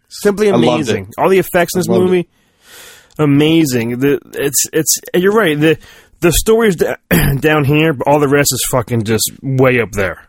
Simply 0.09 0.49
amazing. 0.49 1.11
All 1.19 1.29
the 1.29 1.39
effects 1.39 1.75
in 1.75 1.81
this 1.81 1.89
movie 1.89 2.29
amazing. 3.19 3.99
The 3.99 4.21
it's 4.35 4.65
it's 4.73 4.97
you're 5.15 5.33
right. 5.35 5.59
The 5.59 5.79
the 6.21 6.33
story's 6.33 6.77
da- 6.77 6.97
down 7.41 7.65
here, 7.65 7.93
but 7.93 8.07
all 8.07 8.21
the 8.21 8.29
rest 8.29 8.53
is 8.53 8.67
fucking 8.71 9.05
just 9.05 9.31
way 9.43 9.81
up 9.81 9.93
there. 9.93 10.27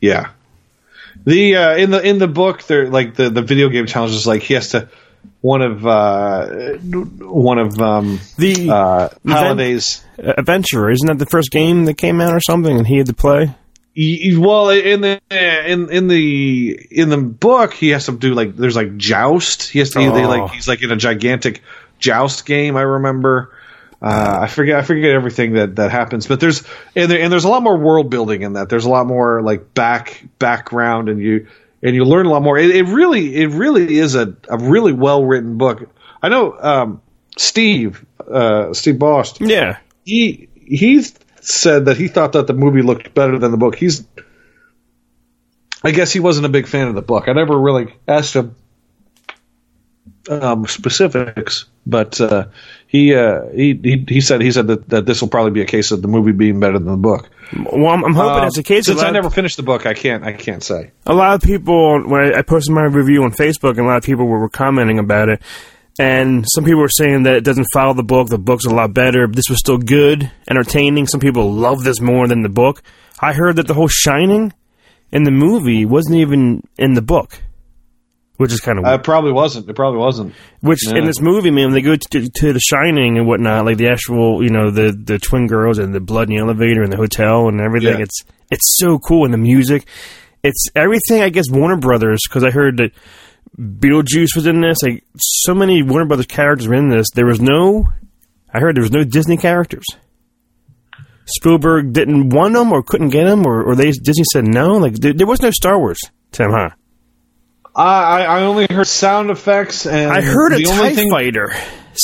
Yeah. 0.00 0.30
The 1.24 1.56
uh, 1.56 1.76
in 1.76 1.90
the 1.90 2.00
in 2.00 2.18
the 2.18 2.28
book, 2.28 2.62
there 2.64 2.88
like 2.88 3.14
the, 3.14 3.28
the 3.30 3.42
video 3.42 3.68
game 3.68 3.86
challenge 3.86 4.12
is 4.12 4.26
like 4.26 4.42
he 4.42 4.54
has 4.54 4.70
to 4.70 4.88
one 5.40 5.62
of 5.62 5.86
uh, 5.86 6.46
one 6.78 7.58
of 7.58 7.78
um, 7.80 8.20
The 8.36 8.70
uh, 8.70 9.08
Halliday's. 9.26 10.04
Adventurer 10.18 10.90
isn't 10.90 11.06
that 11.06 11.18
the 11.18 11.26
first 11.26 11.50
game 11.50 11.86
that 11.86 11.94
came 11.94 12.20
out 12.20 12.34
or 12.34 12.40
something, 12.40 12.76
and 12.76 12.86
he 12.86 12.98
had 12.98 13.06
to 13.06 13.14
play? 13.14 13.54
Well, 13.96 14.70
in 14.70 15.00
the 15.00 15.20
in 15.30 15.90
in 15.90 16.08
the 16.08 16.86
in 16.90 17.08
the 17.08 17.16
book, 17.18 17.74
he 17.74 17.88
has 17.90 18.06
to 18.06 18.12
do 18.12 18.34
like 18.34 18.56
there's 18.56 18.76
like 18.76 18.96
joust. 18.96 19.70
He 19.70 19.78
has 19.80 19.90
to 19.90 19.98
they 19.98 20.06
Oh. 20.06 20.28
like 20.28 20.52
he's 20.52 20.68
like 20.68 20.82
in 20.82 20.90
a 20.90 20.96
gigantic 20.96 21.62
joust 21.98 22.46
game. 22.46 22.76
I 22.76 22.82
remember. 22.82 23.52
Uh, 24.02 24.38
I 24.42 24.46
forget 24.46 24.78
I 24.78 24.82
forget 24.82 25.10
everything 25.10 25.54
that 25.54 25.76
that 25.76 25.90
happens, 25.90 26.26
but 26.26 26.40
there's 26.40 26.62
and 26.96 27.10
there, 27.10 27.20
and 27.20 27.30
there's 27.30 27.44
a 27.44 27.50
lot 27.50 27.62
more 27.62 27.76
world 27.76 28.08
building 28.10 28.40
in 28.42 28.54
that. 28.54 28.70
There's 28.70 28.86
a 28.86 28.90
lot 28.90 29.06
more 29.06 29.42
like 29.42 29.74
back 29.74 30.24
background, 30.38 31.10
and 31.10 31.20
you 31.20 31.48
and 31.82 31.94
you 31.94 32.04
learn 32.04 32.26
a 32.26 32.30
lot 32.30 32.42
more. 32.42 32.58
It, 32.58 32.74
it 32.74 32.84
really 32.84 33.34
it 33.36 33.48
really 33.48 33.98
is 33.98 34.14
a 34.14 34.36
a 34.48 34.58
really 34.58 34.92
well 34.92 35.24
written 35.24 35.58
book. 35.58 35.88
I 36.22 36.28
know 36.28 36.56
um, 36.58 37.02
Steve 37.36 38.04
uh, 38.30 38.72
Steve 38.74 38.98
Bost 38.98 39.40
Yeah, 39.40 39.78
he 40.04 40.48
he 40.54 41.02
said 41.40 41.86
that 41.86 41.96
he 41.96 42.08
thought 42.08 42.32
that 42.32 42.46
the 42.46 42.52
movie 42.52 42.82
looked 42.82 43.14
better 43.14 43.38
than 43.38 43.50
the 43.50 43.56
book. 43.56 43.76
He's 43.76 44.06
I 45.82 45.92
guess 45.92 46.12
he 46.12 46.20
wasn't 46.20 46.46
a 46.46 46.50
big 46.50 46.66
fan 46.66 46.88
of 46.88 46.94
the 46.94 47.02
book. 47.02 47.28
I 47.28 47.32
never 47.32 47.58
really 47.58 47.94
asked 48.06 48.34
him 48.34 48.54
um, 50.28 50.66
specifics, 50.66 51.64
but 51.86 52.20
uh, 52.20 52.46
he, 52.90 53.14
uh, 53.14 53.46
he 53.54 53.78
he 53.82 54.04
he 54.08 54.20
said 54.20 54.40
he 54.40 54.50
said 54.50 54.66
that, 54.66 54.88
that 54.88 55.06
this 55.06 55.20
will 55.20 55.28
probably 55.28 55.52
be 55.52 55.62
a 55.62 55.66
case 55.66 55.92
of 55.92 56.02
the 56.02 56.08
movie 56.08 56.32
being 56.32 56.58
better 56.58 56.78
than 56.78 56.88
the 56.90 56.96
book. 56.96 57.30
well, 57.56 57.86
I'm, 57.94 58.04
I'm 58.04 58.14
hoping 58.14 58.42
Uh, 58.42 58.46
it's 58.48 58.58
a 58.58 58.64
case. 58.64 58.86
since 58.86 59.00
I 59.02 59.10
never 59.10 59.30
finished 59.30 59.56
the 59.56 59.62
book, 59.62 59.86
I 59.86 59.94
can't 59.94 60.24
I 60.24 60.32
can't 60.32 60.62
say. 60.62 60.90
a 61.06 61.14
lot 61.14 61.34
of 61.34 61.42
people 61.42 62.02
when 62.08 62.20
I, 62.20 62.38
I 62.38 62.42
posted 62.42 62.74
my 62.74 62.82
review 62.84 63.22
on 63.22 63.30
Facebook, 63.30 63.70
and 63.78 63.80
a 63.80 63.84
lot 63.84 63.98
of 63.98 64.02
people 64.02 64.26
were, 64.26 64.40
were 64.40 64.48
commenting 64.48 64.98
about 64.98 65.28
it. 65.28 65.40
And 65.98 66.44
some 66.48 66.64
people 66.64 66.80
were 66.80 66.88
saying 66.88 67.24
that 67.24 67.34
it 67.36 67.44
doesn't 67.44 67.66
follow 67.74 67.92
the 67.94 68.02
book. 68.02 68.28
The 68.28 68.38
book's 68.38 68.64
a 68.64 68.70
lot 68.70 68.94
better. 68.94 69.26
This 69.28 69.48
was 69.50 69.58
still 69.58 69.76
good, 69.78 70.30
entertaining. 70.48 71.06
Some 71.06 71.20
people 71.20 71.52
love 71.52 71.84
this 71.84 72.00
more 72.00 72.26
than 72.26 72.42
the 72.42 72.48
book. 72.48 72.82
I 73.20 73.34
heard 73.34 73.56
that 73.56 73.66
the 73.66 73.74
whole 73.74 73.88
Shining 73.88 74.52
in 75.12 75.24
the 75.24 75.30
movie 75.30 75.84
wasn't 75.84 76.16
even 76.16 76.66
in 76.78 76.94
the 76.94 77.02
book, 77.02 77.40
which 78.40 78.52
is 78.54 78.60
kind 78.60 78.78
of 78.78 78.86
Uh, 78.86 78.94
it 78.94 79.02
probably 79.04 79.32
wasn't. 79.32 79.68
It 79.68 79.76
probably 79.76 79.98
wasn't. 80.00 80.32
Which 80.62 80.78
Yeah. 80.86 80.96
in 80.96 81.04
this 81.04 81.20
movie, 81.20 81.50
man, 81.50 81.66
when 81.66 81.74
they 81.74 81.82
go 81.82 81.94
to, 81.94 82.28
to 82.30 82.52
The 82.54 82.58
Shining 82.60 83.18
and 83.18 83.26
whatnot, 83.26 83.66
like 83.66 83.76
the 83.76 83.88
actual, 83.88 84.42
you 84.42 84.48
know, 84.48 84.70
the 84.70 84.92
the 84.92 85.18
twin 85.18 85.46
girls 85.46 85.78
and 85.78 85.94
the 85.94 86.00
blood 86.00 86.30
in 86.30 86.36
the 86.36 86.40
elevator 86.42 86.82
and 86.82 86.90
the 86.90 86.96
hotel 86.96 87.48
and 87.48 87.60
everything. 87.60 87.98
Yeah. 87.98 88.04
It's 88.04 88.24
it's 88.50 88.76
so 88.78 88.98
cool 88.98 89.26
and 89.26 89.34
the 89.34 89.38
music. 89.38 89.84
It's 90.42 90.68
everything. 90.74 91.20
I 91.20 91.28
guess 91.28 91.50
Warner 91.50 91.76
Brothers 91.76 92.20
because 92.26 92.42
I 92.42 92.50
heard 92.50 92.78
that 92.78 92.92
Beetlejuice 93.60 94.34
was 94.34 94.46
in 94.46 94.62
this. 94.62 94.78
Like 94.82 95.04
so 95.18 95.54
many 95.54 95.82
Warner 95.82 96.06
Brothers 96.06 96.26
characters 96.26 96.66
were 96.66 96.76
in 96.76 96.88
this. 96.88 97.08
There 97.14 97.26
was 97.26 97.42
no. 97.42 97.84
I 98.54 98.58
heard 98.60 98.74
there 98.74 98.82
was 98.82 98.90
no 98.92 99.04
Disney 99.04 99.36
characters. 99.36 99.84
Spielberg 101.26 101.92
didn't 101.92 102.30
want 102.30 102.54
them 102.54 102.72
or 102.72 102.82
couldn't 102.82 103.10
get 103.10 103.24
them, 103.24 103.46
or, 103.46 103.62
or 103.62 103.76
they 103.76 103.90
Disney 103.92 104.24
said 104.32 104.44
no. 104.44 104.78
Like 104.78 104.94
there, 104.94 105.12
there 105.12 105.26
was 105.26 105.42
no 105.42 105.50
Star 105.50 105.78
Wars, 105.78 106.00
Tim, 106.32 106.50
huh? 106.50 106.70
I 107.80 108.22
I 108.22 108.22
I 108.22 108.42
only 108.42 108.66
heard 108.70 108.86
sound 108.86 109.30
effects 109.30 109.86
and 109.86 110.12
I 110.12 110.20
heard 110.20 110.52
a 110.52 110.56
the 110.56 110.66
only 110.66 110.88
Tie 110.90 110.94
thing- 110.94 111.10
Fighter. 111.10 111.52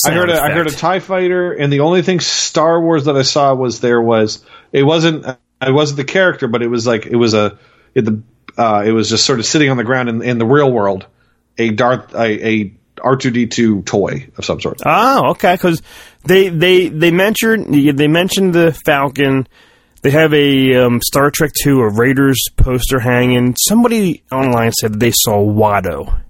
I 0.04 0.10
heard 0.10 0.30
a, 0.30 0.40
I 0.42 0.50
heard 0.50 0.66
a. 0.66 0.70
Tie 0.70 0.98
Fighter, 0.98 1.52
and 1.52 1.72
the 1.72 1.80
only 1.80 2.02
thing 2.02 2.20
Star 2.20 2.80
Wars 2.80 3.04
that 3.04 3.16
I 3.16 3.22
saw 3.22 3.54
was 3.54 3.80
there 3.80 4.00
was 4.02 4.44
it 4.72 4.82
wasn't 4.82 5.24
it 5.26 5.72
wasn't 5.72 5.98
the 5.98 6.04
character, 6.04 6.48
but 6.48 6.62
it 6.62 6.68
was 6.68 6.86
like 6.86 7.06
it 7.06 7.16
was 7.16 7.34
a 7.34 7.58
it, 7.94 8.04
the 8.04 8.20
uh, 8.58 8.82
it 8.84 8.90
was 8.92 9.08
just 9.08 9.24
sort 9.24 9.38
of 9.38 9.46
sitting 9.46 9.70
on 9.70 9.76
the 9.76 9.84
ground 9.84 10.08
in, 10.08 10.22
in 10.22 10.38
the 10.38 10.44
real 10.46 10.70
world, 10.70 11.06
a 11.56 11.70
Darth 11.70 12.14
a, 12.14 12.48
a 12.48 12.72
R 13.00 13.16
two 13.16 13.30
D 13.30 13.46
two 13.46 13.82
toy 13.82 14.28
of 14.36 14.44
some 14.44 14.60
sort. 14.60 14.80
Oh, 14.84 15.30
okay. 15.30 15.54
Because 15.54 15.80
they 16.24 16.48
they 16.48 16.88
they 16.88 17.10
mentioned 17.10 17.72
they 17.96 18.08
mentioned 18.08 18.54
the 18.54 18.72
Falcon. 18.84 19.46
They 20.02 20.10
have 20.10 20.32
a 20.34 20.74
um, 20.76 21.00
Star 21.02 21.30
Trek 21.30 21.50
Two, 21.62 21.80
a 21.80 21.88
Raiders 21.92 22.38
poster 22.56 22.98
hanging. 23.00 23.56
Somebody 23.68 24.22
online 24.30 24.72
said 24.72 25.00
they 25.00 25.10
saw 25.12 25.38
Watto. 25.38 26.20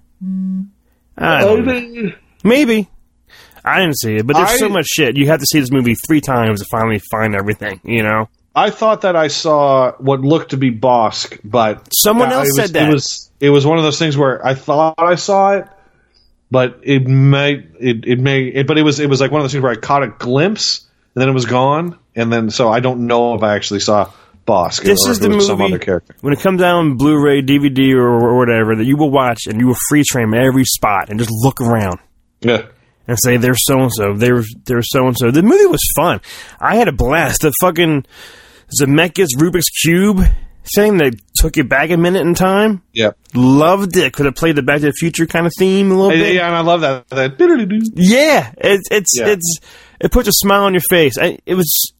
I 1.17 1.41
don't 1.41 1.65
know. 1.65 2.11
Maybe. 2.43 2.87
I 3.65 3.79
didn't 3.81 3.97
see 3.99 4.15
it, 4.15 4.25
but 4.25 4.35
there's 4.37 4.49
I- 4.49 4.57
so 4.57 4.69
much 4.69 4.85
shit. 4.87 5.17
You 5.17 5.27
have 5.27 5.39
to 5.39 5.45
see 5.45 5.59
this 5.59 5.71
movie 5.71 5.95
three 5.95 6.21
times 6.21 6.61
to 6.61 6.67
finally 6.71 7.01
find 7.11 7.35
everything. 7.35 7.81
You 7.83 8.01
know, 8.03 8.29
I 8.55 8.69
thought 8.69 9.01
that 9.01 9.15
I 9.15 9.27
saw 9.27 9.91
what 9.97 10.21
looked 10.21 10.51
to 10.51 10.57
be 10.57 10.71
Bossk, 10.71 11.39
but 11.43 11.87
Someone 11.93 12.29
uh, 12.31 12.35
else 12.37 12.47
was- 12.47 12.55
said 12.55 12.69
that. 12.73 12.89
It 12.89 12.93
was 12.93 13.29
it 13.39 13.49
was 13.49 13.65
one 13.65 13.77
of 13.77 13.83
those 13.83 13.99
things 13.99 14.17
where 14.17 14.43
I 14.45 14.53
thought 14.55 14.95
I 14.97 15.15
saw 15.15 15.57
it, 15.57 15.67
but 16.49 16.79
it 16.83 17.07
may 17.07 17.67
it, 17.79 18.05
it 18.07 18.19
may 18.19 18.43
it, 18.45 18.65
but 18.67 18.77
it 18.77 18.83
was 18.83 18.99
it 18.99 19.09
was 19.09 19.19
like 19.21 19.31
one 19.31 19.41
of 19.41 19.43
those 19.43 19.51
things 19.51 19.61
where 19.63 19.71
I 19.73 19.75
caught 19.75 20.01
a 20.03 20.07
glimpse 20.07 20.86
and 21.17 21.21
then 21.23 21.29
it 21.29 21.33
was 21.33 21.45
gone, 21.47 21.97
and 22.15 22.31
then 22.31 22.51
so 22.51 22.69
I 22.69 22.79
don't 22.79 23.07
know 23.07 23.33
if 23.33 23.41
I 23.41 23.55
actually 23.55 23.79
saw 23.79 24.11
Bossk. 24.45 24.83
this 24.83 24.99
is 25.07 25.19
the 25.19 25.29
movie 25.29 25.79
when 26.21 26.31
it 26.31 26.41
comes 26.41 26.61
out 26.61 26.75
on 26.75 26.95
Blu-ray, 26.95 27.41
DVD, 27.41 27.95
or, 27.95 28.07
or 28.07 28.37
whatever 28.37 28.75
that 28.75 28.85
you 28.85 28.95
will 28.97 29.09
watch 29.09 29.47
and 29.47 29.59
you 29.59 29.65
will 29.65 29.77
freeze 29.89 30.05
frame 30.11 30.35
every 30.35 30.63
spot 30.63 31.09
and 31.09 31.17
just 31.17 31.31
look 31.31 31.59
around. 31.59 31.97
Yeah. 32.41 32.67
and 33.07 33.17
say 33.23 33.37
there's 33.37 33.65
so 33.65 33.79
and 33.79 33.91
so, 33.91 34.13
there's 34.13 34.47
there's 34.65 34.85
so 34.91 35.07
and 35.07 35.17
so. 35.17 35.31
The 35.31 35.41
movie 35.41 35.65
was 35.65 35.81
fun. 35.95 36.21
I 36.59 36.75
had 36.75 36.87
a 36.87 36.91
blast. 36.91 37.41
The 37.41 37.51
fucking 37.61 38.05
Zemeckis 38.79 39.29
Rubik's 39.37 39.69
Cube 39.83 40.21
thing 40.75 40.97
that 40.97 41.15
took 41.35 41.57
you 41.57 41.63
back 41.63 41.89
a 41.89 41.97
minute 41.97 42.21
in 42.27 42.35
time. 42.35 42.83
Yeah. 42.93 43.11
Loved 43.33 43.97
it. 43.97 44.13
Could 44.13 44.27
have 44.27 44.35
played 44.35 44.55
the 44.55 44.61
Back 44.61 44.81
to 44.81 44.87
the 44.87 44.93
Future 44.93 45.25
kind 45.25 45.45
of 45.47 45.51
theme 45.57 45.91
a 45.91 45.95
little 45.95 46.15
Yeah, 46.15 46.23
bit. 46.23 46.35
yeah, 46.35 46.47
and 46.47 46.55
I 46.55 46.59
love 46.61 46.81
that. 46.81 47.07
that. 47.09 47.91
Yeah, 47.95 48.51
it's 48.57 48.83
it's 48.91 49.17
Yeah. 49.17 49.27
it's 49.29 49.59
it 49.99 50.11
puts 50.11 50.27
a 50.27 50.33
smile 50.33 50.63
on 50.63 50.73
your 50.73 50.81
face. 50.89 51.17
I, 51.17 51.39
it 51.45 51.55
was 51.55 51.93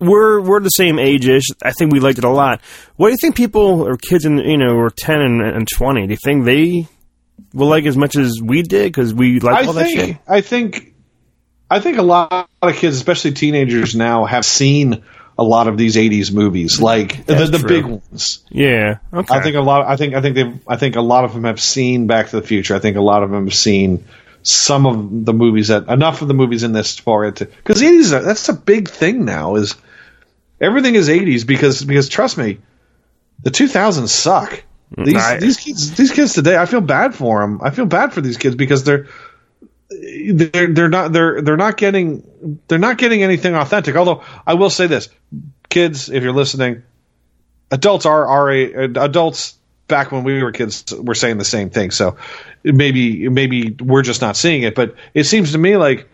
we're 0.00 0.40
we're 0.40 0.60
the 0.60 0.70
same 0.70 0.98
age-ish. 0.98 1.44
I 1.62 1.72
think 1.72 1.92
we 1.92 2.00
liked 2.00 2.18
it 2.18 2.24
a 2.24 2.30
lot. 2.30 2.60
What 2.96 3.08
do 3.08 3.12
you 3.12 3.18
think 3.20 3.36
people 3.36 3.86
or 3.86 3.96
kids 3.96 4.24
in 4.24 4.38
you 4.38 4.56
know 4.56 4.74
were 4.74 4.90
ten 4.90 5.20
and, 5.20 5.42
and 5.42 5.68
twenty? 5.68 6.06
Do 6.06 6.12
you 6.12 6.18
think 6.22 6.44
they 6.44 6.86
will 7.52 7.68
like 7.68 7.84
as 7.84 7.96
much 7.96 8.16
as 8.16 8.40
we 8.42 8.62
did 8.62 8.86
because 8.86 9.12
we 9.12 9.40
like 9.40 9.66
all 9.66 9.74
that 9.74 9.90
shit? 9.90 10.06
think 10.06 10.18
I 10.26 10.40
think 10.40 10.94
I 11.70 11.80
think 11.80 11.98
a 11.98 12.02
lot 12.02 12.48
of 12.62 12.74
kids, 12.76 12.96
especially 12.96 13.32
teenagers 13.32 13.94
now, 13.94 14.24
have 14.24 14.44
seen 14.44 15.04
a 15.38 15.44
lot 15.44 15.68
of 15.68 15.78
these 15.78 15.96
'80s 15.96 16.32
movies, 16.32 16.80
like 16.80 17.26
the, 17.26 17.34
That's 17.34 17.50
the 17.50 17.58
true. 17.58 17.68
big 17.68 17.84
ones. 17.86 18.44
Yeah, 18.50 18.98
okay. 19.12 19.34
I 19.34 19.42
think 19.42 19.56
a 19.56 19.60
lot. 19.60 19.86
I 19.86 19.96
think 19.96 20.14
I 20.14 20.20
think 20.20 20.34
they. 20.34 20.52
I 20.66 20.76
think 20.76 20.96
a 20.96 21.00
lot 21.00 21.24
of 21.24 21.32
them 21.32 21.44
have 21.44 21.60
seen 21.60 22.06
Back 22.06 22.30
to 22.30 22.40
the 22.40 22.46
Future. 22.46 22.74
I 22.74 22.78
think 22.78 22.96
a 22.96 23.02
lot 23.02 23.22
of 23.22 23.30
them 23.30 23.44
have 23.44 23.54
seen 23.54 24.04
some 24.42 24.86
of 24.86 25.24
the 25.24 25.32
movies 25.32 25.68
that 25.68 25.88
enough 25.88 26.22
of 26.22 26.28
the 26.28 26.34
movies 26.34 26.62
in 26.62 26.72
this 26.72 26.98
for 26.98 27.24
it 27.26 27.36
to 27.36 27.46
because 27.46 27.82
eighties. 27.82 28.10
That's 28.10 28.48
a 28.48 28.54
big 28.54 28.88
thing 28.88 29.24
now. 29.24 29.56
Is 29.56 29.74
everything 30.60 30.94
is 30.94 31.08
eighties 31.08 31.44
because 31.44 31.84
because 31.84 32.08
trust 32.08 32.38
me, 32.38 32.58
the 33.42 33.50
two 33.50 33.68
thousands 33.68 34.12
suck. 34.12 34.64
Mm. 34.96 35.04
These 35.04 35.16
I- 35.16 35.38
these 35.38 35.56
kids 35.56 35.94
these 35.94 36.12
kids 36.12 36.32
today. 36.32 36.56
I 36.56 36.66
feel 36.66 36.80
bad 36.80 37.14
for 37.14 37.40
them. 37.40 37.60
I 37.62 37.70
feel 37.70 37.86
bad 37.86 38.12
for 38.12 38.20
these 38.20 38.36
kids 38.36 38.56
because 38.56 38.84
they're. 38.84 39.06
They're 39.92 40.72
they're 40.72 40.88
not 40.88 41.12
they're 41.12 41.42
they're 41.42 41.56
not 41.56 41.76
getting 41.76 42.22
they're 42.68 42.78
not 42.78 42.96
getting 42.96 43.24
anything 43.24 43.56
authentic. 43.56 43.96
Although 43.96 44.22
I 44.46 44.54
will 44.54 44.70
say 44.70 44.86
this, 44.86 45.08
kids, 45.68 46.08
if 46.08 46.22
you're 46.22 46.32
listening, 46.32 46.84
adults 47.72 48.06
are 48.06 48.24
are 48.24 48.52
a, 48.52 48.84
adults 48.84 49.58
back 49.90 50.10
when 50.12 50.24
we 50.24 50.42
were 50.42 50.52
kids 50.52 50.90
were 50.96 51.14
saying 51.14 51.36
the 51.36 51.44
same 51.44 51.68
thing. 51.68 51.90
So 51.90 52.16
maybe 52.64 53.28
maybe 53.28 53.76
we're 53.78 54.02
just 54.02 54.22
not 54.22 54.36
seeing 54.36 54.62
it, 54.62 54.74
but 54.74 54.94
it 55.12 55.24
seems 55.24 55.52
to 55.52 55.58
me 55.58 55.76
like 55.76 56.08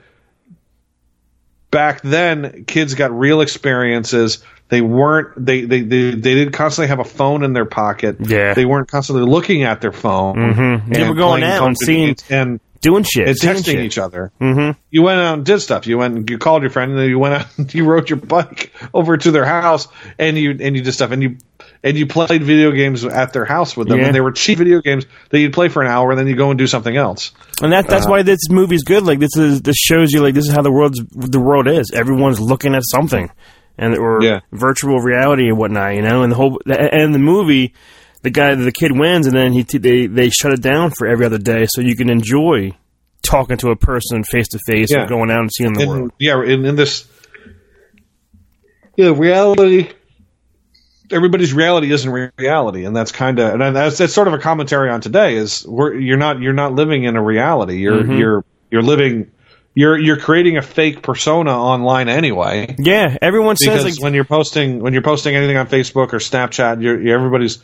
back 1.70 2.00
then 2.02 2.64
kids 2.64 2.94
got 2.94 3.16
real 3.16 3.40
experiences. 3.40 4.42
They 4.68 4.80
weren't 4.80 5.44
they 5.46 5.60
they 5.62 5.82
they, 5.82 6.10
they 6.10 6.34
didn't 6.34 6.52
constantly 6.52 6.88
have 6.88 6.98
a 6.98 7.04
phone 7.04 7.44
in 7.44 7.52
their 7.52 7.66
pocket. 7.66 8.16
Yeah. 8.20 8.54
They 8.54 8.64
weren't 8.64 8.88
constantly 8.88 9.24
looking 9.30 9.62
at 9.62 9.80
their 9.80 9.92
phone. 9.92 10.36
Mhm. 10.36 10.92
They 10.94 11.08
were 11.08 11.14
going 11.14 11.44
out 11.44 11.66
and 11.68 11.78
seeing- 11.78 12.16
and 12.30 12.60
doing 12.82 13.04
shit, 13.04 13.26
and 13.26 13.36
seeing 13.36 13.54
texting 13.54 13.64
shit. 13.64 13.80
each 13.80 13.98
other. 13.98 14.30
Mm-hmm. 14.40 14.78
You 14.90 15.02
went 15.02 15.18
out 15.18 15.34
and 15.34 15.46
did 15.46 15.60
stuff. 15.60 15.86
You 15.86 15.98
went 15.98 16.28
you 16.30 16.38
called 16.38 16.62
your 16.62 16.70
friend, 16.70 16.92
and 16.92 17.00
then 17.00 17.08
you 17.08 17.18
went 17.18 17.34
out 17.34 17.46
and 17.58 17.72
you 17.74 17.84
rode 17.84 18.10
your 18.10 18.18
bike 18.18 18.72
over 18.92 19.16
to 19.16 19.30
their 19.30 19.44
house, 19.46 19.88
and 20.18 20.36
you 20.36 20.50
and 20.60 20.76
you 20.76 20.82
did 20.82 20.92
stuff, 20.92 21.10
and 21.10 21.22
you 21.22 21.36
and 21.84 21.96
you 21.96 22.06
played 22.06 22.42
video 22.42 22.70
games 22.72 23.04
at 23.04 23.32
their 23.32 23.44
house 23.44 23.76
with 23.76 23.88
them, 23.88 23.98
Yeah. 23.98 24.06
and 24.06 24.14
they 24.14 24.20
were 24.20 24.32
cheap 24.32 24.58
video 24.58 24.80
games 24.80 25.06
that 25.30 25.38
you'd 25.40 25.52
play 25.52 25.68
for 25.68 25.82
an 25.82 25.88
hour, 25.88 26.10
and 26.10 26.18
then 26.18 26.26
you 26.26 26.34
go 26.36 26.50
and 26.50 26.58
do 26.58 26.66
something 26.66 26.96
else. 26.96 27.32
And 27.62 27.72
that 27.72 27.86
that's 27.88 28.06
Uh, 28.06 28.10
why 28.10 28.22
this 28.22 28.40
movie's 28.50 28.84
good. 28.84 29.04
Like 29.04 29.18
this 29.18 29.36
is 29.36 29.62
this 29.62 29.76
shows 29.76 30.12
you 30.12 30.20
like 30.22 30.34
this 30.34 30.46
is 30.46 30.52
how 30.52 30.62
the 30.62 30.72
world's 30.72 31.00
the 31.12 31.40
world 31.40 31.68
is. 31.68 31.90
Everyone's 31.94 32.40
looking 32.40 32.74
at 32.74 32.82
something, 32.90 33.30
and 33.78 33.96
or 33.98 34.22
Yeah. 34.22 34.40
virtual 34.52 34.98
reality 35.00 35.48
and 35.48 35.58
whatnot. 35.58 35.94
You 35.94 36.02
know, 36.02 36.22
and 36.22 36.32
the 36.32 36.36
whole 36.36 36.60
and 36.66 37.14
the 37.14 37.18
movie, 37.18 37.74
the 38.22 38.30
guy 38.30 38.54
the 38.54 38.72
kid 38.72 38.92
wins, 38.98 39.26
and 39.26 39.36
then 39.36 39.52
he 39.52 39.62
they 39.62 40.06
they 40.06 40.30
shut 40.30 40.52
it 40.52 40.62
down 40.62 40.90
for 40.98 41.06
every 41.06 41.26
other 41.26 41.38
day, 41.38 41.66
so 41.68 41.80
you 41.80 41.94
can 41.96 42.08
enjoy 42.10 42.72
talking 43.22 43.56
to 43.56 43.70
a 43.70 43.76
person 43.76 44.22
face 44.22 44.48
to 44.48 44.58
face 44.68 44.88
Yeah. 44.92 45.04
or 45.04 45.06
going 45.08 45.30
out 45.30 45.40
and 45.40 45.50
seeing 45.52 45.72
the 45.72 45.80
And, 45.82 45.90
world. 45.90 46.10
yeah, 46.20 46.40
in, 46.44 46.64
in 46.64 46.76
this, 46.76 47.04
yeah, 48.96 49.12
reality. 49.16 49.88
Everybody's 51.12 51.52
reality 51.52 51.92
isn't 51.92 52.32
reality, 52.38 52.84
and 52.84 52.94
that's 52.96 53.12
kind 53.12 53.38
of 53.38 53.60
and 53.60 53.76
that's 53.76 53.98
that's 53.98 54.12
sort 54.14 54.28
of 54.28 54.34
a 54.34 54.38
commentary 54.38 54.90
on 54.90 55.00
today. 55.00 55.36
Is 55.36 55.64
we're, 55.66 55.94
you're 55.94 56.16
not 56.16 56.40
you're 56.40 56.52
not 56.52 56.72
living 56.72 57.04
in 57.04 57.16
a 57.16 57.22
reality. 57.22 57.76
You're 57.78 58.02
Mhm. 58.02 58.18
you're 58.18 58.44
you're 58.70 58.82
living. 58.82 59.30
You're 59.74 59.98
you're 59.98 60.16
creating 60.16 60.56
a 60.56 60.62
fake 60.62 61.02
persona 61.02 61.50
online 61.50 62.08
anyway. 62.08 62.74
Yeah, 62.78 63.16
everyone 63.20 63.56
says 63.56 63.84
like 63.84 64.02
when 64.02 64.14
you're 64.14 64.24
posting 64.24 64.80
when 64.80 64.92
you're 64.94 65.02
posting 65.02 65.36
anything 65.36 65.56
on 65.58 65.66
Facebook 65.66 66.12
or 66.14 66.18
Snapchat, 66.18 66.82
you're, 66.82 67.00
you're 67.00 67.14
everybody's 67.18 67.58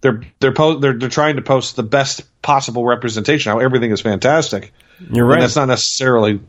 they're 0.00 0.22
they're 0.40 0.52
po- 0.54 0.78
they're 0.78 0.94
they're 0.98 1.08
trying 1.10 1.36
to 1.36 1.42
post 1.42 1.76
the 1.76 1.82
best 1.82 2.22
possible 2.40 2.84
representation. 2.86 3.52
How 3.52 3.58
everything 3.58 3.90
is 3.92 4.00
fantastic. 4.00 4.72
You're 4.98 5.24
And 5.26 5.34
right. 5.34 5.40
that's 5.40 5.56
not 5.56 5.68
necessarily 5.68 6.40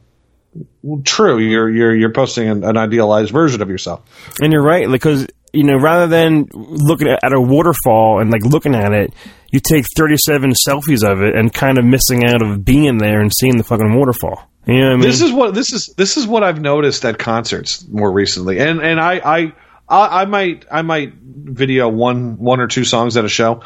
true. 1.03 1.39
You're 1.39 1.69
you're 1.69 1.95
you're 1.95 2.11
posting 2.11 2.49
an, 2.49 2.63
an 2.63 2.77
idealized 2.77 3.31
version 3.31 3.61
of 3.61 3.69
yourself. 3.69 4.01
And 4.41 4.51
you're 4.51 4.63
right, 4.63 4.89
because 4.89 5.27
you 5.53 5.63
know, 5.63 5.77
rather 5.77 6.07
than 6.07 6.47
looking 6.53 7.07
at, 7.07 7.33
a 7.33 7.41
waterfall 7.41 8.19
and 8.19 8.31
like 8.31 8.43
looking 8.43 8.75
at 8.75 8.93
it, 8.93 9.13
you 9.49 9.59
take 9.59 9.85
37 9.95 10.53
selfies 10.67 11.09
of 11.09 11.21
it 11.21 11.35
and 11.35 11.53
kind 11.53 11.77
of 11.77 11.85
missing 11.85 12.25
out 12.25 12.41
of 12.41 12.63
being 12.65 12.97
there 12.97 13.21
and 13.21 13.31
seeing 13.33 13.57
the 13.57 13.63
fucking 13.63 13.95
waterfall. 13.95 14.43
You 14.65 14.81
know 14.81 14.85
what 14.87 14.93
I 14.93 14.95
mean? 14.95 15.01
This 15.01 15.21
is 15.21 15.31
what 15.31 15.53
this 15.53 15.73
is 15.73 15.87
this 15.97 16.17
is 16.17 16.27
what 16.27 16.43
I've 16.43 16.59
noticed 16.59 17.05
at 17.05 17.17
concerts 17.17 17.87
more 17.87 18.11
recently, 18.11 18.59
and 18.59 18.81
and 18.81 18.99
I 18.99 19.21
I 19.23 19.53
I, 19.87 20.21
I 20.21 20.25
might 20.25 20.65
I 20.69 20.81
might 20.81 21.13
video 21.13 21.87
one 21.87 22.37
one 22.37 22.59
or 22.59 22.67
two 22.67 22.83
songs 22.83 23.15
at 23.15 23.23
a 23.23 23.29
show. 23.29 23.63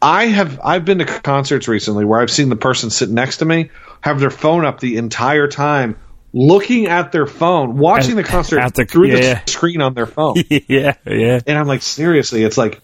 I 0.00 0.26
have 0.26 0.60
I've 0.62 0.84
been 0.84 0.98
to 0.98 1.04
concerts 1.04 1.66
recently 1.66 2.04
where 2.04 2.20
I've 2.20 2.30
seen 2.30 2.50
the 2.50 2.56
person 2.56 2.90
sit 2.90 3.10
next 3.10 3.38
to 3.38 3.44
me 3.44 3.70
have 4.00 4.20
their 4.20 4.30
phone 4.30 4.64
up 4.64 4.80
the 4.80 4.96
entire 4.96 5.48
time, 5.48 5.98
looking 6.32 6.86
at 6.86 7.12
their 7.12 7.26
phone, 7.26 7.78
watching 7.78 8.16
the 8.16 8.24
concert 8.24 8.60
At 8.60 8.74
the- 8.74 8.84
through 8.84 9.08
yeah. 9.08 9.42
the 9.44 9.50
screen 9.50 9.80
on 9.80 9.94
their 9.94 10.06
phone. 10.06 10.34
yeah, 10.48 10.94
yeah. 11.06 11.40
And 11.46 11.58
I'm 11.58 11.66
like, 11.66 11.82
seriously, 11.82 12.42
it's 12.44 12.58
like 12.58 12.80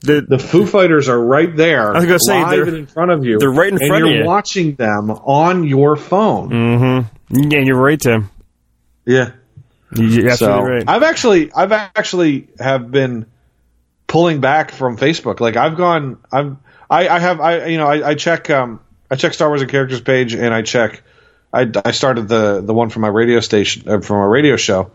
the 0.00 0.20
the 0.20 0.38
Foo 0.38 0.66
Fighters 0.66 1.08
are 1.08 1.18
right 1.20 1.54
there, 1.56 1.90
I 1.94 1.98
was 1.98 2.04
gonna 2.04 2.18
say, 2.20 2.44
they're- 2.56 2.74
in 2.76 2.86
front 2.86 3.10
of 3.10 3.24
you. 3.24 3.38
they're 3.38 3.50
right 3.50 3.72
in 3.72 3.78
front 3.78 4.04
of 4.04 4.10
you're 4.10 4.18
you. 4.20 4.24
watching 4.24 4.74
them 4.76 5.10
on 5.10 5.64
your 5.64 5.96
phone. 5.96 6.50
Mm-hmm. 6.50 7.50
Yeah, 7.50 7.58
you're 7.60 7.80
right, 7.80 8.00
Tim. 8.00 8.30
Yeah. 9.04 9.32
You're 9.96 10.28
absolutely 10.30 10.36
so 10.36 10.62
right. 10.62 10.84
I've 10.88 11.02
actually 11.04 11.52
I've 11.52 11.72
actually 11.72 12.48
have 12.58 12.90
been 12.90 13.26
pulling 14.06 14.40
back 14.40 14.70
from 14.72 14.96
Facebook. 14.96 15.40
Like 15.40 15.56
I've 15.56 15.76
gone 15.76 16.18
I'm 16.32 16.58
I, 16.90 17.08
I 17.08 17.18
have 17.20 17.40
I 17.40 17.66
you 17.66 17.78
know 17.78 17.86
I, 17.86 18.10
I 18.10 18.14
check 18.16 18.50
um 18.50 18.80
I 19.10 19.14
check 19.16 19.32
Star 19.32 19.48
Wars 19.48 19.62
and 19.62 19.70
characters 19.70 20.00
page 20.00 20.34
and 20.34 20.52
I 20.52 20.62
check 20.62 21.02
I, 21.62 21.70
I 21.84 21.90
started 21.92 22.28
the 22.28 22.60
the 22.60 22.74
one 22.74 22.90
from 22.90 23.02
my 23.02 23.08
radio 23.08 23.40
station 23.40 23.88
uh, 23.88 24.00
from 24.00 24.18
my 24.18 24.26
radio 24.26 24.56
show. 24.56 24.90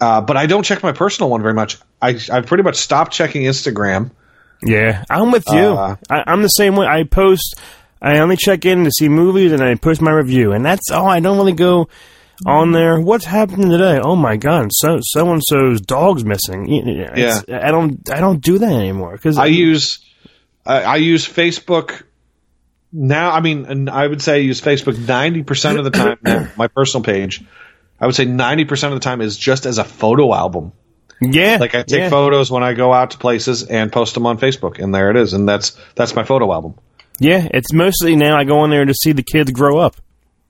Uh, 0.00 0.20
but 0.20 0.36
I 0.36 0.46
don't 0.46 0.62
check 0.62 0.82
my 0.82 0.92
personal 0.92 1.30
one 1.30 1.42
very 1.42 1.54
much. 1.54 1.78
I 2.02 2.18
I've 2.30 2.46
pretty 2.46 2.62
much 2.62 2.76
stopped 2.76 3.12
checking 3.12 3.42
Instagram. 3.42 4.10
Yeah, 4.62 5.04
I'm 5.10 5.30
with 5.32 5.44
you. 5.50 5.54
Uh, 5.58 5.96
I, 6.10 6.24
I'm 6.26 6.42
the 6.42 6.48
same 6.48 6.76
way. 6.76 6.86
I 6.86 7.04
post. 7.04 7.56
I 8.00 8.18
only 8.18 8.36
check 8.36 8.64
in 8.66 8.84
to 8.84 8.90
see 8.90 9.08
movies, 9.08 9.52
and 9.52 9.62
I 9.62 9.74
post 9.74 10.02
my 10.02 10.10
review, 10.10 10.52
and 10.52 10.64
that's 10.64 10.90
all. 10.90 11.08
I 11.08 11.20
don't 11.20 11.38
really 11.38 11.54
go 11.54 11.88
on 12.44 12.72
there. 12.72 13.00
What's 13.00 13.24
happening 13.24 13.70
today? 13.70 13.98
Oh 14.02 14.16
my 14.16 14.36
god, 14.36 14.68
so 14.72 14.98
so 15.02 15.32
and 15.32 15.42
so's 15.48 15.80
dog's 15.80 16.24
missing. 16.24 16.68
It's- 16.70 17.44
I 17.48 17.70
don't. 17.70 18.10
I 18.10 18.20
don't 18.20 18.40
do 18.42 18.58
that 18.58 18.70
anymore 18.72 19.12
because 19.12 19.38
I 19.38 19.46
use 19.46 19.98
I, 20.66 20.82
I 20.82 20.96
use 20.96 21.26
Facebook 21.26 22.02
now. 22.96 23.30
I 23.30 23.40
mean, 23.40 23.66
and 23.66 23.90
I 23.90 24.06
would 24.06 24.22
say 24.22 24.34
I 24.34 24.38
use 24.38 24.60
Facebook 24.60 24.98
ninety 25.06 25.42
percent 25.42 25.78
of 25.78 25.84
the 25.84 25.90
time. 25.90 26.18
now, 26.22 26.48
my 26.56 26.68
personal 26.68 27.04
page, 27.04 27.42
I 28.00 28.06
would 28.06 28.14
say 28.14 28.24
ninety 28.24 28.64
percent 28.64 28.92
of 28.92 29.00
the 29.00 29.04
time 29.04 29.20
is 29.20 29.36
just 29.36 29.66
as 29.66 29.78
a 29.78 29.84
photo 29.84 30.34
album. 30.34 30.72
Yeah, 31.20 31.56
Like 31.58 31.74
I 31.74 31.82
take 31.82 31.98
yeah. 31.98 32.10
photos 32.10 32.50
when 32.50 32.62
I 32.62 32.74
go 32.74 32.92
out 32.92 33.12
to 33.12 33.18
places 33.18 33.62
and 33.62 33.90
post 33.90 34.12
them 34.14 34.26
on 34.26 34.38
Facebook, 34.38 34.78
and 34.78 34.94
there 34.94 35.10
it 35.10 35.16
is, 35.16 35.32
and 35.32 35.48
that's 35.48 35.76
that's 35.94 36.14
my 36.14 36.24
photo 36.24 36.52
album. 36.52 36.74
Yeah, 37.18 37.48
it's 37.50 37.72
mostly 37.72 38.16
now 38.16 38.36
I 38.36 38.44
go 38.44 38.58
on 38.58 38.70
there 38.70 38.84
to 38.84 38.92
see 38.92 39.12
the 39.12 39.22
kids 39.22 39.50
grow 39.50 39.78
up. 39.78 39.96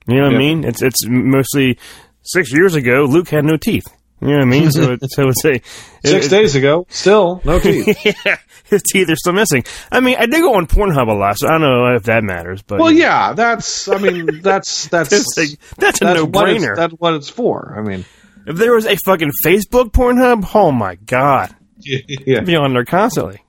You 0.07 0.15
know 0.15 0.23
what 0.23 0.35
I 0.35 0.37
mean? 0.37 0.63
It's 0.63 0.81
it's 0.81 1.05
mostly 1.07 1.79
six 2.23 2.53
years 2.53 2.75
ago. 2.75 3.05
Luke 3.09 3.29
had 3.29 3.45
no 3.45 3.57
teeth. 3.57 3.87
You 4.19 4.29
know 4.29 4.33
what 4.37 4.41
I 4.41 4.45
mean? 4.45 4.71
So, 4.71 4.91
it, 4.93 4.99
so 5.11 5.27
it's 5.29 5.45
a 5.45 5.61
Six 6.07 6.25
it- 6.25 6.29
days 6.29 6.55
ago, 6.55 6.87
still 6.89 7.39
no 7.45 7.59
teeth. 7.61 8.03
yeah, 8.25 8.37
his 8.65 8.81
teeth 8.81 9.09
are 9.11 9.15
still 9.15 9.33
missing. 9.33 9.63
I 9.91 9.99
mean, 9.99 10.15
I 10.17 10.25
did 10.25 10.41
go 10.41 10.55
on 10.55 10.65
Pornhub 10.65 11.07
a 11.07 11.13
lot, 11.13 11.37
so 11.37 11.47
I 11.47 11.51
don't 11.51 11.61
know 11.61 11.95
if 11.95 12.03
that 12.03 12.23
matters. 12.23 12.61
But 12.63 12.79
well, 12.79 12.91
yeah, 12.91 13.33
that's. 13.33 13.87
I 13.87 13.97
mean, 13.99 14.41
that's 14.41 14.87
that's 14.87 15.11
It's 15.13 15.37
like- 15.37 15.59
that's 15.77 16.01
a 16.01 16.05
no-brainer. 16.15 16.75
That's 16.75 16.93
what 16.93 17.13
it's 17.13 17.29
for. 17.29 17.75
I 17.77 17.81
mean, 17.87 18.05
if 18.47 18.55
there 18.57 18.73
was 18.73 18.85
a 18.87 18.95
fucking 19.05 19.31
Facebook 19.45 19.91
Pornhub, 19.91 20.49
oh 20.55 20.71
my 20.71 20.95
god, 20.95 21.55
yeah. 21.79 22.39
I'd 22.39 22.45
be 22.47 22.55
on 22.55 22.73
there 22.73 22.85
constantly. 22.85 23.41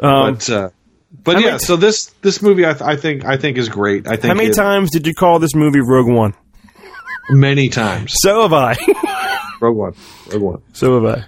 Um, 0.00 0.34
but 0.34 0.50
uh, 0.50 0.70
but 1.24 1.40
yeah, 1.40 1.46
many- 1.46 1.58
so 1.60 1.76
this 1.76 2.06
this 2.22 2.42
movie 2.42 2.64
I, 2.66 2.72
th- 2.72 2.82
I 2.82 2.96
think 2.96 3.24
I 3.24 3.36
think 3.36 3.58
is 3.58 3.68
great. 3.68 4.06
I 4.06 4.16
think 4.16 4.24
how 4.26 4.34
many 4.34 4.50
it- 4.50 4.54
times 4.54 4.90
did 4.90 5.06
you 5.06 5.14
call 5.14 5.38
this 5.38 5.54
movie 5.54 5.80
Rogue 5.80 6.08
One? 6.08 6.34
Many 7.30 7.68
times. 7.68 8.14
So 8.16 8.42
have 8.42 8.52
I. 8.52 8.76
Rogue 9.60 9.76
One. 9.76 9.94
Rogue 10.30 10.42
One. 10.42 10.62
so 10.72 11.00
have 11.00 11.18
I. 11.18 11.24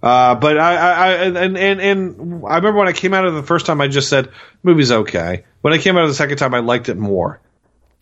Uh, 0.00 0.34
but 0.36 0.58
I, 0.58 0.76
I, 0.76 0.90
I 0.90 1.12
and, 1.24 1.58
and 1.58 1.80
and 1.80 2.44
I 2.46 2.56
remember 2.56 2.78
when 2.78 2.88
I 2.88 2.92
came 2.92 3.14
out 3.14 3.26
of 3.26 3.34
the 3.34 3.42
first 3.42 3.66
time, 3.66 3.80
I 3.80 3.88
just 3.88 4.08
said 4.08 4.30
movie's 4.62 4.92
okay. 4.92 5.44
When 5.60 5.72
I 5.74 5.78
came 5.78 5.96
out 5.96 6.04
of 6.04 6.08
the 6.08 6.14
second 6.14 6.38
time, 6.38 6.54
I 6.54 6.60
liked 6.60 6.88
it 6.88 6.96
more. 6.96 7.40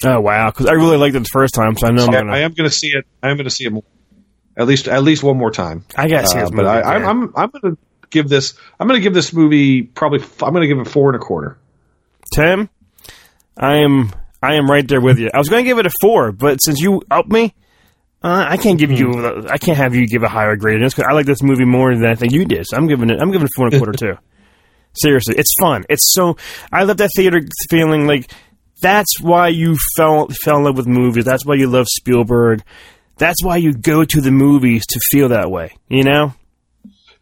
Oh 0.05 0.20
wow, 0.20 0.51
because 0.51 0.66
I 0.66 0.73
really 0.73 0.98
liked 0.98 1.16
it 1.16 1.20
the 1.20 1.28
first 1.32 1.55
time, 1.55 1.74
so 1.77 1.86
I 1.86 1.90
know 1.93 2.05
I'm 2.05 2.11
gonna. 2.11 2.32
I 2.32 2.40
am 2.40 2.53
going 2.53 2.69
to 2.69 2.74
see 2.74 2.89
it. 2.89 3.07
I 3.23 3.31
am 3.31 3.36
going 3.36 3.44
to 3.44 3.51
see 3.51 3.65
it 3.65 3.73
more. 3.73 3.85
At 4.59 4.66
least 4.66 4.89
at 4.89 5.03
least 5.03 5.23
one 5.23 5.39
more 5.39 5.51
time. 5.51 5.85
I 5.97 6.09
see 6.24 6.39
Uh, 6.39 6.51
but 6.51 6.66
I, 6.66 6.82
I'm. 6.82 7.05
I'm 7.05 7.32
I'm 7.35 7.51
going 7.51 7.77
to 7.77 7.78
give 8.11 8.28
this. 8.28 8.55
I'm 8.78 8.89
going 8.89 9.01
to 9.01 9.03
give 9.03 9.15
this 9.15 9.32
movie 9.32 9.82
probably. 9.82 10.20
I'm 10.43 10.53
going 10.53 10.62
to 10.62 10.69
give 10.69 10.78
it 10.78 10.89
four 10.89 11.09
and 11.09 11.16
a 11.16 11.24
quarter. 11.24 11.57
Tim, 12.35 12.69
I 13.57 13.77
am 13.77 14.12
I 14.43 14.55
am 14.55 14.71
right 14.71 14.87
there 14.87 15.01
with 15.01 15.19
you. 15.19 15.31
I 15.33 15.39
was 15.39 15.49
going 15.49 15.65
to 15.65 15.69
give 15.69 15.79
it 15.79 15.87
a 15.87 15.91
four, 16.01 16.33
but 16.33 16.63
since 16.63 16.81
you 16.81 17.03
upped 17.11 17.31
me, 17.31 17.55
uh, 18.23 18.45
I 18.49 18.57
can't 18.57 18.79
give 18.79 18.91
you. 18.91 19.13
Hmm. 19.13 19.47
I 19.49 19.59
can't 19.59 19.77
have 19.77 19.95
you 19.95 20.07
give 20.07 20.23
a 20.23 20.29
higher 20.29 20.57
grade 20.57 20.81
because 20.81 21.05
I 21.09 21.13
like 21.13 21.27
this 21.27 21.43
movie 21.43 21.65
more 21.65 21.95
than 21.95 22.07
I 22.07 22.15
think 22.15 22.33
you 22.33 22.45
did. 22.45 22.67
So 22.67 22.77
I'm 22.77 22.87
giving 22.87 23.11
it. 23.11 23.21
I'm 23.21 23.31
giving 23.31 23.47
it 23.47 23.53
four 23.57 23.67
and 23.67 23.75
a 23.75 23.79
quarter 23.79 23.93
too. 23.99 24.19
Seriously, 24.95 25.35
it's 25.37 25.53
fun. 25.61 25.85
It's 25.89 26.13
so. 26.15 26.37
I 26.73 26.85
love 26.85 26.97
that 26.97 27.11
theater 27.15 27.41
feeling. 27.71 28.07
Like 28.07 28.31
that's 28.81 29.21
why 29.21 29.49
you 29.49 29.77
fell 29.97 30.29
fell 30.29 30.59
in 30.59 30.65
love 30.65 30.77
with 30.77 30.87
movies. 30.87 31.25
That's 31.25 31.45
why 31.45 31.55
you 31.55 31.69
love 31.69 31.87
Spielberg. 31.89 32.63
That's 33.19 33.43
why 33.45 33.57
you 33.59 33.73
go 33.73 34.05
to 34.05 34.21
the 34.21 34.31
movies 34.31 34.85
to 34.87 35.01
feel 35.11 35.29
that 35.29 35.51
way. 35.51 35.77
You 35.89 36.03
know. 36.05 36.35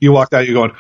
You 0.01 0.13
walked 0.13 0.35
out. 0.35 0.47
You're 0.47 0.55
going. 0.55 0.73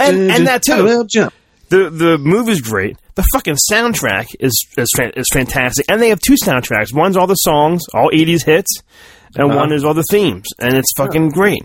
And 0.00 0.46
that 0.46 0.62
too. 0.64 0.72
I 0.72 0.80
will 0.82 1.04
jump. 1.04 1.32
The 1.74 1.90
the 1.90 2.18
movie's 2.18 2.60
great. 2.60 2.96
The 3.14 3.24
fucking 3.32 3.56
soundtrack 3.70 4.26
is 4.40 4.52
is, 4.76 4.88
is 5.16 5.26
fantastic, 5.32 5.86
and 5.90 6.00
they 6.00 6.08
have 6.08 6.20
two 6.20 6.34
soundtracks. 6.42 6.92
One's 6.94 7.16
all 7.16 7.26
the 7.26 7.34
songs, 7.34 7.82
all 7.94 8.10
'80s 8.10 8.44
hits, 8.44 8.70
and 9.36 9.50
Uh-huh. 9.50 9.56
one 9.60 9.72
is 9.72 9.84
all 9.84 9.94
the 9.94 10.04
themes, 10.10 10.46
and 10.58 10.74
it's 10.74 10.92
fucking 10.96 11.30
great. 11.30 11.62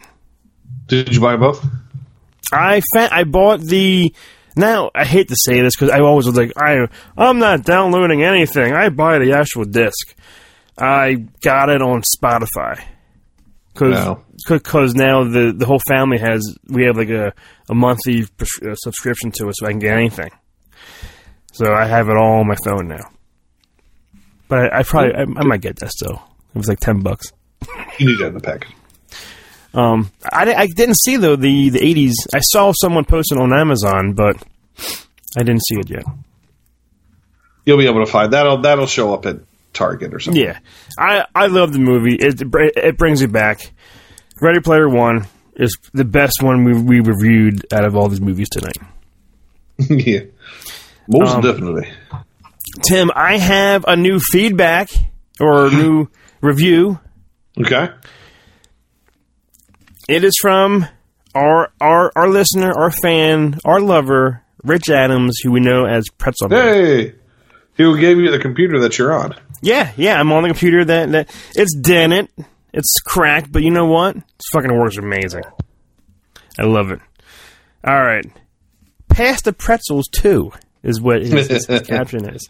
Did 0.88 1.14
you 1.14 1.22
buy 1.22 1.36
both? 1.38 1.64
I 2.54 2.82
fa- 2.94 3.10
I 3.12 3.24
bought 3.24 3.62
the. 3.62 4.14
Now 4.56 4.90
I 4.96 5.06
hate 5.06 5.28
to 5.30 5.36
say 5.46 5.62
this 5.62 5.76
because 5.76 5.92
I 5.92 6.00
always 6.00 6.26
was 6.26 6.36
like 6.36 6.52
I 6.58 6.88
I'm 7.18 7.40
not 7.40 7.64
downloading 7.64 8.24
anything. 8.24 8.74
I 8.74 8.90
buy 8.90 9.20
the 9.20 9.34
actual 9.34 9.64
disc. 9.66 10.16
I 10.78 11.16
got 11.42 11.70
it 11.70 11.82
on 11.82 12.02
Spotify 12.18 12.82
because 13.74 13.94
No. 14.06 14.24
Because 14.48 14.94
now 14.96 15.24
the 15.24 15.54
the 15.56 15.66
whole 15.66 15.82
family 15.88 16.18
has 16.18 16.42
we 16.68 16.86
have 16.86 16.98
like 16.98 17.10
a 17.10 17.34
a 17.70 17.76
monthly 17.76 18.26
pres- 18.38 18.60
uh, 18.64 18.76
subscription 18.76 19.32
to 19.32 19.48
it, 19.50 19.56
so 19.58 19.66
I 19.68 19.72
can 19.72 19.80
get 19.80 19.98
anything. 19.98 20.30
So 21.52 21.74
I 21.74 21.86
have 21.86 22.10
it 22.10 22.18
all 22.18 22.40
on 22.40 22.48
my 22.48 22.56
phone 22.64 22.88
now. 22.88 23.10
But 24.48 24.74
I, 24.74 24.80
I 24.80 24.84
probably 24.84 25.14
I, 25.16 25.22
I 25.22 25.44
might 25.44 25.62
get 25.62 25.78
that 25.78 25.92
still. 25.92 26.22
It 26.54 26.58
was 26.58 26.68
like 26.68 26.80
ten 26.80 27.02
bucks. 27.02 27.32
You 27.98 28.08
need 28.08 28.20
that 28.20 28.28
in 28.28 28.34
the 28.36 28.40
package. 28.40 28.72
Um, 29.74 30.12
I, 30.32 30.52
I 30.54 30.68
didn't 30.68 30.98
see 30.98 31.18
though 31.18 31.36
the 31.36 31.70
the 31.70 31.84
eighties. 31.84 32.16
I 32.34 32.40
saw 32.40 32.72
someone 32.74 33.06
post 33.06 33.32
it 33.32 33.38
on 33.38 33.54
Amazon, 33.54 34.14
but 34.14 34.36
I 35.38 35.44
didn't 35.44 35.64
see 35.66 35.76
it 35.76 35.90
yet. 35.90 36.04
You'll 37.66 37.78
be 37.78 37.88
able 37.88 38.04
to 38.04 38.12
find 38.12 38.34
that'll 38.34 38.62
that'll 38.62 38.88
show 38.88 39.14
up 39.14 39.26
at 39.28 39.38
Target 39.74 40.14
or 40.14 40.20
something. 40.20 40.42
Yeah, 40.44 40.58
I 40.98 41.26
I 41.36 41.48
love 41.48 41.72
the 41.74 41.80
movie. 41.80 42.16
It 42.16 42.42
it 42.42 42.98
brings 42.98 43.22
you 43.22 43.28
back. 43.28 43.72
Ready 44.42 44.60
Player 44.62 44.88
One 44.90 45.28
is 45.56 45.78
the 45.94 46.06
best 46.06 46.42
one 46.42 46.64
we 46.64 46.74
we 46.82 47.00
reviewed 47.02 47.66
out 47.74 47.86
of 47.86 47.96
all 47.96 48.08
these 48.08 48.22
movies 48.22 48.50
tonight. 48.50 48.78
yeah. 49.90 50.22
Most 51.08 51.36
Um, 51.36 51.42
definitely. 51.42 51.90
Tim, 52.88 53.12
I 53.16 53.38
have 53.38 53.84
a 53.88 53.96
new 53.96 54.20
feedback 54.20 54.90
or 55.40 55.68
a 55.68 55.72
new 55.72 56.08
review. 56.42 57.00
Okay. 57.60 57.90
It 60.08 60.24
is 60.24 60.34
from 60.42 60.86
our 61.36 61.72
our 61.82 62.12
our 62.16 62.30
listener, 62.30 62.72
our 62.72 62.92
fan, 62.92 63.58
our 63.66 63.80
lover, 63.82 64.44
Rich 64.64 64.90
Adams, 64.90 65.40
who 65.44 65.52
we 65.52 65.60
know 65.60 65.86
as 65.86 66.06
Pretzel 66.18 66.50
Hey, 66.50 67.16
who 67.76 68.00
gave 68.00 68.18
you 68.18 68.32
the 68.32 68.40
computer 68.40 68.80
that 68.82 68.98
you're 68.98 69.14
on? 69.14 69.36
Yeah, 69.62 69.92
yeah, 69.98 70.20
I'm 70.20 70.32
on 70.32 70.44
the 70.44 70.50
computer. 70.50 70.86
That, 70.86 71.12
that 71.12 71.30
it's 71.56 71.76
dented, 71.76 72.30
it's 72.74 73.00
cracked, 73.06 73.52
but 73.52 73.64
you 73.64 73.72
know 73.72 73.86
what? 73.86 74.18
It 74.18 74.24
fucking 74.54 74.78
works 74.78 74.98
amazing. 74.98 75.44
I 76.58 76.64
love 76.64 76.92
it. 76.92 77.00
All 77.84 78.02
right, 78.02 78.26
pass 79.08 79.42
the 79.42 79.54
pretzels 79.54 80.08
too 80.08 80.52
is 80.84 81.02
what 81.02 81.22
his, 81.22 81.48
his, 81.48 81.66
his 81.66 81.82
caption 81.88 82.30
is. 82.30 82.50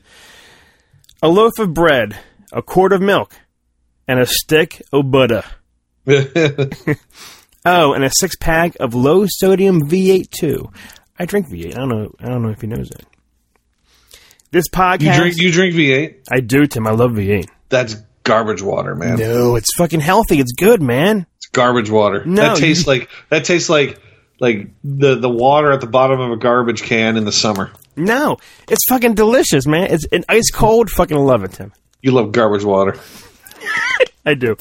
A 1.21 1.27
loaf 1.27 1.59
of 1.59 1.73
bread, 1.73 2.17
a 2.51 2.61
quart 2.61 2.93
of 2.93 3.01
milk, 3.01 3.33
and 4.07 4.19
a 4.19 4.25
stick 4.25 4.81
of 4.91 5.11
butter. 5.11 5.43
oh, 6.07 7.93
and 7.93 8.03
a 8.03 8.09
six 8.09 8.35
pack 8.35 8.75
of 8.79 8.93
low 8.93 9.25
sodium 9.27 9.87
V8 9.87 10.29
too. 10.31 10.71
I 11.17 11.25
drink 11.25 11.47
V8. 11.49 11.75
I 11.75 11.79
don't 11.79 11.89
know. 11.89 12.11
I 12.19 12.29
don't 12.29 12.41
know 12.41 12.49
if 12.49 12.61
he 12.61 12.67
knows 12.67 12.89
that. 12.89 13.05
This 14.51 14.69
podcast. 14.69 15.01
You 15.01 15.13
drink 15.13 15.37
you 15.37 15.51
drink 15.51 15.75
V8? 15.75 16.15
I 16.31 16.39
do, 16.39 16.65
Tim. 16.65 16.87
I 16.87 16.91
love 16.91 17.11
V8. 17.11 17.47
That's 17.69 17.97
garbage 18.23 18.61
water, 18.61 18.95
man. 18.95 19.17
No, 19.17 19.55
it's 19.55 19.73
fucking 19.77 19.99
healthy. 19.99 20.39
It's 20.39 20.53
good, 20.53 20.81
man. 20.81 21.25
It's 21.37 21.47
garbage 21.47 21.89
water. 21.89 22.23
No, 22.25 22.41
that 22.41 22.57
tastes 22.57 22.85
you- 22.85 22.91
like 22.93 23.09
that 23.29 23.45
tastes 23.45 23.69
like 23.69 23.99
like 24.39 24.69
the 24.83 25.15
the 25.15 25.29
water 25.29 25.71
at 25.71 25.81
the 25.81 25.87
bottom 25.87 26.19
of 26.19 26.31
a 26.31 26.37
garbage 26.37 26.81
can 26.83 27.17
in 27.17 27.25
the 27.25 27.31
summer. 27.31 27.71
No, 27.95 28.37
it's 28.69 28.85
fucking 28.87 29.15
delicious, 29.15 29.65
man. 29.67 29.87
It's 29.91 30.05
an 30.11 30.23
ice 30.29 30.49
cold. 30.51 30.89
Fucking 30.89 31.17
love 31.17 31.43
it, 31.43 31.53
Tim. 31.53 31.73
You 32.01 32.11
love 32.11 32.31
garbage 32.31 32.63
water. 32.63 32.97
I 34.25 34.35
do. 34.35 34.55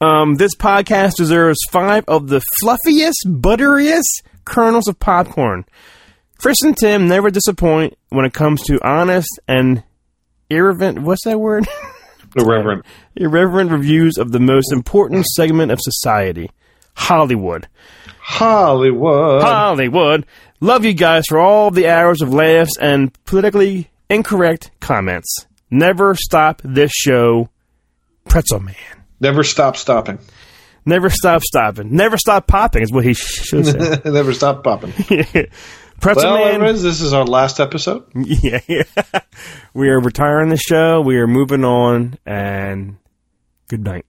Um, 0.00 0.36
this 0.36 0.54
podcast 0.54 1.16
deserves 1.16 1.58
five 1.70 2.04
of 2.08 2.28
the 2.28 2.40
fluffiest, 2.62 3.16
butteriest 3.26 4.22
kernels 4.44 4.88
of 4.88 4.98
popcorn. 4.98 5.64
Chris 6.38 6.56
and 6.62 6.76
Tim 6.76 7.06
never 7.08 7.30
disappoint 7.30 7.98
when 8.08 8.24
it 8.24 8.32
comes 8.32 8.62
to 8.64 8.80
honest 8.86 9.28
and 9.46 9.82
irreverent. 10.48 11.00
What's 11.02 11.24
that 11.24 11.38
word? 11.40 11.66
Irreverent. 12.36 12.84
irreverent 13.16 13.70
reviews 13.70 14.16
of 14.18 14.32
the 14.32 14.40
most 14.40 14.72
important 14.72 15.26
segment 15.26 15.72
of 15.72 15.80
society, 15.80 16.50
Hollywood. 16.94 17.68
Hollywood. 18.20 19.42
Hollywood. 19.42 20.26
Love 20.60 20.84
you 20.84 20.92
guys 20.92 21.24
for 21.28 21.38
all 21.38 21.70
the 21.70 21.88
hours 21.88 22.22
of 22.22 22.32
laughs 22.32 22.76
and 22.80 23.12
politically 23.24 23.90
incorrect 24.08 24.70
comments. 24.80 25.46
Never 25.70 26.14
stop 26.14 26.60
this 26.64 26.92
show, 26.92 27.48
Pretzel 28.28 28.60
Man. 28.60 28.74
Never 29.20 29.42
stop 29.42 29.76
stopping. 29.76 30.18
Never 30.84 31.10
stop 31.10 31.42
stopping. 31.42 31.94
Never 31.94 32.16
stop 32.16 32.46
popping 32.46 32.82
is 32.82 32.92
what 32.92 33.04
he 33.04 33.14
should 33.14 33.66
say. 33.66 34.00
Never 34.10 34.32
stop 34.32 34.64
popping. 34.64 34.92
Pretzel 36.00 36.32
well, 36.32 36.44
Man. 36.52 36.60
friends, 36.60 36.82
this 36.82 37.02
is 37.02 37.12
our 37.12 37.24
last 37.26 37.60
episode. 37.60 38.04
Yeah, 38.14 38.60
yeah. 38.66 38.82
we 39.74 39.88
are 39.90 40.00
retiring 40.00 40.48
the 40.48 40.56
show. 40.56 41.02
We 41.02 41.16
are 41.18 41.26
moving 41.26 41.64
on, 41.64 42.18
and 42.24 42.96
good 43.68 43.84
night. 43.84 44.06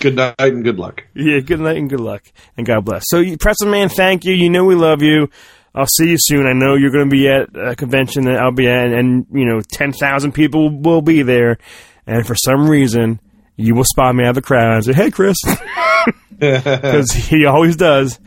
Good 0.00 0.14
night 0.14 0.34
and 0.38 0.62
good 0.62 0.78
luck. 0.78 1.02
Yeah, 1.14 1.40
good 1.40 1.58
night 1.58 1.76
and 1.76 1.90
good 1.90 2.00
luck, 2.00 2.22
and 2.56 2.64
God 2.64 2.84
bless. 2.84 3.02
So, 3.08 3.18
you- 3.18 3.36
Pretzel 3.36 3.68
Man, 3.68 3.88
thank 3.88 4.24
you. 4.24 4.32
You 4.32 4.48
know 4.48 4.64
we 4.64 4.76
love 4.76 5.02
you. 5.02 5.28
I'll 5.74 5.86
see 5.86 6.10
you 6.10 6.16
soon. 6.18 6.46
I 6.46 6.52
know 6.52 6.74
you're 6.76 6.90
going 6.92 7.08
to 7.08 7.10
be 7.10 7.28
at 7.28 7.48
a 7.56 7.74
convention 7.76 8.24
that 8.24 8.38
I'll 8.38 8.52
be 8.52 8.68
at, 8.68 8.86
and, 8.86 8.94
and 8.94 9.26
you 9.32 9.44
know, 9.44 9.60
ten 9.60 9.92
thousand 9.92 10.32
people 10.32 10.70
will 10.70 11.02
be 11.02 11.22
there. 11.22 11.58
And 12.06 12.26
for 12.26 12.34
some 12.36 12.68
reason, 12.68 13.20
you 13.58 13.74
will 13.74 13.84
spot 13.84 14.14
me 14.14 14.24
out 14.24 14.30
of 14.30 14.34
the 14.36 14.42
crowd 14.42 14.76
and 14.76 14.84
say, 14.84 14.92
"Hey, 14.94 15.10
Chris," 15.10 15.36
because 16.38 17.10
he 17.12 17.44
always 17.44 17.76
does. 17.76 18.18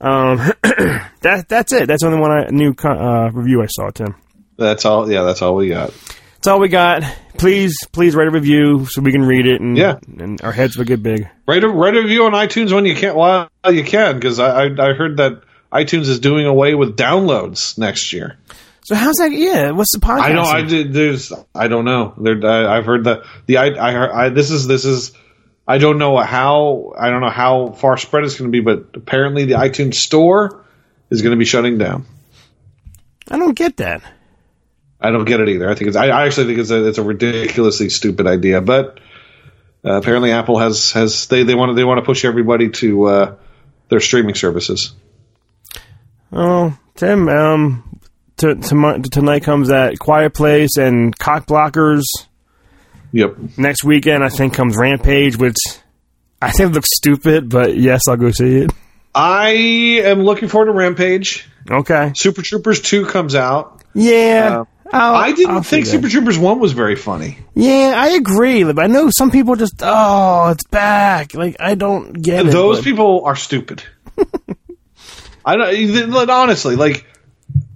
Um, 0.00 0.36
that 0.62 1.46
that's 1.48 1.72
it. 1.72 1.86
That's 1.86 2.02
the 2.02 2.06
only 2.08 2.20
one 2.20 2.30
I, 2.30 2.46
new 2.50 2.74
uh, 2.82 3.30
review 3.32 3.62
I 3.62 3.66
saw, 3.66 3.90
Tim. 3.90 4.14
That's 4.56 4.84
all. 4.84 5.10
Yeah, 5.10 5.22
that's 5.22 5.42
all 5.42 5.54
we 5.56 5.68
got. 5.68 5.92
That's 6.36 6.46
all 6.48 6.58
we 6.60 6.68
got. 6.68 7.02
Please, 7.38 7.76
please 7.92 8.14
write 8.16 8.26
a 8.28 8.30
review 8.30 8.86
so 8.86 9.00
we 9.00 9.12
can 9.12 9.22
read 9.22 9.46
it, 9.46 9.60
and 9.60 9.76
Yeah. 9.76 9.98
and 10.18 10.40
our 10.42 10.52
heads 10.52 10.76
will 10.76 10.84
get 10.84 11.02
big. 11.02 11.28
Write 11.46 11.62
a 11.64 11.68
write 11.68 11.96
a 11.96 12.02
review 12.02 12.24
on 12.24 12.32
iTunes 12.32 12.72
when 12.72 12.84
you 12.84 12.94
can't. 12.96 13.16
Well, 13.16 13.48
you 13.70 13.84
can, 13.84 14.16
because 14.16 14.38
I, 14.38 14.64
I 14.64 14.90
I 14.90 14.92
heard 14.94 15.18
that 15.18 15.42
iTunes 15.72 16.08
is 16.08 16.18
doing 16.20 16.46
away 16.46 16.74
with 16.74 16.96
downloads 16.96 17.78
next 17.78 18.12
year. 18.12 18.36
So 18.84 18.96
how's 18.96 19.16
that? 19.16 19.30
Yeah, 19.30 19.70
what's 19.70 19.92
the 19.92 20.00
podcast? 20.00 20.22
I 20.22 20.32
know. 20.32 20.42
I 20.42 20.62
did. 20.62 20.92
There's. 20.92 21.32
I 21.54 21.68
don't 21.68 21.84
know. 21.84 22.14
There. 22.18 22.44
I, 22.44 22.78
I've 22.78 22.84
heard 22.84 23.04
that. 23.04 23.22
The. 23.46 23.58
I. 23.58 23.66
I. 23.68 24.24
I. 24.24 24.28
This 24.30 24.50
is. 24.50 24.66
This 24.66 24.84
is. 24.84 25.12
I 25.66 25.78
don't 25.78 25.98
know 25.98 26.16
how. 26.18 26.92
I 26.98 27.10
don't 27.10 27.20
know 27.20 27.30
how 27.30 27.70
far 27.70 27.96
spread 27.96 28.24
it's 28.24 28.36
going 28.36 28.50
to 28.50 28.52
be, 28.52 28.60
but 28.60 28.88
apparently 28.94 29.44
the 29.44 29.54
iTunes 29.54 29.94
store 29.94 30.64
is 31.10 31.22
going 31.22 31.30
to 31.30 31.38
be 31.38 31.44
shutting 31.44 31.78
down. 31.78 32.06
I 33.30 33.38
don't 33.38 33.54
get 33.54 33.76
that. 33.76 34.02
I 35.00 35.10
don't 35.10 35.24
get 35.24 35.40
it 35.40 35.48
either. 35.48 35.70
I 35.70 35.74
think 35.76 35.88
it's. 35.88 35.96
I, 35.96 36.08
I 36.08 36.26
actually 36.26 36.48
think 36.48 36.58
it's 36.58 36.70
a. 36.70 36.88
It's 36.88 36.98
a 36.98 37.04
ridiculously 37.04 37.88
stupid 37.88 38.26
idea, 38.26 38.60
but 38.60 38.98
uh, 39.84 39.92
apparently 39.92 40.32
Apple 40.32 40.58
has 40.58 40.90
has 40.92 41.26
they 41.26 41.44
they 41.44 41.54
want 41.54 41.70
to 41.70 41.74
they 41.74 41.84
want 41.84 41.98
to 41.98 42.04
push 42.04 42.24
everybody 42.24 42.70
to 42.70 43.04
uh, 43.04 43.34
their 43.90 44.00
streaming 44.00 44.34
services. 44.34 44.92
Oh, 46.32 46.76
Tim. 46.96 47.28
Um, 47.28 47.91
to, 48.38 48.54
to, 48.54 49.02
tonight 49.10 49.42
comes 49.42 49.68
that 49.68 49.98
Quiet 49.98 50.34
Place 50.34 50.76
and 50.76 51.16
Cock 51.18 51.46
Blockers. 51.46 52.02
Yep. 53.12 53.58
Next 53.58 53.84
weekend, 53.84 54.24
I 54.24 54.28
think 54.28 54.54
comes 54.54 54.76
Rampage, 54.76 55.36
which 55.36 55.58
I 56.40 56.50
think 56.50 56.74
looks 56.74 56.88
stupid, 56.96 57.48
but 57.48 57.76
yes, 57.76 58.08
I'll 58.08 58.16
go 58.16 58.30
see 58.30 58.58
it. 58.58 58.72
I 59.14 59.50
am 59.50 60.22
looking 60.22 60.48
forward 60.48 60.66
to 60.66 60.72
Rampage. 60.72 61.48
Okay. 61.70 62.12
Super 62.16 62.42
Troopers 62.42 62.80
two 62.80 63.06
comes 63.06 63.34
out. 63.34 63.82
Yeah. 63.94 64.60
Uh, 64.60 64.64
I'll, 64.92 65.14
I 65.14 65.32
did 65.32 65.48
not 65.48 65.64
think 65.64 65.86
Super 65.86 66.08
Troopers 66.08 66.38
one 66.38 66.58
was 66.58 66.72
very 66.72 66.96
funny. 66.96 67.38
Yeah, 67.54 67.94
I 67.96 68.10
agree. 68.10 68.64
I 68.64 68.86
know 68.88 69.10
some 69.10 69.30
people 69.30 69.56
just 69.56 69.76
oh, 69.80 70.50
it's 70.50 70.64
back. 70.64 71.34
Like 71.34 71.56
I 71.60 71.76
don't 71.76 72.12
get 72.12 72.44
Those 72.44 72.48
it. 72.48 72.52
Those 72.52 72.82
people 72.82 73.24
are 73.24 73.36
stupid. 73.36 73.82
I 75.44 75.56
don't 75.56 76.30
honestly 76.30 76.76
like 76.76 77.06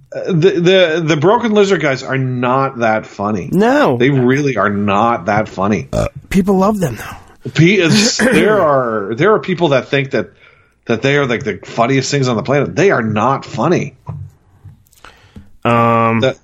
the 0.09 0.31
the 0.31 1.03
the 1.05 1.17
broken 1.17 1.53
lizard 1.53 1.81
guys 1.81 2.03
are 2.03 2.17
not 2.17 2.79
that 2.79 3.05
funny. 3.05 3.49
No, 3.51 3.97
they 3.97 4.09
really 4.09 4.57
are 4.57 4.69
not 4.69 5.25
that 5.25 5.49
funny. 5.49 5.89
Uh, 5.91 6.07
people 6.29 6.55
love 6.55 6.79
them 6.79 6.95
though. 6.95 7.17
there 7.53 8.61
are 8.61 9.15
there 9.15 9.33
are 9.33 9.39
people 9.39 9.69
that 9.69 9.87
think 9.87 10.11
that 10.11 10.31
that 10.85 11.01
they 11.01 11.17
are 11.17 11.25
like 11.25 11.43
the 11.43 11.59
funniest 11.63 12.09
things 12.11 12.27
on 12.27 12.37
the 12.37 12.43
planet. 12.43 12.75
They 12.75 12.91
are 12.91 13.03
not 13.03 13.45
funny. 13.45 13.97
Um, 15.63 16.21
that, 16.21 16.39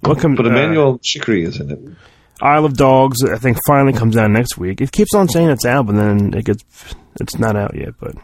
what 0.00 0.18
comes? 0.18 0.36
But 0.36 0.46
Emmanuelle 0.46 0.94
uh, 0.94 0.98
Chriqui 0.98 1.46
is 1.46 1.60
in 1.60 1.70
it. 1.70 1.78
Isle 2.42 2.64
of 2.64 2.76
Dogs, 2.76 3.22
I 3.22 3.36
think, 3.36 3.58
finally 3.66 3.92
comes 3.92 4.16
out 4.16 4.30
next 4.30 4.56
week. 4.56 4.80
It 4.80 4.92
keeps 4.92 5.14
on 5.14 5.28
saying 5.28 5.50
it's 5.50 5.66
out, 5.66 5.86
but 5.86 5.96
then 5.96 6.32
it 6.34 6.44
gets 6.44 6.64
it's 7.20 7.38
not 7.38 7.54
out 7.54 7.74
yet. 7.76 7.94
But 8.00 8.16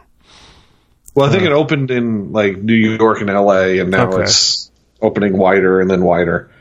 well, 1.15 1.27
I 1.27 1.31
think 1.31 1.43
it 1.43 1.51
opened 1.51 1.91
in 1.91 2.31
like 2.31 2.57
New 2.57 2.75
York 2.75 3.21
and 3.21 3.29
L.A. 3.29 3.79
and 3.79 3.91
now 3.91 4.11
okay. 4.11 4.23
it's 4.23 4.71
opening 5.01 5.37
wider 5.37 5.81
and 5.81 5.89
then 5.89 6.03
wider. 6.03 6.51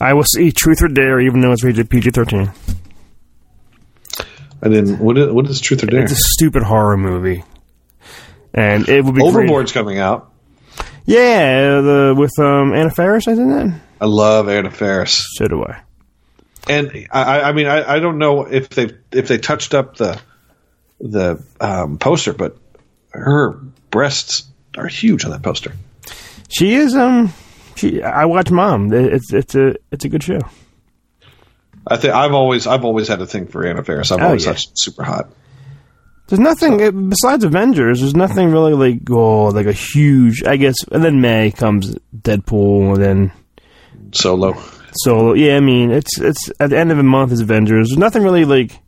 I 0.00 0.14
will 0.14 0.24
see 0.24 0.50
Truth 0.50 0.82
or 0.82 0.88
Dare, 0.88 1.20
even 1.20 1.40
though 1.40 1.52
it's 1.52 1.64
rated 1.64 1.90
PG 1.90 2.10
thirteen. 2.10 2.50
I 4.62 4.68
didn't. 4.68 4.98
What 4.98 5.18
is, 5.18 5.30
what 5.30 5.46
is 5.46 5.60
Truth 5.60 5.84
or 5.84 5.86
Dare? 5.86 6.02
It's 6.02 6.12
a 6.12 6.16
stupid 6.16 6.62
horror 6.62 6.96
movie, 6.96 7.44
and 8.54 8.88
it 8.88 9.04
will 9.04 9.12
be 9.12 9.22
Overboard's 9.22 9.72
great. 9.72 9.80
coming 9.80 9.98
out. 9.98 10.32
Yeah, 11.04 11.80
the 11.80 12.14
with 12.16 12.38
um, 12.38 12.72
Anna 12.74 12.90
Faris, 12.90 13.26
I 13.26 13.34
think 13.34 13.48
that. 13.48 13.80
I 14.00 14.06
love 14.06 14.48
Anna 14.48 14.70
Faris. 14.70 15.24
So 15.34 15.46
do 15.46 15.64
I. 15.64 15.82
And 16.68 17.08
I, 17.10 17.40
I 17.40 17.52
mean, 17.52 17.66
I, 17.66 17.96
I 17.96 18.00
don't 18.00 18.18
know 18.18 18.44
if 18.44 18.68
they 18.68 18.90
if 19.12 19.28
they 19.28 19.38
touched 19.38 19.74
up 19.74 19.96
the 19.96 20.20
the 21.00 21.42
um, 21.60 21.98
poster, 21.98 22.32
but 22.32 22.56
her 23.10 23.52
breasts 23.90 24.44
are 24.76 24.86
huge 24.86 25.24
on 25.24 25.30
that 25.30 25.42
poster. 25.42 25.72
She 26.48 26.74
is. 26.74 26.94
Um, 26.94 27.32
she. 27.76 28.02
I 28.02 28.24
watch 28.24 28.50
Mom. 28.50 28.92
It's 28.92 29.32
it's 29.32 29.54
a 29.54 29.76
it's 29.90 30.04
a 30.04 30.08
good 30.08 30.22
show. 30.22 30.40
I 31.86 31.96
think 31.96 32.14
I've 32.14 32.32
always 32.32 32.66
I've 32.66 32.84
always 32.84 33.08
had 33.08 33.20
a 33.20 33.26
thing 33.26 33.46
for 33.46 33.66
Anna 33.66 33.82
Faris. 33.82 34.12
I've 34.12 34.20
oh, 34.20 34.26
always 34.26 34.44
yeah. 34.44 34.52
thought 34.52 34.66
super 34.74 35.04
hot. 35.04 35.30
There's 36.28 36.40
nothing 36.40 36.78
so. 36.78 36.92
besides 36.92 37.44
Avengers. 37.44 38.00
There's 38.00 38.14
nothing 38.14 38.50
really 38.52 38.74
like 38.74 39.10
oh 39.10 39.46
like 39.46 39.66
a 39.66 39.72
huge. 39.72 40.44
I 40.44 40.56
guess 40.56 40.76
and 40.90 41.02
then 41.02 41.20
May 41.20 41.50
comes 41.50 41.96
Deadpool 42.16 42.94
and 42.94 43.02
then 43.02 43.32
Solo. 44.12 44.60
Solo. 44.92 45.34
Yeah, 45.34 45.56
I 45.56 45.60
mean 45.60 45.90
it's 45.90 46.20
it's 46.20 46.50
at 46.60 46.70
the 46.70 46.78
end 46.78 46.90
of 46.90 46.96
the 46.96 47.02
month 47.02 47.32
is 47.32 47.40
Avengers. 47.40 47.88
There's 47.88 47.98
nothing 47.98 48.22
really 48.22 48.44
like 48.44 48.78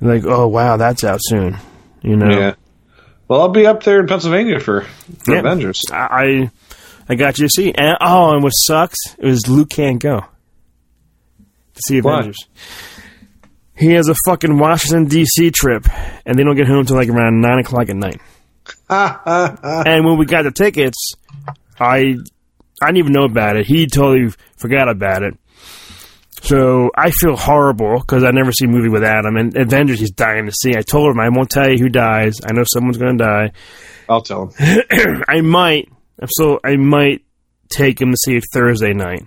like 0.00 0.24
oh 0.24 0.46
wow 0.48 0.76
that's 0.76 1.04
out 1.04 1.20
soon. 1.22 1.56
You 2.02 2.16
know. 2.16 2.30
Yeah. 2.30 2.54
Well, 3.28 3.40
I'll 3.40 3.48
be 3.48 3.66
up 3.66 3.82
there 3.82 4.00
in 4.00 4.06
Pennsylvania 4.06 4.60
for, 4.60 4.82
for 4.82 5.34
yeah. 5.34 5.40
Avengers. 5.40 5.82
I 5.90 6.50
I 7.08 7.14
got 7.14 7.38
you 7.38 7.46
to 7.46 7.50
see. 7.50 7.72
And, 7.72 7.96
oh, 8.00 8.32
and 8.32 8.42
what 8.42 8.50
sucks 8.50 8.98
is 9.18 9.48
Luke 9.48 9.70
can't 9.70 10.00
go 10.00 10.20
to 10.20 11.80
see 11.86 11.98
Avengers. 11.98 12.36
Why? 12.38 12.56
He 13.78 13.92
has 13.92 14.08
a 14.08 14.14
fucking 14.24 14.58
Washington 14.58 15.06
D.C. 15.06 15.50
trip, 15.50 15.86
and 16.24 16.38
they 16.38 16.44
don't 16.44 16.56
get 16.56 16.66
home 16.66 16.80
until 16.80 16.96
like 16.96 17.08
around 17.08 17.40
nine 17.40 17.58
o'clock 17.58 17.90
at 17.90 17.96
night. 17.96 18.20
and 18.88 20.04
when 20.04 20.18
we 20.18 20.24
got 20.24 20.42
the 20.42 20.50
tickets, 20.50 21.12
I 21.78 22.16
I 22.80 22.86
didn't 22.86 22.96
even 22.98 23.12
know 23.12 23.24
about 23.24 23.56
it. 23.56 23.66
He 23.66 23.86
totally 23.86 24.32
forgot 24.56 24.88
about 24.88 25.22
it. 25.22 25.34
So 26.46 26.90
I 26.96 27.10
feel 27.10 27.34
horrible 27.34 27.98
because 27.98 28.22
I 28.22 28.30
never 28.30 28.52
see 28.52 28.66
a 28.66 28.68
movie 28.68 28.88
with 28.88 29.02
Adam. 29.02 29.36
And 29.36 29.56
Avengers, 29.56 29.98
he's 29.98 30.12
dying 30.12 30.46
to 30.46 30.52
see. 30.52 30.76
I 30.76 30.82
told 30.82 31.10
him 31.10 31.18
I 31.18 31.28
won't 31.28 31.50
tell 31.50 31.68
you 31.68 31.76
who 31.76 31.88
dies. 31.88 32.40
I 32.44 32.52
know 32.52 32.62
someone's 32.64 32.98
going 32.98 33.18
to 33.18 33.24
die. 33.24 33.52
I'll 34.08 34.22
tell 34.22 34.46
him. 34.46 34.82
I 35.28 35.40
might. 35.40 35.88
So 36.28 36.60
I 36.62 36.76
might 36.76 37.22
take 37.68 38.00
him 38.00 38.12
to 38.12 38.16
see 38.16 38.36
it 38.36 38.44
Thursday 38.52 38.92
night, 38.92 39.26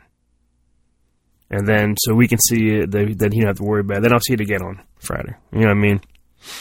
and 1.52 1.68
then 1.68 1.96
so 2.00 2.16
we 2.16 2.30
can 2.30 2.40
see 2.40 2.70
it. 2.70 2.92
Then 2.92 3.10
he 3.10 3.42
don't 3.42 3.48
have 3.48 3.58
to 3.58 3.64
worry 3.64 3.82
about 3.82 3.98
it. 3.98 4.04
Then 4.04 4.14
I'll 4.14 4.22
see 4.22 4.34
it 4.36 4.42
again 4.42 4.64
on 4.64 4.82
Friday. 5.00 5.36
You 5.52 5.60
know 5.60 5.68
what 5.68 5.72
I 5.72 5.80
mean? 5.82 6.02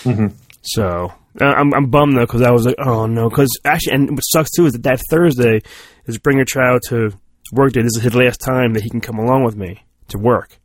Mm-hmm. 0.02 0.26
So 0.62 1.12
I'm, 1.40 1.72
I'm 1.72 1.88
bummed 1.88 2.16
though 2.16 2.26
because 2.26 2.42
I 2.42 2.50
was 2.50 2.66
like, 2.66 2.74
oh 2.78 3.06
no, 3.06 3.28
because 3.28 3.48
actually, 3.64 3.94
and 3.94 4.10
what 4.10 4.22
sucks 4.22 4.50
too 4.50 4.66
is 4.66 4.72
that 4.72 4.82
that 4.82 5.00
Thursday 5.08 5.60
is 6.06 6.18
bring 6.18 6.36
your 6.36 6.44
child 6.44 6.82
to 6.88 7.12
work 7.52 7.72
day. 7.72 7.82
This 7.82 7.96
is 7.96 8.02
his 8.02 8.14
last 8.16 8.38
time 8.38 8.74
that 8.74 8.82
he 8.82 8.90
can 8.90 9.00
come 9.00 9.18
along 9.18 9.44
with 9.44 9.56
me 9.56 9.82
to 10.08 10.18
work. 10.18 10.58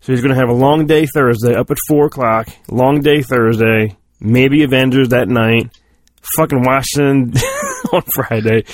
So 0.00 0.12
he's 0.12 0.20
going 0.22 0.34
to 0.34 0.40
have 0.40 0.48
a 0.48 0.54
long 0.54 0.86
day 0.86 1.06
Thursday, 1.06 1.54
up 1.54 1.70
at 1.70 1.76
4 1.88 2.06
o'clock, 2.06 2.48
long 2.70 3.00
day 3.00 3.22
Thursday, 3.22 3.96
maybe 4.20 4.62
Avengers 4.62 5.10
that 5.10 5.28
night, 5.28 5.70
fucking 6.36 6.62
Washington 6.62 7.34
on 7.92 8.02
Friday. 8.14 8.64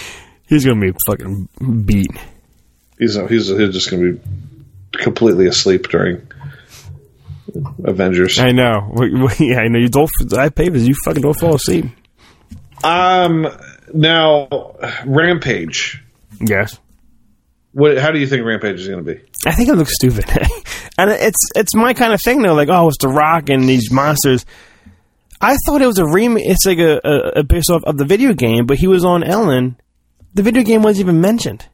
He's 0.49 0.65
going 0.65 0.81
to 0.81 0.93
be 0.93 0.99
fucking 1.07 1.49
beat. 1.85 2.11
He's, 2.99 3.15
he's, 3.15 3.49
he's 3.49 3.73
just 3.73 3.91
going 3.91 4.03
to 4.03 4.13
be 4.13 4.21
completely 4.93 5.47
asleep 5.47 5.89
during 5.89 6.27
Avengers. 7.85 8.39
I 8.39 8.53
know. 8.53 8.93
Yeah, 9.39 9.61
I 9.61 9.69
know. 9.69 9.79
You 9.79 9.89
don't. 9.89 10.11
I 10.37 10.49
pay 10.49 10.69
this. 10.69 10.87
You 10.87 10.95
fucking 11.05 11.23
don't 11.23 11.39
fall 11.39 11.55
asleep. 11.57 11.87
Um. 12.83 13.49
Now, 13.93 14.49
Rampage. 15.05 16.03
Yes. 16.41 16.79
What? 17.75 17.99
How 17.99 18.13
do 18.13 18.21
you 18.21 18.27
think 18.27 18.47
Rampage 18.47 18.81
is 18.81 18.89
going 18.89 19.05
to 19.05 19.15
be? 19.15 19.21
I 19.45 19.53
think 19.53 19.69
it 19.69 19.75
looks 19.75 19.95
stupid, 19.95 20.25
and 20.99 21.11
it's 21.11 21.51
it's 21.57 21.75
my 21.75 21.93
kind 21.93 22.13
of 22.13 22.21
thing 22.23 22.41
though. 22.41 22.55
Like, 22.55 22.69
oh, 22.71 22.89
it's 22.89 22.99
The 23.01 23.09
Rock 23.09 23.51
and 23.51 23.69
these 23.69 23.91
monsters. 23.91 24.47
I 25.41 25.57
thought 25.67 25.83
it 25.83 25.87
was 25.87 25.99
a 25.99 26.07
remake. 26.07 26.47
It's 26.47 26.65
like 26.65 26.79
a, 26.79 27.01
a, 27.05 27.41
a 27.41 27.43
based 27.43 27.71
off 27.71 27.83
of 27.85 27.99
the 27.99 28.05
video 28.05 28.33
game, 28.33 28.65
but 28.65 28.79
he 28.79 28.87
was 28.87 29.05
on 29.05 29.25
Ellen. 29.25 29.77
The 30.33 30.43
video 30.43 30.63
game 30.63 30.83
wasn't 30.83 31.09
even 31.09 31.21
mentioned. 31.21 31.69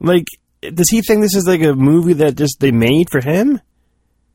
Like, 0.00 0.24
does 0.62 0.88
he 0.88 1.02
think 1.02 1.20
this 1.20 1.34
is 1.34 1.46
like 1.46 1.62
a 1.62 1.74
movie 1.74 2.14
that 2.14 2.36
just 2.36 2.60
they 2.60 2.70
made 2.70 3.10
for 3.10 3.20
him? 3.20 3.60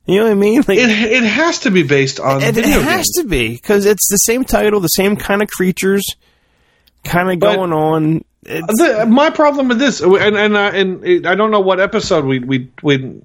You 0.05 0.17
know 0.17 0.23
what 0.25 0.31
I 0.31 0.35
mean? 0.35 0.57
Like, 0.67 0.79
it 0.79 0.89
it 0.89 1.23
has 1.23 1.59
to 1.59 1.71
be 1.71 1.83
based 1.83 2.19
on. 2.19 2.41
It, 2.41 2.57
it 2.57 2.65
has 2.65 3.07
game. 3.15 3.23
to 3.23 3.29
be 3.29 3.49
because 3.53 3.85
it's 3.85 4.09
the 4.09 4.17
same 4.17 4.43
title, 4.43 4.81
the 4.81 4.87
same 4.87 5.15
kind 5.15 5.41
of 5.41 5.47
creatures, 5.47 6.03
kind 7.03 7.31
of 7.31 7.39
going 7.39 7.71
on. 7.71 8.25
The, 8.43 9.05
my 9.07 9.29
problem 9.31 9.67
with 9.67 9.79
this, 9.79 10.01
and 10.01 10.37
and 10.37 10.55
uh, 10.55 10.71
and 10.73 11.05
it, 11.05 11.25
I 11.25 11.35
don't 11.35 11.51
know 11.51 11.59
what 11.59 11.79
episode 11.79 12.25
we 12.25 12.39
we 12.39 12.71
we. 12.81 13.21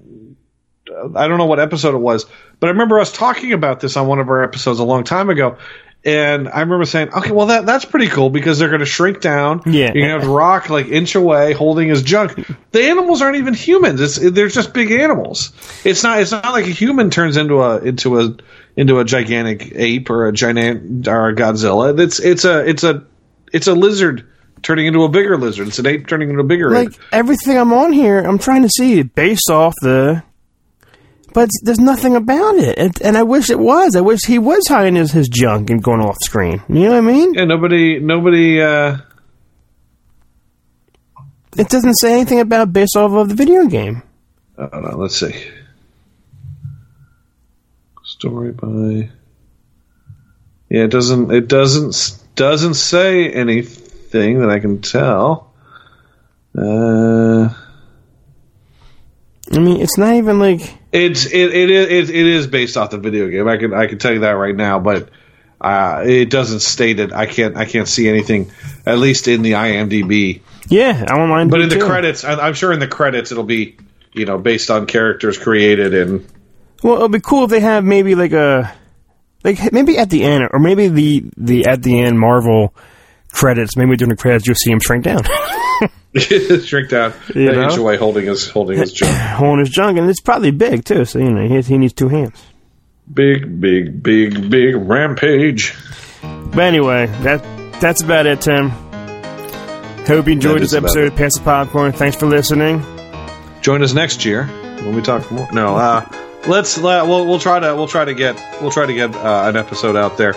I 1.15 1.27
don't 1.27 1.37
know 1.37 1.45
what 1.45 1.59
episode 1.59 1.95
it 1.95 1.99
was, 1.99 2.25
but 2.59 2.67
I 2.67 2.71
remember 2.71 2.99
us 2.99 3.11
talking 3.11 3.53
about 3.53 3.79
this 3.79 3.97
on 3.97 4.07
one 4.07 4.19
of 4.19 4.29
our 4.29 4.43
episodes 4.43 4.79
a 4.79 4.83
long 4.83 5.03
time 5.03 5.29
ago, 5.29 5.57
and 6.03 6.49
I 6.49 6.59
remember 6.59 6.85
saying, 6.85 7.13
"Okay, 7.13 7.31
well 7.31 7.47
that 7.47 7.65
that's 7.65 7.85
pretty 7.85 8.07
cool 8.07 8.29
because 8.29 8.59
they're 8.59 8.69
going 8.69 8.81
to 8.81 8.85
shrink 8.85 9.21
down. 9.21 9.61
Yeah, 9.65 9.93
you 9.95 10.03
have 10.03 10.27
Rock 10.27 10.69
like 10.69 10.87
inch 10.87 11.15
away 11.15 11.53
holding 11.53 11.89
his 11.89 12.03
junk. 12.03 12.35
The 12.71 12.83
animals 12.83 13.21
aren't 13.21 13.37
even 13.37 13.53
humans. 13.53 14.01
It's 14.01 14.17
they're 14.17 14.49
just 14.49 14.73
big 14.73 14.91
animals. 14.91 15.53
It's 15.85 16.03
not 16.03 16.19
it's 16.19 16.31
not 16.31 16.51
like 16.51 16.65
a 16.65 16.71
human 16.71 17.09
turns 17.09 17.37
into 17.37 17.61
a 17.61 17.79
into 17.79 18.19
a 18.19 18.35
into 18.75 18.99
a 18.99 19.05
gigantic 19.05 19.71
ape 19.75 20.09
or 20.09 20.27
a 20.27 20.33
giant 20.33 21.07
or 21.07 21.29
a 21.29 21.35
Godzilla. 21.35 21.97
It's 21.99 22.19
it's 22.19 22.43
a 22.45 22.67
it's 22.69 22.83
a 22.83 23.05
it's 23.53 23.67
a 23.67 23.73
lizard." 23.73 24.27
Turning 24.61 24.87
into 24.87 25.03
a 25.03 25.09
bigger 25.09 25.37
lizard. 25.37 25.67
It's 25.67 25.79
an 25.79 25.87
ape 25.87 26.07
turning 26.07 26.29
into 26.29 26.41
a 26.41 26.45
bigger 26.45 26.73
ape. 26.75 26.89
like, 26.89 26.95
ape. 26.95 27.01
everything 27.11 27.57
I'm 27.57 27.73
on 27.73 27.93
here, 27.93 28.19
I'm 28.19 28.39
trying 28.39 28.63
to 28.63 28.69
see 28.69 29.03
based 29.03 29.49
off 29.49 29.73
the. 29.81 30.23
But 31.33 31.49
there's 31.63 31.79
nothing 31.79 32.15
about 32.15 32.55
it, 32.55 32.77
and, 32.77 33.01
and 33.01 33.17
I 33.17 33.23
wish 33.23 33.49
it 33.49 33.59
was. 33.59 33.95
I 33.97 34.01
wish 34.01 34.21
he 34.25 34.39
was 34.39 34.65
hiding 34.69 34.95
his, 34.95 35.11
his 35.11 35.27
junk 35.27 35.69
and 35.69 35.83
going 35.83 35.99
off 35.99 36.15
screen. 36.21 36.61
You 36.69 36.83
know 36.85 36.91
what 36.91 36.97
I 36.97 37.01
mean? 37.01 37.33
Yeah, 37.33 37.43
nobody, 37.43 37.99
nobody. 37.99 38.61
uh 38.61 38.97
it 41.57 41.69
doesn't 41.69 41.95
say 41.95 42.13
anything 42.13 42.39
about 42.39 42.73
based 42.73 42.97
off 42.97 43.11
of 43.11 43.29
the 43.29 43.35
video 43.35 43.65
game. 43.65 44.03
Uh, 44.57 44.67
no, 44.73 44.97
let's 44.97 45.17
see. 45.17 45.33
Story 48.03 48.51
by. 48.51 49.09
Yeah, 50.69 50.83
it 50.83 50.91
doesn't. 50.91 51.31
It 51.31 51.47
doesn't 51.47 52.19
doesn't 52.35 52.73
say 52.73 53.29
anything 53.29 53.84
that 54.15 54.49
I 54.49 54.59
can 54.59 54.81
tell. 54.81 55.53
Uh, 56.57 57.49
I 59.51 59.59
mean, 59.59 59.81
it's 59.81 59.97
not 59.97 60.15
even 60.15 60.39
like 60.39 60.61
it's 60.91 61.25
it 61.25 61.53
it 61.53 61.69
is 61.69 62.09
it, 62.09 62.15
it 62.15 62.25
is 62.25 62.47
based 62.47 62.77
off 62.77 62.89
the 62.89 62.97
video 62.97 63.29
game. 63.29 63.47
I 63.47 63.57
can 63.57 63.73
I 63.73 63.87
can 63.87 63.99
tell 63.99 64.13
you 64.13 64.19
that 64.21 64.31
right 64.31 64.55
now, 64.55 64.79
but 64.79 65.09
uh, 65.61 66.03
it 66.05 66.29
doesn't 66.29 66.61
state 66.61 66.99
it. 66.99 67.13
I 67.13 67.25
can't 67.25 67.57
I 67.57 67.65
can't 67.65 67.87
see 67.87 68.07
anything, 68.07 68.51
at 68.85 68.97
least 68.97 69.27
in 69.27 69.41
the 69.41 69.53
IMDb. 69.53 70.41
Yeah, 70.67 71.05
I 71.07 71.17
don't 71.17 71.29
mind. 71.29 71.51
But 71.51 71.61
in 71.61 71.69
the 71.69 71.75
too. 71.75 71.85
credits, 71.85 72.23
I, 72.23 72.35
I'm 72.35 72.53
sure 72.53 72.71
in 72.71 72.79
the 72.79 72.87
credits 72.87 73.31
it'll 73.31 73.43
be 73.43 73.77
you 74.13 74.25
know 74.25 74.37
based 74.37 74.71
on 74.71 74.87
characters 74.87 75.37
created 75.37 75.93
and 75.93 76.25
Well, 76.81 76.95
it'll 76.95 77.09
be 77.09 77.19
cool 77.19 77.43
if 77.43 77.49
they 77.49 77.59
have 77.59 77.83
maybe 77.83 78.15
like 78.15 78.33
a 78.33 78.73
like 79.43 79.71
maybe 79.71 79.97
at 79.97 80.09
the 80.09 80.23
end 80.23 80.49
or 80.51 80.59
maybe 80.59 80.87
the 80.87 81.23
the 81.37 81.67
at 81.67 81.83
the 81.83 81.99
end 81.99 82.19
Marvel 82.19 82.73
credits. 83.35 83.75
Maybe 83.77 83.95
during 83.95 84.09
the 84.09 84.15
credits 84.15 84.47
you'll 84.47 84.55
see 84.55 84.71
him 84.71 84.79
shrink 84.79 85.03
down, 85.03 85.23
shrink 86.15 86.89
down, 86.89 87.13
You 87.35 87.49
an 87.49 87.55
know? 87.55 87.63
inch 87.63 87.77
away, 87.77 87.97
holding 87.97 88.25
his 88.25 88.49
holding 88.49 88.79
his 88.79 88.91
junk. 88.91 89.13
holding 89.15 89.59
his 89.59 89.69
junk, 89.69 89.97
and 89.97 90.09
it's 90.09 90.21
probably 90.21 90.51
big 90.51 90.85
too. 90.85 91.05
So 91.05 91.19
you 91.19 91.31
know 91.31 91.47
he, 91.47 91.61
he 91.61 91.77
needs 91.77 91.93
two 91.93 92.09
hands. 92.09 92.41
Big, 93.13 93.61
big, 93.61 94.01
big, 94.01 94.49
big 94.49 94.75
rampage. 94.75 95.75
But 96.23 96.59
anyway, 96.59 97.05
that 97.21 97.43
that's 97.79 98.01
about 98.01 98.25
it, 98.25 98.41
Tim. 98.41 98.69
Hope 100.07 100.27
you 100.27 100.33
enjoyed 100.33 100.61
this 100.61 100.73
episode 100.73 101.07
of 101.07 101.15
Pass 101.15 101.35
the 101.35 101.43
Popcorn. 101.43 101.91
Thanks 101.91 102.15
for 102.15 102.27
listening. 102.27 102.83
Join 103.61 103.81
us 103.83 103.93
next 103.93 104.23
year 104.23 104.45
when 104.45 104.95
we 104.95 105.01
talk 105.01 105.29
more. 105.31 105.51
No, 105.51 105.75
uh, 105.75 106.07
let's 106.47 106.77
let, 106.77 107.05
we'll 107.07 107.25
we'll 107.25 107.39
try 107.39 107.59
to 107.59 107.75
we'll 107.75 107.87
try 107.87 108.05
to 108.05 108.13
get 108.13 108.35
we'll 108.61 108.71
try 108.71 108.85
to 108.85 108.93
get 108.93 109.15
uh, 109.15 109.43
an 109.45 109.55
episode 109.55 109.95
out 109.95 110.17
there 110.17 110.33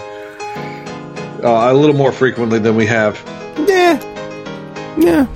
uh, 1.43 1.73
a 1.73 1.74
little 1.74 1.94
more 1.97 2.12
frequently 2.12 2.59
than 2.59 2.74
we 2.77 2.86
have. 2.86 3.20
Yeah, 3.69 4.01
yeah, 4.98 5.27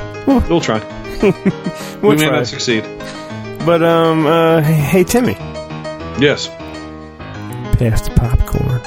We'll 0.48 0.60
try. 0.60 0.78
we'll 1.22 2.12
we 2.12 2.16
may 2.16 2.26
try. 2.28 2.36
not 2.38 2.46
succeed. 2.46 2.84
But 3.64 3.82
um, 3.82 4.26
uh, 4.26 4.60
hey 4.62 5.04
Timmy, 5.04 5.34
Yes. 6.20 6.48
pass 7.78 8.02
the 8.08 8.12
popcorn. 8.16 8.80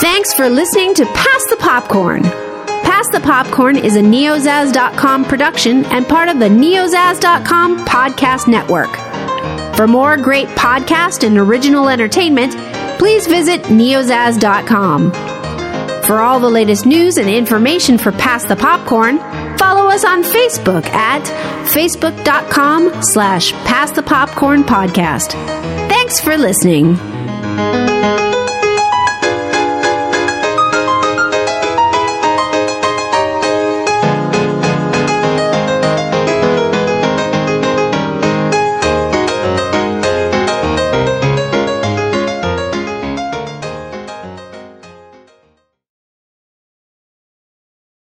Thanks 0.00 0.32
for 0.34 0.48
listening 0.48 0.94
to 0.94 1.04
Pass 1.06 1.44
the 1.50 1.56
Popcorn. 1.58 2.22
Pass 2.22 3.08
the 3.10 3.20
Popcorn 3.20 3.76
is 3.76 3.96
a 3.96 4.00
neozaz.com 4.00 5.24
production 5.24 5.84
and 5.86 6.06
part 6.06 6.28
of 6.28 6.38
the 6.38 6.46
neozaz.com 6.48 7.84
podcast 7.84 8.48
network. 8.48 8.90
For 9.76 9.86
more 9.86 10.16
great 10.16 10.48
podcast 10.48 11.26
and 11.26 11.36
original 11.36 11.88
entertainment, 11.88 12.54
please 13.06 13.28
visit 13.28 13.62
neozaz.com. 13.66 15.12
For 16.08 16.18
all 16.18 16.40
the 16.40 16.50
latest 16.50 16.86
news 16.86 17.18
and 17.18 17.30
information 17.30 17.98
for 17.98 18.10
Pass 18.10 18.44
the 18.48 18.56
Popcorn, 18.56 19.18
follow 19.58 19.88
us 19.88 20.04
on 20.04 20.24
Facebook 20.24 20.84
at 20.86 21.22
facebook.com 21.68 23.04
slash 23.04 23.52
pass 23.64 23.92
the 23.92 24.02
popcorn 24.02 24.64
podcast. 24.64 25.34
Thanks 25.88 26.20
for 26.20 26.36
listening. 26.36 26.96